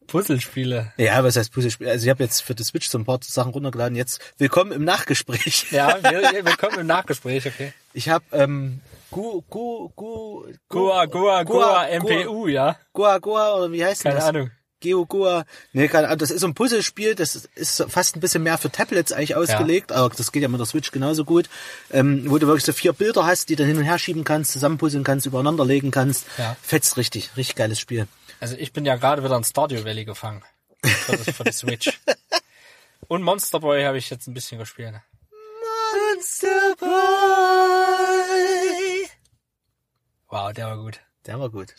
Puzzlespiele. 0.07 0.93
Ja, 0.97 1.23
was 1.23 1.37
heißt 1.37 1.53
Puzzlespiele? 1.53 1.91
Also 1.91 2.05
ich 2.05 2.11
habe 2.11 2.23
jetzt 2.23 2.41
für 2.41 2.55
die 2.55 2.65
Switch 2.65 2.89
so 2.89 2.99
ein 2.99 3.05
paar 3.05 3.21
Sachen 3.23 3.53
runtergeladen. 3.53 3.97
Jetzt 3.97 4.21
willkommen 4.39 4.73
im 4.73 4.85
Nachgespräch. 4.85 5.71
Ja, 5.71 6.03
wir, 6.03 6.23
wir 6.45 6.57
kommen 6.57 6.79
im 6.79 6.87
Nachgespräch, 6.87 7.47
okay. 7.47 7.73
Ich 7.93 8.09
habe 8.09 8.25
ähm, 8.33 8.81
Gu 9.11 9.43
Gu 9.43 9.89
Gu 9.97 10.53
Goa, 10.69 11.07
Goa, 11.07 11.43
Goa, 11.45 11.87
MPU, 11.99 12.49
ja. 12.49 12.77
Goa 12.93 13.19
Goa 13.19 13.55
oder 13.57 13.73
wie 13.73 13.85
heißt 13.85 14.03
Keine 14.03 14.17
das? 14.17 14.25
Ahnung. 14.25 14.51
Geogoa. 14.81 15.45
Nee, 15.73 15.89
keine 15.89 16.07
Ahnung, 16.07 16.19
das 16.19 16.31
ist 16.31 16.41
so 16.41 16.47
ein 16.47 16.55
Puzzlespiel, 16.55 17.15
das 17.15 17.35
ist 17.35 17.85
fast 17.89 18.17
ein 18.17 18.21
bisschen 18.21 18.43
mehr 18.43 18.59
für 18.59 18.71
Tablets 18.71 19.13
eigentlich 19.13 19.35
ausgelegt, 19.35 19.91
aber 19.93 20.15
das 20.15 20.31
geht 20.31 20.43
ja 20.43 20.49
mit 20.49 20.61
der 20.61 20.67
Switch 20.67 20.93
genauso 20.93 21.25
gut, 21.25 21.49
ähm, 21.91 22.31
wo 22.31 22.39
du 22.39 22.47
wirklich 22.47 22.65
so 22.65 22.73
vier 22.73 22.93
Bilder 22.93 23.27
hast, 23.27 23.49
die 23.49 23.57
du 23.57 23.65
hin 23.65 23.77
und 23.77 23.85
her 23.85 23.99
schieben 23.99 24.25
kannst, 24.25 24.53
zusammenpuzzeln 24.53 25.05
kannst, 25.05 25.27
übereinander 25.27 25.65
legen 25.65 25.91
kannst. 25.91 26.27
Ja. 26.37 26.57
Fetzt 26.63 26.97
richtig, 26.97 27.37
richtig 27.37 27.57
geiles 27.57 27.81
Spiel. 27.81 28.07
Also 28.41 28.55
ich 28.57 28.73
bin 28.73 28.85
ja 28.85 28.97
gerade 28.97 29.25
wieder 29.25 29.37
in 29.37 29.45
Stardew 29.45 29.85
Valley 29.85 30.05
gefangen. 30.05 30.43
Für, 30.85 31.17
das, 31.17 31.31
für 31.35 31.45
die 31.45 31.53
Switch. 31.53 32.01
Und 33.09 33.23
Monster 33.23 33.59
Boy 33.61 33.83
habe 33.85 33.99
ich 33.99 34.11
jetzt 34.11 34.29
ein 34.29 34.35
bisschen 34.35 34.59
gespielt. 34.59 34.95
Monster 36.15 36.77
Boy. 36.79 38.28
Wow, 40.29 40.53
der 40.53 40.67
war 40.67 40.77
gut. 40.77 41.01
Der 41.27 41.41
war 41.41 41.51
gut. 41.51 41.75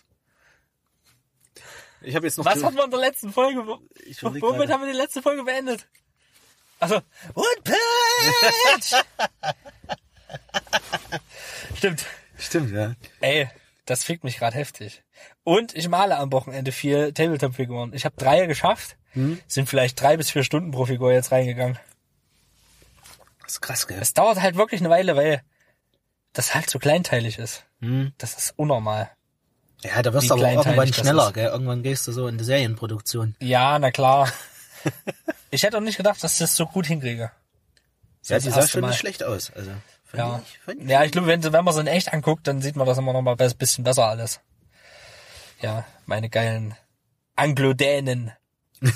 Ich 2.02 2.16
habe 2.16 2.26
jetzt 2.28 2.38
noch 2.38 2.46
Was 2.46 2.64
hatten 2.64 2.76
wir 2.76 2.86
in 2.86 2.92
der 2.92 3.00
letzten 3.00 3.32
Folge? 3.32 3.64
Ich 4.06 4.24
Womit 4.24 4.42
gerade. 4.42 4.74
haben 4.74 4.82
wir 4.82 4.92
die 4.92 4.98
letzte 4.98 5.22
Folge 5.22 5.44
beendet? 5.44 5.88
Also, 6.80 6.96
und 7.34 7.64
Pitch! 7.64 8.94
Stimmt. 11.78 12.06
Stimmt, 12.38 12.72
ja. 12.72 12.96
Ey, 13.20 13.50
das 13.86 14.06
fickt 14.06 14.24
mich 14.24 14.38
gerade 14.38 14.56
heftig. 14.56 15.04
Und 15.44 15.76
ich 15.76 15.90
male 15.90 16.18
am 16.18 16.32
Wochenende 16.32 16.72
vier 16.72 17.14
Tabletop-Figuren. 17.14 17.94
Ich 17.94 18.06
habe 18.06 18.16
drei 18.18 18.46
geschafft. 18.46 18.96
Hm? 19.12 19.42
Sind 19.48 19.68
vielleicht 19.68 20.00
drei 20.00 20.16
bis 20.16 20.32
vier 20.32 20.44
Stunden 20.44 20.72
pro 20.72 20.86
Figur 20.86 21.12
jetzt 21.12 21.32
reingegangen. 21.32 21.78
Das 23.42 23.54
ist 23.54 23.62
krass, 23.62 23.88
gell? 23.88 24.00
Es 24.00 24.14
dauert 24.14 24.40
halt 24.40 24.56
wirklich 24.56 24.80
eine 24.80 24.90
Weile, 24.90 25.16
weil 25.16 25.44
das 26.34 26.56
halt 26.56 26.70
so 26.70 26.80
kleinteilig 26.80 27.38
ist. 27.40 27.66
Hm? 27.82 28.14
Das 28.18 28.36
ist 28.36 28.54
unnormal. 28.58 29.10
Ja, 29.82 30.02
da 30.02 30.14
wirst 30.14 30.30
du 30.30 30.34
aber 30.34 30.52
irgendwann 30.52 30.94
schneller, 30.94 31.32
gell? 31.32 31.48
Irgendwann 31.48 31.84
gehst 31.84 32.08
du 32.08 32.12
so 32.12 32.28
in 32.28 32.38
die 32.38 32.44
Serienproduktion. 32.44 33.36
Ja, 33.40 33.80
na 33.80 33.92
klar. 33.92 34.30
ich 35.52 35.64
hätte 35.64 35.78
auch 35.78 35.82
nicht 35.82 35.98
gedacht, 35.98 36.22
dass 36.24 36.34
ich 36.34 36.40
das 36.40 36.56
so 36.56 36.66
gut 36.66 36.86
hinkriege. 36.86 37.32
Ja, 38.28 38.36
das 38.36 38.44
die 38.44 38.50
sah 38.52 38.68
schon 38.68 38.82
Mal. 38.82 38.90
nicht 38.90 39.00
schlecht 39.00 39.24
aus. 39.24 39.52
Also, 39.56 39.72
Ja, 40.14 40.42
ich 40.68 40.90
ja 40.90 41.04
ich 41.06 41.12
glaube, 41.12 41.28
wenn, 41.28 41.42
wenn 41.44 41.64
man 41.64 41.74
es 41.74 41.80
in 41.80 41.88
echt 41.88 42.12
anguckt, 42.12 42.46
dann 42.48 42.62
sieht 42.62 42.76
man 42.76 42.86
das 42.86 42.98
immer 42.98 43.14
noch 43.14 43.22
mal 43.22 43.36
ein 43.40 43.58
bisschen 43.58 43.86
besser 43.86 44.06
alles. 44.06 44.42
Ja, 45.62 45.86
meine 46.06 46.30
geilen 46.30 46.76
Anglodänen. 47.36 48.34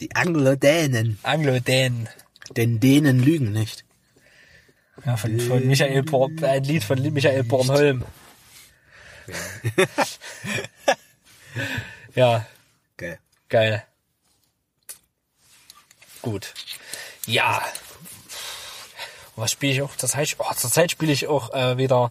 Die 0.00 0.14
Anglo-Dänen. 0.14 1.18
Anglodänen. 1.22 2.08
Denn 2.56 2.80
Dänen 2.80 3.20
lügen 3.20 3.52
nicht. 3.52 3.85
Ja, 5.04 5.16
von, 5.16 5.38
von 5.40 5.66
Michael 5.66 6.02
Born, 6.02 6.42
ein 6.42 6.64
Lied 6.64 6.82
von 6.82 7.00
Michael 7.00 7.44
Bornholm. 7.44 8.04
ja, 12.14 12.46
Geil. 12.96 13.18
geil. 13.48 13.84
Gut. 16.22 16.54
Ja. 17.26 17.62
Was 19.36 19.50
spiele 19.52 19.72
ich 19.72 19.82
auch? 19.82 19.94
Das 19.96 20.16
heißt, 20.16 20.36
oh, 20.38 20.54
zurzeit 20.56 20.90
spiele 20.90 21.12
ich 21.12 21.26
auch 21.26 21.52
äh, 21.52 21.76
wieder 21.76 22.10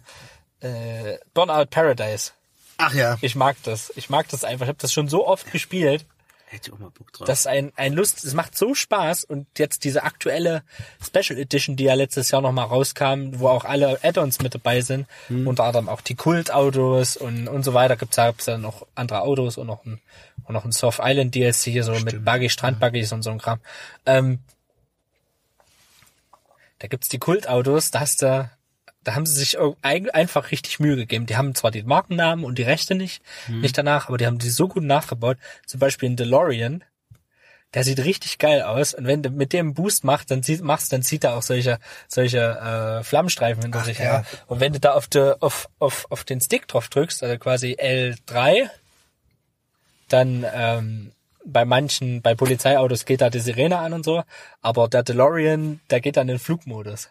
äh, 0.59 1.17
Burnout 1.33 1.65
Paradise. 1.65 2.31
Ach 2.77 2.93
ja. 2.93 3.17
Ich 3.21 3.35
mag 3.35 3.57
das. 3.63 3.91
Ich 3.95 4.09
mag 4.09 4.27
das 4.29 4.43
einfach. 4.43 4.65
Ich 4.65 4.69
habe 4.69 4.77
das 4.79 4.93
schon 4.93 5.07
so 5.07 5.25
oft 5.27 5.51
gespielt. 5.51 6.05
Hätte 6.47 6.69
ich 6.69 6.73
auch 6.73 6.79
mal 6.79 6.91
Bock 6.91 7.11
drauf. 7.11 7.27
Das 7.27 7.39
ist 7.39 7.47
ein, 7.47 7.71
ein 7.75 7.93
Lust, 7.93 8.23
es 8.23 8.35
macht 8.35 8.55
so 8.55 8.75
Spaß 8.75 9.23
und 9.23 9.47
jetzt 9.57 9.83
diese 9.83 10.03
aktuelle 10.03 10.63
Special 11.03 11.39
Edition, 11.39 11.75
die 11.75 11.85
ja 11.85 11.95
letztes 11.95 12.29
Jahr 12.29 12.41
nochmal 12.41 12.67
rauskam, 12.67 13.39
wo 13.39 13.49
auch 13.49 13.65
alle 13.65 13.99
Add-ons 14.03 14.41
mit 14.41 14.53
dabei 14.53 14.81
sind, 14.81 15.07
unter 15.29 15.63
anderem 15.63 15.89
auch 15.89 16.01
die 16.01 16.15
Kultautos 16.15 17.17
und, 17.17 17.47
und 17.47 17.63
so 17.63 17.73
weiter, 17.73 17.95
gibt's 17.95 18.15
da 18.15 18.27
gibt's 18.27 18.45
dann 18.45 18.61
noch 18.61 18.85
andere 18.93 19.21
Autos 19.21 19.57
und 19.57 19.65
noch 19.65 19.85
ein, 19.85 19.99
und 20.43 20.53
noch 20.53 20.65
ein 20.65 20.71
Surf 20.71 20.99
Island 21.01 21.33
DLC, 21.33 21.83
so 21.83 21.93
mit 21.93 22.23
Buggy, 22.23 22.49
Strandbuggies 22.49 23.11
und 23.11 23.23
so 23.23 23.31
ein 23.31 23.39
Kram. 23.39 23.59
Ähm, 24.05 24.39
da 26.77 26.87
gibt's 26.87 27.09
die 27.09 27.19
Kultautos, 27.19 27.89
da 27.89 28.01
hast 28.01 28.21
du, 28.21 28.49
da 29.05 29.15
haben 29.15 29.25
sie 29.25 29.35
sich 29.35 29.57
einfach 29.81 30.51
richtig 30.51 30.79
Mühe 30.79 30.95
gegeben. 30.95 31.27
Die 31.27 31.37
haben 31.37 31.55
zwar 31.55 31.71
die 31.71 31.83
Markennamen 31.83 32.43
und 32.43 32.57
die 32.57 32.63
Rechte 32.63 32.95
nicht, 32.95 33.21
nicht 33.47 33.77
danach, 33.77 34.09
aber 34.09 34.17
die 34.17 34.25
haben 34.25 34.39
die 34.39 34.49
so 34.49 34.67
gut 34.67 34.83
nachgebaut. 34.83 35.37
Zum 35.67 35.79
Beispiel 35.79 36.09
ein 36.09 36.15
DeLorean, 36.15 36.83
der 37.75 37.83
sieht 37.83 37.99
richtig 37.99 38.39
geil 38.39 38.63
aus. 38.63 38.95
Und 38.95 39.05
wenn 39.05 39.21
du 39.21 39.29
mit 39.29 39.53
dem 39.53 39.75
Boost 39.75 40.03
machst, 40.03 40.31
dann 40.31 40.41
zieht, 40.41 40.61
machst, 40.61 40.91
dann 40.91 41.03
zieht 41.03 41.23
er 41.23 41.37
auch 41.37 41.43
solche, 41.43 41.77
solche 42.07 42.39
äh, 42.39 43.03
Flammenstreifen 43.03 43.61
hinter 43.61 43.83
sich 43.83 43.99
ja. 43.99 44.05
her. 44.05 44.25
Und 44.47 44.59
wenn 44.59 44.73
du 44.73 44.79
da 44.79 44.93
auf, 44.93 45.07
de, 45.07 45.35
auf, 45.39 45.69
auf, 45.77 46.07
auf 46.09 46.23
den 46.23 46.41
Stick 46.41 46.67
drauf 46.67 46.89
drückst, 46.89 47.21
also 47.21 47.37
quasi 47.37 47.77
L3, 47.79 48.69
dann 50.09 50.45
ähm, 50.51 51.11
bei 51.45 51.63
manchen, 51.63 52.23
bei 52.23 52.33
Polizeiautos 52.33 53.05
geht 53.05 53.21
da 53.21 53.29
die 53.29 53.39
Sirene 53.39 53.77
an 53.77 53.93
und 53.93 54.03
so, 54.03 54.23
aber 54.61 54.87
der 54.87 55.03
DeLorean, 55.03 55.79
der 55.91 56.01
geht 56.01 56.17
dann 56.17 56.27
in 56.27 56.35
den 56.35 56.39
Flugmodus. 56.39 57.09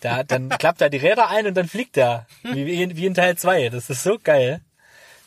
Da, 0.00 0.22
dann 0.22 0.50
klappt 0.50 0.80
er 0.80 0.90
die 0.90 0.98
Räder 0.98 1.28
ein 1.28 1.46
und 1.46 1.54
dann 1.54 1.68
fliegt 1.68 1.96
er. 1.96 2.26
Wie, 2.42 2.82
in, 2.82 2.96
wie 2.96 3.06
in 3.06 3.14
Teil 3.14 3.36
2. 3.36 3.70
Das 3.70 3.90
ist 3.90 4.02
so 4.02 4.18
geil. 4.22 4.60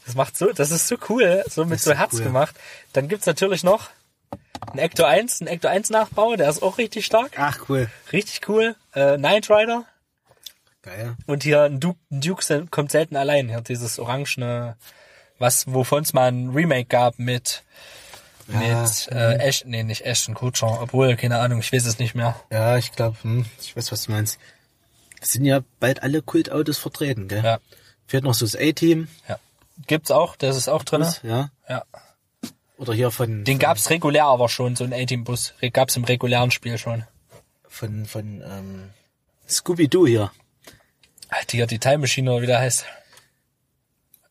Das 0.06 0.16
macht 0.16 0.38
so, 0.38 0.52
das 0.52 0.72
ist 0.72 0.88
so 0.88 0.96
cool, 1.10 1.44
so 1.48 1.66
mit 1.66 1.80
so 1.80 1.92
so 1.92 1.98
Herz 1.98 2.14
cool. 2.16 2.24
gemacht. 2.24 2.56
Dann 2.94 3.08
gibt's 3.08 3.28
natürlich 3.28 3.64
noch 3.64 3.90
ein 4.72 4.80
Ecto 4.80 5.04
1, 5.04 5.42
ein 5.42 5.48
Ecto 5.48 5.68
1 5.68 5.90
Nachbau, 5.90 6.36
der 6.36 6.50
ist 6.50 6.62
auch 6.62 6.78
richtig 6.78 7.06
stark. 7.06 7.32
Ach, 7.38 7.60
cool. 7.70 7.90
Richtig 8.12 8.48
cool. 8.50 8.76
Äh, 8.94 9.18
Knight 9.18 9.50
Rider. 9.50 9.86
Geil. 10.82 11.16
Und 11.26 11.44
hier 11.44 11.64
ein 11.64 11.80
Duke, 11.80 12.00
ein 12.12 12.22
Duke 12.22 12.68
kommt 12.72 12.92
selten 12.92 13.16
allein. 13.16 13.50
Hier 13.50 13.62
dieses 13.62 14.00
orangene, 14.00 14.78
was, 15.38 15.72
wovon 15.72 16.04
es 16.04 16.14
mal 16.14 16.32
ein 16.32 16.50
Remake 16.50 16.86
gab 16.86 17.20
mit, 17.20 17.64
Ja, 18.48 18.82
mit, 18.82 19.10
äh, 19.12 19.36
Ash, 19.48 19.64
nee, 19.66 19.84
nicht 19.84 20.06
Ashton 20.06 20.36
Kutcher, 20.36 20.82
obwohl, 20.82 21.16
keine 21.18 21.40
Ahnung, 21.40 21.60
ich 21.60 21.74
weiß 21.74 21.86
es 21.86 22.00
nicht 22.00 22.16
mehr. 22.16 22.40
Ja, 22.52 22.78
ich 22.78 22.94
glaube, 22.94 23.18
hm, 23.22 23.46
ich 23.62 23.76
weiß, 23.76 23.92
was 23.92 24.04
du 24.06 24.12
meinst. 24.12 24.40
Es 25.22 25.30
sind 25.34 25.46
ja 25.46 25.62
bald 25.80 26.02
alle 26.04 26.22
Kultautos 26.22 26.78
vertreten, 26.78 27.28
gell? 27.28 27.44
Ja, 27.44 27.60
Fährt 28.08 28.24
noch 28.24 28.34
so 28.34 28.46
das 28.46 28.56
A-Team. 28.56 29.08
ja. 29.28 29.38
Gibt's 29.88 30.12
auch, 30.12 30.36
das 30.36 30.58
ist 30.58 30.68
auch 30.68 30.84
drin. 30.84 31.06
Ja. 31.24 31.52
Ja. 31.70 31.84
Oder 32.78 32.94
hier 32.94 33.12
von, 33.12 33.46
Den 33.46 33.56
von, 33.56 33.60
gab's 33.60 33.90
regulär 33.90 34.26
aber 34.26 34.50
schon, 34.50 34.76
so 34.76 34.84
ein 34.84 34.92
A-Team-Bus. 34.94 35.54
Gab's 35.72 35.96
im 35.96 36.04
regulären 36.04 36.52
Spiel 36.52 36.78
schon. 36.78 37.04
von, 37.68 38.06
von 38.06 38.42
ähm, 38.46 38.90
Scooby-Doo 39.48 40.06
hier. 40.08 40.32
Hier 41.52 41.68
die 41.68 41.80
Time 41.80 42.00
Machine 42.00 42.32
oder 42.32 42.42
wie 42.42 42.48
der 42.48 42.60
heißt. 42.60 42.86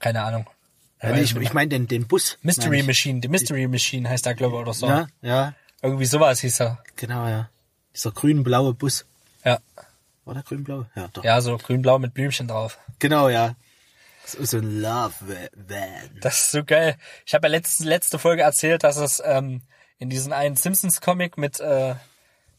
Keine 0.01 0.22
Ahnung. 0.22 0.47
Ja, 1.03 1.14
ich 1.16 1.34
ich 1.36 1.53
meine 1.53 1.68
den, 1.68 1.86
den 1.86 2.07
Bus. 2.07 2.39
Mystery. 2.43 2.82
Machine, 2.82 3.20
die 3.20 3.28
Mystery 3.28 3.68
Machine 3.68 4.09
heißt 4.09 4.26
da, 4.26 4.32
glaube 4.32 4.57
ich, 4.57 4.62
oder 4.62 4.74
so. 4.74 4.86
Ja, 4.89 5.07
ja, 5.22 5.55
Irgendwie 5.80 6.07
sowas 6.07 6.41
hieß 6.41 6.61
er. 6.61 6.82
genau, 6.97 7.26
ja. 7.28 7.49
Dieser 7.95 8.11
grün-blaue 8.11 8.74
Bus. 8.74 9.07
War 10.29 10.35
der 10.35 10.43
grün-blau? 10.43 10.85
Ja, 10.95 11.09
doch. 11.09 11.24
Ja, 11.24 11.41
so 11.41 11.57
grün-blau 11.57 11.99
mit 11.99 12.12
Blümchen 12.12 12.49
drauf. 12.49 12.79
Genau, 12.99 13.31
ja. 13.31 13.55
So, 14.26 14.59
ein 14.59 14.83
Love-Van. 14.83 16.20
Das 16.20 16.43
ist 16.43 16.51
so 16.51 16.64
geil. 16.64 16.99
Ich 17.24 17.33
habe 17.33 17.47
ja 17.47 17.53
letzte, 17.53 17.85
letzte 17.85 18.18
Folge 18.18 18.43
erzählt, 18.43 18.85
dass 18.85 18.99
es 18.99 19.22
ähm, 19.24 19.62
in 19.99 20.11
diesem 20.11 20.35
einen 20.35 20.55
Simpsons-Comic 20.55 21.39
mit 21.39 21.61
äh, 21.61 21.95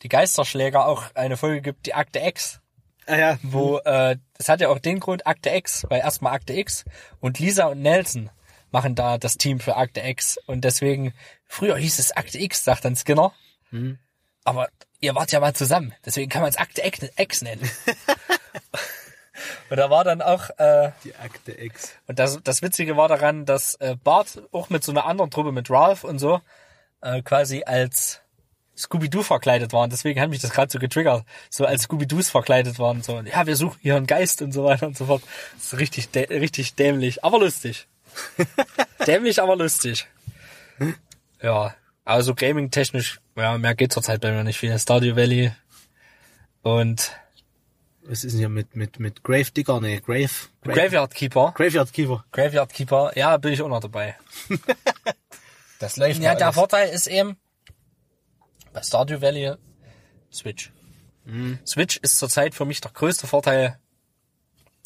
die 0.01 0.09
Geisterschläger 0.09 0.87
auch 0.87 1.13
eine 1.13 1.37
Folge 1.37 1.61
gibt, 1.61 1.85
die 1.85 1.93
Akte 1.93 2.17
X. 2.17 2.59
Ah 3.05 3.17
ja, 3.17 3.39
wo 3.43 3.77
äh, 3.77 4.17
das 4.33 4.49
hat 4.49 4.61
ja 4.61 4.69
auch 4.69 4.79
den 4.79 4.99
Grund 4.99 5.27
Akte 5.27 5.51
X, 5.51 5.85
weil 5.89 5.99
erstmal 5.99 6.33
Akte 6.33 6.53
X 6.53 6.85
und 7.19 7.37
Lisa 7.37 7.65
und 7.65 7.83
Nelson 7.83 8.31
machen 8.71 8.95
da 8.95 9.19
das 9.19 9.37
Team 9.37 9.59
für 9.59 9.75
Akte 9.75 10.01
X 10.01 10.39
und 10.47 10.61
deswegen 10.61 11.13
früher 11.45 11.77
hieß 11.77 11.99
es 11.99 12.17
Akte 12.17 12.39
X, 12.39 12.63
sagt 12.63 12.83
dann 12.83 12.95
Skinner, 12.95 13.31
aber 14.43 14.69
ihr 14.99 15.15
wart 15.15 15.31
ja 15.31 15.39
mal 15.39 15.53
zusammen, 15.53 15.93
deswegen 16.05 16.29
kann 16.29 16.41
man 16.41 16.49
es 16.49 16.57
Akte 16.57 16.81
X, 16.83 17.41
nennen. 17.41 17.61
und 19.69 19.77
da 19.77 19.89
war 19.89 20.03
dann 20.03 20.21
auch 20.21 20.49
äh, 20.57 20.91
die 21.03 21.15
Akte 21.15 21.51
X. 21.51 21.93
und 22.07 22.19
das, 22.19 22.39
das 22.43 22.61
Witzige 22.61 22.97
war 22.97 23.07
daran, 23.07 23.45
dass 23.45 23.75
äh, 23.75 23.95
Bart 24.03 24.41
auch 24.51 24.69
mit 24.69 24.83
so 24.83 24.91
einer 24.91 25.05
anderen 25.05 25.31
Truppe, 25.31 25.51
mit 25.51 25.69
Ralph 25.69 26.03
und 26.03 26.19
so, 26.19 26.41
äh, 27.01 27.21
quasi 27.21 27.63
als 27.63 28.21
Scooby-Doo 28.79 29.23
verkleidet 29.23 29.73
waren. 29.73 29.89
Deswegen 29.89 30.19
hat 30.21 30.29
mich 30.29 30.41
das 30.41 30.51
gerade 30.51 30.71
so 30.71 30.79
getriggert. 30.79 31.25
So 31.49 31.65
als 31.65 31.83
Scooby-Doos 31.83 32.29
verkleidet 32.29 32.79
waren. 32.79 33.03
So, 33.03 33.21
ja, 33.21 33.45
wir 33.45 33.55
suchen 33.55 33.77
hier 33.81 33.97
einen 33.97 34.07
Geist 34.07 34.41
und 34.41 34.53
so 34.53 34.63
weiter 34.63 34.87
und 34.87 34.97
so 34.97 35.05
fort. 35.05 35.21
Das 35.55 35.73
ist 35.73 35.79
richtig, 35.79 36.09
dä 36.09 36.25
richtig 36.29 36.75
dämlich, 36.75 37.23
aber 37.23 37.39
lustig. 37.39 37.87
dämlich, 39.07 39.41
aber 39.41 39.55
lustig. 39.55 40.07
Ja, 41.41 41.75
also 42.05 42.33
gaming-technisch, 42.33 43.19
ja, 43.39 43.57
mehr 43.57 43.75
geht 43.75 43.93
zurzeit 43.93 44.21
bei 44.21 44.31
mir 44.31 44.43
nicht 44.43 44.57
viel. 44.57 44.77
Stardew 44.77 45.15
Valley 45.15 45.51
und 46.61 47.11
Was 48.03 48.23
ist 48.23 48.33
denn 48.33 48.39
hier 48.39 48.49
mit, 48.49 48.75
mit, 48.75 48.99
mit 48.99 49.23
Grave 49.23 49.51
Digger? 49.51 49.79
Nee, 49.79 49.99
Grave. 49.99 50.29
Grave 50.63 50.79
Graveyard 50.79 51.13
Keeper. 51.13 51.53
Graveyard 51.55 51.93
Keeper. 51.93 52.25
Graveyard 52.31 52.73
Keeper, 52.73 53.11
ja, 53.15 53.37
bin 53.37 53.53
ich 53.53 53.61
auch 53.61 53.69
noch 53.69 53.81
dabei. 53.81 54.15
Das 55.79 55.95
läuft 55.95 56.21
Ja, 56.21 56.35
der 56.35 56.51
Vorteil 56.51 56.89
ist 56.89 57.07
eben, 57.07 57.37
bei 58.73 58.83
Stardew 58.83 59.21
Valley, 59.21 59.53
Switch. 60.31 60.71
Switch 61.65 61.97
ist 61.97 62.17
zurzeit 62.17 62.53
für 62.53 62.65
mich 62.65 62.81
der 62.81 62.91
größte 62.91 63.27
Vorteil 63.27 63.79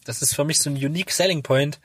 Das 0.05 0.21
ist 0.21 0.35
für 0.35 0.43
mich 0.43 0.59
so 0.59 0.69
ein 0.69 0.75
unique 0.75 1.09
selling 1.11 1.41
point. 1.41 1.79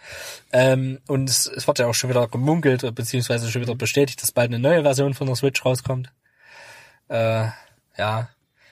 Ähm, 0.53 1.01
und 1.07 1.31
es, 1.31 1.47
es 1.47 1.67
wird 1.67 1.79
ja 1.79 1.87
auch 1.87 1.95
schon 1.95 2.11
wieder 2.11 2.27
gemunkelt, 2.27 2.95
beziehungsweise 2.95 3.51
schon 3.51 3.63
wieder 3.63 3.77
bestätigt, 3.77 4.21
dass 4.21 4.33
bald 4.33 4.49
eine 4.49 4.59
neue 4.59 4.83
Version 4.83 5.15
von 5.15 5.29
der 5.29 5.37
Switch 5.37 5.65
rauskommt. 5.65 6.13
Äh, 7.09 7.49
ja. 7.97 8.29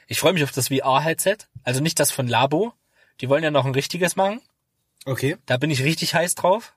Ich 0.07 0.21
freue 0.21 0.33
mich 0.33 0.45
auf 0.45 0.53
das 0.53 0.69
VR-Headset. 0.69 1.39
Also 1.65 1.81
nicht 1.81 1.99
das 1.99 2.11
von 2.11 2.29
Labo. 2.29 2.73
Die 3.21 3.29
wollen 3.29 3.43
ja 3.43 3.51
noch 3.51 3.65
ein 3.65 3.75
richtiges 3.75 4.15
machen. 4.17 4.41
Okay. 5.05 5.37
Da 5.47 5.57
bin 5.57 5.71
ich 5.71 5.83
richtig 5.83 6.15
heiß 6.15 6.35
drauf, 6.35 6.75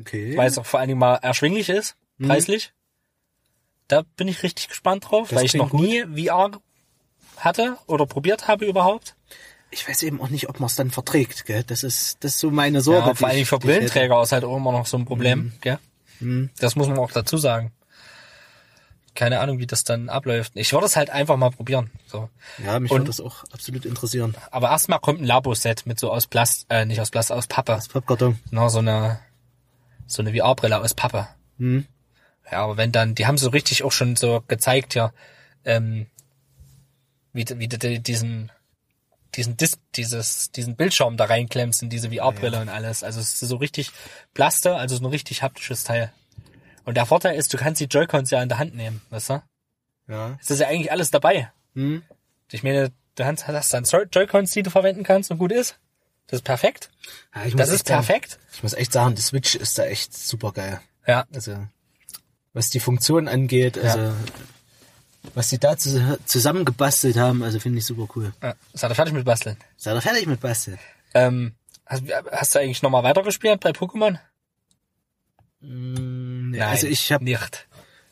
Okay. 0.00 0.36
weil 0.36 0.48
es 0.48 0.58
auch 0.58 0.66
vor 0.66 0.80
allen 0.80 0.88
Dingen 0.88 1.00
mal 1.00 1.16
erschwinglich 1.16 1.68
ist, 1.68 1.96
preislich. 2.22 2.72
Da 3.88 4.02
bin 4.16 4.26
ich 4.28 4.42
richtig 4.42 4.68
gespannt 4.68 5.10
drauf, 5.10 5.28
Das 5.28 5.38
weil 5.38 5.44
ich 5.46 5.54
noch 5.54 5.72
nie 5.72 6.02
VR 6.04 6.50
hatte 7.36 7.78
oder 7.86 8.06
probiert 8.06 8.48
habe 8.48 8.64
überhaupt. 8.66 9.14
ich 9.70 9.86
weiß 9.88 10.02
eben 10.02 10.20
auch 10.20 10.28
nicht, 10.30 10.48
ob 10.48 10.60
man 10.60 10.66
es 10.68 10.76
dann 10.76 10.90
verträgt, 10.90 11.44
gell? 11.46 11.62
Das 11.62 11.82
ist, 11.82 12.22
das 12.24 12.34
ist 12.34 12.40
so 12.40 12.50
meine 12.50 12.80
Sorge. 12.80 13.08
Ja, 13.08 13.14
vor 13.14 13.28
allen 13.28 13.36
Dingen 13.36 13.46
für. 13.46 13.58
Brillenträger 13.58 14.20
ist 14.22 14.32
halt 14.32 14.44
auch 14.44 14.56
immer 14.56 14.72
noch 14.72 14.86
so 14.86 14.96
ein 14.96 15.04
Problem, 15.04 15.52
gell? 15.60 15.78
Das 16.58 16.74
muss 16.74 16.88
man 16.88 16.98
auch 16.98 17.12
dazu 17.12 17.36
sagen. 17.36 17.70
Keine 19.18 19.40
Ahnung, 19.40 19.58
wie 19.58 19.66
das 19.66 19.82
dann 19.82 20.08
abläuft. 20.08 20.52
Ich 20.54 20.72
würde 20.72 20.86
es 20.86 20.94
halt 20.94 21.10
einfach 21.10 21.36
mal 21.36 21.50
probieren. 21.50 21.90
So. 22.06 22.30
Ja, 22.64 22.78
mich 22.78 22.92
Und- 22.92 22.98
würde 23.00 23.08
das 23.08 23.20
auch 23.20 23.42
absolut 23.50 23.84
interessieren. 23.84 24.36
Aber 24.52 24.70
erstmal 24.70 25.00
kommt 25.00 25.20
ein 25.20 25.24
Labo-Set 25.24 25.86
mit 25.86 25.98
so 25.98 26.12
aus 26.12 26.28
Plast, 26.28 26.66
äh, 26.68 26.84
nicht 26.84 27.00
aus 27.00 27.10
Plast, 27.10 27.32
aus 27.32 27.48
Pappe. 27.48 27.72
Das 27.72 27.88
Pappkarton. 27.88 28.38
Na, 28.52 28.68
so 28.68 28.78
eine, 28.78 29.18
so 30.06 30.22
eine 30.22 30.32
VR-Brille 30.32 30.78
aus 30.80 30.94
Pappe. 30.94 31.26
Hm. 31.58 31.84
Ja, 32.52 32.62
aber 32.62 32.76
wenn 32.76 32.92
dann, 32.92 33.16
die 33.16 33.26
haben 33.26 33.38
so 33.38 33.48
richtig 33.50 33.82
auch 33.82 33.90
schon 33.90 34.14
so 34.14 34.44
gezeigt, 34.46 34.94
ja, 34.94 35.12
ähm, 35.64 36.06
wie, 37.32 37.44
du- 37.44 37.58
wie 37.58 37.66
du 37.66 37.76
die- 37.76 37.98
diesen, 38.00 38.52
diesen 39.34 39.56
Disc, 39.56 39.80
dieses, 39.96 40.52
diesen 40.52 40.76
Bildschirm 40.76 41.16
da 41.16 41.24
reinklemmst 41.24 41.82
in 41.82 41.90
diese 41.90 42.10
VR-Brille 42.12 42.60
und 42.60 42.68
alles. 42.68 43.02
Also 43.02 43.18
es 43.18 43.42
ist 43.42 43.48
so 43.48 43.56
richtig 43.56 43.90
Plaste, 44.32 44.76
also 44.76 44.94
so 44.96 45.02
ein 45.02 45.10
richtig 45.10 45.42
haptisches 45.42 45.82
Teil. 45.82 46.12
Und 46.88 46.94
der 46.96 47.04
Vorteil 47.04 47.36
ist, 47.36 47.52
du 47.52 47.58
kannst 47.58 47.82
die 47.82 47.84
Joy-Cons 47.84 48.30
ja 48.30 48.42
in 48.42 48.48
der 48.48 48.58
Hand 48.58 48.74
nehmen, 48.74 49.02
weißt 49.10 49.28
du? 49.28 49.42
Ja. 50.06 50.38
Es 50.40 50.50
ist 50.50 50.58
ja 50.60 50.68
eigentlich 50.68 50.90
alles 50.90 51.10
dabei. 51.10 51.52
Hm. 51.74 52.02
Ich 52.50 52.62
meine, 52.62 52.90
du 53.14 53.26
hast, 53.26 53.74
dann 53.74 53.84
Joy-Cons, 53.84 54.52
die 54.52 54.62
du 54.62 54.70
verwenden 54.70 55.02
kannst 55.04 55.30
und 55.30 55.36
gut 55.36 55.52
ist. 55.52 55.76
Das 56.28 56.38
ist 56.38 56.44
perfekt. 56.44 56.88
ja 57.34 57.44
ich 57.44 57.54
Das 57.54 57.68
ist 57.68 57.74
echt 57.80 57.88
sagen- 57.88 58.06
perfekt. 58.06 58.38
Ich 58.54 58.62
muss 58.62 58.72
echt 58.72 58.90
sagen, 58.94 59.14
die 59.14 59.20
Switch 59.20 59.54
ist 59.54 59.76
da 59.78 59.84
echt 59.84 60.16
super 60.16 60.50
geil. 60.52 60.80
Ja. 61.06 61.26
Also, 61.34 61.58
was 62.54 62.70
die 62.70 62.80
Funktion 62.80 63.28
angeht, 63.28 63.76
also, 63.76 64.14
was 65.34 65.48
die 65.50 65.58
da 65.58 65.76
zu, 65.76 66.18
zusammengebastelt 66.24 67.18
haben, 67.18 67.42
also 67.42 67.60
finde 67.60 67.80
ich 67.80 67.84
super 67.84 68.08
cool. 68.16 68.32
ja. 68.42 68.54
Seid 68.72 68.90
ihr 68.92 68.94
fertig 68.94 69.12
mit 69.12 69.26
Basteln? 69.26 69.58
Seid 69.76 69.94
ihr 69.94 70.00
fertig 70.00 70.26
mit 70.26 70.40
Basteln? 70.40 70.78
Ähm, 71.12 71.52
hast, 71.84 72.02
hast 72.32 72.54
du 72.54 72.60
eigentlich 72.60 72.80
nochmal 72.80 73.02
weitergespielt 73.02 73.60
bei 73.60 73.72
Pokémon? 73.72 74.18
Mm, 75.60 76.37
Nein, 76.52 76.62
also 76.62 76.86
ich 76.86 77.12
habe 77.12 77.24
nicht. 77.24 77.66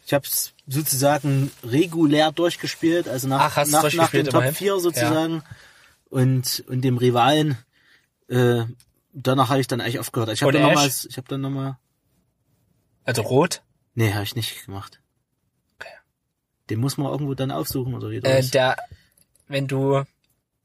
ich 0.04 0.12
hab's 0.14 0.52
sozusagen 0.66 1.50
regulär 1.62 2.32
durchgespielt, 2.32 3.08
also 3.08 3.28
nach, 3.28 3.56
Ach, 3.56 3.66
nach, 3.66 3.92
nach 3.94 4.10
dem 4.10 4.24
Top 4.26 4.34
immerhin? 4.34 4.54
4 4.54 4.78
sozusagen 4.80 5.42
und, 6.10 6.64
und 6.68 6.82
dem 6.82 6.98
Rivalen. 6.98 7.56
Äh, 8.28 8.64
danach 9.12 9.48
habe 9.50 9.60
ich 9.60 9.66
dann 9.68 9.80
eigentlich 9.80 9.98
aufgehört. 10.00 10.30
Ich 10.30 10.42
habe 10.42 10.52
dann 10.52 10.62
Ash? 10.62 10.68
nochmals, 10.68 11.04
ich 11.04 11.16
habe 11.16 11.28
dann 11.28 11.40
nochmal, 11.40 11.78
Also 13.04 13.22
rot? 13.22 13.62
nee, 13.94 14.12
habe 14.12 14.24
ich 14.24 14.34
nicht 14.34 14.64
gemacht. 14.66 15.00
Okay. 15.78 15.92
Den 16.70 16.80
muss 16.80 16.96
man 16.96 17.06
irgendwo 17.12 17.34
dann 17.34 17.50
aufsuchen 17.52 17.94
oder 17.94 18.10
wie 18.10 18.16
Äh, 18.16 18.42
der, 18.48 18.76
wenn 19.48 19.68
du 19.68 20.02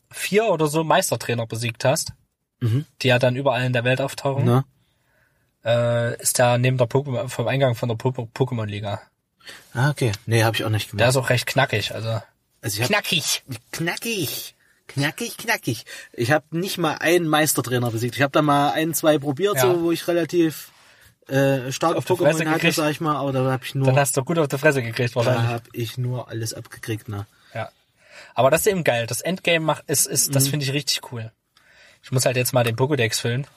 vier 0.10 0.46
oder 0.46 0.68
so 0.68 0.84
Meistertrainer 0.84 1.46
besiegt 1.48 1.86
hast, 1.86 2.14
Mhm. 2.60 2.86
die 3.02 3.08
ja 3.08 3.18
dann 3.20 3.36
überall 3.36 3.64
in 3.66 3.74
der 3.74 3.84
Welt 3.84 4.02
auftauchen, 4.02 4.46
Na? 4.46 4.66
Äh, 5.66 6.16
ist 6.22 6.38
der 6.40 6.58
neben 6.58 6.78
der 6.78 6.88
Pokémon, 6.88 7.28
vom 7.30 7.48
Eingang 7.48 7.76
von 7.76 7.90
der 7.90 7.96
Po- 7.96 8.10
Pokémon-Liga. 8.34 9.02
Ah, 9.74 9.90
okay. 9.90 10.12
Nee, 10.26 10.44
habe 10.44 10.56
ich 10.56 10.64
auch 10.64 10.70
nicht 10.70 10.90
gemacht. 10.90 11.02
Der 11.02 11.10
ist 11.10 11.16
auch 11.18 11.30
recht 11.30 11.46
knackig, 11.48 11.94
also 11.94 12.22
also 12.62 12.76
ich 12.78 12.82
hab, 12.82 12.88
knackig. 12.90 13.44
knackig. 13.72 14.56
Knackig, 14.88 15.38
knackig. 15.38 15.86
Ich 16.14 16.32
habe 16.32 16.46
nicht 16.52 16.78
mal 16.78 16.96
einen 16.96 17.28
Meistertrainer 17.28 17.90
besiegt. 17.92 18.16
Ich 18.18 18.22
habe 18.22 18.32
da 18.32 18.42
mal 18.42 18.72
ein, 18.72 18.94
zwei 18.94 19.18
probiert, 19.18 19.56
Ja. 19.56 19.62
so 19.62 19.82
wo 19.84 19.92
ich 19.92 20.06
relativ 20.08 20.70
äh, 21.28 21.72
starke 21.72 21.98
Auf 21.98 22.06
die 22.06 22.16
Fresse 22.18 22.40
Pokémon 22.44 22.48
hatte, 22.48 22.54
gekriegt. 22.60 22.76
sag 22.76 22.92
ich 22.92 23.00
mal, 23.00 23.16
aber 23.16 23.32
da 23.32 23.50
habe 23.52 23.64
ich 23.64 23.74
nur 23.74 23.86
Dann 23.88 23.96
hast 23.98 24.18
du 24.18 24.24
gut 24.24 24.38
auf 24.38 24.50
die 24.50 24.58
Fresse 24.58 24.84
gekriegt 24.84 25.12
da 25.12 25.16
wahrscheinlich. 25.16 25.48
habe 25.48 25.64
ich 25.72 25.98
nur 25.98 26.28
alles 26.30 26.54
abgekriegt, 26.54 27.08
ne? 27.08 27.26
Ja. 27.54 27.70
Aber 28.36 28.52
das 28.52 28.62
ist 28.62 28.68
eben 28.68 28.84
geil. 28.84 29.08
Das 29.08 29.22
Endgame 29.22 29.62
macht, 29.66 29.84
ist, 29.88 30.08
ist, 30.08 30.28
Mhm. 30.30 30.34
das 30.34 30.48
finde 30.50 30.66
ich 30.66 30.74
richtig 30.74 31.00
cool. 31.12 31.32
Ich 32.04 32.12
muss 32.12 32.26
halt 32.26 32.36
jetzt 32.36 32.52
mal 32.54 32.64
den 32.66 32.76
Pokédex 32.76 33.20
füllen. 33.22 33.48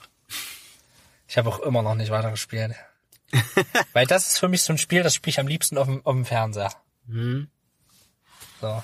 Ich 1.27 1.37
habe 1.37 1.49
auch 1.49 1.59
immer 1.59 1.81
noch 1.81 1.95
nicht 1.95 2.11
weitergespielt. 2.11 2.73
Weil 3.93 4.05
das 4.05 4.27
ist 4.29 4.39
für 4.39 4.47
mich 4.47 4.61
so 4.61 4.71
ein 4.73 4.77
Spiel, 4.77 5.03
das 5.03 5.15
spiele 5.15 5.31
ich 5.31 5.39
am 5.39 5.47
liebsten 5.47 5.77
auf 5.77 5.87
dem, 5.87 6.05
auf 6.05 6.13
dem 6.13 6.25
Fernseher. 6.25 6.71
Mhm. 7.07 7.47
So. 8.61 8.83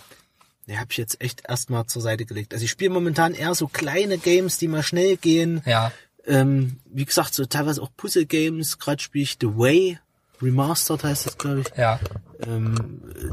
Den 0.67 0.79
habe 0.79 0.87
ich 0.91 0.97
jetzt 0.97 1.21
echt 1.21 1.43
erstmal 1.47 1.85
zur 1.85 2.01
Seite 2.01 2.25
gelegt. 2.25 2.53
Also 2.53 2.65
ich 2.65 2.71
spiele 2.71 2.89
momentan 2.91 3.33
eher 3.33 3.53
so 3.55 3.67
kleine 3.67 4.17
Games, 4.17 4.57
die 4.57 4.67
mal 4.67 4.83
schnell 4.83 5.15
gehen. 5.17 5.61
Ja. 5.65 5.91
Ähm, 6.25 6.79
wie 6.85 7.05
gesagt, 7.05 7.33
so 7.33 7.45
teilweise 7.45 7.81
auch 7.81 7.89
Puzzle-Games. 7.97 8.77
Gerade 8.79 9.01
spiele 9.01 9.23
ich 9.23 9.37
The 9.41 9.47
Way. 9.57 9.99
Remastered 10.41 11.03
heißt 11.03 11.25
das, 11.27 11.37
glaube 11.37 11.61
ich. 11.61 11.67
Ja. 11.77 11.99
ähm, 12.45 13.01
äh, 13.15 13.29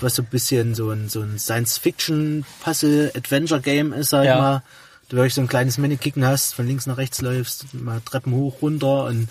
was 0.00 0.14
so 0.14 0.22
ein 0.22 0.28
bisschen 0.28 0.74
so 0.74 0.90
ein, 0.90 1.08
so 1.10 1.20
ein 1.20 1.38
Science-Fiction-Puzzle-Adventure-Game 1.38 3.92
ist, 3.92 4.10
sag 4.10 4.24
Ja. 4.24 4.34
ich 4.34 4.40
mal. 4.40 4.62
Du 5.08 5.16
wirklich 5.16 5.34
so 5.34 5.40
ein 5.40 5.48
kleines 5.48 5.78
Minikicken 5.78 6.24
hast, 6.24 6.54
von 6.54 6.66
links 6.66 6.86
nach 6.86 6.96
rechts 6.96 7.20
läufst, 7.20 7.74
mal 7.74 8.00
Treppen 8.04 8.32
hoch, 8.32 8.62
runter 8.62 9.04
und 9.04 9.28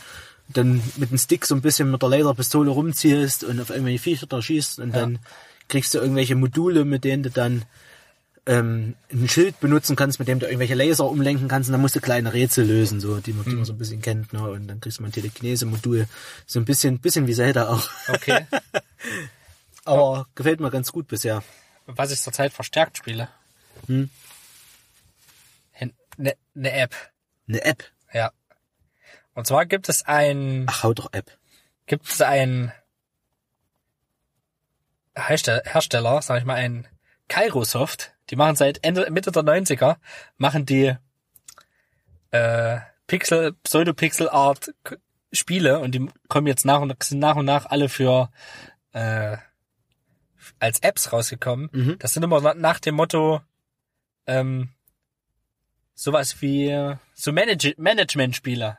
dann 0.50 0.82
mit 0.98 1.10
dem 1.12 1.18
Stick 1.18 1.46
so 1.46 1.56
ein 1.56 1.62
bisschen 1.62 1.90
mit 1.90 2.02
der 2.02 2.10
Laserpistole 2.10 2.70
rumziehst 2.70 3.44
und 3.44 3.60
auf 3.60 3.70
irgendwelche 3.70 4.00
Viecher 4.00 4.28
da 4.28 4.42
schießt 4.42 4.80
und 4.80 4.90
Ja. 4.94 5.02
dann 5.02 5.20
kriegst 5.70 5.94
du 5.94 6.00
irgendwelche 6.00 6.36
Module, 6.36 6.86
mit 6.86 7.04
denen 7.04 7.24
du 7.24 7.32
dann 7.32 7.64
ähm, 8.46 8.96
ein 9.12 9.30
Schild 9.30 9.60
benutzen 9.62 9.96
kannst, 9.96 10.20
mit 10.20 10.28
dem 10.28 10.40
du 10.40 10.46
irgendwelche 10.46 10.76
Laser 10.76 11.06
umlenken 11.10 11.48
kannst 11.48 11.70
und 11.70 11.72
dann 11.72 11.82
musst 11.82 11.96
du 11.96 12.02
kleine 12.02 12.34
Rätsel 12.34 12.66
lösen, 12.68 13.00
so, 13.00 13.20
die 13.22 13.32
man, 13.32 13.46
die 13.46 13.56
man 13.56 13.64
so 13.66 13.72
ein 13.72 13.78
bisschen 13.78 14.02
kennt, 14.02 14.34
ne? 14.34 14.42
Und 14.52 14.68
dann 14.68 14.82
kriegst 14.82 14.98
du 15.00 15.02
mal 15.02 15.08
ein 15.10 15.14
Telekinese-Modul. 15.14 16.08
So 16.46 16.60
ein 16.60 16.66
bisschen, 16.66 17.00
bisschen 17.00 17.26
wie 17.26 17.34
Zelda 17.34 17.70
auch. 17.70 17.88
Okay. 18.10 18.46
Aber 19.86 20.28
gefällt 20.36 20.60
mir 20.60 20.72
ganz 20.72 20.92
gut 20.92 21.08
bisher. 21.08 21.42
Was 21.86 22.12
ich 22.12 22.20
zurzeit 22.22 22.52
verstärkt 22.54 22.98
spiele. 22.98 23.30
Hm. 23.88 24.10
Eine 26.18 26.36
ne 26.54 26.72
App. 26.74 26.96
Eine 27.48 27.64
App. 27.64 27.84
Ja. 28.14 28.32
Und 29.34 29.48
zwar 29.48 29.66
gibt 29.66 29.90
es 29.90 30.04
ein, 30.06 30.66
Ach, 30.70 30.84
hau 30.84 30.94
doch 30.94 31.12
App. 31.14 31.38
gibt 31.88 32.08
es 32.08 32.22
ein 32.22 32.72
Herstell- 35.16 35.64
Hersteller, 35.66 36.22
sag 36.22 36.40
ich 36.40 36.46
mal, 36.46 36.56
ein 36.56 36.88
Kairosoft. 37.28 38.14
Die 38.30 38.36
machen 38.36 38.56
seit 38.56 38.84
Ende, 38.84 39.10
Mitte 39.12 39.32
der 39.32 39.44
90er, 39.44 39.98
machen 40.38 40.66
die 40.66 40.96
äh, 42.32 42.80
Pixel, 43.08 43.54
Pseudo-Pixel-Art 43.64 44.74
Spiele 45.32 45.80
und 45.80 45.94
die 45.94 46.08
kommen 46.30 46.48
jetzt 46.48 46.66
nach 46.66 46.80
und 46.82 47.02
sind 47.04 47.20
nach 47.20 47.36
und 47.36 47.46
nach 47.46 47.66
alle 47.66 47.90
für 47.90 48.32
äh, 48.94 49.38
als 50.60 50.80
Apps 50.80 51.12
rausgekommen. 51.12 51.70
Mhm. 51.72 52.00
Das 52.00 52.14
sind 52.14 52.24
immer 52.24 52.40
na- 52.42 52.54
nach 52.54 52.80
dem 52.80 52.96
Motto 52.96 53.42
ähm, 54.28 54.70
sowas 55.96 56.42
wie 56.42 56.96
so 57.14 57.32
Manage 57.32 57.74
Management-Spiele. 57.78 58.78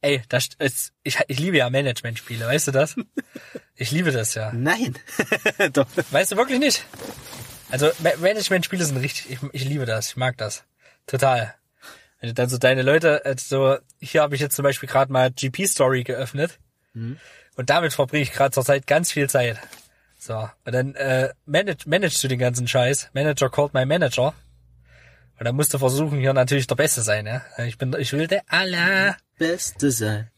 Ey, 0.00 0.22
das 0.28 0.48
ist, 0.58 0.92
ich, 1.02 1.18
ich 1.28 1.38
liebe 1.38 1.56
ja 1.56 1.70
Management-Spiele, 1.70 2.46
weißt 2.46 2.68
du 2.68 2.72
das? 2.72 2.96
Ich 3.76 3.90
liebe 3.90 4.12
das 4.12 4.34
ja. 4.36 4.52
Nein. 4.52 4.94
doch. 5.72 5.88
Weißt 6.12 6.30
du 6.30 6.36
wirklich 6.36 6.60
nicht? 6.60 6.84
Also 7.72 7.90
Ma- 7.98 8.14
Management-Spiele 8.18 8.84
sind 8.84 8.98
richtig, 8.98 9.30
ich, 9.30 9.38
ich 9.52 9.64
liebe 9.64 9.84
das, 9.84 10.10
ich 10.10 10.16
mag 10.16 10.36
das. 10.38 10.62
Total. 11.08 11.54
Wenn 12.20 12.28
du 12.28 12.34
dann 12.34 12.48
so 12.48 12.56
deine 12.58 12.82
Leute, 12.82 13.24
äh, 13.24 13.34
so, 13.36 13.76
hier 14.00 14.22
habe 14.22 14.36
ich 14.36 14.40
jetzt 14.40 14.54
zum 14.54 14.62
Beispiel 14.62 14.88
gerade 14.88 15.10
mal 15.12 15.32
GP 15.32 15.66
Story 15.66 16.04
geöffnet 16.04 16.60
und 17.56 17.68
damit 17.70 17.92
verbringe 17.92 18.22
ich 18.22 18.30
gerade 18.30 18.52
zurzeit 18.52 18.86
ganz 18.86 19.10
viel 19.10 19.28
Zeit. 19.28 19.58
So, 20.20 20.48
und 20.64 20.72
dann 20.72 20.94
äh, 20.94 21.30
manage, 21.46 21.88
managst 21.88 22.22
du 22.22 22.28
den 22.28 22.38
ganzen 22.38 22.68
Scheiß. 22.68 23.10
Manager 23.12 23.50
called 23.50 23.74
my 23.74 23.84
Manager. 23.84 24.34
Und 25.38 25.44
dann 25.46 25.56
musst 25.56 25.74
du 25.74 25.78
versuchen, 25.78 26.18
hier 26.18 26.32
natürlich 26.32 26.66
der 26.66 26.76
Beste 26.76 27.02
sein, 27.02 27.26
ja. 27.26 27.42
Ich 27.64 27.76
bin, 27.78 27.94
ich 27.98 28.12
will 28.12 28.26
der 28.26 28.42
aller, 28.48 29.16
Beste 29.38 29.90
sein. 29.90 30.30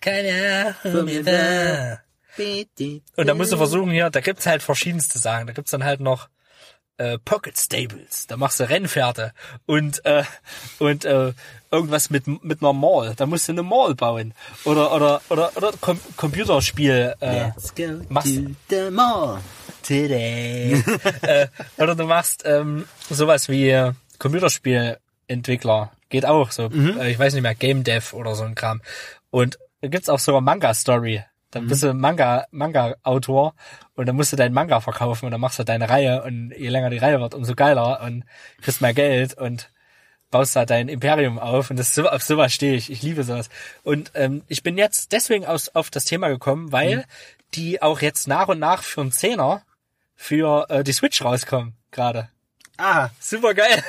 keiner 0.00 0.74
von 0.82 1.04
mir 1.04 1.22
da. 1.24 2.00
Und 3.16 3.26
da 3.26 3.34
musst 3.34 3.52
du 3.52 3.56
versuchen 3.56 3.90
hier, 3.90 4.10
da 4.10 4.20
gibt's 4.20 4.44
halt 4.46 4.62
verschiedenste 4.62 5.18
Sachen. 5.18 5.46
Da 5.46 5.54
gibt's 5.54 5.70
dann 5.70 5.84
halt 5.84 6.00
noch 6.00 6.28
äh, 6.98 7.18
Pocket 7.18 7.56
Stables, 7.58 8.26
da 8.26 8.36
machst 8.36 8.58
du 8.60 8.68
Rennpferde 8.68 9.32
und 9.66 10.04
äh, 10.06 10.24
und 10.78 11.04
äh, 11.04 11.32
irgendwas 11.70 12.08
mit 12.10 12.26
mit 12.42 12.62
einer 12.62 12.72
Mall, 12.72 13.12
da 13.16 13.26
musst 13.26 13.48
du 13.48 13.52
eine 13.52 13.62
Mall 13.62 13.94
bauen 13.94 14.32
oder 14.64 14.94
oder 14.94 15.20
oder 15.28 15.54
oder 15.56 15.72
Com 15.80 16.00
Computerspiel 16.16 17.14
äh, 17.20 17.48
Let's 17.48 17.74
go 17.74 18.00
machst- 18.08 18.36
to 18.36 18.54
the 18.70 18.90
mall. 18.90 19.40
today. 19.82 20.82
äh, 21.22 21.48
oder 21.76 21.94
du 21.94 22.04
machst 22.04 22.42
ähm, 22.46 22.86
sowas 23.10 23.48
wie 23.50 23.68
äh, 23.70 23.92
Computerspielentwickler, 24.18 25.92
geht 26.08 26.26
auch 26.26 26.50
so. 26.50 26.68
Mhm. 26.68 26.98
Äh, 27.00 27.10
Ich 27.10 27.18
weiß 27.18 27.34
nicht 27.34 27.42
mehr, 27.42 27.54
Game 27.54 27.84
Dev 27.84 28.14
oder 28.14 28.34
so 28.34 28.44
ein 28.44 28.54
Kram. 28.54 28.80
Und 29.30 29.58
da 29.80 29.88
gibt's 29.88 30.08
auch 30.08 30.18
sogar 30.18 30.40
Manga-Story. 30.40 31.24
Dann 31.50 31.64
Mhm. 31.64 31.68
bist 31.68 31.82
du 31.82 31.94
Manga, 31.94 32.46
Manga-Autor 32.50 33.54
und 33.94 34.06
dann 34.06 34.16
musst 34.16 34.32
du 34.32 34.36
deinen 34.36 34.52
Manga 34.54 34.80
verkaufen 34.80 35.26
und 35.26 35.30
dann 35.32 35.40
machst 35.40 35.58
du 35.58 35.64
deine 35.64 35.88
Reihe 35.88 36.22
und 36.22 36.52
je 36.56 36.68
länger 36.68 36.90
die 36.90 36.98
Reihe 36.98 37.20
wird, 37.20 37.34
umso 37.34 37.54
geiler 37.54 38.00
und 38.02 38.24
kriegst 38.62 38.80
mehr 38.80 38.92
Geld 38.94 39.34
und 39.38 39.70
baust 40.30 40.56
da 40.56 40.66
dein 40.66 40.88
Imperium 40.88 41.38
auf 41.38 41.70
und 41.70 41.78
das 41.78 41.94
so, 41.94 42.08
auf 42.08 42.22
sowas 42.22 42.52
stehe 42.52 42.74
ich. 42.74 42.90
Ich 42.90 43.02
liebe 43.02 43.22
sowas. 43.22 43.48
Und 43.84 44.10
ähm, 44.14 44.42
ich 44.48 44.62
bin 44.64 44.76
jetzt 44.76 45.12
deswegen 45.12 45.46
aus, 45.46 45.68
auf 45.68 45.88
das 45.88 46.04
Thema 46.04 46.28
gekommen, 46.28 46.72
weil 46.72 47.04
die 47.54 47.80
auch 47.80 48.00
jetzt 48.02 48.26
nach 48.26 48.48
und 48.48 48.58
nach 48.58 48.82
für 48.82 49.02
einen 49.02 49.12
Zehner 49.12 49.62
für 50.16 50.66
äh, 50.68 50.82
die 50.82 50.92
Switch 50.92 51.22
rauskommen 51.22 51.74
gerade. 51.92 52.28
Aha, 52.76 53.10
Super 53.20 53.54
geil. 53.54 53.82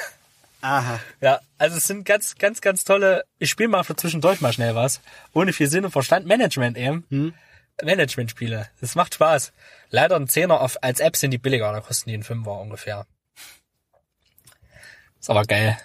Aha. 0.62 1.00
Ja, 1.22 1.40
also 1.58 1.78
es 1.78 1.88
sind 1.88 2.06
ganz, 2.06 2.36
ganz, 2.36 2.62
ganz 2.62 2.84
tolle. 2.84 3.26
Ich 3.40 3.50
spiele 3.50 3.70
mal 3.70 3.84
für 3.84 3.96
zwischendurch 3.96 4.42
mal 4.42 4.54
schnell 4.54 4.76
was. 4.76 5.02
Ohne 5.34 5.54
viel 5.54 5.68
Sinn 5.68 5.86
und 5.86 5.92
Verstand. 5.92 6.26
Management 6.26 6.78
eben. 6.78 7.06
Management-Spiele. 7.84 8.70
Das 8.82 8.96
macht 8.96 9.16
Spaß. 9.16 9.54
Leider 9.90 10.16
ein 10.16 10.28
Zehner 10.28 10.62
auf, 10.62 10.82
als 10.82 11.00
App 11.00 11.16
sind 11.16 11.32
die 11.32 11.38
billiger, 11.38 11.72
da 11.72 11.82
kosten 11.82 12.10
die 12.10 12.16
einen 12.16 12.24
Fünfer 12.24 12.60
ungefähr. 12.60 13.06
Ist 15.20 15.30
aber 15.30 15.44
geil. 15.44 15.78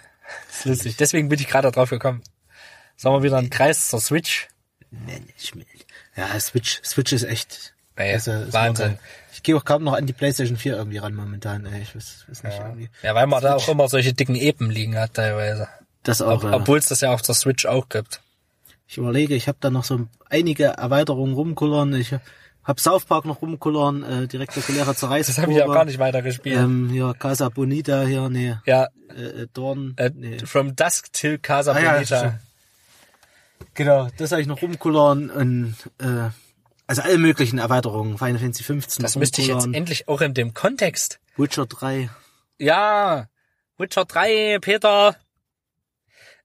Ist 0.49 0.65
lustig. 0.65 0.97
Deswegen 0.97 1.29
bin 1.29 1.39
ich 1.39 1.47
gerade 1.47 1.71
drauf 1.71 1.89
gekommen. 1.89 2.23
Sagen 2.95 3.15
wir 3.15 3.23
wieder 3.23 3.37
einen 3.37 3.49
Kreis 3.49 3.89
zur 3.89 3.99
Switch. 3.99 4.47
Management. 4.89 5.67
Ja, 6.15 6.39
Switch, 6.39 6.81
Switch 6.83 7.11
ist 7.11 7.23
echt. 7.23 7.73
Ey, 7.95 8.15
ist 8.15 8.27
Wahnsinn. 8.27 8.85
normal. 8.87 8.99
Ich 9.33 9.43
gehe 9.43 9.55
auch 9.55 9.65
kaum 9.65 9.83
noch 9.83 9.93
an 9.93 10.05
die 10.07 10.13
PlayStation 10.13 10.57
4 10.57 10.77
irgendwie 10.77 10.97
ran 10.97 11.13
momentan. 11.13 11.65
Ey, 11.65 11.81
ich 11.81 11.95
weiß, 11.95 12.25
weiß 12.27 12.43
nicht 12.43 12.57
irgendwie. 12.59 12.89
Ja, 13.03 13.13
weil 13.15 13.27
man 13.27 13.41
da 13.41 13.55
auch 13.55 13.67
immer 13.69 13.87
solche 13.87 14.13
dicken 14.13 14.35
Epen 14.35 14.69
liegen 14.69 14.97
hat 14.97 15.13
teilweise. 15.15 15.67
Das 16.03 16.21
auch. 16.21 16.43
Ob, 16.43 16.51
äh, 16.51 16.55
Obwohl 16.55 16.77
es 16.79 16.87
das 16.87 17.01
ja 17.01 17.13
auf 17.13 17.21
der 17.21 17.35
Switch 17.35 17.65
auch 17.65 17.89
gibt. 17.89 18.21
Ich 18.87 18.97
überlege, 18.97 19.35
ich 19.35 19.47
habe 19.47 19.57
da 19.61 19.69
noch 19.69 19.83
so 19.83 20.07
einige 20.29 20.65
Erweiterungen 20.65 21.33
rumkullern. 21.33 21.93
Ich 21.95 22.13
habe 22.63 22.79
South 22.81 23.05
Park 23.05 23.25
noch 23.25 23.41
rumkullern, 23.41 24.03
äh, 24.03 24.27
direkt 24.27 24.55
reguläre 24.55 24.95
Zerreißprobe. 24.95 25.35
Das 25.35 25.41
habe 25.43 25.51
ich 25.53 25.63
auch 25.63 25.73
gar 25.73 25.85
nicht 25.85 25.99
weiter 25.99 26.21
gespielt. 26.21 26.57
Ähm, 26.57 26.89
hier 26.91 27.13
Casa 27.17 27.49
Bonita, 27.49 28.03
hier, 28.03 28.29
nee, 28.29 28.55
ja, 28.65 28.87
äh, 29.15 29.21
äh, 29.43 29.47
Dorn. 29.53 29.93
äh, 29.97 30.11
nee. 30.15 30.37
From 30.45 30.75
Dusk 30.75 31.11
till 31.13 31.37
Casa 31.39 31.73
Ah, 31.73 31.79
ja, 31.79 31.93
Bonita. 31.93 32.17
stimmt. 32.19 32.35
Genau, 33.75 34.07
das 34.17 34.31
habe 34.31 34.41
ich 34.41 34.47
noch 34.47 34.61
rumkullern 34.61 35.29
und 35.29 35.75
äh, 35.99 36.29
also 36.87 37.01
alle 37.01 37.17
möglichen 37.17 37.59
Erweiterungen. 37.59 38.17
Final 38.17 38.39
Fantasy 38.39 38.63
15 38.63 39.03
Das 39.03 39.15
müsste 39.15 39.41
ich 39.41 39.47
jetzt 39.47 39.65
endlich 39.65 40.07
auch 40.07 40.21
in 40.21 40.33
dem 40.33 40.53
Kontext. 40.53 41.19
Witcher 41.37 41.65
3. 41.65 42.09
Ja, 42.59 43.27
Witcher 43.77 44.05
3, 44.05 44.59
Peter. 44.61 45.15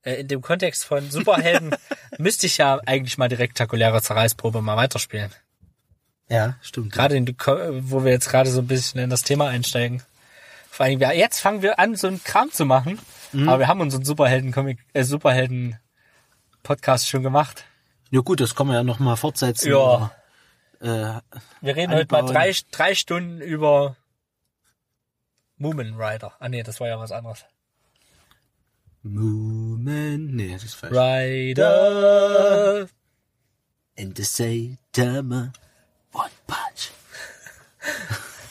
Äh, 0.01 0.21
in 0.21 0.27
dem 0.27 0.41
Kontext 0.41 0.85
von 0.85 1.11
Superhelden 1.11 1.75
müsste 2.17 2.47
ich 2.47 2.57
ja 2.57 2.79
eigentlich 2.85 3.17
mal 3.17 3.29
die 3.29 3.35
rektakuläre 3.35 4.01
Zerreißprobe 4.01 4.61
mal 4.61 4.77
weiterspielen. 4.77 5.31
Ja, 6.29 6.55
stimmt. 6.61 6.93
Gerade 6.93 7.17
in 7.17 7.27
wo 7.27 8.03
wir 8.03 8.11
jetzt 8.11 8.29
gerade 8.29 8.49
so 8.49 8.61
ein 8.61 8.67
bisschen 8.67 9.01
in 9.01 9.09
das 9.09 9.23
Thema 9.23 9.49
einsteigen. 9.49 10.03
Vor 10.69 10.85
allem, 10.85 10.99
ja, 10.99 11.11
jetzt 11.11 11.39
fangen 11.39 11.61
wir 11.61 11.79
an, 11.79 11.95
so 11.95 12.07
einen 12.07 12.23
Kram 12.23 12.51
zu 12.51 12.65
machen. 12.65 12.99
Mhm. 13.33 13.49
Aber 13.49 13.59
wir 13.59 13.67
haben 13.67 13.81
unseren 13.81 14.05
Superhelden-Comic, 14.05 14.79
äh, 14.93 15.03
Superhelden-Podcast 15.03 17.09
schon 17.09 17.23
gemacht. 17.23 17.65
Ja 18.11 18.21
gut, 18.21 18.39
das 18.39 18.55
kann 18.55 18.67
man 18.67 18.75
ja 18.75 18.83
noch 18.83 18.99
mal 18.99 19.15
fortsetzen. 19.15 19.71
Ja. 19.71 20.11
Äh, 20.81 21.19
Wir 21.61 21.75
reden 21.75 21.93
heute 21.93 22.07
mal 22.11 22.19
Anbauen. 22.19 22.33
drei, 22.35 22.53
drei 22.71 22.95
Stunden 22.95 23.41
über 23.41 23.95
Moomin 25.57 25.95
Rider. 25.95 26.33
Ah 26.39 26.47
nee, 26.49 26.63
das 26.63 26.79
war 26.79 26.87
ja 26.87 26.97
was 26.99 27.11
anderes. 27.11 27.45
Moment. 29.03 30.33
Nee, 30.35 30.53
das 30.53 30.63
ist 30.63 30.75
falsch. 30.75 30.93
Rider. 30.95 32.87
And 33.97 34.15
the 34.17 34.23
Saitama 34.23 35.51
One 36.13 36.29
Punch. 36.47 36.91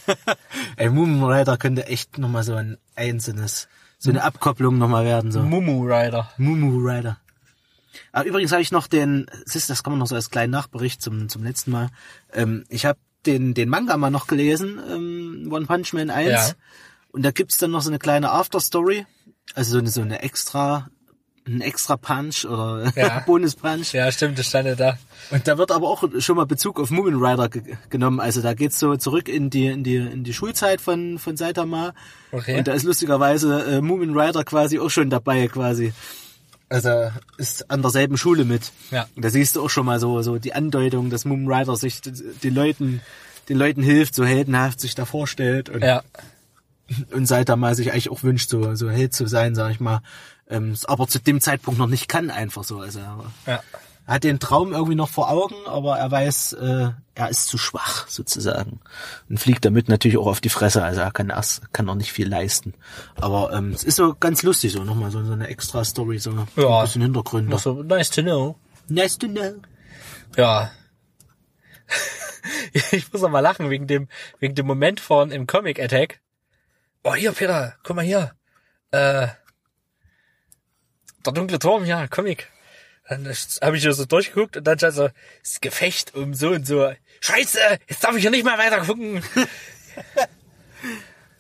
Ey, 0.77 0.89
Moon 0.91 1.23
Rider 1.23 1.57
könnte 1.59 1.87
echt 1.87 2.19
nochmal 2.19 2.43
so 2.43 2.55
ein 2.55 2.79
einzelnes, 2.97 3.69
so 3.99 4.11
eine 4.11 4.23
Abkopplung 4.23 4.79
nochmal 4.79 5.05
werden, 5.05 5.31
so. 5.33 5.43
Mumu 5.43 5.85
Rider. 5.85 6.31
Mumu 6.39 6.79
Rider. 6.79 7.19
Aber 8.13 8.27
übrigens 8.27 8.53
habe 8.53 8.63
ich 8.63 8.73
noch 8.73 8.87
den, 8.87 9.27
das 9.53 9.83
kann 9.83 9.93
man 9.93 9.99
noch 9.99 10.07
so 10.07 10.15
als 10.15 10.31
kleinen 10.31 10.51
Nachbericht 10.51 11.03
zum, 11.03 11.29
zum 11.29 11.43
letzten 11.45 11.71
Mal. 11.71 11.89
Ähm, 12.33 12.65
ich 12.69 12.87
habe 12.87 12.99
den, 13.27 13.55
den 13.55 13.69
Manga 13.69 13.97
mal 13.97 14.11
noch 14.11 14.27
gelesen, 14.27 14.81
ähm, 14.91 15.49
One 15.53 15.67
Punch 15.67 15.93
Man 15.93 16.11
1. 16.11 16.31
Ja. 16.31 16.55
Und 17.11 17.23
da 17.23 17.31
gibt's 17.31 17.59
dann 17.59 17.71
noch 17.71 17.83
so 17.83 17.91
eine 17.91 17.99
kleine 17.99 18.31
Afterstory. 18.31 19.07
Also 19.55 19.73
so 19.73 19.79
eine, 19.79 19.91
so 19.91 20.03
eine 20.03 20.23
extra, 20.23 20.89
ein 21.47 21.61
extra 21.61 21.97
Punch 21.97 22.45
oder 22.45 22.93
Ja. 22.95 23.21
Bonus 23.27 23.57
Punch. 23.57 23.93
Ja, 23.93 24.11
stimmt, 24.13 24.39
das 24.39 24.47
stand 24.47 24.69
ja 24.69 24.75
da. 24.75 24.99
Und 25.31 25.49
da 25.49 25.59
wird 25.59 25.71
aber 25.71 25.89
auch 25.89 26.05
schon 26.19 26.37
mal 26.37 26.47
Bezug 26.47 26.79
auf 26.79 26.91
Moomin 26.91 27.17
Rider 27.17 27.49
ge 27.49 27.77
genommen. 27.91 28.21
Also 28.21 28.43
da 28.43 28.55
geht's 28.55 28.79
so 28.79 28.97
zurück 28.97 29.29
in 29.29 29.51
die 29.51 29.67
in 29.67 29.85
die 29.85 29.97
in 29.97 30.25
die 30.25 30.35
Schulzeit 30.35 30.81
von 30.81 31.19
von 31.19 31.37
Saitama. 31.37 31.95
Okay. 32.31 32.59
Und 32.59 32.69
da 32.69 32.73
ist 32.73 32.85
lustigerweise 32.85 33.65
äh, 33.65 33.81
Moomin 33.81 34.17
Rider 34.17 34.45
quasi 34.45 34.79
auch 34.79 34.91
schon 34.91 35.11
dabei 35.11 35.49
quasi. 35.49 35.93
Also 36.71 37.11
ist 37.39 37.71
an 37.71 37.81
derselben 37.83 38.17
Schule 38.19 38.45
mit. 38.45 38.73
Ja. 38.91 39.07
Und 39.17 39.25
da 39.25 39.31
siehst 39.31 39.57
du 39.57 39.63
auch 39.65 39.71
schon 39.71 39.87
mal 39.87 39.99
so 40.01 40.21
so 40.23 40.39
die 40.39 40.53
Andeutung, 40.55 41.09
dass 41.11 41.25
Moomin 41.25 41.51
Rider 41.51 41.77
sich 41.77 42.01
den 42.03 42.55
Leuten 42.55 43.01
den 43.49 43.57
Leuten 43.57 43.83
hilft, 43.83 44.15
so 44.15 44.25
heldenhaft 44.25 44.79
sich 44.81 44.95
da 44.95 45.07
vorstellt 45.07 45.71
und 45.71 45.83
Ja. 45.83 46.03
und 47.13 47.27
Saitama 47.27 47.75
sich 47.75 47.93
eigentlich 47.93 48.11
auch 48.11 48.23
wünscht, 48.23 48.51
so 48.51 48.75
so 48.75 48.91
Held 48.91 49.15
zu 49.15 49.27
sein, 49.27 49.55
sag 49.55 49.71
ich 49.71 49.81
mal. 49.81 50.01
Ähm, 50.51 50.75
aber 50.85 51.09
zu 51.09 51.19
dem 51.19 51.41
Zeitpunkt 51.41 51.79
noch 51.79 51.87
nicht 51.89 52.09
kann 52.09 52.31
einfach 52.31 52.65
so. 52.65 52.81
Also 52.81 53.01
Ja. 53.47 53.63
Er 54.09 54.15
hat 54.15 54.25
den 54.25 54.41
Traum 54.41 54.73
irgendwie 54.73 54.95
noch 54.95 55.11
vor 55.11 55.31
Augen, 55.31 55.55
aber 55.67 55.99
er 55.99 56.11
weiß, 56.11 56.55
äh, 56.55 56.91
er 57.15 57.29
ist 57.29 57.47
zu 57.47 57.59
schwach 57.59 58.09
sozusagen 58.09 58.81
und 59.29 59.39
fliegt 59.39 59.67
damit 59.67 59.91
natürlich 59.91 60.17
auch 60.17 60.27
auf 60.27 60.41
die 60.41 60.49
Fresse. 60.49 60.83
Also 60.83 61.03
er 61.03 61.11
kann 61.11 61.29
erst, 61.29 61.71
kann 61.75 61.85
noch 61.85 61.95
nicht 61.95 62.11
viel 62.11 62.27
leisten. 62.27 62.73
Aber 63.17 63.53
ähm, 63.53 63.73
es 63.73 63.85
ist 63.85 63.97
so 63.97 64.15
ganz 64.19 64.43
lustig 64.43 64.73
so 64.73 64.83
nochmal 64.83 65.11
so, 65.11 65.23
so 65.25 65.33
eine 65.35 65.49
extra 65.49 65.85
Story, 65.85 66.19
so 66.19 66.31
Ja. 66.57 66.79
ein 66.79 66.85
bisschen 66.85 67.03
Hintergründe. 67.03 67.51
Noch 67.51 67.59
so, 67.59 67.83
nice 67.83 68.09
to 68.09 68.23
know. 68.23 68.57
Nice 68.89 69.19
to 69.19 69.29
know. 69.29 69.57
Ja. 70.37 70.71
ich 72.93 73.13
muss 73.13 73.21
noch 73.21 73.29
mal 73.31 73.41
lachen 73.41 73.69
wegen 73.69 73.87
dem, 73.87 74.09
wegen 74.39 74.55
dem 74.55 74.67
Moment 74.67 75.01
vorhin 75.01 75.33
im 75.33 75.47
Comic 75.47 75.79
Attack. 75.79 76.21
Oh, 77.05 77.15
hier, 77.15 77.33
Peter, 77.33 77.75
guck 77.83 77.97
mal 77.97 78.05
hier. 78.07 78.33
Äh, 78.91 79.29
der 81.27 81.33
dunkle 81.35 81.59
Turm, 81.59 81.85
ja, 81.85 82.07
Comic. 82.09 82.49
Dann 83.09 83.27
habe 83.63 83.77
ich 83.77 83.85
ja 83.85 83.93
so 83.93 84.05
durchgeguckt 84.05 84.57
und 84.59 84.65
dann 84.65 84.79
stand 84.79 84.95
so, 84.95 85.09
das 85.43 85.61
Gefecht 85.61 86.15
um 86.15 86.35
so 86.35 86.51
und 86.51 86.67
so. 86.67 86.93
Scheiße, 87.21 87.59
jetzt 87.89 88.05
darf 88.05 88.15
ich 88.15 88.23
hier 88.23 88.31
nicht 88.31 88.45
mehr 88.45 88.59
weiter 88.59 88.81
gucken. 88.81 89.23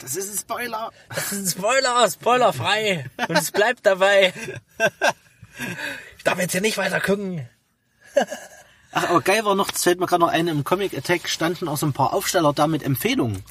Das 0.00 0.14
ist 0.14 0.32
ein 0.32 0.38
Spoiler. 0.38 0.92
Das 1.08 1.32
ist 1.32 1.56
ein 1.56 1.58
Spoiler, 1.58 2.08
spoilerfrei. 2.08 3.06
Und 3.28 3.36
es 3.36 3.50
bleibt 3.50 3.84
dabei. 3.84 4.32
Ich 6.16 6.24
darf 6.24 6.38
jetzt 6.38 6.52
hier 6.52 6.60
nicht 6.60 6.78
weiter 6.78 7.00
gucken. 7.00 7.48
Ach, 8.92 9.10
aber 9.10 9.20
geil 9.20 9.44
war 9.44 9.54
noch, 9.54 9.70
das 9.70 9.82
fällt 9.82 9.98
mir 10.00 10.06
gerade 10.06 10.20
noch 10.20 10.28
ein, 10.28 10.48
im 10.48 10.64
Comic 10.64 10.96
Attack 10.96 11.28
standen 11.28 11.68
auch 11.68 11.76
so 11.76 11.86
ein 11.86 11.92
paar 11.92 12.14
Aufsteller 12.14 12.52
da 12.52 12.68
mit 12.68 12.82
Empfehlungen. 12.84 13.44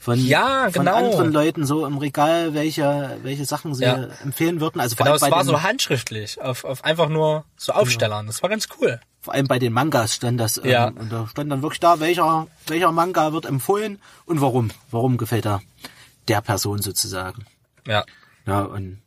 Von, 0.00 0.18
Ja, 0.18 0.70
von 0.72 0.86
genau. 0.86 0.96
anderen 0.96 1.30
Leuten 1.30 1.66
so 1.66 1.84
im 1.84 1.98
Regal, 1.98 2.54
welche, 2.54 3.18
welche 3.22 3.44
Sachen 3.44 3.74
sie 3.74 3.84
Ja. 3.84 4.08
empfehlen 4.24 4.58
würden. 4.60 4.80
Also 4.80 4.96
vor 4.96 5.04
Genau, 5.04 5.16
allem 5.18 5.22
es 5.24 5.30
war 5.30 5.44
so 5.44 5.62
handschriftlich, 5.62 6.40
auf, 6.40 6.64
auf 6.64 6.84
einfach 6.84 7.10
nur 7.10 7.44
so 7.58 7.72
Aufstellern. 7.72 8.26
Das 8.26 8.42
war 8.42 8.48
ganz 8.48 8.66
cool. 8.80 8.98
vor 9.20 9.34
allem 9.34 9.46
bei 9.46 9.58
den 9.58 9.74
Mangas 9.74 10.14
stand 10.14 10.40
das. 10.40 10.56
Ähm, 10.56 10.64
Ja. 10.70 10.86
Und 10.88 11.12
da 11.12 11.26
stand 11.26 11.52
dann 11.52 11.60
wirklich 11.60 11.80
da, 11.80 12.00
welcher, 12.00 12.46
welcher 12.66 12.90
Manga 12.92 13.34
wird 13.34 13.44
empfohlen 13.44 13.98
und 14.24 14.40
warum. 14.40 14.70
Warum 14.90 15.18
gefällt 15.18 15.44
er 15.44 15.60
der 16.28 16.40
Person 16.40 16.80
sozusagen. 16.80 17.44
Ja. 17.86 18.04
Ja, 18.46 18.60
und 18.62 19.02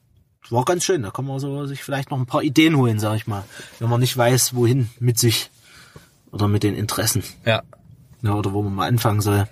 es 0.46 0.52
war 0.52 0.64
ganz 0.66 0.84
schön. 0.84 1.02
Da 1.02 1.10
kann 1.10 1.26
man 1.26 1.40
so 1.40 1.66
sich 1.66 1.82
vielleicht 1.84 2.12
noch 2.12 2.20
ein 2.20 2.28
paar 2.28 2.44
Ideen 2.44 2.78
holen, 2.78 3.00
sag 3.00 3.16
ich 3.16 3.26
mal. 3.26 3.44
Wenn 3.80 3.90
man 3.90 4.00
nicht 4.00 4.16
weiß, 4.16 4.54
wohin 4.54 4.92
mit 5.00 5.18
sich. 5.18 5.50
Oder 6.32 6.48
mit 6.48 6.62
den 6.62 6.76
Interessen. 6.76 7.24
Ja. 7.46 7.64
Ja, 8.22 8.34
oder 8.36 8.54
wo 8.54 8.62
man 8.62 8.76
mal 8.76 8.88
anfangen 8.88 9.22
soll. 9.22 9.48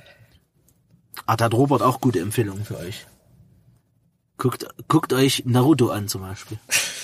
Ah, 1.26 1.36
da 1.38 1.46
hat 1.46 1.54
Robert 1.54 1.82
auch 1.82 2.02
gute 2.02 2.20
Empfehlungen 2.20 2.66
für 2.66 2.78
euch. 2.80 3.06
Guckt, 4.38 4.66
guckt 4.88 5.14
euch 5.14 5.44
Naruto 5.46 5.90
an 5.92 6.08
zum 6.08 6.22
Beispiel. 6.22 6.58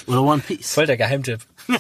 Oder 0.08 0.24
One 0.24 0.42
Piece. 0.42 0.74
Voll 0.74 0.88
der 0.88 0.98
Geheimtipp. 0.98 1.42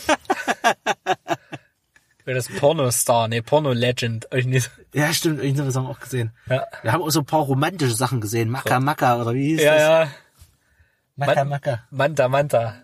Oder 2.25 2.35
das 2.35 2.49
Pornostar, 2.49 3.27
nee, 3.29 3.41
Porno-Legend. 3.41 4.31
Euch 4.33 4.45
nicht. 4.45 4.69
Ja, 4.93 5.13
stimmt, 5.13 5.41
irgendwas 5.41 5.75
haben 5.75 5.85
wir 5.85 5.91
auch 5.91 5.99
gesehen. 5.99 6.31
Ja. 6.49 6.65
Wir 6.81 6.91
haben 6.91 7.01
auch 7.01 7.09
so 7.09 7.21
ein 7.21 7.25
paar 7.25 7.39
romantische 7.41 7.95
Sachen 7.95 8.19
gesehen. 8.19 8.49
Maka 8.49 8.79
Maka 8.81 9.21
oder 9.21 9.33
wie 9.33 9.47
hieß 9.51 9.61
Ja, 9.61 9.73
das? 9.73 9.81
ja. 9.81 10.11
Maka 11.15 11.35
Man- 11.35 11.49
Maka. 11.49 11.83
Manta, 11.89 12.27
Manta. 12.27 12.75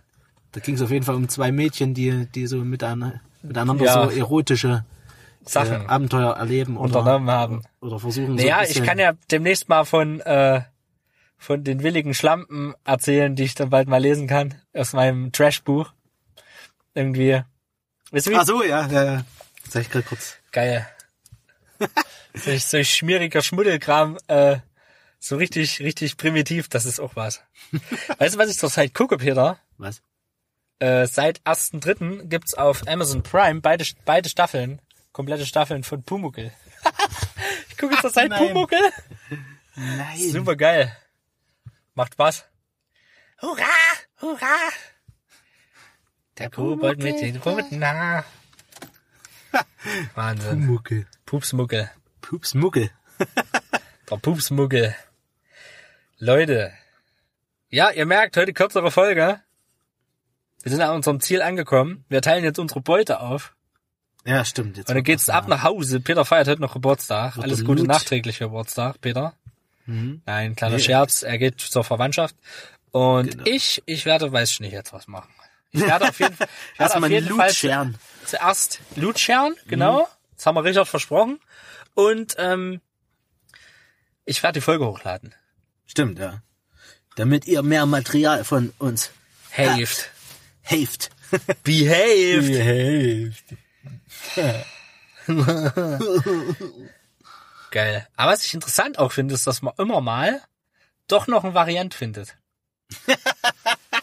Da 0.53 0.59
ging 0.61 0.75
es 0.75 0.81
auf 0.81 0.91
jeden 0.91 1.03
Fall 1.05 1.15
um 1.15 1.27
zwei 1.27 1.51
Mädchen, 1.51 1.93
die, 1.93 2.25
die 2.27 2.47
so 2.47 2.57
miteinander, 2.57 3.19
miteinander 3.41 3.83
Ja. 3.85 4.05
so 4.05 4.15
erotische 4.15 4.85
äh, 5.45 5.49
Sachen 5.49 5.87
Abenteuer 5.87 6.35
erleben 6.35 6.77
oder, 6.77 6.97
unternommen 6.97 7.29
haben. 7.29 7.63
oder 7.81 7.99
versuchen 7.99 8.37
so 8.37 8.43
Naja, 8.43 8.59
ein 8.59 8.67
ich 8.69 8.83
kann 8.83 8.99
ja 8.99 9.13
demnächst 9.31 9.69
mal 9.69 9.85
von, 9.85 10.19
äh, 10.21 10.61
von 11.37 11.63
den 11.63 11.83
willigen 11.83 12.13
Schlampen 12.13 12.73
erzählen, 12.83 13.35
die 13.35 13.43
ich 13.43 13.55
dann 13.55 13.69
bald 13.69 13.87
mal 13.87 14.01
lesen 14.01 14.27
kann 14.27 14.55
aus 14.73 14.93
meinem 14.93 15.31
Trash-Buch. 15.31 15.91
Irgendwie. 16.95 17.41
Weißt 18.11 18.27
du 18.27 18.31
wie? 18.31 18.35
Ach 18.35 18.45
so, 18.45 18.63
ja, 18.63 18.87
ja, 18.87 19.03
ja. 19.03 19.25
Sag 19.67 19.83
ich 19.83 19.89
gerade 19.89 20.05
kurz. 20.05 20.37
Geil. 20.51 20.87
solch, 22.33 22.65
solch 22.65 22.93
schmieriger 22.93 23.41
Schmuddelkram, 23.41 24.17
äh, 24.27 24.57
so 25.19 25.37
richtig, 25.37 25.79
richtig 25.79 26.17
primitiv, 26.17 26.67
das 26.67 26.85
ist 26.85 26.99
auch 26.99 27.15
was. 27.15 27.41
weißt 28.17 28.35
du, 28.35 28.39
was 28.39 28.49
ich 28.49 28.57
zurzeit 28.57 28.93
gucke, 28.93 29.17
Peter? 29.17 29.57
Was? 29.77 30.01
Äh, 30.79 31.07
seit 31.07 31.41
1.3. 31.41 32.27
gibt's 32.27 32.53
auf 32.53 32.87
Amazon 32.87 33.23
Prime 33.23 33.61
beide, 33.61 33.85
beide 34.05 34.29
Staffeln, 34.29 34.81
komplette 35.13 35.45
Staffeln 35.45 35.83
von 35.83 36.03
Pumuckel. 36.03 36.51
ich 37.69 37.77
gucke 37.77 37.95
zurzeit 38.01 38.29
nein. 38.29 38.47
Pumuckel. 38.47 38.81
Nein. 39.75 40.17
Super 40.17 40.55
geil. 40.55 40.95
Macht 41.93 42.13
Spaß. 42.13 42.45
Hurra! 43.41 43.63
Hurra! 44.21 44.57
Der 46.37 46.49
Kobold 46.49 47.01
mit 47.01 47.21
den 47.21 47.37
roten 47.37 47.85
Haar. 47.85 48.25
Wahnsinn. 50.15 50.65
Muckel. 50.65 51.05
Pupsmuckel. 51.25 51.91
Pupsmuckel. 52.21 52.89
Der 54.09 54.17
Pupsmuckel. 54.17 54.95
Leute. 56.17 56.73
Ja, 57.69 57.91
ihr 57.91 58.05
merkt, 58.05 58.37
heute 58.37 58.53
kürzere 58.53 58.91
Folge. 58.91 59.41
Wir 60.63 60.71
sind 60.71 60.81
an 60.81 60.95
unserem 60.95 61.19
Ziel 61.19 61.41
angekommen. 61.41 62.05
Wir 62.09 62.21
teilen 62.21 62.43
jetzt 62.43 62.59
unsere 62.59 62.81
Beute 62.81 63.19
auf. 63.19 63.55
Ja, 64.25 64.45
stimmt. 64.45 64.77
Jetzt 64.77 64.89
Und 64.89 64.95
dann 64.95 65.03
geht's 65.03 65.29
ab 65.29 65.47
nach 65.47 65.63
Hause. 65.63 65.99
Peter 65.99 66.23
feiert 66.25 66.47
heute 66.47 66.61
noch 66.61 66.73
Geburtstag. 66.73 67.37
Alles 67.37 67.65
Gute 67.65 67.79
Loot. 67.79 67.87
nachträglich 67.87 68.37
für 68.37 68.45
Geburtstag, 68.45 69.01
Peter. 69.01 69.33
Nein, 69.85 70.55
kleiner 70.55 70.77
Nee. 70.77 70.81
Scherz. 70.81 71.23
Er 71.23 71.37
geht 71.37 71.59
zur 71.59 71.83
Verwandtschaft. 71.83 72.35
Und 72.91 73.31
Genau. 73.31 73.43
ich, 73.45 73.83
ich 73.85 74.05
werde, 74.05 74.31
weiß 74.31 74.51
ich 74.51 74.59
nicht, 74.61 74.71
jetzt 74.71 74.93
was 74.93 75.07
machen. 75.07 75.33
Ich 75.71 75.81
werde 75.81 76.07
auf 76.07 76.19
jeden 76.19 76.35
Fall, 76.37 76.47
ich 76.73 76.79
werde 76.79 76.95
auf 76.97 77.09
jeden 77.09 77.35
Fall 77.35 77.53
scheren. 77.53 77.97
zuerst 78.25 78.79
Loot 78.95 79.19
scheren, 79.19 79.55
genau. 79.67 80.07
Das 80.37 80.45
haben 80.45 80.55
wir 80.55 80.63
Richard 80.63 80.87
versprochen. 80.87 81.39
Und 81.95 82.35
ähm, 82.37 82.79
ich 84.25 84.41
werde 84.41 84.59
die 84.59 84.61
Folge 84.63 84.85
hochladen. 84.85 85.33
Stimmt, 85.85 86.17
ja. 86.19 86.41
Damit 87.17 87.45
ihr 87.45 87.61
mehr 87.61 87.85
Material 87.85 88.43
von 88.45 88.71
uns 88.79 89.11
Haved. 89.51 90.09
haft. 90.63 91.09
Behaved. 91.63 93.33
Haft. 93.33 93.43
Geil. 97.71 98.07
Aber 98.15 98.31
was 98.31 98.45
ich 98.45 98.53
interessant 98.53 98.99
auch 98.99 99.11
finde, 99.11 99.33
ist, 99.33 99.47
dass 99.47 99.61
man 99.61 99.73
immer 99.77 100.01
mal 100.01 100.41
doch 101.07 101.27
noch 101.27 101.43
ein 101.43 101.53
Variant 101.53 101.93
findet. 101.93 102.37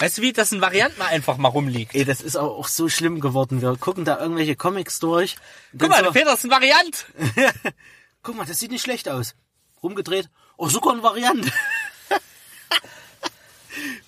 weißt 0.01 0.18
du 0.18 0.22
wie, 0.22 0.33
dass 0.33 0.51
ein 0.53 0.61
Variant 0.61 0.99
mal 0.99 1.07
einfach 1.07 1.37
mal 1.37 1.49
rumliegt? 1.49 1.95
Ey, 1.95 2.05
das 2.05 2.20
ist 2.20 2.37
auch, 2.37 2.59
auch 2.59 2.68
so 2.68 2.89
schlimm 2.89 3.20
geworden. 3.20 3.62
Wir 3.62 3.76
gucken 3.76 4.05
da 4.05 4.18
irgendwelche 4.18 4.57
Comics 4.57 4.99
durch. 4.99 5.37
Guck 5.78 5.89
mal, 5.91 6.03
der 6.03 6.11
Peter 6.11 6.33
ist 6.35 6.45
ein 6.45 6.51
Variant. 6.51 7.07
guck 8.22 8.37
mal, 8.37 8.47
das 8.47 8.59
sieht 8.59 8.70
nicht 8.72 8.83
schlecht 8.83 9.09
aus. 9.09 9.35
Rumgedreht. 9.83 10.28
Oh, 10.57 10.68
sogar 10.68 10.93
eine 10.93 11.03
Variante. 11.03 11.51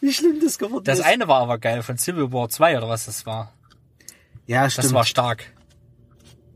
Wie 0.01 0.13
schlimm 0.13 0.41
das 0.41 0.59
geworden 0.59 0.85
Das 0.85 0.99
ist. 0.99 1.05
eine 1.05 1.29
war 1.29 1.41
aber 1.41 1.59
geil, 1.59 1.83
von 1.83 1.97
Civil 1.97 2.33
War 2.33 2.49
2 2.49 2.77
oder 2.79 2.89
was 2.89 3.05
das 3.07 3.25
war. 3.25 3.53
ja, 4.47 4.65
Das 4.65 4.73
stimmt. 4.75 4.93
war 4.93 5.05
stark. 5.05 5.53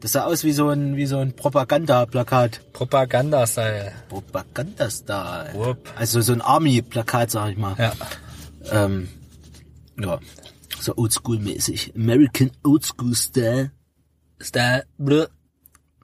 Das 0.00 0.12
sah 0.12 0.24
aus 0.24 0.44
wie 0.44 0.52
so 0.52 0.68
ein, 0.68 0.96
wie 0.96 1.06
so 1.06 1.18
ein 1.18 1.34
Propagandaplakat. 1.34 2.72
Propaganda-Style. 2.72 3.92
Propaganda-Style. 4.08 5.76
Also 5.96 6.20
so 6.20 6.32
ein 6.32 6.42
Army-Plakat, 6.42 7.30
sag 7.30 7.50
ich 7.50 7.56
mal. 7.56 7.74
Ja. 7.78 7.92
Ähm, 8.70 9.08
ja. 9.98 10.18
So 10.78 10.94
oldschool-mäßig. 10.94 11.94
American 11.96 12.50
Oldschool-Style. 12.62 13.70
Style. 14.40 14.84
Blö. 14.98 15.26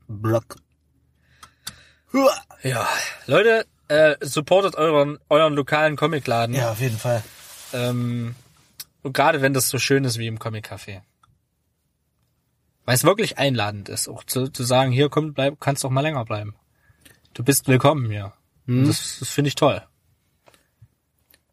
Block. 0.08 0.56
Ja. 2.62 2.88
Leute, 3.26 3.66
äh, 3.88 4.16
supportet 4.20 4.74
euren, 4.76 5.18
euren 5.28 5.54
lokalen 5.54 5.96
Comicladen. 5.96 6.54
Ja, 6.54 6.72
auf 6.72 6.80
jeden 6.80 6.98
Fall. 6.98 7.22
Ähm, 7.74 8.34
und 9.02 9.12
gerade 9.12 9.42
wenn 9.42 9.52
das 9.52 9.68
so 9.68 9.78
schön 9.78 10.04
ist 10.04 10.18
wie 10.18 10.26
im 10.26 10.38
Comic-Café. 10.38 11.02
Weil 12.84 12.96
es 12.96 13.04
wirklich 13.04 13.38
einladend 13.38 13.88
ist, 13.88 14.08
auch 14.08 14.24
zu, 14.24 14.48
zu 14.48 14.64
sagen, 14.64 14.90
hier 14.90 15.08
komm, 15.08 15.34
bleib, 15.34 15.60
kannst 15.60 15.84
doch 15.84 15.90
mal 15.90 16.00
länger 16.00 16.24
bleiben. 16.24 16.54
Du 17.34 17.44
bist 17.44 17.68
willkommen 17.68 18.10
hier. 18.10 18.32
Mhm. 18.66 18.86
Das, 18.86 19.18
das 19.20 19.28
finde 19.28 19.48
ich 19.48 19.54
toll. 19.54 19.82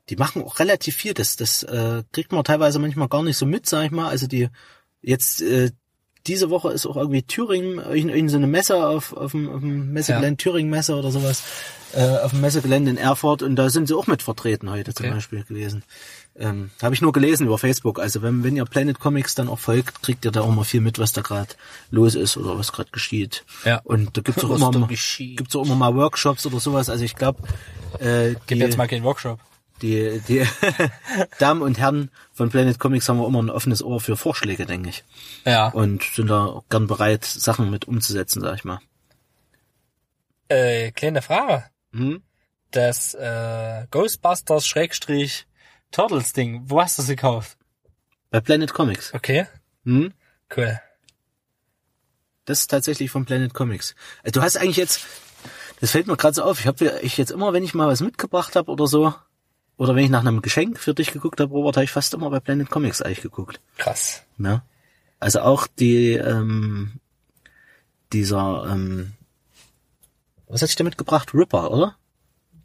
Die 0.10 0.16
machen 0.16 0.44
auch 0.44 0.60
relativ 0.60 0.96
viel. 0.96 1.14
Das, 1.14 1.36
das 1.36 1.62
äh, 1.64 2.04
kriegt 2.12 2.32
man 2.32 2.44
teilweise 2.44 2.80
manchmal 2.80 3.08
gar 3.08 3.22
nicht 3.22 3.38
so 3.38 3.46
mit, 3.46 3.68
sag 3.68 3.86
ich 3.86 3.92
mal. 3.92 4.10
Also 4.10 4.26
die 4.26 4.50
jetzt 5.02 5.42
äh, 5.42 5.72
diese 6.28 6.50
Woche 6.50 6.72
ist 6.72 6.86
auch 6.86 6.98
irgendwie 6.98 7.24
Thüringen, 7.24 7.80
in, 7.80 8.10
in 8.10 8.30
so 8.30 8.38
eine 8.38 8.48
Messe 8.48 8.88
auf, 8.88 9.14
auf 9.14 9.32
dem, 9.32 9.50
auf 9.50 9.62
dem 9.62 9.94
Messegelände, 9.94 10.38
Thüringen-Messe 10.38 10.96
oder 10.96 11.12
sowas, 11.12 11.44
äh, 11.94 12.06
auf 12.20 12.32
dem 12.32 12.42
Messegelände 12.42 12.92
in 12.92 12.98
Erfurt 12.98 13.42
und 13.42 13.56
da 13.56 13.70
sind 13.70 13.88
sie 13.88 13.96
auch 13.96 14.08
mit 14.08 14.22
vertreten 14.22 14.70
heute 14.70 14.94
zum 14.94 15.06
Okay. 15.06 15.16
Beispiel 15.16 15.44
gewesen. 15.44 15.84
Ähm, 16.36 16.70
Habe 16.82 16.96
ich 16.96 17.02
nur 17.02 17.12
gelesen 17.12 17.48
über 17.48 17.58
Facebook. 17.58 18.00
Also 18.00 18.22
wenn, 18.22 18.44
wenn 18.46 18.56
ihr 18.56 18.64
Planet 18.66 18.98
Comics 19.00 19.36
dann 19.36 19.50
auch 19.50 19.60
folgt, 19.60 20.02
kriegt 20.04 20.24
ihr 20.24 20.32
da 20.32 20.42
auch 20.42 20.52
mal 20.52 20.64
viel 20.64 20.80
mit, 20.80 20.98
was 20.98 21.12
da 21.12 21.22
gerade 21.22 21.50
los 21.92 22.16
ist 22.16 22.38
oder 22.38 22.58
was 22.58 22.72
gerade 22.72 22.92
geschieht. 22.92 23.44
Ja. 23.66 23.82
Und 23.84 24.16
da 24.16 24.22
gibt's 24.22 24.44
auch 24.46 24.50
Was 24.50 24.62
immer 24.62 24.72
mal, 24.80 24.88
gibt's 24.88 25.56
auch 25.56 25.66
immer 25.66 25.76
mal 25.76 25.96
Workshops 25.96 26.46
oder 26.46 26.60
sowas. 26.62 26.90
Also 26.90 27.04
ich 27.04 27.16
glaube, 27.16 27.42
äh, 28.00 28.36
Gib 28.48 28.48
die- 28.48 28.56
jetzt 28.60 28.78
mal 28.78 28.88
keinen 28.88 29.04
Workshop. 29.04 29.40
die, 29.82 30.22
die 30.30 30.46
Damen 31.40 31.62
und 31.62 31.78
Herren 31.78 32.10
von 32.34 32.50
Planet 32.50 32.80
Comics 32.80 33.10
haben 33.10 33.20
wir 33.20 33.28
immer 33.28 33.42
ein 33.44 33.50
offenes 33.50 33.84
Ohr 33.84 34.00
für 34.00 34.16
Vorschläge, 34.16 34.66
denke 34.66 34.90
ich. 34.90 35.04
Ja. 35.46 35.68
Und 35.70 36.04
sind 36.04 36.30
da 36.30 36.46
auch 36.46 36.64
gern 36.70 36.88
bereit, 36.88 37.26
Sachen 37.26 37.70
mit 37.70 37.86
umzusetzen, 37.86 38.40
sag 38.42 38.56
ich 38.56 38.64
mal. 38.64 38.80
Äh, 40.48 40.92
kleine 40.92 41.22
Frage. 41.22 41.66
Hm? 41.94 42.22
Das 42.72 43.14
äh, 43.14 43.86
Ghostbusters 43.92 44.66
Schrägstrich 44.68 45.48
Turtles 45.92 46.34
Ding, 46.34 46.62
wo 46.66 46.82
hast 46.82 46.98
du 46.98 47.02
sie 47.04 47.16
gekauft? 47.16 47.58
Bei 48.30 48.40
Planet 48.42 48.74
Comics. 48.74 49.14
Okay, 49.14 49.48
Hm? 49.86 50.14
cool. 50.56 50.80
Das 52.46 52.62
ist 52.62 52.68
tatsächlich 52.68 53.12
von 53.12 53.26
Planet 53.26 53.54
Comics. 53.54 53.96
Äh, 54.24 54.32
Du 54.32 54.42
hast 54.42 54.58
eigentlich 54.58 54.78
jetzt, 54.78 55.06
das 55.82 55.92
fällt 55.92 56.08
mir 56.08 56.18
gerade 56.18 56.34
so 56.36 56.44
auf, 56.44 56.60
ich 56.60 56.68
habe 56.68 57.00
ich 57.02 57.18
jetzt 57.18 57.32
immer, 57.32 57.54
wenn 57.54 57.64
ich 57.64 57.74
mal 57.74 57.88
was 57.88 58.02
mitgebracht 58.02 58.56
habe 58.56 58.72
oder 58.72 58.88
so, 58.88 59.14
oder 59.78 59.96
wenn 59.96 60.04
ich 60.04 60.10
nach 60.10 60.20
einem 60.22 60.42
Geschenk 60.42 60.78
für 60.80 60.94
dich 60.94 61.12
geguckt 61.12 61.40
habe, 61.40 61.52
Robert, 61.54 61.78
habe 61.78 61.86
ich 61.86 61.92
fast 61.92 62.14
immer 62.14 62.30
bei 62.30 62.40
Planet 62.40 62.70
Comics 62.70 63.02
eigentlich 63.02 63.22
geguckt. 63.22 63.62
Krass. 63.78 64.24
Ne? 64.38 64.62
Also 65.20 65.42
auch 65.42 65.68
die, 65.68 66.14
ähm, 66.14 67.00
dieser, 68.14 68.66
ähm, 68.72 69.14
was 70.48 70.62
hatte 70.62 70.70
ich 70.72 70.76
da 70.76 70.84
mitgebracht? 70.84 71.34
Ripper, 71.34 71.72
oder? 71.72 71.96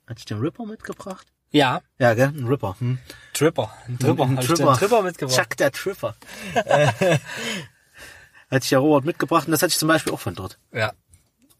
Hatte 0.07 0.18
ich 0.18 0.25
den 0.25 0.39
Ripper 0.39 0.66
mitgebracht? 0.66 1.27
Ja, 1.55 1.82
Ja, 1.98 2.14
gell? 2.14 2.28
Ein 2.36 2.46
Ripper. 2.48 2.74
Hm. 2.80 2.98
Tripper. 3.32 3.72
Ein 3.86 3.98
Tripper. 3.98 4.24
Ein 4.24 4.38
ich 4.40 4.46
dir 4.48 4.66
einen 4.68 4.76
Tripper 4.76 5.02
mitgebracht. 5.02 5.36
Chuck 5.40 5.57
der 5.57 5.70
Tripper. 5.70 6.16
Äh, 6.55 6.86
hatte 8.50 8.64
ich 8.64 8.70
ja 8.70 8.78
Robert 8.80 9.05
mitgebracht 9.05 9.46
und 9.46 9.52
das 9.52 9.62
hatte 9.62 9.70
ich 9.70 9.78
zum 9.78 9.86
Beispiel 9.88 10.12
auch 10.12 10.18
von 10.20 10.34
dort. 10.34 10.59
Ja. 10.72 10.92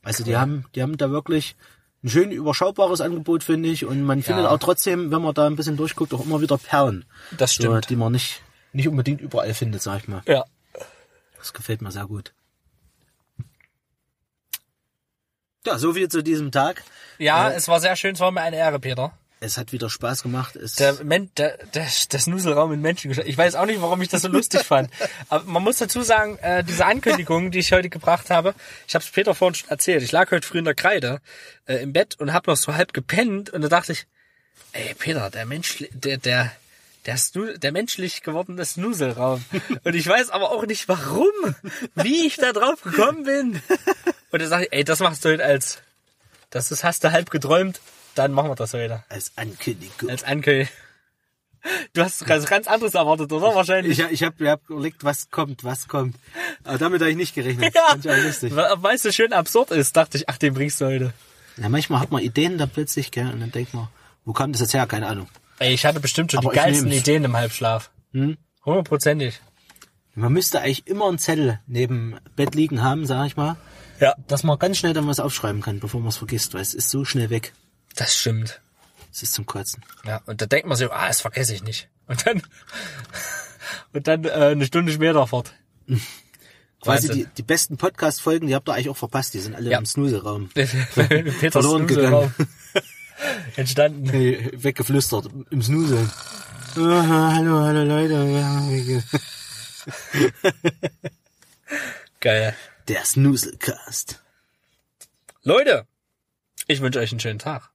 Also 0.03 0.24
die 0.24 0.36
haben, 0.36 0.66
die 0.74 0.82
haben 0.82 0.97
da 0.97 1.11
wirklich 1.11 1.55
ein 2.03 2.09
schön 2.11 2.32
überschaubares 2.32 3.01
Angebot, 3.01 3.45
finde 3.45 3.68
ich. 3.68 3.84
Und 3.86 4.03
man 4.03 4.22
findet 4.22 4.45
Ja. 4.47 4.51
auch 4.51 4.59
trotzdem, 4.59 5.12
wenn 5.12 5.22
man 5.22 5.32
da 5.32 5.47
ein 5.47 5.55
bisschen 5.57 5.76
durchguckt, 5.76 6.12
auch 6.12 6.24
immer 6.24 6.40
wieder 6.40 6.59
Perlen. 6.59 7.05
Das 7.38 7.55
So, 7.55 7.62
stimmt. 7.62 7.88
die 7.88 7.97
man 7.97 8.11
nicht, 8.12 8.42
nicht 8.72 8.88
unbedingt 8.88 9.20
überall 9.20 9.55
findet, 9.55 9.80
sag 9.80 9.99
ich 10.03 10.09
mal. 10.09 10.22
Ja. 10.26 10.45
Das 11.38 11.53
gefällt 11.53 11.82
mir 11.82 11.92
sehr 11.92 12.07
gut. 12.07 12.34
Ja, 15.66 15.78
so 15.78 15.95
viel 15.95 16.09
zu 16.09 16.22
diesem 16.22 16.51
Tag. 16.53 16.82
Ja, 17.18 17.51
Äh, 17.51 17.55
es 17.55 17.68
war 17.68 17.80
sehr 17.80 17.97
schön, 17.97 18.14
es 18.14 18.20
war 18.20 18.30
mir 18.32 18.42
eine 18.42 18.57
Ehre, 18.57 18.80
Peter. 18.80 19.16
Es 19.41 19.59
hat 19.59 19.72
wieder 19.72 19.91
Spaß 19.91 20.22
gemacht. 20.22 20.57
Es 20.57 20.76
Der, 20.76 21.05
Men 21.05 21.30
der, 21.37 21.59
der, 21.74 21.87
der 22.12 22.18
Snuselraum 22.18 22.72
in 22.72 22.80
Menschen 22.80 23.11
Ich 23.11 23.37
weiß 23.37 23.57
auch 23.57 23.66
nicht, 23.66 23.82
warum 23.82 24.01
ich 24.01 24.09
das 24.09 24.22
so 24.22 24.28
lustig 24.28 24.62
fand. 24.64 24.91
Aber 25.28 25.45
man 25.45 25.62
muss 25.62 25.78
dazu 25.78 26.03
sagen, 26.03 26.39
äh, 26.39 26.64
diese 26.64 26.87
Ankündigung, 26.87 27.51
die 27.51 27.59
ich 27.59 27.72
heute 27.72 27.91
gebracht 27.91 28.30
habe, 28.30 28.55
ich 28.87 28.95
habe 28.95 29.05
es 29.05 29.11
Peter 29.11 29.35
vorhin 29.35 29.55
schon 29.55 29.68
erzählt. 29.68 30.03
Ich 30.03 30.12
lag 30.12 30.30
heute 30.30 30.47
früh 30.47 30.59
in 30.59 30.64
der 30.64 30.74
Kreide 30.74 31.20
äh, 31.66 31.76
im 31.76 31.93
Bett 31.93 32.18
und 32.18 32.32
habe 32.32 32.51
noch 32.51 32.57
so 32.57 32.74
halb 32.74 32.95
gepennt 32.95 33.51
und 33.51 33.62
da 33.62 33.68
dachte 33.68 33.93
ich, 33.93 34.07
ey 34.72 34.95
Peter, 34.95 35.30
der 35.30 35.47
Mensch, 35.47 35.85
der, 35.93 36.16
der, 36.18 36.53
der, 37.07 37.16
Snu 37.16 37.57
der 37.59 37.72
menschlich 37.72 38.22
gewordene 38.22 38.64
Snuselraum. 38.64 39.45
Und 39.85 39.95
ich 39.95 40.07
weiß 40.07 40.30
aber 40.30 40.53
auch 40.53 40.64
nicht 40.64 40.89
warum, 40.89 41.55
wie 41.95 42.26
ich 42.26 42.37
da 42.37 42.53
drauf 42.53 42.82
gekommen 42.82 43.24
bin. 43.24 43.62
Und 44.30 44.43
da 44.43 44.47
sage 44.47 44.64
ich, 44.64 44.72
ey, 44.72 44.85
das 44.85 45.01
machst 45.01 45.24
du 45.24 45.30
heute 45.30 45.45
als, 45.45 45.78
das 46.51 46.70
ist, 46.70 46.82
hast 46.82 47.05
du 47.05 47.12
halb 47.12 47.30
geträumt, 47.30 47.80
dann 48.15 48.33
machen 48.33 48.51
wir 48.51 48.55
das 48.55 48.73
heute. 48.75 49.05
als 49.09 49.33
Ankündigung. 49.37 50.11
Als 50.11 50.25
Ankel. 50.25 50.69
Du 51.95 52.03
hast 52.03 52.29
was 52.29 52.45
ganz 52.45 52.67
anderes 52.67 52.95
erwartet, 52.95 53.33
oder? 53.33 53.55
Wahrscheinlich. 53.55 53.99
Ich, 53.99 54.05
ich 54.11 54.23
habe 54.23 54.51
hab 54.51 54.69
überlegt, 54.69 55.03
was 55.03 55.31
kommt, 55.31 55.65
was 55.65 55.89
kommt. 55.89 56.17
Aber 56.62 56.77
damit 56.77 57.01
habe 57.01 57.11
ich 57.11 57.17
nicht 57.17 57.35
gerechnet. 57.35 57.75
Ja. 57.75 57.89
Fand 57.89 58.05
ich 58.05 58.11
auch 58.11 58.17
lustig. 58.23 58.55
Weil 58.55 58.95
es 58.97 59.03
so 59.03 59.11
schön 59.12 59.33
absurd 59.33 59.71
ist, 59.71 59.97
dachte 59.97 60.19
ich, 60.19 60.29
ach, 60.29 60.37
den 60.37 60.53
bringst 60.53 60.81
du 60.81 60.87
heute. 60.87 61.15
Ja, 61.57 61.69
manchmal 61.71 62.01
hat 62.01 62.11
man 62.11 62.23
Ideen 62.23 62.59
da 62.59 62.67
plötzlich, 62.67 63.11
gell, 63.11 63.31
und 63.33 63.41
dann 63.41 63.51
denkt 63.53 63.73
man, 63.73 63.89
Wo 64.27 64.33
kam 64.35 64.53
das 64.53 64.61
jetzt 64.61 64.75
her? 64.75 64.87
Keine 64.87 65.07
Ahnung. 65.07 65.29
Ey, 65.59 65.73
ich 65.73 65.87
hatte 65.87 66.01
bestimmt 66.01 66.33
schon 66.33 66.39
Aber 66.41 66.51
die 66.51 66.57
geilsten 66.57 66.89
nehm's. 66.89 67.01
Ideen 67.03 67.25
im 67.25 67.37
Halbschlaf. 67.37 67.91
Hm? 68.12 68.37
Hundertprozentig. 68.67 69.41
Man 70.15 70.33
müsste 70.33 70.61
eigentlich 70.61 70.87
immer 70.87 71.09
einen 71.09 71.19
Zettel 71.19 71.61
neben 71.67 72.17
Bett 72.37 72.55
liegen 72.55 72.83
haben, 72.83 73.07
sag 73.07 73.27
ich 73.27 73.37
mal, 73.37 73.57
Ja. 74.01 74.15
dass 74.29 74.43
man 74.45 74.59
ganz 74.59 74.79
schnell 74.79 74.93
dann 74.93 75.07
was 75.07 75.19
aufschreiben 75.21 75.62
kann, 75.62 75.81
bevor 75.81 76.01
man 76.01 76.11
es 76.11 76.17
vergisst, 76.19 76.53
weil 76.55 76.61
es 76.61 76.75
ist 76.75 76.91
so 76.91 77.05
schnell 77.05 77.31
weg. 77.31 77.53
Das 77.97 78.16
stimmt. 78.16 78.61
Es 79.12 79.22
ist 79.22 79.34
zum 79.34 79.47
Kotzen. 79.47 79.84
Ja, 80.05 80.20
und 80.26 80.40
da 80.40 80.47
denkt 80.47 80.66
man 80.66 80.76
sich, 80.76 80.90
ah, 80.90 81.07
das 81.07 81.20
vergesse 81.20 81.55
ich 81.55 81.62
nicht. 81.62 81.88
Und 82.07 82.26
dann, 82.26 82.42
und 83.92 84.07
dann 84.09 84.24
äh, 84.24 84.30
eine 84.30 84.66
Stunde 84.66 84.92
später 84.92 85.26
fort. 85.26 85.53
Quasi 86.80 87.09
die, 87.09 87.26
die 87.26 87.42
besten 87.42 87.78
Podcast-Folgen, 87.78 88.47
die 88.49 88.55
habt 88.55 88.68
ihr 88.68 88.74
eigentlich 88.74 88.90
auch 88.90 88.97
verpasst, 88.97 89.32
die 89.32 89.40
sind 89.40 89.55
alle 89.55 89.70
Ja. 89.70 89.78
im 89.78 89.86
Snooze-Raum. 89.86 90.51
Peter 90.55 91.51
Verloren 91.51 91.88
Snooze-Raum. 91.88 92.34
Entstanden. 93.57 94.07
Hey, 94.11 94.51
weggeflüstert, 94.53 95.30
im 95.51 95.62
Snooze. 95.62 96.11
Ah, 96.76 97.32
hallo, 97.36 97.61
hallo 97.61 97.84
Leute. 97.84 99.03
Geil. 102.20 102.55
Der 102.88 103.05
Snoozelcast. 103.05 104.20
Leute, 105.42 105.86
ich 106.66 106.80
wünsche 106.82 106.99
euch 106.99 107.12
einen 107.12 107.20
schönen 107.20 107.38
Tag. 107.38 107.70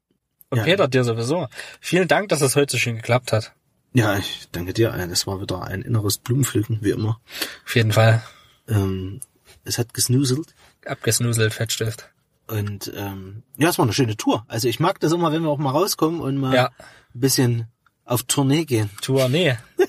Und 0.49 0.57
Ja. 0.59 0.63
Peter, 0.63 0.87
dir 0.87 1.03
sowieso. 1.03 1.47
Vielen 1.79 2.07
Dank, 2.07 2.29
dass 2.29 2.41
es 2.41 2.55
heute 2.55 2.71
so 2.73 2.77
schön 2.77 2.95
geklappt 2.95 3.31
hat. 3.31 3.53
Ja, 3.93 4.17
ich 4.17 4.47
danke 4.51 4.73
dir. 4.73 4.91
Das 4.91 5.25
war 5.27 5.41
wieder 5.41 5.63
ein 5.63 5.81
inneres 5.81 6.17
Blumenpflücken, 6.19 6.79
wie 6.81 6.91
immer. 6.91 7.19
Auf 7.65 7.75
jeden 7.75 7.91
Fall. 7.91 8.23
Ähm, 8.67 9.19
es 9.63 9.77
hat 9.77 9.93
gesnoozelt. 9.93 10.53
Abgesnuselt, 10.85 11.53
Fettstift. 11.53 12.09
Und 12.47 12.91
ähm, 12.95 13.43
ja, 13.57 13.69
es 13.69 13.77
war 13.77 13.85
eine 13.85 13.93
schöne 13.93 14.17
Tour. 14.17 14.43
Also 14.47 14.67
ich 14.67 14.79
mag 14.79 14.99
das 14.99 15.11
immer, 15.11 15.31
wenn 15.31 15.43
wir 15.43 15.49
auch 15.49 15.57
mal 15.59 15.71
rauskommen 15.71 16.19
und 16.21 16.37
mal 16.37 16.55
Ja. 16.55 16.67
ein 17.13 17.19
bisschen 17.19 17.67
auf 18.05 18.23
Tournee 18.23 18.65
gehen. 18.65 18.89
Tour, 19.01 19.29
nee. 19.29 19.55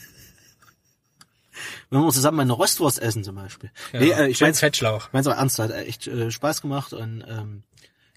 Wenn 1.90 2.00
wir 2.02 2.12
zusammen 2.12 2.40
eine 2.40 2.52
Rostwurst 2.52 3.00
essen 3.00 3.24
zum 3.24 3.34
Beispiel. 3.34 3.70
Ja. 3.92 4.00
Nee, 4.00 4.10
äh, 4.10 4.28
ich 4.28 4.40
mein's, 4.40 4.60
Fettschlauch. 4.60 5.08
mein's 5.12 5.26
auch 5.26 5.36
ernst, 5.36 5.58
hat 5.58 5.72
echt 5.72 6.06
äh, 6.06 6.30
Spaß 6.30 6.62
gemacht 6.62 6.92
und 6.92 7.24
ähm, 7.26 7.64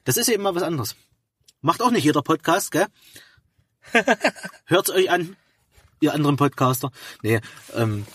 das 0.04 0.18
ist 0.18 0.30
eben 0.30 0.44
mal 0.44 0.54
was 0.56 0.64
anderes. 0.64 0.96
Macht 1.64 1.82
auch 1.82 1.92
nicht 1.92 2.04
jeder 2.04 2.22
Podcast, 2.22 2.72
gell? 2.72 2.88
Hört's 4.66 4.90
euch 4.92 5.10
an, 5.10 5.36
ihr 6.02 6.14
anderen 6.14 6.36
Podcaster. 6.36 6.92
Nee, 7.22 7.40
ähm, 7.74 8.06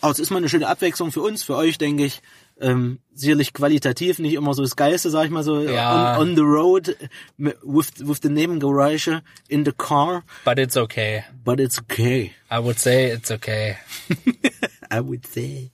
aber 0.00 0.12
es 0.12 0.18
ist 0.20 0.30
mal 0.30 0.36
eine 0.38 0.48
schöne 0.48 0.68
Abwechslung 0.68 1.10
für 1.10 1.20
uns, 1.20 1.42
für 1.42 1.56
euch, 1.56 1.78
denke 1.78 2.04
ich. 2.04 2.22
Ähm, 2.58 3.00
sicherlich 3.12 3.52
qualitativ 3.52 4.18
nicht 4.20 4.34
immer 4.34 4.54
so 4.54 4.62
das 4.62 4.76
Geilste, 4.76 5.10
sag 5.10 5.24
ich 5.24 5.30
mal 5.30 5.42
so, 5.42 5.60
Ja. 5.60 6.16
on, 6.16 6.28
on 6.30 6.36
the 6.36 6.42
road, 6.42 6.96
with, 7.36 7.92
with 7.98 8.20
the 8.22 8.28
Nebengeräusche, 8.30 9.22
in 9.48 9.64
the 9.64 9.72
car, 9.72 10.22
But 10.44 10.58
it's 10.58 10.76
okay. 10.76 11.24
but 11.44 11.58
it's 11.60 11.78
okay. 11.78 12.32
I 12.50 12.58
would 12.60 12.78
say 12.78 13.10
it's 13.12 13.30
okay. 13.30 13.76
I 14.90 15.00
would 15.00 15.26
say, 15.26 15.70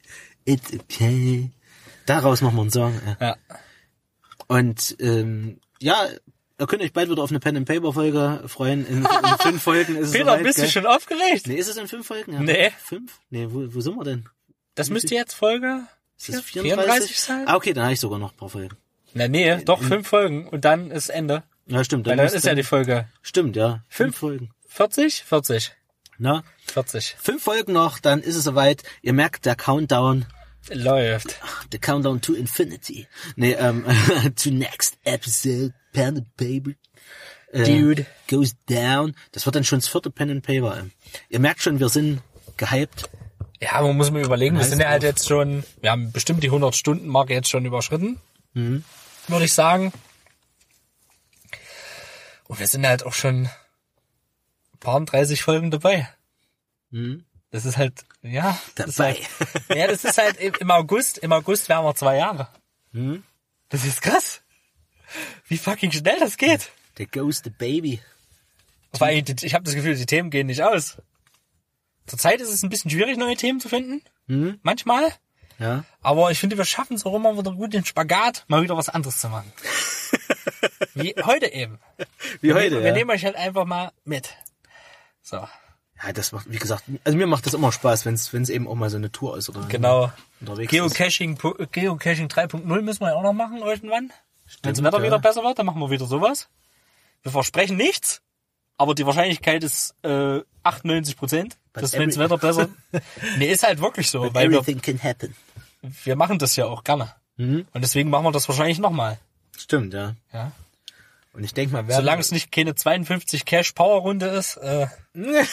it's 0.47 0.73
okay. 0.73 1.51
Daraus 2.07 2.41
machen 2.41 2.57
wir 2.57 2.63
einen 2.63 2.71
Song. 2.71 3.01
Ja. 3.21 3.29
Ja. 3.29 3.37
Und 4.49 4.97
ähm, 4.99 5.61
ja, 5.79 6.09
ihr 6.63 6.67
könnt 6.67 6.83
euch 6.83 6.93
bald 6.93 7.11
wieder 7.11 7.23
auf 7.23 7.31
eine 7.31 7.41
Pen 7.41 7.57
and 7.57 7.69
Paper 7.69 7.93
Folge 7.93 8.43
freuen. 8.47 8.87
In, 8.87 8.99
in 8.99 9.07
fünf 9.41 9.63
Folgen 9.63 9.97
ist 9.97 10.09
es 10.09 10.13
Peter, 10.13 10.25
soweit, 10.25 10.43
bist 10.45 10.59
du 10.59 10.63
gell? 10.63 10.71
schon 10.71 10.87
aufgeregt? 10.87 11.47
Nee, 11.47 11.57
ist 11.57 11.69
es 11.69 11.77
in 11.77 11.89
fünf 11.89 12.07
Folgen? 12.07 12.33
Ja. 12.33 12.41
Nee. 12.41 12.71
Fünf? 12.83 13.19
Nee, 13.31 13.47
wo, 13.51 13.75
wo 13.75 13.81
sind 13.81 13.97
wir 13.97 14.05
denn? 14.05 14.29
Das 14.75 14.89
müsste 14.89 15.15
jetzt 15.15 15.35
Folge 15.35 15.83
Ist 16.17 16.29
das 16.31 16.41
34 16.41 16.85
34? 16.85 17.21
sein? 17.21 17.45
Ah, 17.47 17.57
okay, 17.57 17.73
dann 17.73 17.85
habe 17.85 17.95
ich 17.95 18.01
sogar 18.01 18.19
noch 18.19 18.33
ein 18.33 18.37
paar 18.37 18.49
Folgen. 18.49 18.77
Na 19.15 19.29
nee, 19.29 19.57
doch 19.65 19.83
fünf 19.83 20.09
Folgen 20.09 20.49
und 20.49 20.65
dann 20.65 20.91
ist 20.91 21.11
Ende. 21.11 21.43
Ja, 21.67 21.85
stimmt. 21.85 22.07
Weil 22.07 22.17
dann 22.17 22.27
ist 22.27 22.45
ja 22.45 22.55
die 22.55 22.63
Folge 22.63 23.07
Stimmt, 23.23 23.57
ja. 23.57 23.83
Fünf? 23.89 24.17
Fünf 24.17 24.19
Folgen. 24.19 24.51
40? 24.69 25.25
40. 25.25 25.73
Na, 26.19 26.45
40. 26.67 27.17
fünf 27.19 27.43
Folgen 27.43 27.73
noch, 27.73 27.99
dann 27.99 28.21
ist 28.21 28.37
es 28.37 28.45
soweit. 28.45 28.83
Ihr 29.03 29.13
merkt, 29.13 29.45
der 29.45 29.57
Countdown, 29.57 30.27
Läuft. 30.71 31.41
the 31.73 31.79
Countdown 31.79 32.21
to 32.21 32.35
Infinity. 32.35 33.09
Nee, 33.37 33.53
ähm, 33.55 33.85
to 34.37 34.51
next 34.51 34.99
episode, 35.05 35.75
Pen 35.93 36.17
and 36.19 36.37
Paper. 36.37 36.73
Äh, 37.53 37.65
Dude. 37.65 38.07
Goes 38.29 38.55
down. 38.67 39.15
Das 39.33 39.45
wird 39.47 39.55
dann 39.57 39.65
schon 39.65 39.79
das 39.79 39.89
vierte 39.89 40.11
Pen 40.11 40.31
and 40.31 40.45
Paper. 40.45 40.87
Ihr 41.29 41.39
merkt 41.39 41.63
schon, 41.63 41.79
wir 41.81 41.89
sind 41.89 42.23
gehypt. 42.57 43.09
Ja, 43.61 43.81
man 43.81 43.97
muss 43.97 44.11
mir 44.11 44.23
überlegen, 44.25 44.57
wir 44.57 44.65
sind 44.65 44.81
ja 44.81 44.89
halt 44.89 45.05
jetzt 45.05 45.29
schon, 45.29 45.63
wir 45.81 45.93
haben 45.93 46.11
bestimmt 46.11 46.43
die 46.43 46.49
100 46.49 46.75
Stunden 46.75 47.07
Marke 47.07 47.33
jetzt 47.33 47.49
schon 47.49 47.65
überschritten. 47.65 48.19
Würde 49.29 49.45
ich 49.45 49.53
sagen. 49.53 49.93
Und 52.49 52.59
wir 52.59 52.67
sind 52.67 52.87
halt 52.87 53.07
auch 53.07 53.13
schon 53.15 53.45
ein 53.47 54.79
paar 54.81 55.01
30 55.01 55.43
Folgen 55.43 55.71
dabei. 55.71 56.09
Das 57.51 57.65
ist 57.65 57.77
halt, 57.77 58.05
ja. 58.23 58.59
Dabei. 58.75 59.15
halt, 59.15 59.21
ja, 59.69 59.87
das 59.87 60.05
ist 60.05 60.19
halt 60.19 60.39
im 60.39 60.71
August, 60.71 61.19
im 61.19 61.33
August 61.33 61.69
wären 61.69 61.85
wir 61.85 61.95
zwei 61.95 62.17
Jahre. 62.17 62.49
Das 63.69 63.85
ist 63.85 64.03
krass. 64.03 64.42
Wie 65.49 65.59
fucking 65.59 65.93
schnell 65.93 66.19
das 66.19 66.37
geht. 66.37 66.71
Der 66.99 67.07
goes 67.07 67.41
the 67.45 67.51
baby. 67.51 68.01
Weil 68.99 69.19
ich, 69.19 69.43
ich 69.43 69.55
habe 69.55 69.65
das 69.65 69.75
Gefühl, 69.75 69.95
die 69.97 70.07
Themen 70.07 70.31
gehen 70.31 70.47
nicht 70.49 70.63
aus. 70.63 70.99
Zurzeit 72.07 72.41
ist 72.41 72.51
es 72.51 72.63
ein 72.63 72.69
bisschen 72.69 72.91
schwierig, 72.91 73.17
neue 73.17 73.37
Themen 73.37 73.61
zu 73.61 73.69
finden. 73.69 74.03
Manchmal. 74.63 75.13
Ja. 75.59 75.85
Aber 76.03 76.31
ich 76.31 76.39
finde, 76.39 76.59
wir 76.59 76.65
schaffen 76.65 76.95
es 76.97 77.07
auch 77.07 77.15
immer 77.15 77.37
wieder 77.39 77.53
gut, 77.53 77.73
den 77.73 77.85
Spagat 77.85 78.45
mal 78.49 78.63
wieder 78.63 78.77
was 78.77 78.89
anderes 78.89 79.19
zu 79.21 79.29
machen. 79.29 79.53
Wie 80.95 81.15
heute 81.25 81.47
eben. 81.53 81.79
Wie 82.41 82.49
Wir, 82.49 82.55
heute, 82.55 82.71
nehmen- 82.71 82.79
ja. 82.81 82.85
wir 82.85 82.93
nehmen 82.93 83.11
euch 83.11 83.25
halt 83.25 83.37
einfach 83.37 83.65
mal 83.65 83.93
mit. 84.05 84.31
So, 85.23 85.37
Ja, 85.37 86.13
das 86.13 86.33
macht, 86.33 86.51
wie 86.51 86.59
gesagt, 86.59 86.85
also 87.05 87.17
mir 87.17 87.27
macht 87.27 87.47
das 87.47 87.55
immer 87.55 87.71
Spaß, 87.73 88.05
wenn 88.07 88.15
es 88.15 88.49
eben 88.51 88.67
auch 88.69 88.75
mal 88.75 88.91
so 88.91 88.97
eine 88.97 89.13
Tour 89.13 89.37
ist 89.39 89.49
oder 89.49 89.63
genau. 89.69 90.13
unterwegs 90.41 90.73
ist. 90.73 90.79
Geocaching, 90.79 91.37
pu- 91.39 91.67
Geocaching 91.71 92.27
3.0 92.27 92.81
müssen 92.83 93.01
wir 93.01 93.09
ja 93.11 93.15
auch 93.15 93.23
noch 93.23 93.33
machen 93.33 93.59
irgendwann. 93.59 94.13
Wenn 94.63 94.75
das 94.75 94.83
Wetter 94.83 94.99
ja. 94.99 95.05
wieder 95.05 95.19
besser 95.19 95.43
wird, 95.43 95.59
dann 95.59 95.67
machen 95.67 95.81
wir 95.81 95.91
wieder 95.91 96.07
sowas. 96.07 96.49
Wir 97.23 97.33
versprechen 97.33 97.77
nichts, 97.77 98.21
aber 98.77 98.95
die 98.95 99.07
Wahrscheinlichkeit 99.07 99.63
ist 99.65 99.95
äh, 100.03 100.41
98 100.63 101.17
Prozent, 101.17 101.57
dass 101.73 101.93
wenn 101.95 102.09
das 102.09 102.19
Wetter 102.19 102.39
besser... 102.39 102.69
nee, 103.39 103.47
ist 103.51 103.63
halt 103.63 103.81
wirklich 103.81 104.11
so, 104.11 104.35
weil 104.35 104.51
wir, 104.51 104.59
Everything 104.59 104.81
can 104.81 105.03
happen. 105.03 105.35
wir 106.05 106.17
machen 106.17 106.39
das 106.39 106.57
ja 106.57 106.67
auch 106.67 106.85
gerne. 106.85 107.15
Mhm. 107.37 107.67
Und 107.73 107.81
deswegen 107.81 108.11
machen 108.11 108.25
wir 108.25 108.33
das 108.33 108.49
wahrscheinlich 108.49 108.79
nochmal. 108.79 109.19
Stimmt, 109.57 109.95
ja. 109.95 110.15
Ja. 110.33 110.53
Und 111.33 111.45
ich 111.45 111.55
denke 111.55 111.73
mal, 111.73 111.89
werden, 111.89 112.01
Solange 112.01 112.21
es 112.21 112.31
nicht 112.31 112.53
keine 112.53 112.75
52 112.75 113.45
Cash 113.45 113.73
Power 113.73 114.01
Runde 114.03 114.27
ist, 114.27 114.57
äh, 114.59 114.87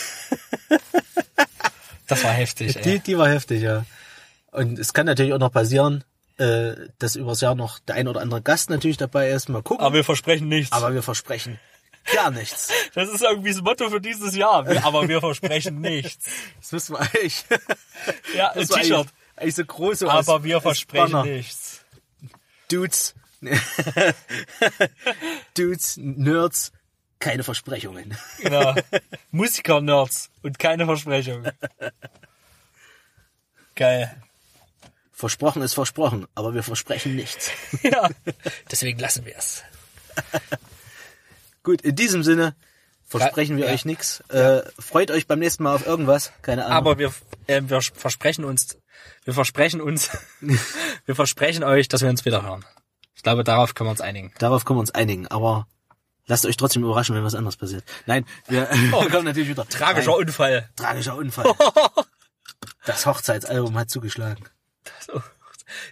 das 2.07 2.23
war 2.23 2.31
heftig, 2.31 2.73
die, 2.81 2.89
ey. 2.89 2.99
die 2.99 3.17
war 3.17 3.29
heftig, 3.29 3.61
ja. 3.61 3.85
Und 4.51 4.77
es 4.77 4.93
kann 4.93 5.05
natürlich 5.05 5.33
auch 5.33 5.39
noch 5.39 5.51
passieren, 5.51 6.03
äh, 6.39 6.89
dass 6.99 7.15
übers 7.15 7.41
Jahr 7.41 7.53
noch 7.55 7.79
der 7.79 7.95
ein 7.95 8.07
oder 8.07 8.21
andere 8.21 8.41
Gast 8.41 8.69
natürlich 8.69 8.97
dabei 8.97 9.29
ist. 9.29 9.49
Mal 9.49 9.61
gucken. 9.61 9.85
Aber 9.85 9.93
wir 9.95 10.03
versprechen 10.03 10.47
nichts. 10.47 10.71
Aber 10.71 10.93
wir 10.93 11.03
versprechen 11.03 11.59
gar 12.13 12.31
nichts. 12.31 12.69
das 12.95 13.09
ist 13.09 13.21
irgendwie 13.21 13.51
das 13.51 13.61
Motto 13.61 13.89
für 13.89 14.01
dieses 14.01 14.35
Jahr. 14.35 14.65
Aber 14.83 15.07
wir 15.07 15.19
versprechen 15.19 15.81
nichts. 15.81 16.25
Das 16.59 16.71
müssen 16.71 16.95
wir 16.95 17.01
eigentlich. 17.01 17.45
Ja, 18.35 18.51
ein 18.51 18.67
T-Shirt. 18.67 19.07
eigentlich, 19.35 19.55
so 19.55 19.65
groß. 19.65 19.99
so 19.99 20.07
als- 20.09 20.27
Aber 20.27 20.43
wir 20.43 20.59
versprechen 20.61 21.11
Banner. 21.11 21.25
nichts. 21.25 21.81
Dudes. 22.71 23.15
Dudes, 25.55 25.97
Nerds, 25.97 26.71
keine 27.19 27.43
Versprechungen. 27.43 28.17
Genau. 28.39 28.75
Musiker-Nerds 29.31 30.29
und 30.43 30.59
keine 30.59 30.85
Versprechung. 30.85 31.47
Geil. 33.75 34.21
Versprochen 35.19 35.61
ist 35.61 35.73
versprochen, 35.73 36.27
aber 36.33 36.53
wir 36.53 36.63
versprechen 36.63 37.13
nichts. 37.17 37.51
Ja. 37.83 38.09
Deswegen 38.71 38.99
lassen 38.99 39.25
wir 39.25 39.35
es. 39.37 39.63
Gut, 41.63 41.81
in 41.81 41.93
diesem 41.97 42.23
Sinne 42.23 42.55
versprechen 43.05 43.57
wir 43.57 43.65
Ja. 43.65 43.73
euch 43.73 43.83
nichts. 43.83 44.21
Äh, 44.29 44.61
freut 44.79 45.11
euch 45.11 45.27
beim 45.27 45.39
nächsten 45.39 45.63
Mal 45.63 45.75
auf 45.75 45.85
irgendwas. 45.85 46.31
Keine 46.41 46.63
Ahnung. 46.63 46.77
Aber 46.77 46.99
wir, 46.99 47.11
äh, 47.47 47.61
wir 47.65 47.81
versprechen 47.81 48.45
uns, 48.45 48.77
wir 49.25 49.33
versprechen 49.33 49.81
uns, 49.81 50.09
wir 51.05 51.15
versprechen 51.15 51.65
euch, 51.65 51.89
dass 51.89 52.01
wir 52.01 52.07
uns 52.09 52.23
wieder 52.23 52.41
hören. 52.43 52.63
Ich 53.13 53.21
glaube, 53.21 53.43
darauf 53.43 53.75
können 53.75 53.87
wir 53.89 53.91
uns 53.91 53.99
einigen. 53.99 54.31
Darauf 54.39 54.63
können 54.63 54.77
wir 54.77 54.81
uns 54.87 54.91
einigen. 54.91 55.27
Aber 55.27 55.67
lasst 56.27 56.45
euch 56.45 56.55
trotzdem 56.55 56.83
überraschen, 56.85 57.13
wenn 57.13 57.25
was 57.25 57.35
anderes 57.35 57.57
passiert. 57.57 57.83
Nein, 58.05 58.25
wir 58.47 58.69
wir 58.71 59.09
kommen 59.09 59.25
natürlich 59.25 59.49
wieder. 59.49 59.63
Oh. 59.63 59.69
Tragischer 59.69 60.11
Nein, 60.11 60.19
Unfall. 60.27 60.69
tragischer 60.77 61.17
Unfall. 61.17 61.51
Das 62.85 63.05
Hochzeitsalbum 63.05 63.77
hat 63.77 63.89
zugeschlagen. 63.89 64.45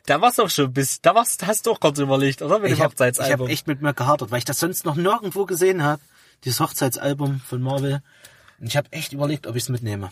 Da 0.07 0.19
war's 0.22 0.35
doch 0.38 0.49
schon 0.49 0.73
bis, 0.73 1.02
da 1.02 1.14
war's, 1.14 1.38
hast 1.45 1.65
du 1.68 1.69
doch 1.69 1.80
kurz 1.80 1.99
überlegt, 1.99 2.41
oder? 2.41 2.57
Mit 2.57 2.72
dem 2.72 2.73
Ich 2.73 2.80
habe 2.81 2.91
Hochzeitsalbum. 2.94 3.45
hab 3.48 3.52
echt 3.53 3.68
mit 3.68 3.80
mir 3.81 3.94
gehadert, 3.94 4.31
weil 4.31 4.39
ich 4.39 4.45
das 4.45 4.60
sonst 4.60 4.85
noch 4.85 4.95
nirgendwo 4.95 5.45
gesehen 5.45 5.84
habe. 5.84 6.02
Dieses 6.45 6.60
Hochzeitsalbum 6.60 7.41
von 7.41 7.61
Marvel. 7.61 8.02
Und 8.60 8.68
ich 8.68 8.76
habe 8.76 8.91
echt 8.91 9.14
überlegt, 9.14 9.45
ob 9.45 9.56
ich 9.56 9.64
es 9.64 9.69
mitnehme. 9.69 10.10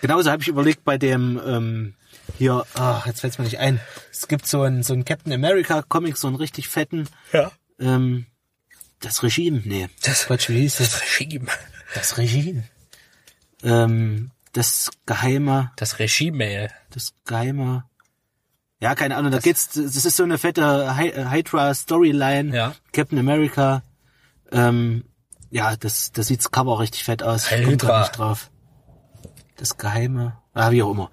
Genauso 0.00 0.30
habe 0.30 0.40
ich 0.40 0.48
überlegt 0.48 0.84
bei 0.84 0.96
dem 0.96 1.38
ähm, 1.46 1.94
hier, 2.38 2.64
ah, 2.74 3.02
jetzt 3.04 3.20
fällt's 3.20 3.36
mir 3.36 3.44
nicht 3.44 3.58
ein. 3.58 3.80
Es 4.10 4.28
gibt 4.28 4.46
so 4.46 4.62
einen 4.62 4.82
so 4.82 4.94
einen 4.94 5.04
Captain 5.04 5.32
America 5.32 5.82
Comic, 5.82 6.16
so 6.16 6.26
einen 6.28 6.36
richtig 6.36 6.68
fetten. 6.68 7.06
ja. 7.34 7.52
Ähm, 7.78 8.24
das 9.00 9.22
Regime, 9.22 9.60
nee. 9.64 9.88
Das- 10.04 10.24
Quatsch, 10.26 10.48
wie 10.48 10.60
hieß 10.60 10.76
das? 10.78 11.02
Regime. 11.02 11.48
Das 11.94 12.16
Regime. 12.16 12.64
Ähm, 13.62 14.30
das 14.52 14.90
geheime, 15.06 15.70
Das 15.76 15.98
Regie-Mail. 15.98 16.70
das 16.90 17.12
geheime. 17.26 17.84
Ja, 18.82 18.96
keine 18.96 19.14
Ahnung, 19.14 19.30
da 19.30 19.38
geht's, 19.38 19.68
das 19.68 20.04
ist 20.04 20.16
so 20.16 20.24
eine 20.24 20.38
fette 20.38 20.60
äh, 20.60 21.30
Hydra-Storyline. 21.30 22.52
Ja. 22.52 22.74
Captain 22.92 23.16
America. 23.16 23.84
Ähm, 24.50 25.04
ja, 25.50 25.76
das, 25.76 26.10
das 26.10 26.26
sieht's 26.26 26.50
Cover 26.50 26.80
richtig 26.80 27.04
fett 27.04 27.22
aus. 27.22 27.44
Ich 27.44 27.62
komm 27.62 27.70
Hydra. 27.70 27.86
grad 27.86 28.00
nicht 28.00 28.18
drauf. 28.18 28.50
Das 29.54 29.78
geheime. 29.78 30.36
Ah, 30.52 30.72
wie 30.72 30.82
auch 30.82 30.90
immer. 30.90 31.12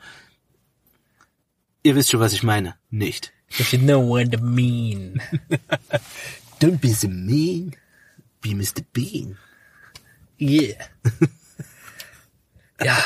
Ihr 1.83 1.95
wisst 1.95 2.09
schon, 2.09 2.19
was 2.19 2.33
ich 2.33 2.41
meine. 2.41 2.73
Nicht. 2.89 3.33
If 3.59 3.71
you 3.71 3.77
know 3.77 4.01
what 4.01 4.33
I 4.33 4.37
mean. 4.37 5.21
Don't 6.59 6.79
be 6.79 6.91
so 6.91 7.07
mean. 7.07 7.75
Be 8.41 8.55
Mr. 8.55 8.81
Bean. 8.93 9.37
Yeah. 10.39 10.73
ja. 12.83 12.97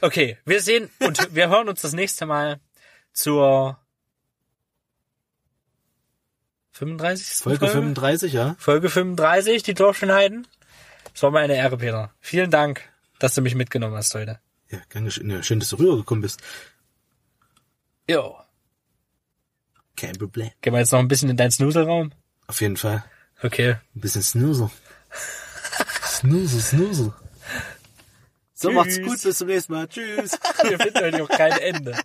Okay, 0.00 0.38
wir 0.44 0.60
sehen 0.60 0.90
und 0.98 1.36
wir 1.36 1.48
hören 1.50 1.68
uns 1.68 1.82
das 1.82 1.92
nächste 1.92 2.26
Mal 2.26 2.58
zur 3.16 3.78
35. 6.72 7.42
Folge 7.42 7.66
35, 7.66 8.32
ja. 8.32 8.54
Folge 8.58 8.90
35, 8.90 9.62
die 9.62 9.74
Dorfschönheiten. 9.74 10.46
Es 11.14 11.22
war 11.22 11.30
mir 11.30 11.40
eine 11.40 11.56
Ehre, 11.56 11.78
Peter. 11.78 12.12
Vielen 12.20 12.50
Dank, 12.50 12.82
dass 13.18 13.34
du 13.34 13.40
mich 13.40 13.54
mitgenommen 13.54 13.96
hast 13.96 14.14
heute. 14.14 14.38
Ja, 14.68 14.78
gern 14.90 15.06
geschehen. 15.06 15.30
Ja, 15.30 15.42
schön, 15.42 15.60
dass 15.60 15.70
du 15.70 15.76
rübergekommen 15.76 16.20
bist. 16.20 16.42
Jo. 18.08 18.36
Kein 19.96 20.16
Problem. 20.18 20.50
Gehen 20.60 20.74
wir 20.74 20.80
jetzt 20.80 20.92
noch 20.92 20.98
ein 20.98 21.08
bisschen 21.08 21.30
in 21.30 21.38
deinen 21.38 21.50
Snuselraum? 21.50 22.12
Auf 22.46 22.60
jeden 22.60 22.76
Fall. 22.76 23.02
Okay. 23.42 23.76
Ein 23.94 24.00
bisschen 24.00 24.22
Snoozer. 24.22 24.70
Snoozer, 26.04 26.60
Snoozer. 26.60 27.14
So, 28.52 28.68
Tschüss. 28.68 28.74
macht's 28.74 29.00
gut, 29.00 29.22
bis 29.22 29.38
zum 29.38 29.48
nächsten 29.48 29.72
Mal. 29.72 29.88
Tschüss. 29.88 30.32
Wir 30.62 30.78
finden 30.78 31.00
heute 31.00 31.18
noch 31.18 31.28
kein 31.28 31.52
Ende. 31.52 31.98